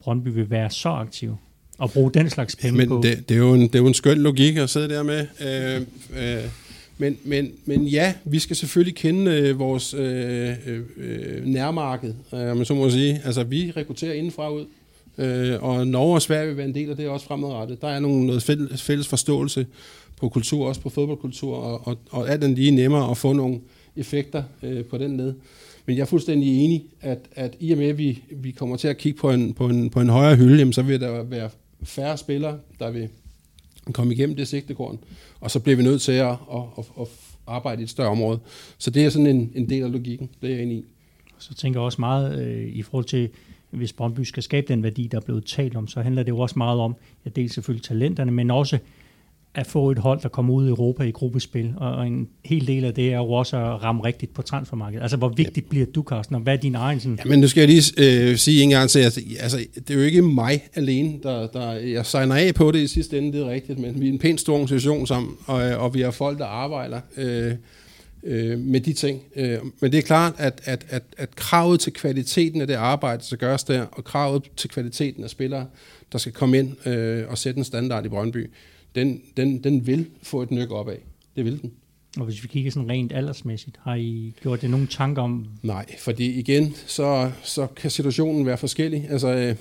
Brøndby 0.00 0.28
vil 0.28 0.50
være 0.50 0.70
så 0.70 0.88
aktiv 0.88 1.36
og 1.78 1.90
bruge 1.90 2.12
den 2.12 2.30
slags 2.30 2.56
penge 2.56 2.78
Men 2.78 2.88
på. 2.88 3.00
det, 3.02 3.28
det, 3.28 3.34
er 3.34 3.38
jo 3.38 3.54
en, 3.54 3.60
det 3.60 3.74
er 3.74 3.78
jo 3.78 3.86
en 3.86 3.94
skøn 3.94 4.18
logik 4.18 4.56
at 4.56 4.70
sidde 4.70 4.88
der 4.88 5.02
med. 5.02 5.26
Øh, 5.40 5.80
øh, 6.22 6.44
men, 6.98 7.16
men, 7.24 7.52
men 7.64 7.86
ja, 7.86 8.14
vi 8.24 8.38
skal 8.38 8.56
selvfølgelig 8.56 8.96
kende 8.96 9.30
øh, 9.30 9.58
vores 9.58 9.94
øh, 9.94 10.54
øh, 10.96 11.44
nærmarked, 11.44 12.14
øh, 12.34 12.56
man 12.56 12.64
så 12.64 12.74
må 12.74 12.90
sige. 12.90 13.20
Altså, 13.24 13.44
vi 13.44 13.72
rekrutterer 13.76 14.12
indenfra 14.12 14.50
ud, 14.50 14.66
øh, 15.18 15.62
og 15.62 15.86
Norge 15.86 16.14
og 16.14 16.22
Sverige 16.22 16.48
vil 16.48 16.56
være 16.56 16.66
en 16.66 16.74
del 16.74 16.90
af 16.90 16.96
det 16.96 17.08
også 17.08 17.26
fremadrettet. 17.26 17.80
Der 17.80 17.88
er 17.88 18.00
nogle, 18.00 18.26
noget 18.26 18.42
fælles, 18.42 18.82
fælles 18.82 19.08
forståelse 19.08 19.66
på 20.20 20.28
kultur, 20.28 20.68
også 20.68 20.80
på 20.80 20.88
fodboldkultur, 20.88 21.56
og, 21.56 21.86
og, 21.86 21.98
og 22.10 22.28
er 22.28 22.36
den 22.36 22.54
lige 22.54 22.70
nemmere 22.70 23.10
at 23.10 23.16
få 23.16 23.32
nogle 23.32 23.60
effekter 23.96 24.42
øh, 24.62 24.84
på 24.84 24.98
den 24.98 25.16
led. 25.16 25.34
Men 25.86 25.96
jeg 25.96 26.02
er 26.02 26.06
fuldstændig 26.06 26.64
enig, 26.64 26.84
at, 27.00 27.18
at 27.32 27.56
i 27.60 27.72
og 27.72 27.78
med, 27.78 27.86
at 27.86 27.98
vi, 27.98 28.22
vi 28.30 28.50
kommer 28.50 28.76
til 28.76 28.88
at 28.88 28.98
kigge 28.98 29.18
på 29.18 29.30
en, 29.30 29.54
på 29.54 29.68
en, 29.68 29.90
på 29.90 30.00
en 30.00 30.08
højere 30.08 30.36
hylde, 30.36 30.58
jamen, 30.58 30.72
så 30.72 30.82
vil 30.82 31.00
der 31.00 31.22
være 31.22 31.50
færre 31.82 32.16
spillere, 32.16 32.58
der 32.78 32.90
vil 32.90 33.08
komme 33.92 34.14
igennem 34.14 34.36
det 34.36 34.48
sigtekorn, 34.48 34.98
og 35.40 35.50
så 35.50 35.60
bliver 35.60 35.76
vi 35.76 35.82
nødt 35.82 36.02
til 36.02 36.12
at, 36.12 36.28
at, 36.28 36.62
at, 36.78 36.84
at 37.00 37.08
arbejde 37.46 37.80
i 37.80 37.84
et 37.84 37.90
større 37.90 38.08
område. 38.08 38.38
Så 38.78 38.90
det 38.90 39.04
er 39.04 39.10
sådan 39.10 39.26
en, 39.26 39.52
en 39.54 39.68
del 39.68 39.82
af 39.82 39.92
logikken, 39.92 40.30
det 40.42 40.50
er 40.50 40.54
jeg 40.54 40.62
enig 40.62 40.76
i. 40.76 40.84
Så 41.38 41.54
tænker 41.54 41.80
jeg 41.80 41.84
også 41.84 42.00
meget 42.00 42.46
øh, 42.46 42.68
i 42.68 42.82
forhold 42.82 43.04
til, 43.04 43.28
hvis 43.70 43.92
Brøndby 43.92 44.20
skal 44.20 44.42
skabe 44.42 44.68
den 44.68 44.82
værdi, 44.82 45.06
der 45.06 45.16
er 45.16 45.22
blevet 45.22 45.44
talt 45.44 45.76
om, 45.76 45.88
så 45.88 46.00
handler 46.00 46.22
det 46.22 46.30
jo 46.30 46.38
også 46.38 46.54
meget 46.58 46.80
om, 46.80 46.94
ja, 47.24 47.30
dels 47.30 47.54
selvfølgelig 47.54 47.84
talenterne, 47.84 48.30
men 48.30 48.50
også 48.50 48.78
at 49.54 49.66
få 49.66 49.90
et 49.90 49.98
hold, 49.98 50.20
der 50.20 50.28
kommer 50.28 50.54
ud 50.54 50.66
i 50.66 50.68
Europa 50.68 51.02
i 51.02 51.10
gruppespil, 51.10 51.74
og 51.76 52.06
en 52.06 52.28
hel 52.44 52.66
del 52.66 52.84
af 52.84 52.94
det 52.94 53.12
er 53.12 53.16
jo 53.16 53.32
også 53.32 53.56
at 53.56 53.82
ramme 53.82 54.04
rigtigt 54.04 54.34
på 54.34 54.42
transfermarkedet. 54.42 55.02
Altså, 55.02 55.16
hvor 55.16 55.28
vigtigt 55.28 55.66
ja. 55.66 55.68
bliver 55.70 55.86
du, 55.86 56.02
Carsten, 56.02 56.34
og 56.34 56.40
hvad 56.40 56.52
er 56.52 56.60
din 56.60 56.74
egen 56.74 57.00
sådan... 57.00 57.18
Ja, 57.24 57.30
men 57.30 57.40
nu 57.40 57.48
skal 57.48 57.60
jeg 57.60 57.68
lige 57.68 57.82
øh, 58.30 58.36
sige 58.36 58.62
en 58.62 58.70
gang 58.70 58.90
til, 58.90 58.98
at 58.98 59.18
altså, 59.40 59.58
det 59.74 59.90
er 59.90 59.94
jo 59.94 60.00
ikke 60.00 60.22
mig 60.22 60.62
alene, 60.74 61.18
der, 61.22 61.46
der 61.46 61.72
jeg 61.72 62.06
signer 62.06 62.34
af 62.34 62.54
på 62.54 62.70
det 62.70 62.78
i 62.78 62.86
sidste 62.86 63.18
ende, 63.18 63.32
det 63.32 63.46
er 63.46 63.50
rigtigt, 63.50 63.78
men 63.78 64.00
vi 64.00 64.08
er 64.08 64.12
en 64.12 64.18
pænt 64.18 64.40
stor 64.40 64.54
organisation 64.54 65.06
sammen, 65.06 65.36
og, 65.46 65.62
og 65.62 65.94
vi 65.94 66.00
har 66.00 66.10
folk, 66.10 66.38
der 66.38 66.46
arbejder 66.46 67.00
øh, 67.16 67.54
øh, 68.24 68.58
med 68.58 68.80
de 68.80 68.92
ting. 68.92 69.22
Øh, 69.36 69.58
men 69.80 69.92
det 69.92 69.98
er 69.98 70.02
klart, 70.02 70.34
at, 70.38 70.60
at, 70.64 70.86
at, 70.88 71.02
at 71.18 71.36
kravet 71.36 71.80
til 71.80 71.92
kvaliteten 71.92 72.60
af 72.60 72.66
det 72.66 72.74
arbejde, 72.74 73.22
der 73.30 73.36
gøres 73.36 73.64
der, 73.64 73.82
og 73.92 74.04
kravet 74.04 74.42
til 74.56 74.70
kvaliteten 74.70 75.24
af 75.24 75.30
spillere, 75.30 75.66
der 76.12 76.18
skal 76.18 76.32
komme 76.32 76.58
ind 76.58 76.86
øh, 76.88 77.24
og 77.28 77.38
sætte 77.38 77.58
en 77.58 77.64
standard 77.64 78.06
i 78.06 78.08
Brøndby, 78.08 78.50
den, 78.94 79.20
den, 79.36 79.64
den 79.64 79.86
vil 79.86 80.06
få 80.22 80.42
et 80.42 80.50
nyk 80.50 80.70
opad. 80.70 80.96
Det 81.36 81.44
vil 81.44 81.62
den. 81.62 81.72
Og 82.18 82.24
hvis 82.24 82.42
vi 82.42 82.48
kigger 82.48 82.70
sådan 82.70 82.88
rent 82.88 83.12
aldersmæssigt, 83.12 83.76
har 83.82 83.94
I 83.94 84.34
gjort 84.42 84.62
det 84.62 84.70
nogle 84.70 84.86
tanker 84.86 85.22
om? 85.22 85.46
Nej, 85.62 85.86
fordi 85.98 86.38
igen, 86.38 86.74
så, 86.86 87.30
så 87.42 87.66
kan 87.66 87.90
situationen 87.90 88.46
være 88.46 88.58
forskellig. 88.58 89.06
Altså, 89.10 89.28
øh, 89.34 89.56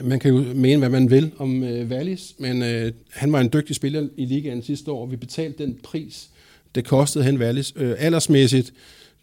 man 0.00 0.18
kan 0.18 0.34
jo 0.34 0.54
mene, 0.54 0.78
hvad 0.78 0.88
man 0.88 1.10
vil 1.10 1.32
om 1.38 1.62
øh, 1.62 1.90
Wallis, 1.90 2.34
men 2.38 2.62
øh, 2.62 2.92
han 3.10 3.32
var 3.32 3.40
en 3.40 3.50
dygtig 3.52 3.76
spiller 3.76 4.08
i 4.16 4.24
ligaen 4.24 4.62
sidste 4.62 4.90
år, 4.90 5.02
og 5.02 5.10
vi 5.10 5.16
betalte 5.16 5.64
den 5.64 5.78
pris, 5.82 6.30
det 6.74 6.84
kostede 6.84 7.24
han 7.24 7.38
Wallis. 7.38 7.72
Øh, 7.76 7.94
aldersmæssigt, 7.98 8.72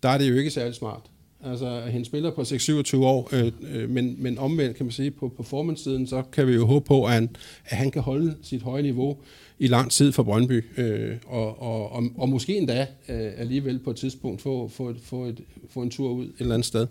der 0.03 0.09
er 0.09 0.17
det 0.17 0.29
jo 0.29 0.35
ikke 0.35 0.51
særlig 0.51 0.75
smart. 0.75 1.01
Altså, 1.43 1.79
han 1.79 2.05
spiller 2.05 2.31
på 2.31 2.41
6-27 2.41 2.97
år, 2.97 3.29
øh, 3.33 3.51
øh, 3.71 3.89
men, 3.89 4.15
men 4.19 4.37
omvendt 4.37 4.77
kan 4.77 4.85
man 4.85 4.91
sige, 4.91 5.11
på 5.11 5.27
performance-siden, 5.27 6.07
så 6.07 6.23
kan 6.31 6.47
vi 6.47 6.53
jo 6.53 6.65
håbe 6.65 6.85
på, 6.85 7.05
at 7.05 7.11
han, 7.11 7.29
at 7.65 7.77
han 7.77 7.91
kan 7.91 8.01
holde 8.01 8.35
sit 8.41 8.61
høje 8.61 8.81
niveau 8.81 9.17
i 9.59 9.67
lang 9.67 9.91
tid 9.91 10.11
for 10.11 10.23
Brøndby, 10.23 10.65
øh, 10.77 11.15
og, 11.25 11.61
og, 11.61 11.91
og, 11.91 12.03
og 12.17 12.29
måske 12.29 12.57
endda 12.57 12.87
øh, 13.09 13.31
alligevel 13.37 13.79
på 13.79 13.89
et 13.89 13.95
tidspunkt 13.95 14.41
få, 14.41 14.67
få, 14.67 14.93
få, 15.03 15.25
et, 15.25 15.39
få 15.69 15.81
en 15.81 15.89
tur 15.89 16.09
ud 16.09 16.25
et 16.25 16.31
eller 16.39 16.53
andet 16.53 16.65
sted 16.65 16.87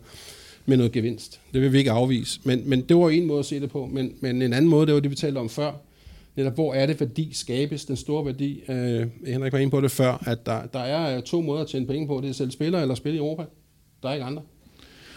med 0.66 0.76
noget 0.76 0.92
gevinst. 0.92 1.40
Det 1.54 1.62
vil 1.62 1.72
vi 1.72 1.78
ikke 1.78 1.90
afvise. 1.90 2.40
Men, 2.44 2.62
men 2.66 2.80
det 2.80 2.96
var 2.96 3.10
en 3.10 3.26
måde 3.26 3.38
at 3.38 3.46
se 3.46 3.60
det 3.60 3.70
på. 3.70 3.86
Men, 3.86 4.12
men 4.20 4.42
en 4.42 4.52
anden 4.52 4.70
måde, 4.70 4.86
det 4.86 4.94
var 4.94 5.00
det, 5.00 5.10
vi 5.10 5.16
talte 5.16 5.38
om 5.38 5.48
før. 5.48 5.72
Netop, 6.36 6.54
hvor 6.54 6.74
er 6.74 6.86
det 6.86 7.00
værdi 7.00 7.28
skabes, 7.32 7.84
den 7.84 7.96
store 7.96 8.26
værdi. 8.26 8.62
Øh, 8.68 9.06
Henrik 9.26 9.52
var 9.52 9.58
inde 9.58 9.70
på 9.70 9.80
det 9.80 9.90
før, 9.90 10.22
at 10.26 10.46
der, 10.46 10.66
der 10.66 10.78
er 10.78 11.20
to 11.20 11.40
måder 11.40 11.62
at 11.62 11.68
tjene 11.68 11.86
penge 11.86 12.06
på. 12.06 12.16
Det 12.16 12.24
er 12.24 12.28
at 12.28 12.36
sælge 12.36 12.52
spillere 12.52 12.82
eller 12.82 12.94
spille 12.94 13.16
i 13.16 13.18
Europa. 13.18 13.44
Der 14.02 14.08
er 14.08 14.12
ikke 14.12 14.24
andre. 14.24 14.42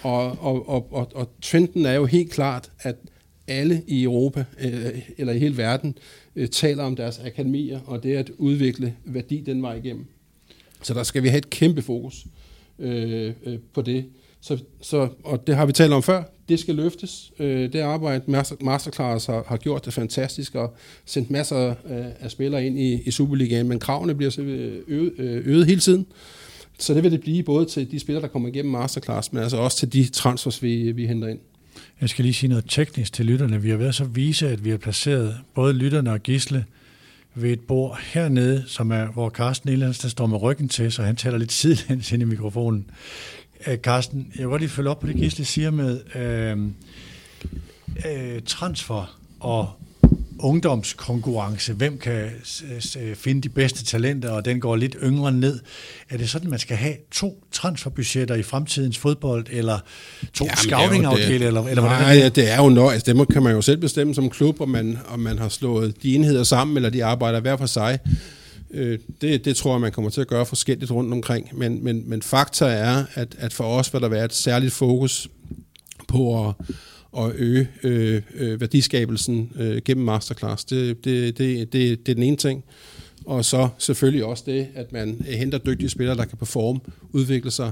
Og, 0.01 0.37
og, 0.41 0.69
og, 0.69 0.87
og, 0.93 1.11
og 1.15 1.29
trenden 1.41 1.85
er 1.85 1.93
jo 1.93 2.05
helt 2.05 2.31
klart, 2.31 2.71
at 2.79 2.95
alle 3.47 3.83
i 3.87 4.03
Europa, 4.03 4.45
øh, 4.61 4.99
eller 5.17 5.33
i 5.33 5.39
hele 5.39 5.57
verden, 5.57 5.97
øh, 6.35 6.47
taler 6.47 6.83
om 6.83 6.95
deres 6.95 7.19
akademier, 7.19 7.79
og 7.85 8.03
det 8.03 8.15
at 8.15 8.31
udvikle 8.37 8.95
værdi 9.05 9.41
den 9.41 9.61
vej 9.61 9.73
igennem. 9.73 10.05
Så 10.81 10.93
der 10.93 11.03
skal 11.03 11.23
vi 11.23 11.27
have 11.27 11.37
et 11.37 11.49
kæmpe 11.49 11.81
fokus 11.81 12.25
øh, 12.79 13.33
øh, 13.45 13.59
på 13.73 13.81
det. 13.81 14.05
Så, 14.41 14.57
så, 14.81 15.09
og 15.23 15.47
det 15.47 15.55
har 15.55 15.65
vi 15.65 15.71
talt 15.71 15.93
om 15.93 16.03
før. 16.03 16.23
Det 16.49 16.59
skal 16.59 16.75
løftes. 16.75 17.31
Øh, 17.39 17.73
det 17.73 17.79
arbejde, 17.79 18.23
Master, 18.27 18.55
Masterclass 18.61 19.25
har, 19.25 19.43
har 19.47 19.57
gjort 19.57 19.85
det 19.85 19.93
fantastisk 19.93 20.55
og 20.55 20.75
sendt 21.05 21.31
masser 21.31 21.69
øh, 21.69 22.05
af 22.19 22.31
spillere 22.31 22.65
ind 22.65 22.79
i, 22.79 23.01
i 23.05 23.11
Superligaen, 23.11 23.67
men 23.67 23.79
kravene 23.79 24.15
bliver 24.15 24.31
så 24.31 24.41
øh, 24.41 24.83
øget, 24.87 25.13
øh, 25.17 25.47
øget 25.47 25.65
hele 25.65 25.81
tiden. 25.81 26.05
Så 26.79 26.93
det 26.93 27.03
vil 27.03 27.11
det 27.11 27.21
blive 27.21 27.43
både 27.43 27.65
til 27.65 27.91
de 27.91 27.99
spillere, 27.99 28.21
der 28.21 28.27
kommer 28.27 28.49
igennem 28.49 28.71
Masterclass, 28.71 29.33
men 29.33 29.43
altså 29.43 29.57
også 29.57 29.77
til 29.77 29.93
de 29.93 30.09
transfers, 30.09 30.63
vi, 30.63 30.91
vi 30.91 31.07
henter 31.07 31.27
ind. 31.27 31.39
Jeg 32.01 32.09
skal 32.09 32.25
lige 32.25 32.33
sige 32.33 32.49
noget 32.49 32.65
teknisk 32.67 33.13
til 33.13 33.25
lytterne. 33.25 33.61
Vi 33.61 33.69
har 33.69 33.77
været 33.77 33.95
så 33.95 34.03
vise, 34.03 34.49
at 34.49 34.65
vi 34.65 34.69
har 34.69 34.77
placeret 34.77 35.37
både 35.53 35.73
lytterne 35.73 36.11
og 36.11 36.19
Gisle 36.19 36.65
ved 37.35 37.51
et 37.51 37.59
bord 37.59 37.99
hernede, 38.13 38.63
som 38.67 38.91
er, 38.91 39.05
hvor 39.05 39.29
Carsten 39.29 39.69
Elands, 39.69 39.99
der 39.99 40.07
står 40.07 40.25
med 40.25 40.41
ryggen 40.41 40.69
til, 40.69 40.91
så 40.91 41.03
han 41.03 41.15
taler 41.15 41.37
lidt 41.37 41.51
sidelæns 41.51 42.11
ind 42.11 42.21
i 42.21 42.25
mikrofonen. 42.25 42.85
Øh, 43.67 43.77
Carsten, 43.77 44.27
jeg 44.35 44.39
vil 44.39 44.49
godt 44.49 44.61
lige 44.61 44.69
følge 44.69 44.89
op 44.89 44.99
på 44.99 45.07
det, 45.07 45.15
Gisle 45.15 45.45
siger 45.45 45.71
med 45.71 46.01
øh, 46.15 46.57
øh, 48.11 48.41
transfer 48.45 49.19
og 49.39 49.69
ungdomskonkurrence, 50.43 51.73
hvem 51.73 51.97
kan 51.97 52.29
finde 53.15 53.41
de 53.41 53.49
bedste 53.49 53.85
talenter, 53.85 54.29
og 54.29 54.45
den 54.45 54.59
går 54.59 54.75
lidt 54.75 54.95
yngre 55.03 55.31
ned. 55.31 55.59
Er 56.09 56.17
det 56.17 56.29
sådan, 56.29 56.47
at 56.47 56.49
man 56.49 56.59
skal 56.59 56.77
have 56.77 56.95
to 57.11 57.43
transferbudgetter 57.51 58.35
i 58.35 58.43
fremtidens 58.43 58.97
fodbold, 58.97 59.45
eller 59.49 59.79
to 60.33 60.45
scouting-afdelinger, 60.55 61.47
eller, 61.47 61.67
eller 61.67 61.81
hvordan 61.81 62.01
Nej, 62.01 62.29
det 62.29 62.51
er 62.51 62.63
jo 62.63 62.69
noget. 62.69 62.93
Altså, 62.93 63.13
det 63.13 63.27
kan 63.27 63.43
man 63.43 63.53
jo 63.53 63.61
selv 63.61 63.77
bestemme 63.77 64.15
som 64.15 64.29
klub, 64.29 64.61
om 64.61 64.69
man, 64.69 64.97
om 65.07 65.19
man 65.19 65.39
har 65.39 65.49
slået 65.49 66.03
de 66.03 66.15
enheder 66.15 66.43
sammen, 66.43 66.77
eller 66.77 66.89
de 66.89 67.05
arbejder 67.05 67.39
hver 67.39 67.57
for 67.57 67.65
sig. 67.65 67.99
Øh, 68.71 68.99
det, 69.21 69.45
det 69.45 69.55
tror 69.55 69.73
jeg, 69.73 69.81
man 69.81 69.91
kommer 69.91 70.11
til 70.11 70.21
at 70.21 70.27
gøre 70.27 70.45
forskelligt 70.45 70.91
rundt 70.91 71.13
omkring. 71.13 71.49
Men, 71.53 71.83
men, 71.83 72.03
men 72.09 72.21
fakta 72.21 72.65
er, 72.65 73.03
at, 73.13 73.35
at 73.39 73.53
for 73.53 73.63
os 73.63 73.93
vil 73.93 74.01
der 74.01 74.07
være 74.07 74.25
et 74.25 74.33
særligt 74.33 74.73
fokus 74.73 75.27
på 76.07 76.47
at 76.47 76.53
at 77.17 77.31
øge 77.35 77.67
øh, 77.83 78.21
øh, 78.35 78.61
værdiskabelsen 78.61 79.51
øh, 79.55 79.81
gennem 79.85 80.05
masterclass. 80.05 80.65
Det, 80.65 81.05
det, 81.05 81.37
det, 81.37 81.73
det, 81.73 82.05
det 82.05 82.11
er 82.11 82.15
den 82.15 82.23
ene 82.23 82.37
ting. 82.37 82.63
Og 83.25 83.45
så 83.45 83.69
selvfølgelig 83.77 84.25
også 84.25 84.43
det, 84.45 84.67
at 84.75 84.91
man 84.91 85.25
henter 85.29 85.57
dygtige 85.57 85.89
spillere, 85.89 86.17
der 86.17 86.25
kan 86.25 86.37
performe, 86.37 86.79
udvikle 87.11 87.51
sig, 87.51 87.71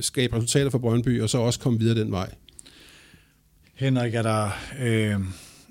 skabe 0.00 0.36
resultater 0.36 0.70
for 0.70 0.78
Brøndby, 0.78 1.22
og 1.22 1.30
så 1.30 1.38
også 1.38 1.60
komme 1.60 1.78
videre 1.78 2.00
den 2.00 2.12
vej. 2.12 2.34
Henrik, 3.74 4.14
er 4.14 4.22
der, 4.22 4.50
øh, 4.80 5.14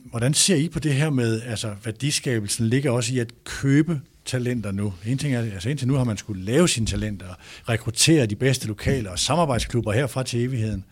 hvordan 0.09 0.33
ser 0.33 0.55
I 0.55 0.69
på 0.69 0.79
det 0.79 0.93
her 0.93 1.09
med, 1.09 1.41
altså 1.41 1.75
værdiskabelsen 1.83 2.67
ligger 2.67 2.91
også 2.91 3.13
i 3.13 3.19
at 3.19 3.43
købe 3.43 4.01
talenter 4.25 4.71
nu. 4.71 4.93
En 5.05 5.17
ting 5.17 5.33
er, 5.33 5.41
altså 5.41 5.69
indtil 5.69 5.87
nu 5.87 5.93
har 5.93 6.03
man 6.03 6.17
skulle 6.17 6.43
lave 6.43 6.69
sine 6.69 6.85
talenter, 6.85 7.25
rekruttere 7.69 8.25
de 8.25 8.35
bedste 8.35 8.67
lokale 8.67 9.11
og 9.11 9.19
samarbejdsklubber 9.19 9.91
herfra 9.91 10.23
til 10.23 10.41
evigheden. 10.41 10.85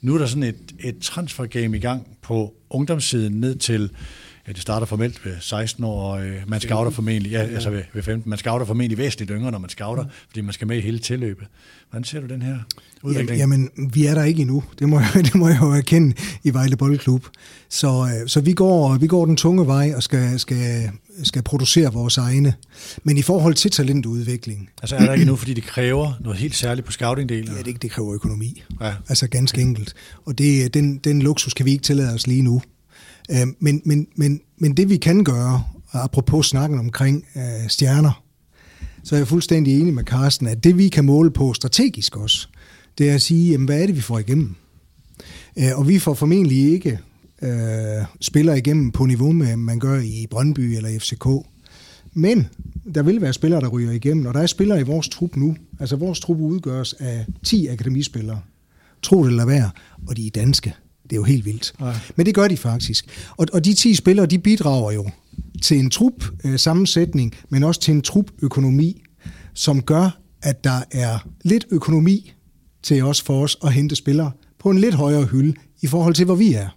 Nu 0.00 0.14
er 0.14 0.18
der 0.18 0.26
sådan 0.26 0.42
et, 0.42 0.74
et 0.80 0.98
transfergame 1.02 1.76
i 1.76 1.80
gang 1.80 2.18
på 2.22 2.54
ungdomssiden 2.70 3.40
ned 3.40 3.56
til, 3.56 3.90
ja, 4.48 4.52
det 4.52 4.62
starter 4.62 4.86
formelt 4.86 5.24
ved 5.24 5.32
16 5.40 5.84
år, 5.84 6.12
og 6.12 6.26
øh, 6.26 6.42
man 6.46 6.60
scouter 6.60 6.90
formentlig, 6.90 7.32
ja, 7.32 7.38
altså 7.38 7.70
ved, 7.70 7.82
ved 7.94 8.02
15, 8.02 8.30
man 8.30 8.38
scouter 8.38 8.66
formentlig 8.66 8.98
væsentligt 8.98 9.30
yngre, 9.34 9.50
når 9.50 9.58
man 9.58 9.70
scouter, 9.70 10.02
mm. 10.02 10.10
fordi 10.28 10.40
man 10.40 10.52
skal 10.52 10.66
med 10.66 10.76
i 10.76 10.80
hele 10.80 10.98
tilløbet. 10.98 11.46
Hvordan 11.90 12.04
ser 12.04 12.20
du 12.20 12.26
den 12.26 12.42
her 12.42 12.58
udvikling? 13.02 13.38
Jamen, 13.38 13.70
jamen 13.76 13.90
vi 13.94 14.06
er 14.06 14.14
der 14.14 14.24
ikke 14.24 14.40
endnu. 14.40 14.64
Det 14.78 14.88
må, 14.88 15.00
jeg, 15.00 15.10
det 15.26 15.34
må 15.34 15.48
jeg 15.48 15.58
jo 15.62 15.72
erkende 15.72 16.14
i 16.44 16.54
Vejle 16.54 16.76
Boldklub. 16.76 17.26
Så, 17.68 17.88
øh, 17.88 18.28
så 18.28 18.40
vi, 18.40 18.52
går, 18.52 18.96
vi 18.98 19.06
går 19.06 19.26
den 19.26 19.36
tunge 19.36 19.66
vej 19.66 19.92
og 19.96 20.02
skal, 20.02 20.38
skal, 20.38 20.90
skal 21.22 21.42
producere 21.42 21.92
vores 21.92 22.18
egne. 22.18 22.54
Men 23.02 23.16
i 23.16 23.22
forhold 23.22 23.54
til 23.54 23.70
talentudvikling... 23.70 24.70
Altså 24.82 24.96
er 24.96 25.06
der 25.06 25.12
ikke 25.12 25.26
nu, 25.26 25.36
fordi 25.36 25.54
det 25.54 25.64
kræver 25.64 26.12
noget 26.20 26.38
helt 26.38 26.56
særligt 26.56 26.86
på 26.86 26.92
scouting-delen? 26.92 27.56
Ja, 27.56 27.62
det, 27.62 27.82
det 27.82 27.90
kræver 27.90 28.14
økonomi. 28.14 28.62
Ja. 28.80 28.94
Altså 29.08 29.28
ganske 29.28 29.60
enkelt. 29.60 29.94
Og 30.24 30.38
det, 30.38 30.74
den, 30.74 30.98
den 30.98 31.22
luksus 31.22 31.54
kan 31.54 31.66
vi 31.66 31.70
ikke 31.70 31.82
tillade 31.82 32.14
os 32.14 32.26
lige 32.26 32.42
nu. 32.42 32.62
Øh, 33.30 33.46
men, 33.58 33.82
men, 33.84 34.06
men, 34.16 34.40
men 34.58 34.76
det 34.76 34.88
vi 34.88 34.96
kan 34.96 35.24
gøre, 35.24 35.62
apropos 35.92 36.46
snakken 36.46 36.78
omkring 36.78 37.26
øh, 37.36 37.68
stjerner, 37.68 38.22
så 39.04 39.14
er 39.14 39.18
jeg 39.18 39.28
fuldstændig 39.28 39.80
enig 39.80 39.94
med 39.94 40.04
Carsten, 40.04 40.46
at 40.46 40.64
det 40.64 40.78
vi 40.78 40.88
kan 40.88 41.04
måle 41.04 41.30
på 41.30 41.52
strategisk 41.52 42.16
også, 42.16 42.48
det 42.98 43.10
er 43.10 43.14
at 43.14 43.22
sige, 43.22 43.50
jamen, 43.50 43.66
hvad 43.66 43.82
er 43.82 43.86
det, 43.86 43.96
vi 43.96 44.00
får 44.00 44.18
igennem? 44.18 44.54
Øh, 45.58 45.78
og 45.78 45.88
vi 45.88 45.98
får 45.98 46.14
formentlig 46.14 46.72
ikke 46.72 46.98
øh, 47.42 48.04
spiller 48.20 48.54
igennem 48.54 48.90
på 48.90 49.06
niveau 49.06 49.32
med, 49.32 49.56
man 49.56 49.78
gør 49.78 50.00
i 50.00 50.26
Brøndby 50.30 50.60
eller 50.60 50.98
FCK. 50.98 51.26
Men 52.12 52.46
der 52.94 53.02
vil 53.02 53.20
være 53.20 53.32
spillere, 53.32 53.60
der 53.60 53.68
ryger 53.68 53.92
igennem, 53.92 54.26
og 54.26 54.34
der 54.34 54.40
er 54.40 54.46
spillere 54.46 54.80
i 54.80 54.84
vores 54.84 55.08
trup 55.08 55.36
nu. 55.36 55.56
Altså 55.80 55.96
vores 55.96 56.20
trup 56.20 56.38
udgøres 56.38 56.92
af 56.92 57.26
10 57.44 57.66
akademispillere. 57.66 58.40
Tro 59.02 59.22
det 59.22 59.30
eller 59.30 59.46
være, 59.46 59.70
og 60.08 60.16
de 60.16 60.26
er 60.26 60.30
danske. 60.30 60.74
Det 61.10 61.12
er 61.12 61.16
jo 61.16 61.24
helt 61.24 61.44
vildt. 61.44 61.72
Ja. 61.80 61.92
Men 62.16 62.26
det 62.26 62.34
gør 62.34 62.48
de 62.48 62.56
faktisk. 62.56 63.28
Og, 63.36 63.46
og 63.52 63.64
de 63.64 63.74
10 63.74 63.94
spillere, 63.94 64.26
de 64.26 64.38
bidrager 64.38 64.92
jo 64.92 65.10
til 65.62 65.78
en 65.78 65.90
trup 65.90 66.24
øh, 66.44 66.58
sammensætning, 66.58 67.34
men 67.48 67.62
også 67.62 67.80
til 67.80 67.94
en 67.94 68.02
trup 68.02 68.30
økonomi, 68.42 69.02
som 69.54 69.82
gør, 69.82 70.20
at 70.42 70.64
der 70.64 70.82
er 70.90 71.18
lidt 71.42 71.66
økonomi 71.70 72.32
til 72.82 73.04
os 73.04 73.22
for 73.22 73.42
os 73.42 73.56
at 73.64 73.72
hente 73.72 73.96
spillere 73.96 74.30
på 74.58 74.70
en 74.70 74.78
lidt 74.78 74.94
højere 74.94 75.24
hylde 75.24 75.54
i 75.82 75.86
forhold 75.86 76.14
til, 76.14 76.24
hvor 76.24 76.34
vi 76.34 76.54
er. 76.54 76.68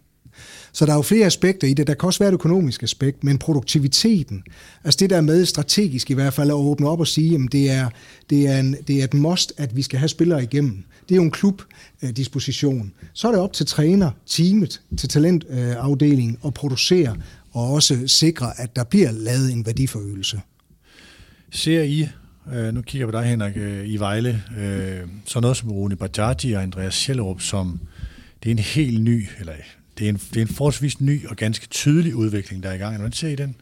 Så 0.73 0.85
der 0.85 0.91
er 0.91 0.95
jo 0.95 1.01
flere 1.01 1.25
aspekter 1.25 1.67
i 1.67 1.73
det. 1.73 1.87
Der 1.87 1.93
kan 1.93 2.07
også 2.07 2.19
være 2.19 2.29
et 2.29 2.33
økonomisk 2.33 2.83
aspekt, 2.83 3.23
men 3.23 3.37
produktiviteten, 3.37 4.43
altså 4.83 4.97
det 4.99 5.09
der 5.09 5.21
med 5.21 5.45
strategisk 5.45 6.11
i 6.11 6.13
hvert 6.13 6.33
fald 6.33 6.49
at 6.49 6.53
åbne 6.53 6.89
op 6.89 6.99
og 6.99 7.07
sige, 7.07 7.35
at 7.35 7.41
det 7.51 7.71
er, 7.71 7.89
det 8.29 8.47
er, 8.47 8.59
en, 8.59 8.75
det 8.87 8.99
er 8.99 9.03
et 9.03 9.13
must, 9.13 9.53
at 9.57 9.75
vi 9.75 9.81
skal 9.81 9.99
have 9.99 10.09
spillere 10.09 10.43
igennem. 10.43 10.83
Det 11.11 11.17
er 11.17 11.21
jo 11.21 11.23
en 11.23 11.31
klubdisposition. 11.31 12.93
Så 13.13 13.27
er 13.27 13.31
det 13.31 13.41
op 13.41 13.53
til 13.53 13.65
træner, 13.65 14.11
teamet, 14.25 14.81
til 14.97 15.09
talentafdelingen 15.09 16.37
at 16.45 16.53
producere 16.53 17.17
og 17.51 17.73
også 17.73 18.07
sikre, 18.07 18.59
at 18.59 18.75
der 18.75 18.83
bliver 18.83 19.11
lavet 19.11 19.51
en 19.51 19.65
værdiforøgelse. 19.65 20.41
Ser 21.49 21.81
I, 21.81 22.07
øh, 22.53 22.73
nu 22.73 22.81
kigger 22.81 23.07
jeg 23.07 23.13
på 23.13 23.19
dig 23.19 23.29
Henrik, 23.29 23.57
øh, 23.57 23.87
i 23.87 23.97
Vejle, 23.97 24.43
øh, 24.57 24.99
så 25.25 25.39
noget 25.39 25.57
som 25.57 25.71
Rune 25.71 25.95
Bajaji 25.95 26.53
og 26.53 26.63
Andreas 26.63 26.93
Schellerup, 26.93 27.41
som 27.41 27.79
det 28.43 28.49
er 28.49 28.51
en 28.51 28.59
helt 28.59 29.03
ny, 29.03 29.27
eller 29.39 29.53
det 29.97 30.05
er 30.05 30.09
en, 30.09 30.21
det 30.33 30.37
er 30.37 30.41
en 30.41 30.47
forholdsvis 30.47 31.01
ny 31.01 31.27
og 31.27 31.35
ganske 31.35 31.67
tydelig 31.67 32.15
udvikling, 32.15 32.63
der 32.63 32.69
er 32.69 32.73
i 32.73 32.77
gang. 32.77 32.95
Hvordan 32.95 33.13
ser 33.13 33.27
I 33.27 33.35
den? 33.35 33.55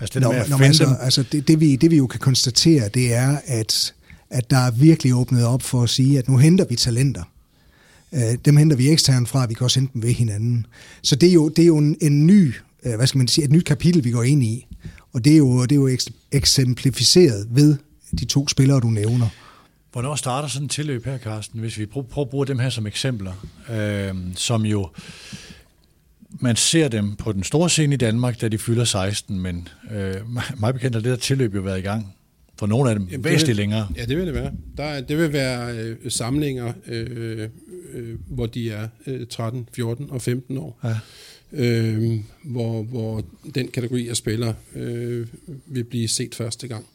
Altså 0.00 0.14
det 0.14 0.22
Nå, 0.22 0.32
med 0.32 0.40
at 0.40 0.50
nå, 0.50 0.56
altså, 0.56 0.96
altså 1.00 1.24
det, 1.32 1.48
det, 1.48 1.60
vi, 1.60 1.76
det 1.76 1.90
vi 1.90 1.96
jo 1.96 2.06
kan 2.06 2.20
konstatere, 2.20 2.88
det 2.88 3.14
er, 3.14 3.38
at, 3.46 3.94
at 4.30 4.50
der 4.50 4.58
er 4.58 4.70
virkelig 4.70 5.14
åbnet 5.14 5.44
op 5.44 5.62
for 5.62 5.82
at 5.82 5.90
sige, 5.90 6.18
at 6.18 6.28
nu 6.28 6.36
henter 6.36 6.64
vi 6.64 6.76
talenter. 6.76 7.22
Øh, 8.12 8.38
dem 8.44 8.56
henter 8.56 8.76
vi 8.76 8.90
eksternt 8.90 9.28
fra, 9.28 9.46
vi 9.46 9.54
kan 9.54 9.64
også 9.64 9.80
hente 9.80 9.92
dem 9.94 10.02
ved 10.02 10.12
hinanden. 10.12 10.66
Så 11.02 11.16
det 11.16 11.28
er 11.28 11.32
jo, 11.32 11.48
det 11.48 11.62
er 11.62 11.66
jo 11.66 11.78
en, 11.78 11.96
en 12.00 12.26
ny, 12.26 12.54
øh, 12.84 12.94
hvad 12.96 13.06
skal 13.06 13.18
man 13.18 13.28
sige, 13.28 13.44
et 13.44 13.50
nyt 13.50 13.64
kapitel, 13.64 14.04
vi 14.04 14.10
går 14.10 14.22
ind 14.22 14.42
i. 14.42 14.66
Og 15.12 15.24
det 15.24 15.32
er 15.32 15.36
jo, 15.36 15.62
det 15.62 15.72
er 15.72 15.76
jo 15.76 15.96
eksemplificeret 16.32 17.46
ved 17.50 17.76
de 18.18 18.24
to 18.24 18.48
spillere, 18.48 18.80
du 18.80 18.90
nævner. 18.90 19.28
Hvornår 19.92 20.14
starter 20.14 20.48
sådan 20.48 20.64
en 20.64 20.68
tilløb 20.68 21.04
her, 21.04 21.18
Carsten, 21.18 21.60
hvis 21.60 21.78
vi 21.78 21.86
prøver 21.86 22.24
at 22.24 22.30
bruge 22.30 22.46
dem 22.46 22.58
her 22.58 22.70
som 22.70 22.86
eksempler, 22.86 23.32
øh, 23.70 24.14
som 24.34 24.66
jo, 24.66 24.88
man 26.30 26.56
ser 26.56 26.88
dem 26.88 27.16
på 27.16 27.32
den 27.32 27.42
store 27.42 27.70
scene 27.70 27.94
i 27.94 27.96
Danmark, 27.96 28.40
da 28.40 28.48
de 28.48 28.58
fylder 28.58 28.84
16, 28.84 29.40
men 29.40 29.68
øh, 29.90 30.14
mig 30.60 30.74
bekendt 30.74 30.96
har 30.96 31.02
det 31.02 31.10
der 31.10 31.16
tilløb 31.16 31.54
jo 31.54 31.60
været 31.60 31.78
i 31.78 31.82
gang. 31.82 32.15
For 32.58 32.66
nogle 32.66 32.90
af 32.90 32.96
dem 32.98 33.04
Jamen, 33.06 33.24
det 33.24 33.24
væsentligt 33.24 33.48
vil- 33.48 33.56
længere. 33.62 33.88
Ja, 33.96 34.04
det 34.04 34.16
vil 34.16 34.26
det 34.26 34.34
være. 34.34 34.52
Der, 34.76 34.84
er- 34.84 35.00
det 35.00 35.18
vil 35.18 35.32
være 35.32 35.76
øh, 35.78 35.96
samlinger, 36.08 36.72
øh, 36.86 37.48
øh, 37.92 38.18
hvor 38.26 38.46
de 38.46 38.70
er 38.70 38.88
øh, 39.06 39.26
13, 39.26 39.68
14 39.74 40.06
og 40.10 40.22
15 40.22 40.58
år. 40.58 40.80
Ja. 40.84 40.96
Øh, 41.52 42.20
hvor, 42.42 42.82
hvor 42.82 43.24
den 43.54 43.68
kategori 43.68 44.08
af 44.08 44.16
spillere 44.16 44.54
øh, 44.74 45.26
vil 45.66 45.84
blive 45.84 46.08
set 46.08 46.34
første 46.34 46.68
gang. 46.68 46.86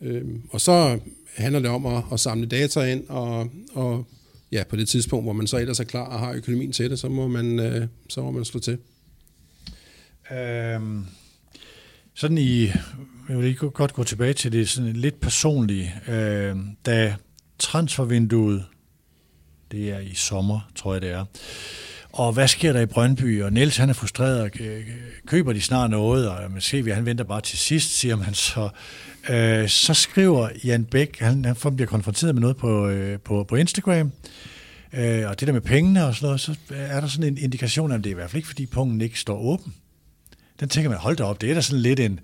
Øh, 0.00 0.22
og 0.50 0.60
så 0.60 0.98
handler 1.36 1.60
det 1.60 1.70
om 1.70 1.86
at, 1.86 2.02
at 2.12 2.20
samle 2.20 2.46
data 2.46 2.80
ind, 2.80 3.04
og, 3.08 3.50
og 3.74 4.06
ja, 4.52 4.64
på 4.68 4.76
det 4.76 4.88
tidspunkt, 4.88 5.24
hvor 5.24 5.32
man 5.32 5.46
så 5.46 5.58
ellers 5.58 5.80
er 5.80 5.84
klar 5.84 6.04
og 6.04 6.18
har 6.18 6.32
økonomien 6.32 6.72
til 6.72 6.90
det, 6.90 6.98
så 6.98 7.08
må 7.08 7.28
man, 7.28 7.58
øh, 7.58 7.86
så 8.08 8.22
må 8.22 8.30
man 8.30 8.44
slå 8.44 8.60
til. 8.60 8.78
Øhm, 10.32 11.04
sådan 12.14 12.38
i, 12.38 12.68
jeg 13.28 13.36
vil 13.36 13.44
lige 13.44 13.70
godt 13.70 13.92
gå 13.92 14.04
tilbage 14.04 14.32
til 14.32 14.52
det 14.52 14.68
sådan 14.68 14.92
lidt 14.92 15.20
personlige. 15.20 15.94
Øh, 16.08 16.56
da 16.86 17.16
transfervinduet, 17.58 18.64
det 19.70 19.90
er 19.90 19.98
i 19.98 20.14
sommer, 20.14 20.70
tror 20.74 20.92
jeg 20.92 21.02
det 21.02 21.10
er, 21.10 21.24
og 22.12 22.32
hvad 22.32 22.48
sker 22.48 22.72
der 22.72 22.80
i 22.80 22.86
Brøndby? 22.86 23.42
Og 23.42 23.52
Niels 23.52 23.76
han 23.76 23.88
er 23.88 23.92
frustreret, 23.92 24.40
og 24.40 24.50
øh, 24.60 24.84
køber 25.26 25.52
de 25.52 25.60
snart 25.60 25.90
noget, 25.90 26.28
og 26.28 26.50
måske 26.50 26.94
han 26.94 27.06
venter 27.06 27.24
bare 27.24 27.40
til 27.40 27.58
sidst, 27.58 27.98
siger 27.98 28.16
man 28.16 28.34
så. 28.34 28.68
Øh, 29.30 29.68
så 29.68 29.94
skriver 29.94 30.48
Jan 30.64 30.84
Bæk, 30.84 31.18
han, 31.18 31.44
han 31.44 31.76
bliver 31.76 31.88
konfronteret 31.88 32.34
med 32.34 32.40
noget 32.40 32.56
på, 32.56 32.88
øh, 32.88 33.18
på, 33.20 33.44
på 33.44 33.56
Instagram, 33.56 34.12
øh, 34.92 35.28
og 35.28 35.40
det 35.40 35.46
der 35.48 35.52
med 35.52 35.60
pengene 35.60 36.06
og 36.06 36.14
sådan 36.14 36.26
noget, 36.26 36.40
så 36.40 36.56
øh, 36.70 36.78
er 36.78 37.00
der 37.00 37.08
sådan 37.08 37.32
en 37.32 37.38
indikation 37.38 37.92
af, 37.92 37.98
at 37.98 38.04
det 38.04 38.10
er 38.10 38.14
i 38.14 38.14
hvert 38.14 38.30
fald 38.30 38.38
ikke, 38.38 38.48
fordi 38.48 38.66
pungen 38.66 39.00
ikke 39.00 39.20
står 39.20 39.38
åben 39.38 39.74
den 40.60 40.68
tænker 40.68 40.90
man, 40.90 40.98
hold 40.98 41.16
da 41.16 41.24
op, 41.24 41.40
det 41.40 41.50
er 41.50 41.54
da 41.54 41.60
sådan 41.60 41.82
lidt 41.82 42.00
en 42.00 42.20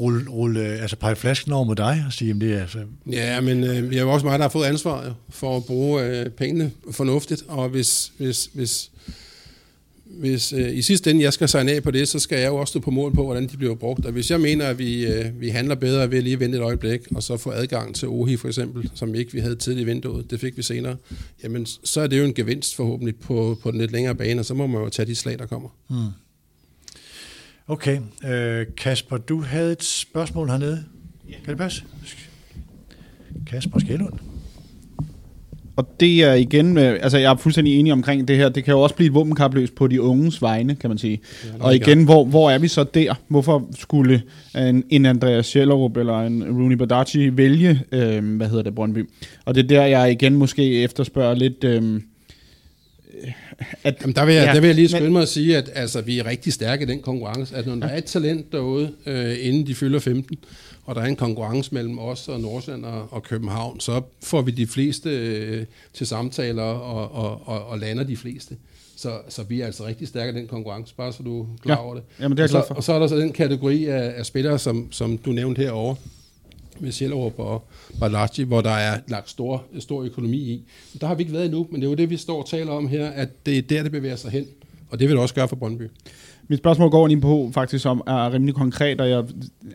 rulle, 0.00 0.30
rulle 0.30 0.60
altså 0.60 0.96
pege 0.96 1.16
flasken 1.16 1.52
over 1.52 1.64
mod 1.64 1.76
dig 1.76 2.04
og 2.06 2.12
sige, 2.12 2.28
jamen 2.28 2.40
det 2.40 2.54
er 2.54 2.60
altså, 2.60 2.78
Ja, 3.10 3.40
men 3.40 3.64
øh, 3.64 3.90
vi 3.90 3.96
er 3.96 4.00
jo 4.00 4.12
også 4.12 4.26
mig, 4.26 4.38
der 4.38 4.44
har 4.44 4.48
fået 4.50 4.66
ansvar 4.66 5.04
jo, 5.06 5.12
for 5.30 5.56
at 5.56 5.64
bruge 5.64 6.02
øh, 6.02 6.30
pengene 6.30 6.70
fornuftigt, 6.90 7.42
og 7.48 7.68
hvis, 7.68 8.12
hvis, 8.18 8.50
hvis, 8.52 8.90
hvis 10.06 10.52
øh, 10.52 10.76
i 10.76 10.82
sidste 10.82 11.10
ende 11.10 11.22
jeg 11.22 11.32
skal 11.32 11.48
signe 11.48 11.72
af 11.72 11.82
på 11.82 11.90
det, 11.90 12.08
så 12.08 12.18
skal 12.18 12.38
jeg 12.38 12.48
jo 12.48 12.56
også 12.56 12.70
stå 12.70 12.80
på 12.80 12.90
mål 12.90 13.14
på, 13.14 13.24
hvordan 13.24 13.48
de 13.48 13.56
bliver 13.56 13.74
brugt. 13.74 14.06
Og 14.06 14.12
hvis 14.12 14.30
jeg 14.30 14.40
mener, 14.40 14.66
at 14.66 14.78
vi, 14.78 15.06
øh, 15.06 15.40
vi 15.40 15.48
handler 15.48 15.74
bedre 15.74 16.10
ved 16.10 16.18
at 16.18 16.24
lige 16.24 16.40
vente 16.40 16.58
et 16.58 16.62
øjeblik, 16.62 17.00
og 17.14 17.22
så 17.22 17.36
få 17.36 17.50
adgang 17.50 17.94
til 17.94 18.08
OHI 18.08 18.36
for 18.36 18.48
eksempel, 18.48 18.90
som 18.94 19.14
ikke 19.14 19.32
vi 19.32 19.40
havde 19.40 19.56
tidligt 19.56 19.82
i 19.82 19.86
vinduet, 19.86 20.30
det 20.30 20.40
fik 20.40 20.56
vi 20.56 20.62
senere, 20.62 20.96
jamen 21.42 21.66
så 21.66 22.00
er 22.00 22.06
det 22.06 22.18
jo 22.18 22.24
en 22.24 22.34
gevinst 22.34 22.76
forhåbentlig 22.76 23.16
på, 23.16 23.58
på 23.62 23.70
den 23.70 23.80
lidt 23.80 23.92
længere 23.92 24.14
bane, 24.14 24.40
og 24.40 24.44
så 24.44 24.54
må 24.54 24.66
man 24.66 24.82
jo 24.82 24.88
tage 24.88 25.06
de 25.06 25.14
slag, 25.14 25.38
der 25.38 25.46
kommer. 25.46 25.68
hmm. 25.88 26.23
Okay, 27.68 27.98
øh, 28.28 28.66
Kasper, 28.76 29.16
du 29.16 29.42
havde 29.42 29.72
et 29.72 29.82
spørgsmål 29.82 30.48
hernede. 30.48 30.84
Ja. 31.28 31.34
Kan 31.44 31.48
det 31.48 31.58
passe? 31.58 31.84
Kasper 33.46 33.78
Skelund. 33.78 34.12
Og 35.76 36.00
det 36.00 36.24
er 36.24 36.34
igen, 36.34 36.78
øh, 36.78 36.98
altså 37.02 37.18
jeg 37.18 37.32
er 37.32 37.36
fuldstændig 37.36 37.78
enig 37.78 37.92
omkring 37.92 38.28
det 38.28 38.36
her, 38.36 38.48
det 38.48 38.64
kan 38.64 38.72
jo 38.72 38.80
også 38.80 38.94
blive 38.94 39.06
et 39.06 39.14
våbenkapløs 39.14 39.70
på 39.70 39.86
de 39.86 40.02
unges 40.02 40.42
vegne, 40.42 40.74
kan 40.74 40.90
man 40.90 40.98
sige. 40.98 41.20
Og 41.60 41.74
igen, 41.74 42.04
hvor, 42.04 42.24
hvor 42.24 42.50
er 42.50 42.58
vi 42.58 42.68
så 42.68 42.84
der? 42.84 43.14
Hvorfor 43.28 43.68
skulle 43.78 44.22
en, 44.56 44.84
en 44.90 45.06
Andreas 45.06 45.46
Schellerup 45.46 45.96
eller 45.96 46.20
en 46.20 46.44
Rooney 46.44 46.76
Badaci 46.76 47.36
vælge, 47.36 47.80
øh, 47.92 48.36
hvad 48.36 48.48
hedder 48.48 48.62
det, 48.62 48.74
Brøndby? 48.74 49.10
Og 49.44 49.54
det 49.54 49.64
er 49.64 49.68
der, 49.68 49.84
jeg 49.84 50.12
igen 50.12 50.34
måske 50.34 50.82
efterspørger 50.82 51.34
lidt... 51.34 51.64
Øh, 51.64 52.00
at, 53.84 53.96
Jamen, 54.00 54.14
der 54.16 54.24
vil 54.24 54.34
jeg, 54.34 54.46
Ja, 54.46 54.52
der 54.54 54.60
vil 54.60 54.66
jeg 54.68 54.74
lige 54.74 54.84
men- 54.84 54.88
skynde 54.88 55.10
mig 55.10 55.22
at 55.22 55.28
sige, 55.28 55.56
at 55.56 55.70
altså, 55.74 56.00
vi 56.00 56.18
er 56.18 56.26
rigtig 56.26 56.52
stærke 56.52 56.82
i 56.82 56.86
den 56.86 57.00
konkurrence. 57.02 57.56
At 57.56 57.66
når 57.66 57.74
der 57.74 57.86
er 57.86 57.98
et 57.98 58.04
talent 58.04 58.52
derude, 58.52 58.92
øh, 59.06 59.36
inden 59.40 59.66
de 59.66 59.74
fylder 59.74 59.98
15, 59.98 60.38
og 60.84 60.94
der 60.94 61.00
er 61.00 61.06
en 61.06 61.16
konkurrence 61.16 61.74
mellem 61.74 61.98
os 61.98 62.28
og 62.28 62.40
Nordsjælland 62.40 62.84
og, 62.84 63.08
og 63.12 63.22
København, 63.22 63.80
så 63.80 64.02
får 64.22 64.42
vi 64.42 64.50
de 64.50 64.66
fleste 64.66 65.10
øh, 65.10 65.64
til 65.94 66.06
samtaler 66.06 66.62
og, 66.62 67.12
og, 67.12 67.48
og, 67.48 67.66
og 67.66 67.78
lander 67.78 68.04
de 68.04 68.16
fleste. 68.16 68.56
Så, 68.96 69.10
så 69.28 69.42
vi 69.42 69.60
er 69.60 69.66
altså 69.66 69.86
rigtig 69.86 70.08
stærke 70.08 70.32
i 70.32 70.40
den 70.40 70.46
konkurrence, 70.48 70.94
bare 70.94 71.12
så 71.12 71.22
du 71.22 71.40
er 71.42 71.46
klar 71.62 71.74
Ja, 71.74 71.84
over 71.84 71.94
det. 71.94 72.02
jamen, 72.20 72.36
det 72.38 72.42
er 72.52 72.58
og, 72.58 72.64
så, 72.68 72.74
og 72.74 72.84
så 72.84 72.92
er 72.92 72.98
der 72.98 73.06
så 73.06 73.16
den 73.16 73.32
kategori 73.32 73.84
af, 73.84 74.12
af 74.16 74.26
spillere, 74.26 74.58
som, 74.58 74.92
som 74.92 75.18
du 75.18 75.30
nævnte 75.32 75.62
herovre, 75.62 75.96
med 76.80 76.92
Sjællerup 76.92 77.38
og 77.38 77.68
Balaji, 78.00 78.44
hvor 78.44 78.60
der 78.60 78.70
er 78.70 78.98
lagt 79.08 79.30
stor, 79.30 79.64
stor 79.78 80.02
økonomi 80.02 80.36
i. 80.36 80.64
Der 81.00 81.06
har 81.06 81.14
vi 81.14 81.22
ikke 81.22 81.32
været 81.32 81.44
endnu, 81.44 81.66
men 81.70 81.80
det 81.80 81.86
er 81.86 81.90
jo 81.90 81.96
det, 81.96 82.10
vi 82.10 82.16
står 82.16 82.42
og 82.42 82.48
taler 82.48 82.72
om 82.72 82.88
her, 82.88 83.06
at 83.06 83.46
det 83.46 83.58
er 83.58 83.62
der, 83.62 83.82
det 83.82 83.92
bevæger 83.92 84.16
sig 84.16 84.30
hen. 84.30 84.46
Og 84.90 84.98
det 84.98 85.08
vil 85.08 85.14
det 85.14 85.22
også 85.22 85.34
gøre 85.34 85.48
for 85.48 85.56
Brøndby. 85.56 85.82
Mit 86.48 86.58
spørgsmål 86.58 86.90
går 86.90 87.06
lige 87.06 87.20
på, 87.20 87.50
faktisk, 87.54 87.82
som 87.82 88.02
er 88.06 88.32
rimelig 88.32 88.54
konkret, 88.54 89.00
og 89.00 89.10
jeg 89.10 89.24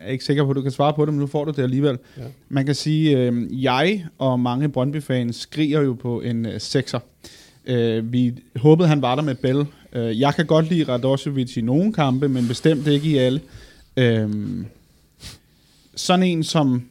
er 0.00 0.10
ikke 0.10 0.24
sikker 0.24 0.44
på, 0.44 0.50
at 0.50 0.56
du 0.56 0.62
kan 0.62 0.70
svare 0.70 0.92
på 0.92 1.04
det, 1.04 1.14
men 1.14 1.20
nu 1.20 1.26
får 1.26 1.44
du 1.44 1.50
det 1.50 1.62
alligevel. 1.62 1.98
Ja. 2.16 2.22
Man 2.48 2.66
kan 2.66 2.74
sige, 2.74 3.18
øh, 3.18 3.62
jeg 3.62 4.06
og 4.18 4.40
mange 4.40 4.68
Brøndby-fans 4.68 5.36
skriger 5.36 5.80
jo 5.80 5.92
på 5.92 6.20
en 6.20 6.46
øh, 6.46 6.60
sekser. 6.60 6.98
Øh, 7.66 8.12
vi 8.12 8.32
håbede, 8.56 8.88
han 8.88 9.02
var 9.02 9.14
der 9.14 9.22
med 9.22 9.34
Bell. 9.34 9.66
Øh, 9.92 10.20
jeg 10.20 10.34
kan 10.34 10.46
godt 10.46 10.68
lide 10.70 10.84
Radosevic 10.84 11.56
i 11.56 11.60
nogle 11.60 11.92
kampe, 11.92 12.28
men 12.28 12.48
bestemt 12.48 12.86
ikke 12.86 13.08
i 13.08 13.16
alle. 13.16 13.40
Øh, 13.96 14.28
sådan 15.94 16.22
en 16.22 16.44
som, 16.44 16.82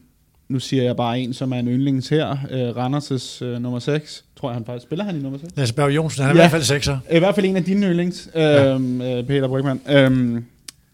nu 0.50 0.58
siger 0.58 0.82
jeg 0.82 0.96
bare 0.96 1.20
en, 1.20 1.34
som 1.34 1.52
er 1.52 1.56
en 1.58 1.68
yndlings 1.68 2.08
her, 2.08 2.30
øh, 2.50 2.68
Randers' 2.86 3.44
øh, 3.44 3.62
nummer 3.62 3.78
6. 3.78 4.24
Tror 4.36 4.48
jeg, 4.50 4.54
han 4.54 4.64
faktisk 4.64 4.86
spiller 4.86 5.04
han 5.04 5.16
i 5.16 5.18
nummer 5.18 5.38
6? 5.38 5.56
Lasse 5.56 5.74
Berg 5.74 5.94
Jonsen, 5.94 6.24
han 6.24 6.30
er 6.36 6.40
Ja. 6.40 6.40
i 6.40 6.42
hvert 6.42 6.50
fald 6.50 6.62
sekser. 6.62 6.98
I 7.12 7.18
hvert 7.18 7.34
fald 7.34 7.46
en 7.46 7.56
af 7.56 7.64
dine 7.64 7.86
yndlings, 7.86 8.28
øhm, 8.34 9.00
øh, 9.00 9.24
Peter 9.26 9.48
Brygman. 9.48 9.80
Øhm, 9.88 10.44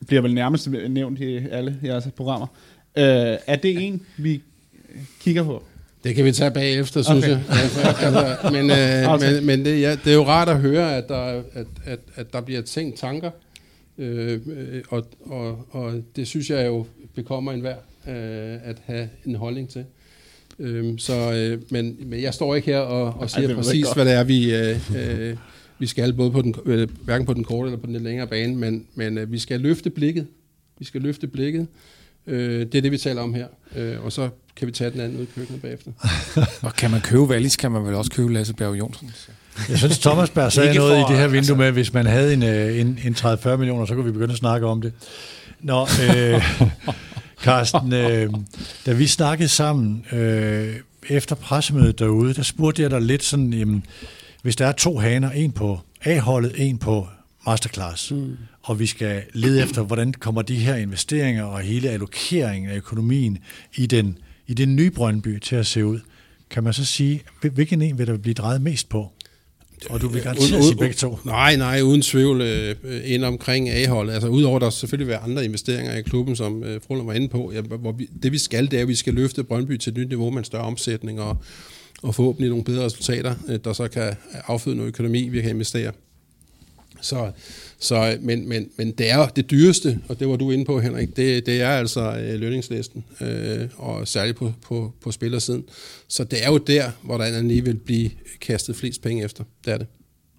bliver 0.07 0.23
vel 0.23 0.35
nærmest 0.35 0.69
nævnt 0.89 1.21
i 1.21 1.37
alle 1.51 1.77
jeres 1.85 2.09
programmer. 2.17 2.47
Øh, 2.99 3.05
er 3.47 3.57
det 3.57 3.87
en, 3.87 4.03
vi 4.17 4.43
kigger 5.21 5.43
på? 5.45 5.63
Det 6.05 6.15
kan 6.15 6.25
vi 6.25 6.33
tage 6.33 6.51
bagefter, 6.51 7.03
synes 7.03 7.25
Okay. 7.25 7.31
jeg. 7.31 7.43
altså, 8.03 8.51
men 8.53 8.71
øh, 8.71 8.77
Aftale. 9.13 9.37
men, 9.37 9.47
men 9.47 9.65
det, 9.65 9.81
ja, 9.81 9.91
det 10.05 10.11
er 10.11 10.15
jo 10.15 10.25
rart 10.27 10.49
at 10.49 10.61
høre, 10.61 10.97
at 10.97 11.09
der, 11.09 11.17
at, 11.55 11.67
at, 11.85 11.99
at 12.15 12.33
der 12.33 12.41
bliver 12.41 12.63
tænkt 12.63 12.99
tanker. 12.99 13.31
Øh, 13.99 14.41
øh, 14.47 14.83
og, 14.89 15.07
og, 15.27 15.67
og 15.71 15.93
det 16.17 16.29
synes 16.29 16.51
jeg 16.51 16.67
jo 16.67 16.87
bekommer 17.15 17.53
enhver 17.53 17.75
øh, 18.09 18.59
at 18.65 18.77
have 18.87 19.09
en 19.27 19.35
holdning 19.35 19.69
til. 19.69 19.85
Øh, 20.59 20.99
så, 20.99 21.33
øh, 21.33 21.63
men, 21.71 21.97
men 22.07 22.23
jeg 22.23 22.35
står 22.35 22.55
ikke 22.55 22.67
her 22.67 22.79
og, 22.79 23.15
og 23.21 23.31
siger 23.31 23.49
jeg 23.49 23.57
præcis, 23.57 23.87
hvad 23.95 24.05
det 24.05 24.13
er, 24.13 24.25
vi, 24.25 24.55
øh, 24.55 24.81
øh, 25.31 25.37
vi 25.79 25.87
skal, 25.87 26.13
både 26.13 26.31
på 26.31 26.43
den, 26.43 26.55
øh, 26.67 26.89
hverken 27.05 27.27
på 27.27 27.35
den 27.35 27.45
korte 27.45 27.67
eller 27.69 27.79
på 27.81 27.87
den 27.87 27.93
lidt 27.93 28.05
længere 28.05 28.27
bane, 28.27 28.57
men, 28.57 28.87
men 28.95 29.19
øh, 29.19 29.33
vi 29.33 29.39
skal 29.39 29.61
løfte 29.61 29.91
blikket. 29.91 30.27
Vi 30.79 30.85
skal 30.85 31.01
løfte 31.01 31.27
blikket. 31.27 31.67
Øh, 32.27 32.61
det 32.61 32.75
er 32.75 32.83
det, 32.83 32.93
vi 32.93 32.99
taler 32.99 33.23
om 33.23 33.35
her. 33.35 33.47
Øh, 33.77 34.05
og 34.05 34.13
så 34.13 34.29
kan 34.57 34.67
vi 34.67 34.73
tage 34.73 34.91
den 34.91 35.01
anden 35.01 35.19
ud 35.19 35.23
i 35.23 35.29
køkkenet 35.37 35.63
bagefter. 35.63 35.91
Og 36.63 36.75
kan 36.75 36.91
man 36.91 37.01
købe 37.01 37.23
Wallis, 37.23 37.57
kan 37.57 37.71
man 37.73 37.85
vel 37.85 37.95
også 37.95 38.11
købe 38.11 38.33
Lasse 38.33 38.55
Berg 38.55 38.79
Jonsen. 38.79 39.11
Jeg 39.69 39.79
synes, 39.79 39.99
Thomas 39.99 40.31
Berg 40.31 40.53
sagde 40.53 40.69
Ikke 40.69 40.79
noget 40.79 41.03
for- 41.03 41.09
i 41.09 41.13
det 41.13 41.21
her 41.21 41.27
vindue 41.29 41.39
altså- 41.39 41.55
med, 41.55 41.67
at 41.67 41.73
hvis 41.73 41.93
man 41.93 42.07
havde 42.07 42.33
en, 42.35 42.43
en, 42.87 42.99
en 43.05 43.15
30-40 43.15 43.57
millioner, 43.57 43.87
så 43.87 43.95
kunne 43.95 44.05
vi 44.05 44.11
begynde 44.13 44.33
at 44.33 44.39
snakke 44.39 44.67
om 44.67 44.83
det. 44.83 44.93
Nå, 45.61 45.83
øh, 45.83 46.43
Carsten, 47.47 47.93
øh, 48.03 48.31
da 48.87 48.93
vi 48.93 49.07
snakkede 49.07 49.49
sammen 49.49 50.05
øh, 50.13 50.75
efter 51.09 51.35
pressemødet 51.37 51.99
derude, 51.99 52.35
der 52.35 52.43
spurgte 52.43 52.83
jeg 52.83 52.91
dig 52.91 53.03
lidt 53.03 53.25
sådan, 53.25 53.53
jamen, 53.53 53.85
hvis 54.43 54.57
der 54.57 54.67
er 54.67 54.73
to 54.73 54.99
haner, 54.99 55.31
en 55.31 55.53
på 55.53 55.81
A-holdet, 56.05 56.53
en 56.57 56.79
på 56.79 57.09
masterclass, 57.47 58.11
mm. 58.11 58.37
og 58.63 58.79
vi 58.79 58.87
skal 58.87 59.23
lede 59.33 59.63
efter, 59.63 59.83
hvordan 59.83 60.13
kommer 60.13 60.43
de 60.43 60.57
her 60.57 60.75
investeringer 60.77 61.45
og 61.45 61.61
hele 61.61 61.89
allokeringen 61.91 62.71
af 62.71 62.77
økonomien 62.77 63.39
i 63.75 63.87
den, 63.87 64.19
i 64.47 64.55
den 64.55 64.77
nye 64.77 64.91
Brøndby 64.91 65.39
til 65.39 65.57
at 65.57 65.67
se 65.67 65.87
ud, 65.87 66.01
kan 66.51 66.65
man 66.65 66.73
så 66.73 66.85
sige, 66.85 67.23
hvil- 67.41 67.51
hvilken 67.53 67.83
en 67.83 67.99
vil 67.99 68.07
der 68.07 68.17
blive 68.19 68.35
drejet 68.35 68.63
mest 68.63 68.89
på? 68.89 69.13
Og 69.91 70.01
du 70.01 70.09
vil 70.09 70.23
garanteret 70.23 70.65
sige 70.65 70.77
begge 70.77 70.95
to. 70.95 71.19
Nej, 71.25 71.57
nej, 71.57 71.81
uden 71.81 72.03
tvivl 72.03 72.41
øh, 72.41 72.77
ind 73.05 73.25
omkring 73.25 73.69
A-holdet. 73.69 74.13
Altså 74.13 74.29
udover 74.29 74.59
der 74.59 74.71
selvfølgelig 74.71 75.09
være 75.09 75.19
andre 75.19 75.45
investeringer 75.45 75.97
i 75.97 76.03
klubben, 76.03 76.37
som 76.37 76.65
øh, 76.65 76.81
Froland 76.87 77.07
var 77.07 77.13
inde 77.13 77.29
på. 77.29 77.53
Ja, 77.55 77.61
hvor 77.61 77.93
vi, 77.93 78.09
det 78.23 78.33
vi 78.33 78.39
skal, 78.39 78.71
det 78.71 78.77
er, 78.77 78.83
at 78.83 78.89
vi 78.89 78.95
skal 78.95 79.15
løfte 79.15 79.45
Brøndby 79.45 79.77
til 79.77 79.91
et 79.91 79.97
nyt 79.97 80.09
niveau 80.09 80.31
med 80.31 80.39
en 80.39 80.45
større 80.45 80.63
omsætning 80.63 81.21
og, 81.21 81.37
og 82.03 82.15
forhåbentlig 82.15 82.49
nogle 82.49 82.65
bedre 82.65 82.85
resultater, 82.85 83.35
øh, 83.49 83.59
der 83.65 83.73
så 83.73 83.89
kan 83.89 84.15
afføde 84.47 84.77
noget 84.77 84.89
økonomi, 84.89 85.29
vi 85.29 85.41
kan 85.41 85.51
investere. 85.51 85.93
Så, 87.01 87.31
så, 87.79 88.13
øh, 88.13 88.23
men, 88.23 88.49
men, 88.49 88.69
men 88.77 88.93
det 88.93 89.11
er 89.11 89.27
det 89.27 89.51
dyreste, 89.51 90.01
og 90.09 90.21
det 90.21 90.29
var 90.29 90.37
du 90.37 90.51
inde 90.51 90.65
på, 90.65 90.81
Henrik, 90.81 91.17
det, 91.17 91.47
det 91.47 91.61
er 91.61 91.69
altså 91.69 92.01
øh, 92.01 92.41
lønningslisten, 92.41 93.05
øh, 93.21 93.69
og 93.77 94.09
særligt 94.09 94.37
på, 94.37 94.53
på, 94.63 94.93
på 95.01 95.13
spillersiden. 95.13 95.65
Så 96.09 96.25
det 96.25 96.45
er 96.45 96.51
jo 96.51 96.59
der, 96.59 96.91
hvor 97.03 97.19
der 97.19 97.43
lige 97.43 97.65
vil 97.65 97.77
blive 97.77 98.11
kastet 98.41 98.77
flest 98.77 99.03
penge 99.03 99.25
efter. 99.25 99.45
Det 99.65 99.73
er 99.73 99.79
det. 99.79 99.87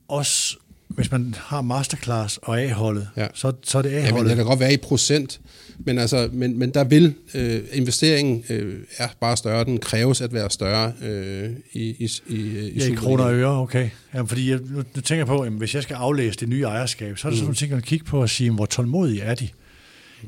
Også 0.07 0.57
hvis 0.87 1.11
man 1.11 1.35
har 1.37 1.61
masterclass 1.61 2.39
og 2.41 2.61
A-holdet, 2.61 3.07
Ja. 3.17 3.27
så, 3.33 3.51
så 3.63 3.77
er 3.77 3.81
det 3.81 3.89
A-holdet. 3.89 4.29
det 4.29 4.35
kan 4.37 4.45
godt 4.45 4.59
være 4.59 4.73
i 4.73 4.77
procent, 4.77 5.39
men, 5.79 5.97
altså, 5.99 6.29
men, 6.33 6.59
men 6.59 6.69
der 6.69 6.83
vil 6.83 7.13
øh, 7.33 7.59
investeringen 7.73 8.43
øh, 8.49 8.75
er 8.97 9.07
bare 9.21 9.37
større, 9.37 9.63
den 9.63 9.77
kræves 9.77 10.21
at 10.21 10.33
være 10.33 10.49
større 10.49 10.93
øh, 11.01 11.49
i, 11.73 11.79
i, 11.81 12.09
i, 12.27 12.35
i 12.35 12.79
Ja, 12.79 12.85
i 12.87 12.91
kroner 12.95 13.23
og 13.23 13.33
øre, 13.35 13.61
okay. 13.61 13.89
Ja, 14.13 14.21
fordi 14.21 14.49
jeg, 14.51 14.59
nu, 14.69 14.77
nu 14.77 14.83
tænker 15.01 15.15
jeg 15.15 15.27
på, 15.27 15.39
at 15.39 15.51
hvis 15.51 15.75
jeg 15.75 15.83
skal 15.83 15.93
aflæse 15.95 16.39
det 16.39 16.49
nye 16.49 16.61
ejerskab, 16.63 17.17
så 17.17 17.27
er 17.27 17.29
det 17.29 17.37
sådan 17.37 17.43
nogle 17.45 17.55
ting, 17.55 17.71
man 17.71 17.81
kigge 17.81 18.05
på 18.05 18.21
og 18.21 18.29
sige, 18.29 18.51
hvor 18.51 18.65
tålmodige 18.65 19.21
er 19.21 19.35
de? 19.35 19.47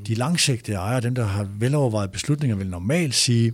De 0.07 0.13
langsigtede 0.15 0.77
ejere, 0.77 1.01
dem 1.01 1.15
der 1.15 1.25
har 1.25 1.47
velovervejet 1.59 2.11
beslutninger, 2.11 2.57
vil 2.57 2.67
normalt 2.67 3.15
sige, 3.15 3.51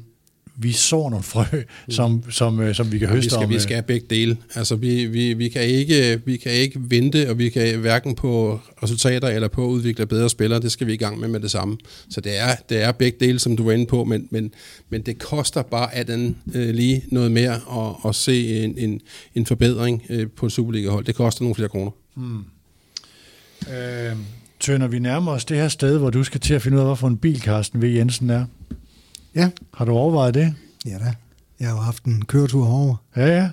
vi 0.57 0.71
sår 0.71 1.09
nogle 1.09 1.23
frø, 1.23 1.43
som, 1.89 2.23
som, 2.31 2.59
øh, 2.59 2.75
som 2.75 2.91
vi 2.91 2.97
kan 2.97 3.07
Ja, 3.07 3.13
vi 3.13 3.17
høste 3.17 3.29
skal, 3.29 3.43
om. 3.43 3.49
vi 3.49 3.55
øh, 3.55 3.61
skal 3.61 3.75
have 3.75 3.83
begge 3.83 4.07
dele. 4.09 4.37
Altså, 4.55 4.75
vi, 4.75 5.05
vi, 5.05 5.33
vi, 5.33 5.49
kan 5.49 5.61
ikke, 5.61 6.21
vi 6.25 6.37
kan 6.37 6.51
ikke 6.51 6.79
vente, 6.89 7.29
og 7.29 7.37
vi 7.39 7.49
kan 7.49 7.79
hverken 7.79 8.15
på 8.15 8.59
resultater 8.83 9.27
eller 9.27 9.47
på 9.47 9.63
at 9.65 9.69
udvikle 9.69 10.05
bedre 10.05 10.29
spillere. 10.29 10.61
Det 10.61 10.71
skal 10.71 10.87
vi 10.87 10.93
i 10.93 10.97
gang 10.97 11.19
med 11.19 11.27
med 11.27 11.39
det 11.39 11.51
samme. 11.51 11.77
Så 12.09 12.21
det 12.21 12.39
er, 12.41 12.55
det 12.69 12.81
er 12.81 12.91
begge 12.91 13.17
dele, 13.25 13.39
som 13.39 13.57
du 13.57 13.63
var 13.63 13.71
inde 13.71 13.85
på, 13.85 14.03
men, 14.03 14.27
men, 14.31 14.53
men 14.89 15.01
det 15.01 15.19
koster 15.19 15.61
bare 15.61 15.95
at 15.95 16.07
den 16.07 16.37
øh, 16.53 16.75
lige 16.75 17.03
noget 17.11 17.31
mere 17.31 17.53
at, 17.53 18.09
at 18.09 18.15
se 18.15 18.63
en, 18.63 18.77
en, 18.77 19.01
en 19.35 19.45
forbedring 19.45 20.03
øh, 20.09 20.27
på 20.35 20.45
et 20.45 20.51
Superliga-hold. 20.51 21.05
Det 21.05 21.15
koster 21.15 21.41
nogle 21.41 21.55
flere 21.55 21.69
kroner. 21.69 21.91
Øh, 23.73 24.15
Tønder, 24.59 24.87
vi 24.87 24.99
nærmer 24.99 25.31
os 25.31 25.45
det 25.45 25.57
her 25.57 25.67
sted, 25.67 25.97
hvor 25.97 26.09
du 26.09 26.23
skal 26.23 26.39
til 26.41 26.53
at 26.53 26.61
finde 26.61 26.75
ud 26.77 26.79
af, 26.79 26.87
hvorfor 26.87 27.07
en 27.07 27.17
bil 27.17 27.41
Carsten 27.41 27.81
V. 27.81 27.85
Jensen 27.85 28.29
er. 28.29 28.45
Ja. 29.35 29.49
Har 29.73 29.85
du 29.85 29.91
overvejet 29.91 30.33
det? 30.33 30.53
Ja 30.85 30.97
da. 30.97 31.13
Jeg 31.59 31.67
har 31.67 31.75
jo 31.75 31.81
haft 31.81 32.03
en 32.03 32.25
køretur 32.25 32.65
herover, 32.65 32.95
Ja, 33.15 33.27
ja. 33.27 33.49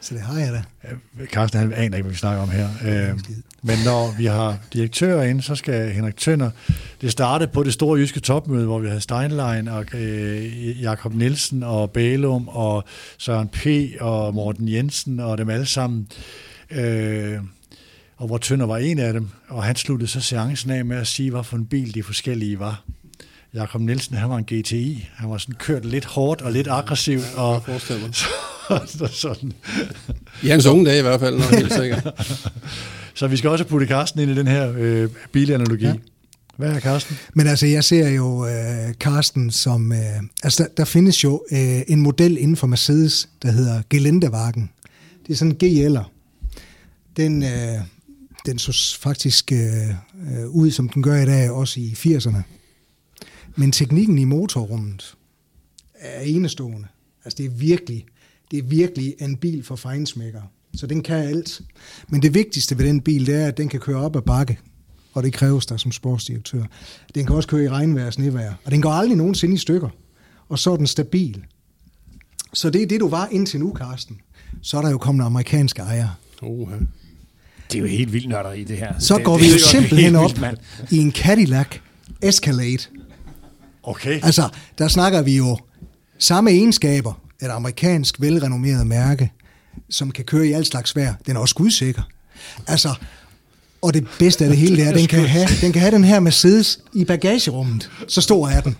så 0.00 0.14
det 0.14 0.22
har 0.22 0.38
jeg 0.38 0.52
da. 0.52 0.62
Ja, 0.84 1.26
Carsten 1.26 1.60
han 1.60 1.72
aner 1.72 1.82
ikke, 1.96 2.02
hvad 2.02 2.12
vi 2.12 2.18
snakker 2.18 2.42
om 2.42 2.50
her. 2.50 2.68
Øh, 2.84 3.18
men 3.62 3.76
når 3.84 4.14
vi 4.18 4.26
har 4.26 4.58
direktører 4.72 5.22
inde, 5.24 5.42
så 5.42 5.54
skal 5.54 5.90
Henrik 5.92 6.16
Tønder... 6.16 6.50
Det 7.00 7.12
startede 7.12 7.50
på 7.50 7.62
det 7.62 7.72
store 7.72 7.98
jyske 7.98 8.20
topmøde, 8.20 8.66
hvor 8.66 8.78
vi 8.78 8.88
havde 8.88 9.00
Steinlein 9.00 9.68
og 9.68 9.94
øh, 9.94 10.82
Jakob 10.82 11.14
Nielsen 11.14 11.62
og 11.62 11.90
Bælum 11.90 12.48
og 12.48 12.84
Søren 13.18 13.48
P. 13.48 13.66
og 14.00 14.34
Morten 14.34 14.68
Jensen 14.68 15.20
og 15.20 15.38
dem 15.38 15.50
alle 15.50 15.66
sammen. 15.66 16.08
Øh, 16.70 17.38
og 18.16 18.26
hvor 18.26 18.38
Tønder 18.38 18.66
var 18.66 18.76
en 18.76 18.98
af 18.98 19.12
dem. 19.12 19.28
Og 19.48 19.64
han 19.64 19.76
sluttede 19.76 20.10
så 20.10 20.20
seancen 20.20 20.70
af 20.70 20.84
med 20.84 20.96
at 20.96 21.06
sige, 21.06 21.30
hvorfor 21.30 21.56
en 21.56 21.66
bil 21.66 21.94
de 21.94 22.02
forskellige 22.02 22.58
var. 22.58 22.82
Jakob 23.56 23.80
Nielsen, 23.80 24.16
han 24.16 24.30
var 24.30 24.36
en 24.36 24.44
GTI. 24.44 25.08
Han 25.14 25.30
var 25.30 25.38
sådan 25.38 25.54
kørt 25.54 25.84
lidt 25.84 26.04
hårdt 26.04 26.42
og 26.42 26.52
lidt 26.52 26.68
aggressivt. 26.68 27.34
Og 27.36 27.62
Forestil 27.62 28.00
mig. 28.00 28.14
så, 28.88 29.08
sådan. 29.12 29.52
I 30.42 30.48
hans 30.48 30.66
unge 30.66 30.86
dage 30.86 30.98
i 30.98 31.02
hvert 31.02 31.20
fald, 31.20 31.38
nok 31.38 31.50
helt 31.50 31.72
sikkert. 31.72 32.06
Så 33.14 33.26
vi 33.26 33.36
skal 33.36 33.50
også 33.50 33.64
putte 33.64 33.86
Carsten 33.86 34.20
ind 34.20 34.30
i 34.30 34.34
den 34.34 34.46
her 34.46 34.72
øh, 34.76 35.10
bilanalogi. 35.32 35.84
Ja. 35.84 35.90
Ja. 35.90 35.96
Hvad 36.56 36.72
er 36.72 36.80
Carsten? 36.80 37.16
Men 37.34 37.46
altså, 37.46 37.66
jeg 37.66 37.84
ser 37.84 38.08
jo 38.08 38.46
øh, 38.46 38.94
Carsten 38.94 39.50
som... 39.50 39.92
Øh, 39.92 39.98
altså, 40.42 40.62
der, 40.62 40.68
der 40.76 40.84
findes 40.84 41.24
jo 41.24 41.44
øh, 41.52 41.80
en 41.88 42.00
model 42.00 42.38
inden 42.38 42.56
for 42.56 42.66
Mercedes, 42.66 43.28
der 43.42 43.50
hedder 43.50 43.82
Geländewagen. 43.90 44.70
Det 45.26 45.32
er 45.32 45.36
sådan 45.36 45.56
en 45.62 45.96
GL'er. 45.96 46.04
Den, 47.16 47.42
øh, 47.42 47.78
den 48.46 48.58
så 48.58 48.98
faktisk 49.00 49.52
øh, 49.52 49.58
øh, 49.58 50.46
ud, 50.48 50.70
som 50.70 50.88
den 50.88 51.02
gør 51.02 51.22
i 51.22 51.26
dag, 51.26 51.50
også 51.50 51.80
i 51.80 51.94
80'erne. 51.98 52.55
Men 53.56 53.72
teknikken 53.72 54.18
i 54.18 54.24
motorrummet 54.24 55.16
er 55.94 56.20
enestående. 56.20 56.86
Altså, 57.24 57.36
det 57.36 57.46
er 57.46 57.50
virkelig, 57.50 58.06
det 58.50 58.58
er 58.58 58.62
virkelig 58.62 59.14
en 59.20 59.36
bil 59.36 59.62
for 59.64 59.76
fejnsmækker. 59.76 60.42
Så 60.76 60.86
den 60.86 61.02
kan 61.02 61.16
alt. 61.16 61.60
Men 62.08 62.22
det 62.22 62.34
vigtigste 62.34 62.78
ved 62.78 62.86
den 62.86 63.00
bil, 63.00 63.26
det 63.26 63.34
er, 63.34 63.46
at 63.46 63.56
den 63.56 63.68
kan 63.68 63.80
køre 63.80 63.96
op 63.96 64.16
ad 64.16 64.22
bakke. 64.22 64.58
Og 65.12 65.22
det 65.22 65.32
kræves 65.32 65.66
der 65.66 65.76
som 65.76 65.92
sportsdirektør. 65.92 66.62
Den 67.14 67.26
kan 67.26 67.36
også 67.36 67.48
køre 67.48 67.64
i 67.64 67.68
regnvejr 67.68 68.06
og 68.06 68.12
snevejr. 68.12 68.54
Og 68.64 68.70
den 68.70 68.82
går 68.82 68.90
aldrig 68.90 69.16
nogensinde 69.16 69.54
i 69.54 69.58
stykker. 69.58 69.88
Og 70.48 70.58
så 70.58 70.72
er 70.72 70.76
den 70.76 70.86
stabil. 70.86 71.44
Så 72.52 72.70
det 72.70 72.82
er 72.82 72.86
det, 72.86 73.00
du 73.00 73.08
var 73.08 73.28
indtil 73.32 73.60
nu, 73.60 73.72
Karsten. 73.72 74.20
Så 74.62 74.78
er 74.78 74.82
der 74.82 74.90
jo 74.90 74.98
kommet 74.98 75.24
amerikanske 75.24 75.82
ejere. 75.82 76.14
Uh, 76.42 76.72
Det 77.72 77.78
er 77.78 77.80
jo 77.80 77.86
helt 77.86 78.12
vildt 78.12 78.28
nørderi, 78.28 78.64
det 78.64 78.78
her. 78.78 78.98
Så 78.98 79.16
det, 79.16 79.24
går 79.24 79.36
det, 79.36 79.46
vi 79.46 79.50
jo 79.52 79.58
simpelthen 79.58 80.00
helt 80.00 80.16
op 80.16 80.40
vildt, 80.40 80.92
i 80.92 80.96
en 80.96 81.12
Cadillac 81.12 81.66
Escalade. 82.22 82.78
Okay. 83.86 84.20
Altså, 84.22 84.48
der 84.78 84.88
snakker 84.88 85.22
vi 85.22 85.36
jo 85.36 85.58
samme 86.18 86.50
egenskaber. 86.50 87.20
Et 87.42 87.48
amerikansk, 87.48 88.20
velrenommeret 88.20 88.86
mærke, 88.86 89.32
som 89.90 90.10
kan 90.10 90.24
køre 90.24 90.46
i 90.46 90.52
alt 90.52 90.66
slags 90.66 90.96
vejr. 90.96 91.14
Den 91.26 91.36
er 91.36 91.40
også 91.40 91.52
skudsikker. 91.52 92.02
Altså, 92.66 92.94
og 93.82 93.94
det 93.94 94.06
bedste 94.18 94.44
af 94.44 94.50
det 94.50 94.58
hele 94.58 94.76
det 94.76 94.84
er, 94.84 94.88
at 94.88 94.94
den 94.94 95.06
kan, 95.06 95.20
have, 95.36 95.48
den 95.60 95.72
kan 95.72 95.80
have 95.82 95.94
den 95.94 96.04
her 96.04 96.20
Mercedes 96.20 96.78
i 96.94 97.04
bagagerummet. 97.04 97.90
Så 98.08 98.20
stor 98.20 98.48
er 98.48 98.60
den. 98.60 98.76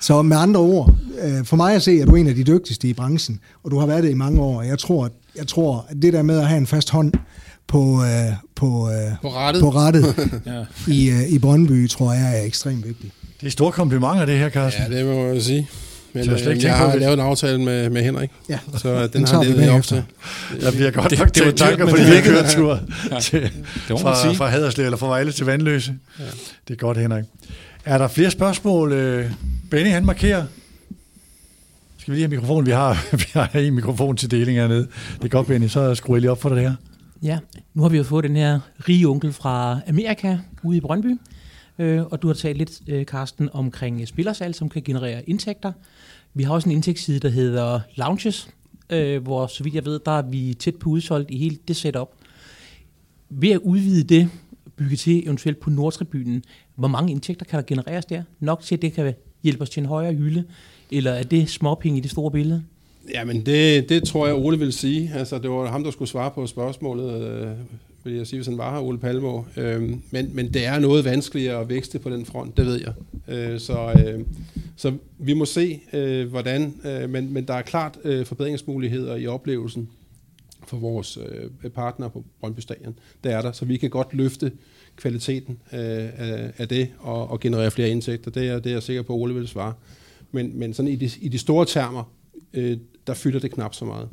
Så 0.00 0.22
med 0.22 0.36
andre 0.36 0.60
ord, 0.60 0.94
øh, 1.22 1.44
for 1.44 1.56
mig 1.56 1.74
at 1.74 1.82
se, 1.82 2.00
er 2.00 2.04
du 2.06 2.14
en 2.14 2.26
af 2.26 2.34
de 2.34 2.44
dygtigste 2.44 2.88
i 2.88 2.92
branchen, 2.92 3.40
og 3.64 3.70
du 3.70 3.78
har 3.78 3.86
været 3.86 4.02
det 4.02 4.10
i 4.10 4.14
mange 4.14 4.40
år. 4.40 4.62
Jeg 4.62 4.78
tror, 4.78 5.10
jeg 5.36 5.46
tror 5.46 5.86
at 5.88 5.96
det 6.02 6.12
der 6.12 6.22
med 6.22 6.38
at 6.38 6.46
have 6.48 6.58
en 6.58 6.66
fast 6.66 6.90
hånd 6.90 7.12
på, 7.66 8.04
øh, 8.04 8.32
på, 8.54 8.90
øh, 8.90 9.12
På 9.22 9.28
rattet. 9.34 9.62
på 9.62 9.70
rattet 9.70 10.30
Ja. 10.46 10.64
i, 10.92 11.10
øh, 11.10 11.28
i 11.28 11.38
Brøndby, 11.38 11.88
tror 11.88 12.12
jeg 12.12 12.38
er 12.38 12.42
ekstremt 12.42 12.86
vigtigt. 12.86 13.12
Det 13.40 13.46
er 13.46 13.50
store 13.50 13.72
komplimenter, 13.72 14.24
det 14.24 14.38
her, 14.38 14.50
Carsten. 14.50 14.92
Ja, 14.92 14.98
det 14.98 15.06
må 15.06 15.22
man 15.28 15.40
sige. 15.40 15.68
Men 16.12 16.24
Så 16.24 16.30
jeg 16.30 16.38
øh, 16.38 16.42
slet 16.44 16.52
ikke 16.54 16.66
jeg 16.68 16.72
tænke 16.72 16.78
på, 16.78 16.84
har 16.84 16.90
hvis- 16.90 17.00
lavet 17.00 17.14
en 17.14 17.20
aftale 17.20 17.60
med, 17.60 17.90
med 17.90 18.02
Henrik, 18.02 18.30
Ja. 18.48 18.58
så 18.78 18.88
øh, 18.88 19.02
den, 19.02 19.08
Den 19.12 19.20
har 19.20 19.26
tager 19.26 19.54
vi 19.54 19.60
levet 19.60 19.70
op 19.70 19.82
til. 19.82 20.02
Der 20.60 20.70
bliver 20.72 20.90
godt 20.90 21.10
Det- 21.10 21.18
nok 21.18 21.28
det 21.28 21.34
taget 21.42 21.56
tanker 21.56 21.86
på 21.86 21.96
de 21.96 22.00
det 22.00 22.06
her 22.06 22.22
køreture 22.22 22.80
til, 23.20 23.42
Det 23.88 24.00
fra, 24.00 24.22
sige. 24.22 24.34
fra 24.36 24.46
Haderslev 24.48 24.84
eller 24.84 24.96
fra 24.96 25.06
Vejle 25.06 25.32
til 25.32 25.46
Vandløse. 25.46 25.94
Ja. 26.18 26.24
Det 26.68 26.74
er 26.74 26.78
godt, 26.78 26.96
Henrik. 26.98 27.24
Er 27.84 27.98
der 27.98 28.08
flere 28.08 28.30
spørgsmål? 28.30 28.92
Øh, 28.92 29.30
Benny, 29.70 29.90
han 29.90 30.04
markerer. 30.06 30.44
Skal 31.98 32.12
vi 32.12 32.16
lige 32.18 32.22
have 32.28 32.30
mikrofonen? 32.36 32.66
Vi 32.66 32.70
har, 32.72 33.06
vi 33.16 33.24
har 33.32 33.50
en 33.54 33.74
mikrofon 33.74 34.16
til 34.16 34.30
deling 34.30 34.58
hernede. 34.58 34.86
Det 35.16 35.24
er 35.24 35.28
godt, 35.28 35.46
Benny. 35.46 35.66
Så 35.68 35.94
skruer 35.94 36.16
jeg 36.16 36.20
lige 36.20 36.30
op 36.30 36.42
for 36.42 36.48
dig 36.48 36.58
her. 36.62 36.74
Ja, 37.22 37.38
nu 37.74 37.82
har 37.82 37.88
vi 37.88 37.96
jo 37.96 38.02
fået 38.04 38.24
den 38.24 38.36
her 38.36 38.60
rige 38.88 39.06
onkel 39.08 39.32
fra 39.32 39.80
Amerika 39.88 40.36
ude 40.62 40.76
i 40.76 40.80
Brøndby. 40.80 41.18
Øh, 41.80 42.02
og 42.06 42.22
du 42.22 42.26
har 42.26 42.34
talt 42.34 42.58
lidt, 42.58 42.80
øh, 42.86 43.04
Carsten, 43.04 43.48
omkring 43.52 44.08
spillersalg, 44.08 44.54
som 44.54 44.68
kan 44.68 44.82
generere 44.82 45.30
indtægter. 45.30 45.72
Vi 46.34 46.42
har 46.42 46.54
også 46.54 46.68
en 46.68 46.74
indtægtsside, 46.74 47.18
der 47.18 47.28
hedder 47.28 47.80
Lounges, 47.94 48.48
øh, 48.90 49.22
hvor, 49.22 49.46
så 49.46 49.64
vidt 49.64 49.74
jeg 49.74 49.84
ved, 49.84 50.00
der 50.06 50.12
er 50.18 50.22
vi 50.22 50.54
tæt 50.58 50.76
på 50.76 50.90
udsolgt 50.90 51.30
i 51.30 51.38
hele 51.38 51.58
det 51.68 51.76
setup. 51.76 52.10
Ved 53.30 53.50
at 53.50 53.58
udvide 53.58 54.04
det, 54.04 54.28
bygge 54.76 54.96
til 54.96 55.24
eventuelt 55.24 55.60
på 55.60 55.70
Nordtribunen, 55.70 56.44
hvor 56.74 56.88
mange 56.88 57.12
indtægter 57.12 57.44
kan 57.44 57.56
der 57.56 57.66
genereres 57.66 58.04
der? 58.04 58.22
Nok 58.40 58.62
til, 58.62 58.74
at 58.74 58.82
det 58.82 58.92
kan 58.92 59.14
hjælpe 59.42 59.62
os 59.62 59.70
til 59.70 59.80
en 59.80 59.86
højere 59.86 60.14
hylde? 60.14 60.44
Eller 60.90 61.10
er 61.10 61.22
det 61.22 61.48
småpenge 61.48 61.98
i 61.98 62.00
det 62.00 62.10
store 62.10 62.30
billede? 62.30 62.62
Jamen, 63.14 63.46
det, 63.46 63.88
det 63.88 64.04
tror 64.04 64.26
jeg, 64.26 64.36
Ole 64.36 64.58
vil 64.58 64.72
sige. 64.72 65.12
Altså, 65.14 65.38
det 65.38 65.50
var 65.50 65.70
ham, 65.70 65.84
der 65.84 65.90
skulle 65.90 66.08
svare 66.08 66.30
på 66.30 66.46
spørgsmålet, 66.46 67.22
øh, 67.22 67.52
vil 68.04 68.14
jeg 68.14 68.26
sige, 68.26 68.38
hvis 68.38 68.46
han 68.46 68.58
var 68.58 68.74
her, 68.74 68.80
Ole 68.80 68.98
Palmo. 68.98 69.42
Øh, 69.56 69.82
men, 70.10 70.30
men 70.34 70.54
det 70.54 70.66
er 70.66 70.78
noget 70.78 71.04
vanskeligere 71.04 71.60
at 71.60 71.68
vækste 71.68 71.98
på 71.98 72.10
den 72.10 72.26
front, 72.26 72.56
det 72.56 72.66
ved 72.66 72.80
jeg. 72.80 72.92
Øh, 73.28 73.60
så, 73.60 74.04
øh, 74.06 74.24
så 74.76 74.92
vi 75.18 75.32
må 75.32 75.44
se, 75.44 75.80
øh, 75.92 76.28
hvordan, 76.28 76.74
øh, 76.84 77.10
men, 77.10 77.32
men 77.32 77.44
der 77.44 77.54
er 77.54 77.62
klart 77.62 77.98
øh, 78.04 78.26
forbedringsmuligheder 78.26 79.16
i 79.16 79.26
oplevelsen 79.26 79.88
for 80.66 80.76
vores 80.76 81.18
øh, 81.62 81.70
partner 81.70 82.08
på 82.08 82.24
Brøndby 82.40 82.60
Stadion. 82.60 82.98
Det 83.24 83.32
er 83.32 83.42
der, 83.42 83.52
så 83.52 83.64
vi 83.64 83.76
kan 83.76 83.90
godt 83.90 84.14
løfte 84.14 84.52
kvaliteten 84.96 85.58
øh, 85.72 85.78
af, 85.80 86.52
af 86.58 86.68
det 86.68 86.88
og, 86.98 87.30
og 87.30 87.40
generere 87.40 87.70
flere 87.70 87.88
indtægter. 87.88 88.30
Det 88.30 88.48
er, 88.48 88.58
det 88.58 88.70
er 88.70 88.74
jeg 88.74 88.82
sikker 88.82 89.02
på, 89.02 89.14
at 89.14 89.20
Ole 89.20 89.34
vil 89.34 89.48
svare. 89.48 89.74
Men, 90.32 90.58
men 90.58 90.74
sådan 90.74 90.90
i 90.90 90.96
de, 90.96 91.10
i 91.20 91.28
de 91.28 91.38
store 91.38 91.66
termer, 91.66 92.12
øh, 92.54 92.76
der 93.06 93.14
fylder 93.14 93.40
det 93.40 93.50
knap 93.50 93.74
så 93.74 93.84
meget. 93.84 94.08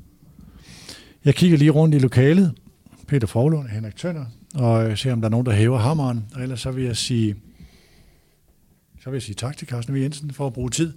Jeg 1.25 1.35
kigger 1.35 1.57
lige 1.57 1.71
rundt 1.71 1.95
i 1.95 1.99
lokalet. 1.99 2.53
Peter 3.07 3.27
Forlund, 3.27 3.67
Henrik 3.67 3.95
Tønder, 3.95 4.25
og 4.55 4.89
øh, 4.89 4.97
ser, 4.97 5.13
om 5.13 5.21
der 5.21 5.27
er 5.27 5.31
nogen, 5.31 5.45
der 5.45 5.51
hæver 5.51 5.77
hammeren. 5.77 6.25
Og 6.35 6.41
ellers 6.41 6.59
så 6.59 6.71
vil 6.71 6.83
jeg 6.83 6.97
sige, 6.97 7.35
så 9.03 9.09
vil 9.09 9.15
jeg 9.15 9.21
sige 9.21 9.35
tak 9.35 9.57
til 9.57 9.67
Carsten 9.67 9.95
V. 9.95 9.97
Jensen 9.97 10.31
for 10.31 10.47
at 10.47 10.53
bruge 10.53 10.69
tid 10.69 10.93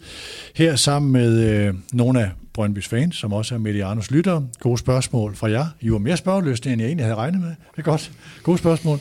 her 0.55 0.77
sammen 0.77 1.13
med 1.13 1.41
øh, 1.41 1.75
nogle 1.93 2.21
af 2.21 2.31
Brøndbys 2.53 2.89
fans, 2.89 3.17
som 3.17 3.33
også 3.33 3.55
er 3.55 3.59
Medianos 3.59 4.11
lyttere. 4.11 4.49
Gode 4.61 4.79
spørgsmål 4.79 5.37
fra 5.37 5.51
jer. 5.51 5.67
I 5.81 5.93
var 5.93 5.99
mere 5.99 6.17
spørgeløsende, 6.17 6.73
end 6.73 6.81
jeg 6.81 6.89
egentlig 6.89 7.05
havde 7.05 7.17
regnet 7.17 7.41
med. 7.41 7.49
Det 7.49 7.79
er 7.79 7.83
godt. 7.83 8.13
Gode 8.43 8.59
spørgsmål. 8.59 8.99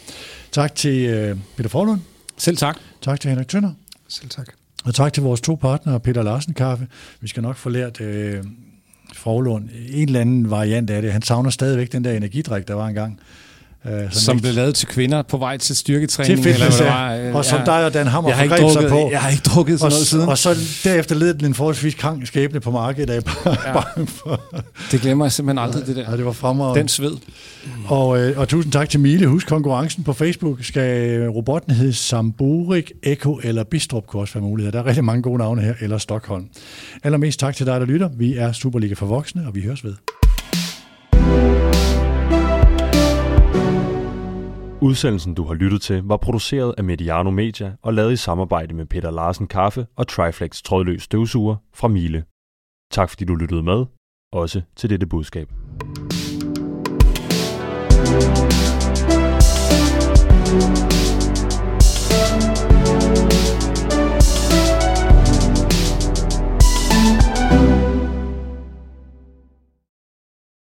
Tak 0.52 0.76
til 0.76 1.10
øh, 1.10 1.38
Peter 1.57 1.69
Forlund. 1.69 1.99
Selv 2.38 2.57
tak. 2.57 2.77
Tak 3.02 3.19
til 3.19 3.30
Henrik 3.30 3.48
Tønder. 3.48 3.72
Selv 4.07 4.30
tak. 4.30 4.48
Og 4.86 4.95
tak 4.95 5.14
til 5.14 5.23
vores 5.23 5.41
to 5.41 5.56
partnere, 5.56 5.99
Peter 5.99 6.23
Larsen 6.23 6.53
Kaffe. 6.53 6.88
Vi 7.22 7.27
skal 7.27 7.44
nok 7.44 7.56
få 7.56 7.69
lært 7.69 8.02
øh, 8.02 8.44
Froglund, 9.14 9.69
en 9.90 10.07
eller 10.07 10.22
anden 10.22 10.49
variant 10.49 10.90
af 10.90 11.02
det. 11.02 11.11
Han 11.11 11.22
savner 11.22 11.49
stadigvæk 11.49 11.91
den 11.91 12.03
der 12.03 12.11
energidrik, 12.11 12.68
der 12.68 12.73
var 12.73 12.88
engang. 12.88 13.19
Øh, 13.85 14.11
Som 14.11 14.39
blev 14.39 14.53
lavet 14.53 14.76
til 14.76 14.88
kvinder 14.88 15.22
på 15.22 15.38
vej 15.38 15.57
til 15.57 15.76
styrketræning. 15.76 16.43
til 16.43 16.53
fitness, 16.53 16.80
hvad 16.80 16.88
ja. 16.88 17.27
øh, 17.30 17.35
og 17.35 17.45
som 17.45 17.60
ja. 17.60 17.65
dig 17.65 17.85
og 17.85 17.93
Dan 17.93 18.07
Hammer 18.07 18.30
jeg 18.30 18.38
har, 18.38 18.43
ikke 18.43 18.56
forgreb 18.56 18.72
sig 18.73 18.81
drukket, 18.81 19.06
på. 19.06 19.10
jeg 19.11 19.22
har 19.22 19.30
ikke 19.30 19.43
drukket 19.43 19.80
sådan 19.80 19.85
og, 19.85 19.91
noget 19.91 20.07
siden. 20.07 20.30
og 20.30 20.38
så 20.38 20.56
derefter 20.84 21.15
led 21.15 21.34
den 21.34 21.45
en 21.45 21.53
forholdsvis 21.53 21.95
krank 21.95 22.27
skæbne 22.27 22.60
på 22.60 22.72
markedet. 22.72 23.10
af 23.10 23.22
Ja. 23.65 23.73
for. 24.06 24.41
Det 24.91 25.01
glemmer 25.01 25.26
jeg 25.26 25.31
simpelthen 25.31 25.65
aldrig, 25.68 25.88
det 25.88 25.95
der. 25.95 26.11
Ja, 26.11 26.18
det 26.18 26.26
var 26.26 26.31
fremragende. 26.31 26.80
Den 26.80 26.88
sved. 26.88 27.11
Og, 27.88 28.19
øh, 28.19 28.39
og 28.39 28.47
tusind 28.47 28.72
tak 28.73 28.89
til 28.89 28.99
Mile. 28.99 29.27
Husk 29.27 29.47
konkurrencen 29.47 30.03
på 30.03 30.14
Facebook. 30.14 30.64
Skal 30.64 31.27
robotten 31.27 31.73
hedde 31.73 31.93
Samburik, 31.93 32.91
Eko 33.03 33.39
eller 33.43 33.64
Bistrup 33.64 34.07
kunne 34.07 34.22
også 34.22 34.34
være 34.34 34.43
mulighed. 34.43 34.72
Der 34.72 34.80
er 34.80 34.85
rigtig 34.85 35.03
mange 35.03 35.22
gode 35.22 35.38
navne 35.38 35.61
her, 35.61 35.73
eller 35.81 35.97
Stockholm. 35.97 36.45
Allermest 37.03 37.39
tak 37.39 37.56
til 37.56 37.65
dig, 37.65 37.80
der 37.80 37.85
lytter. 37.85 38.10
Vi 38.18 38.35
er 38.35 38.51
Superliga 38.51 38.93
for 38.93 39.06
Voksne, 39.06 39.43
og 39.47 39.56
vi 39.56 39.61
høres 39.61 39.84
ved. 39.84 40.18
Udsendelsen, 44.81 45.34
du 45.34 45.43
har 45.43 45.53
lyttet 45.53 45.81
til, 45.81 46.03
var 46.03 46.18
produceret 46.18 46.76
af 46.77 46.84
Mediano 46.84 47.31
Media 47.31 47.76
og 47.81 47.93
lavet 47.93 48.14
i 48.14 48.15
samarbejde 48.15 48.76
med 48.76 48.85
Peter 48.85 49.11
Larsen 49.11 49.47
Kaffe 49.47 49.88
og 49.95 50.07
Triflex 50.07 50.61
Trådløs 50.61 51.03
Støvsuger 51.03 51.56
fra 51.73 51.88
Mile. 51.88 52.23
Tak 52.91 53.10
fordi 53.10 53.26
du 53.26 53.35
lyttede 53.35 53.64
med, 53.64 53.85
også 54.31 54.61
til 54.76 54.89
dette 54.89 55.07
budskab. 55.07 55.49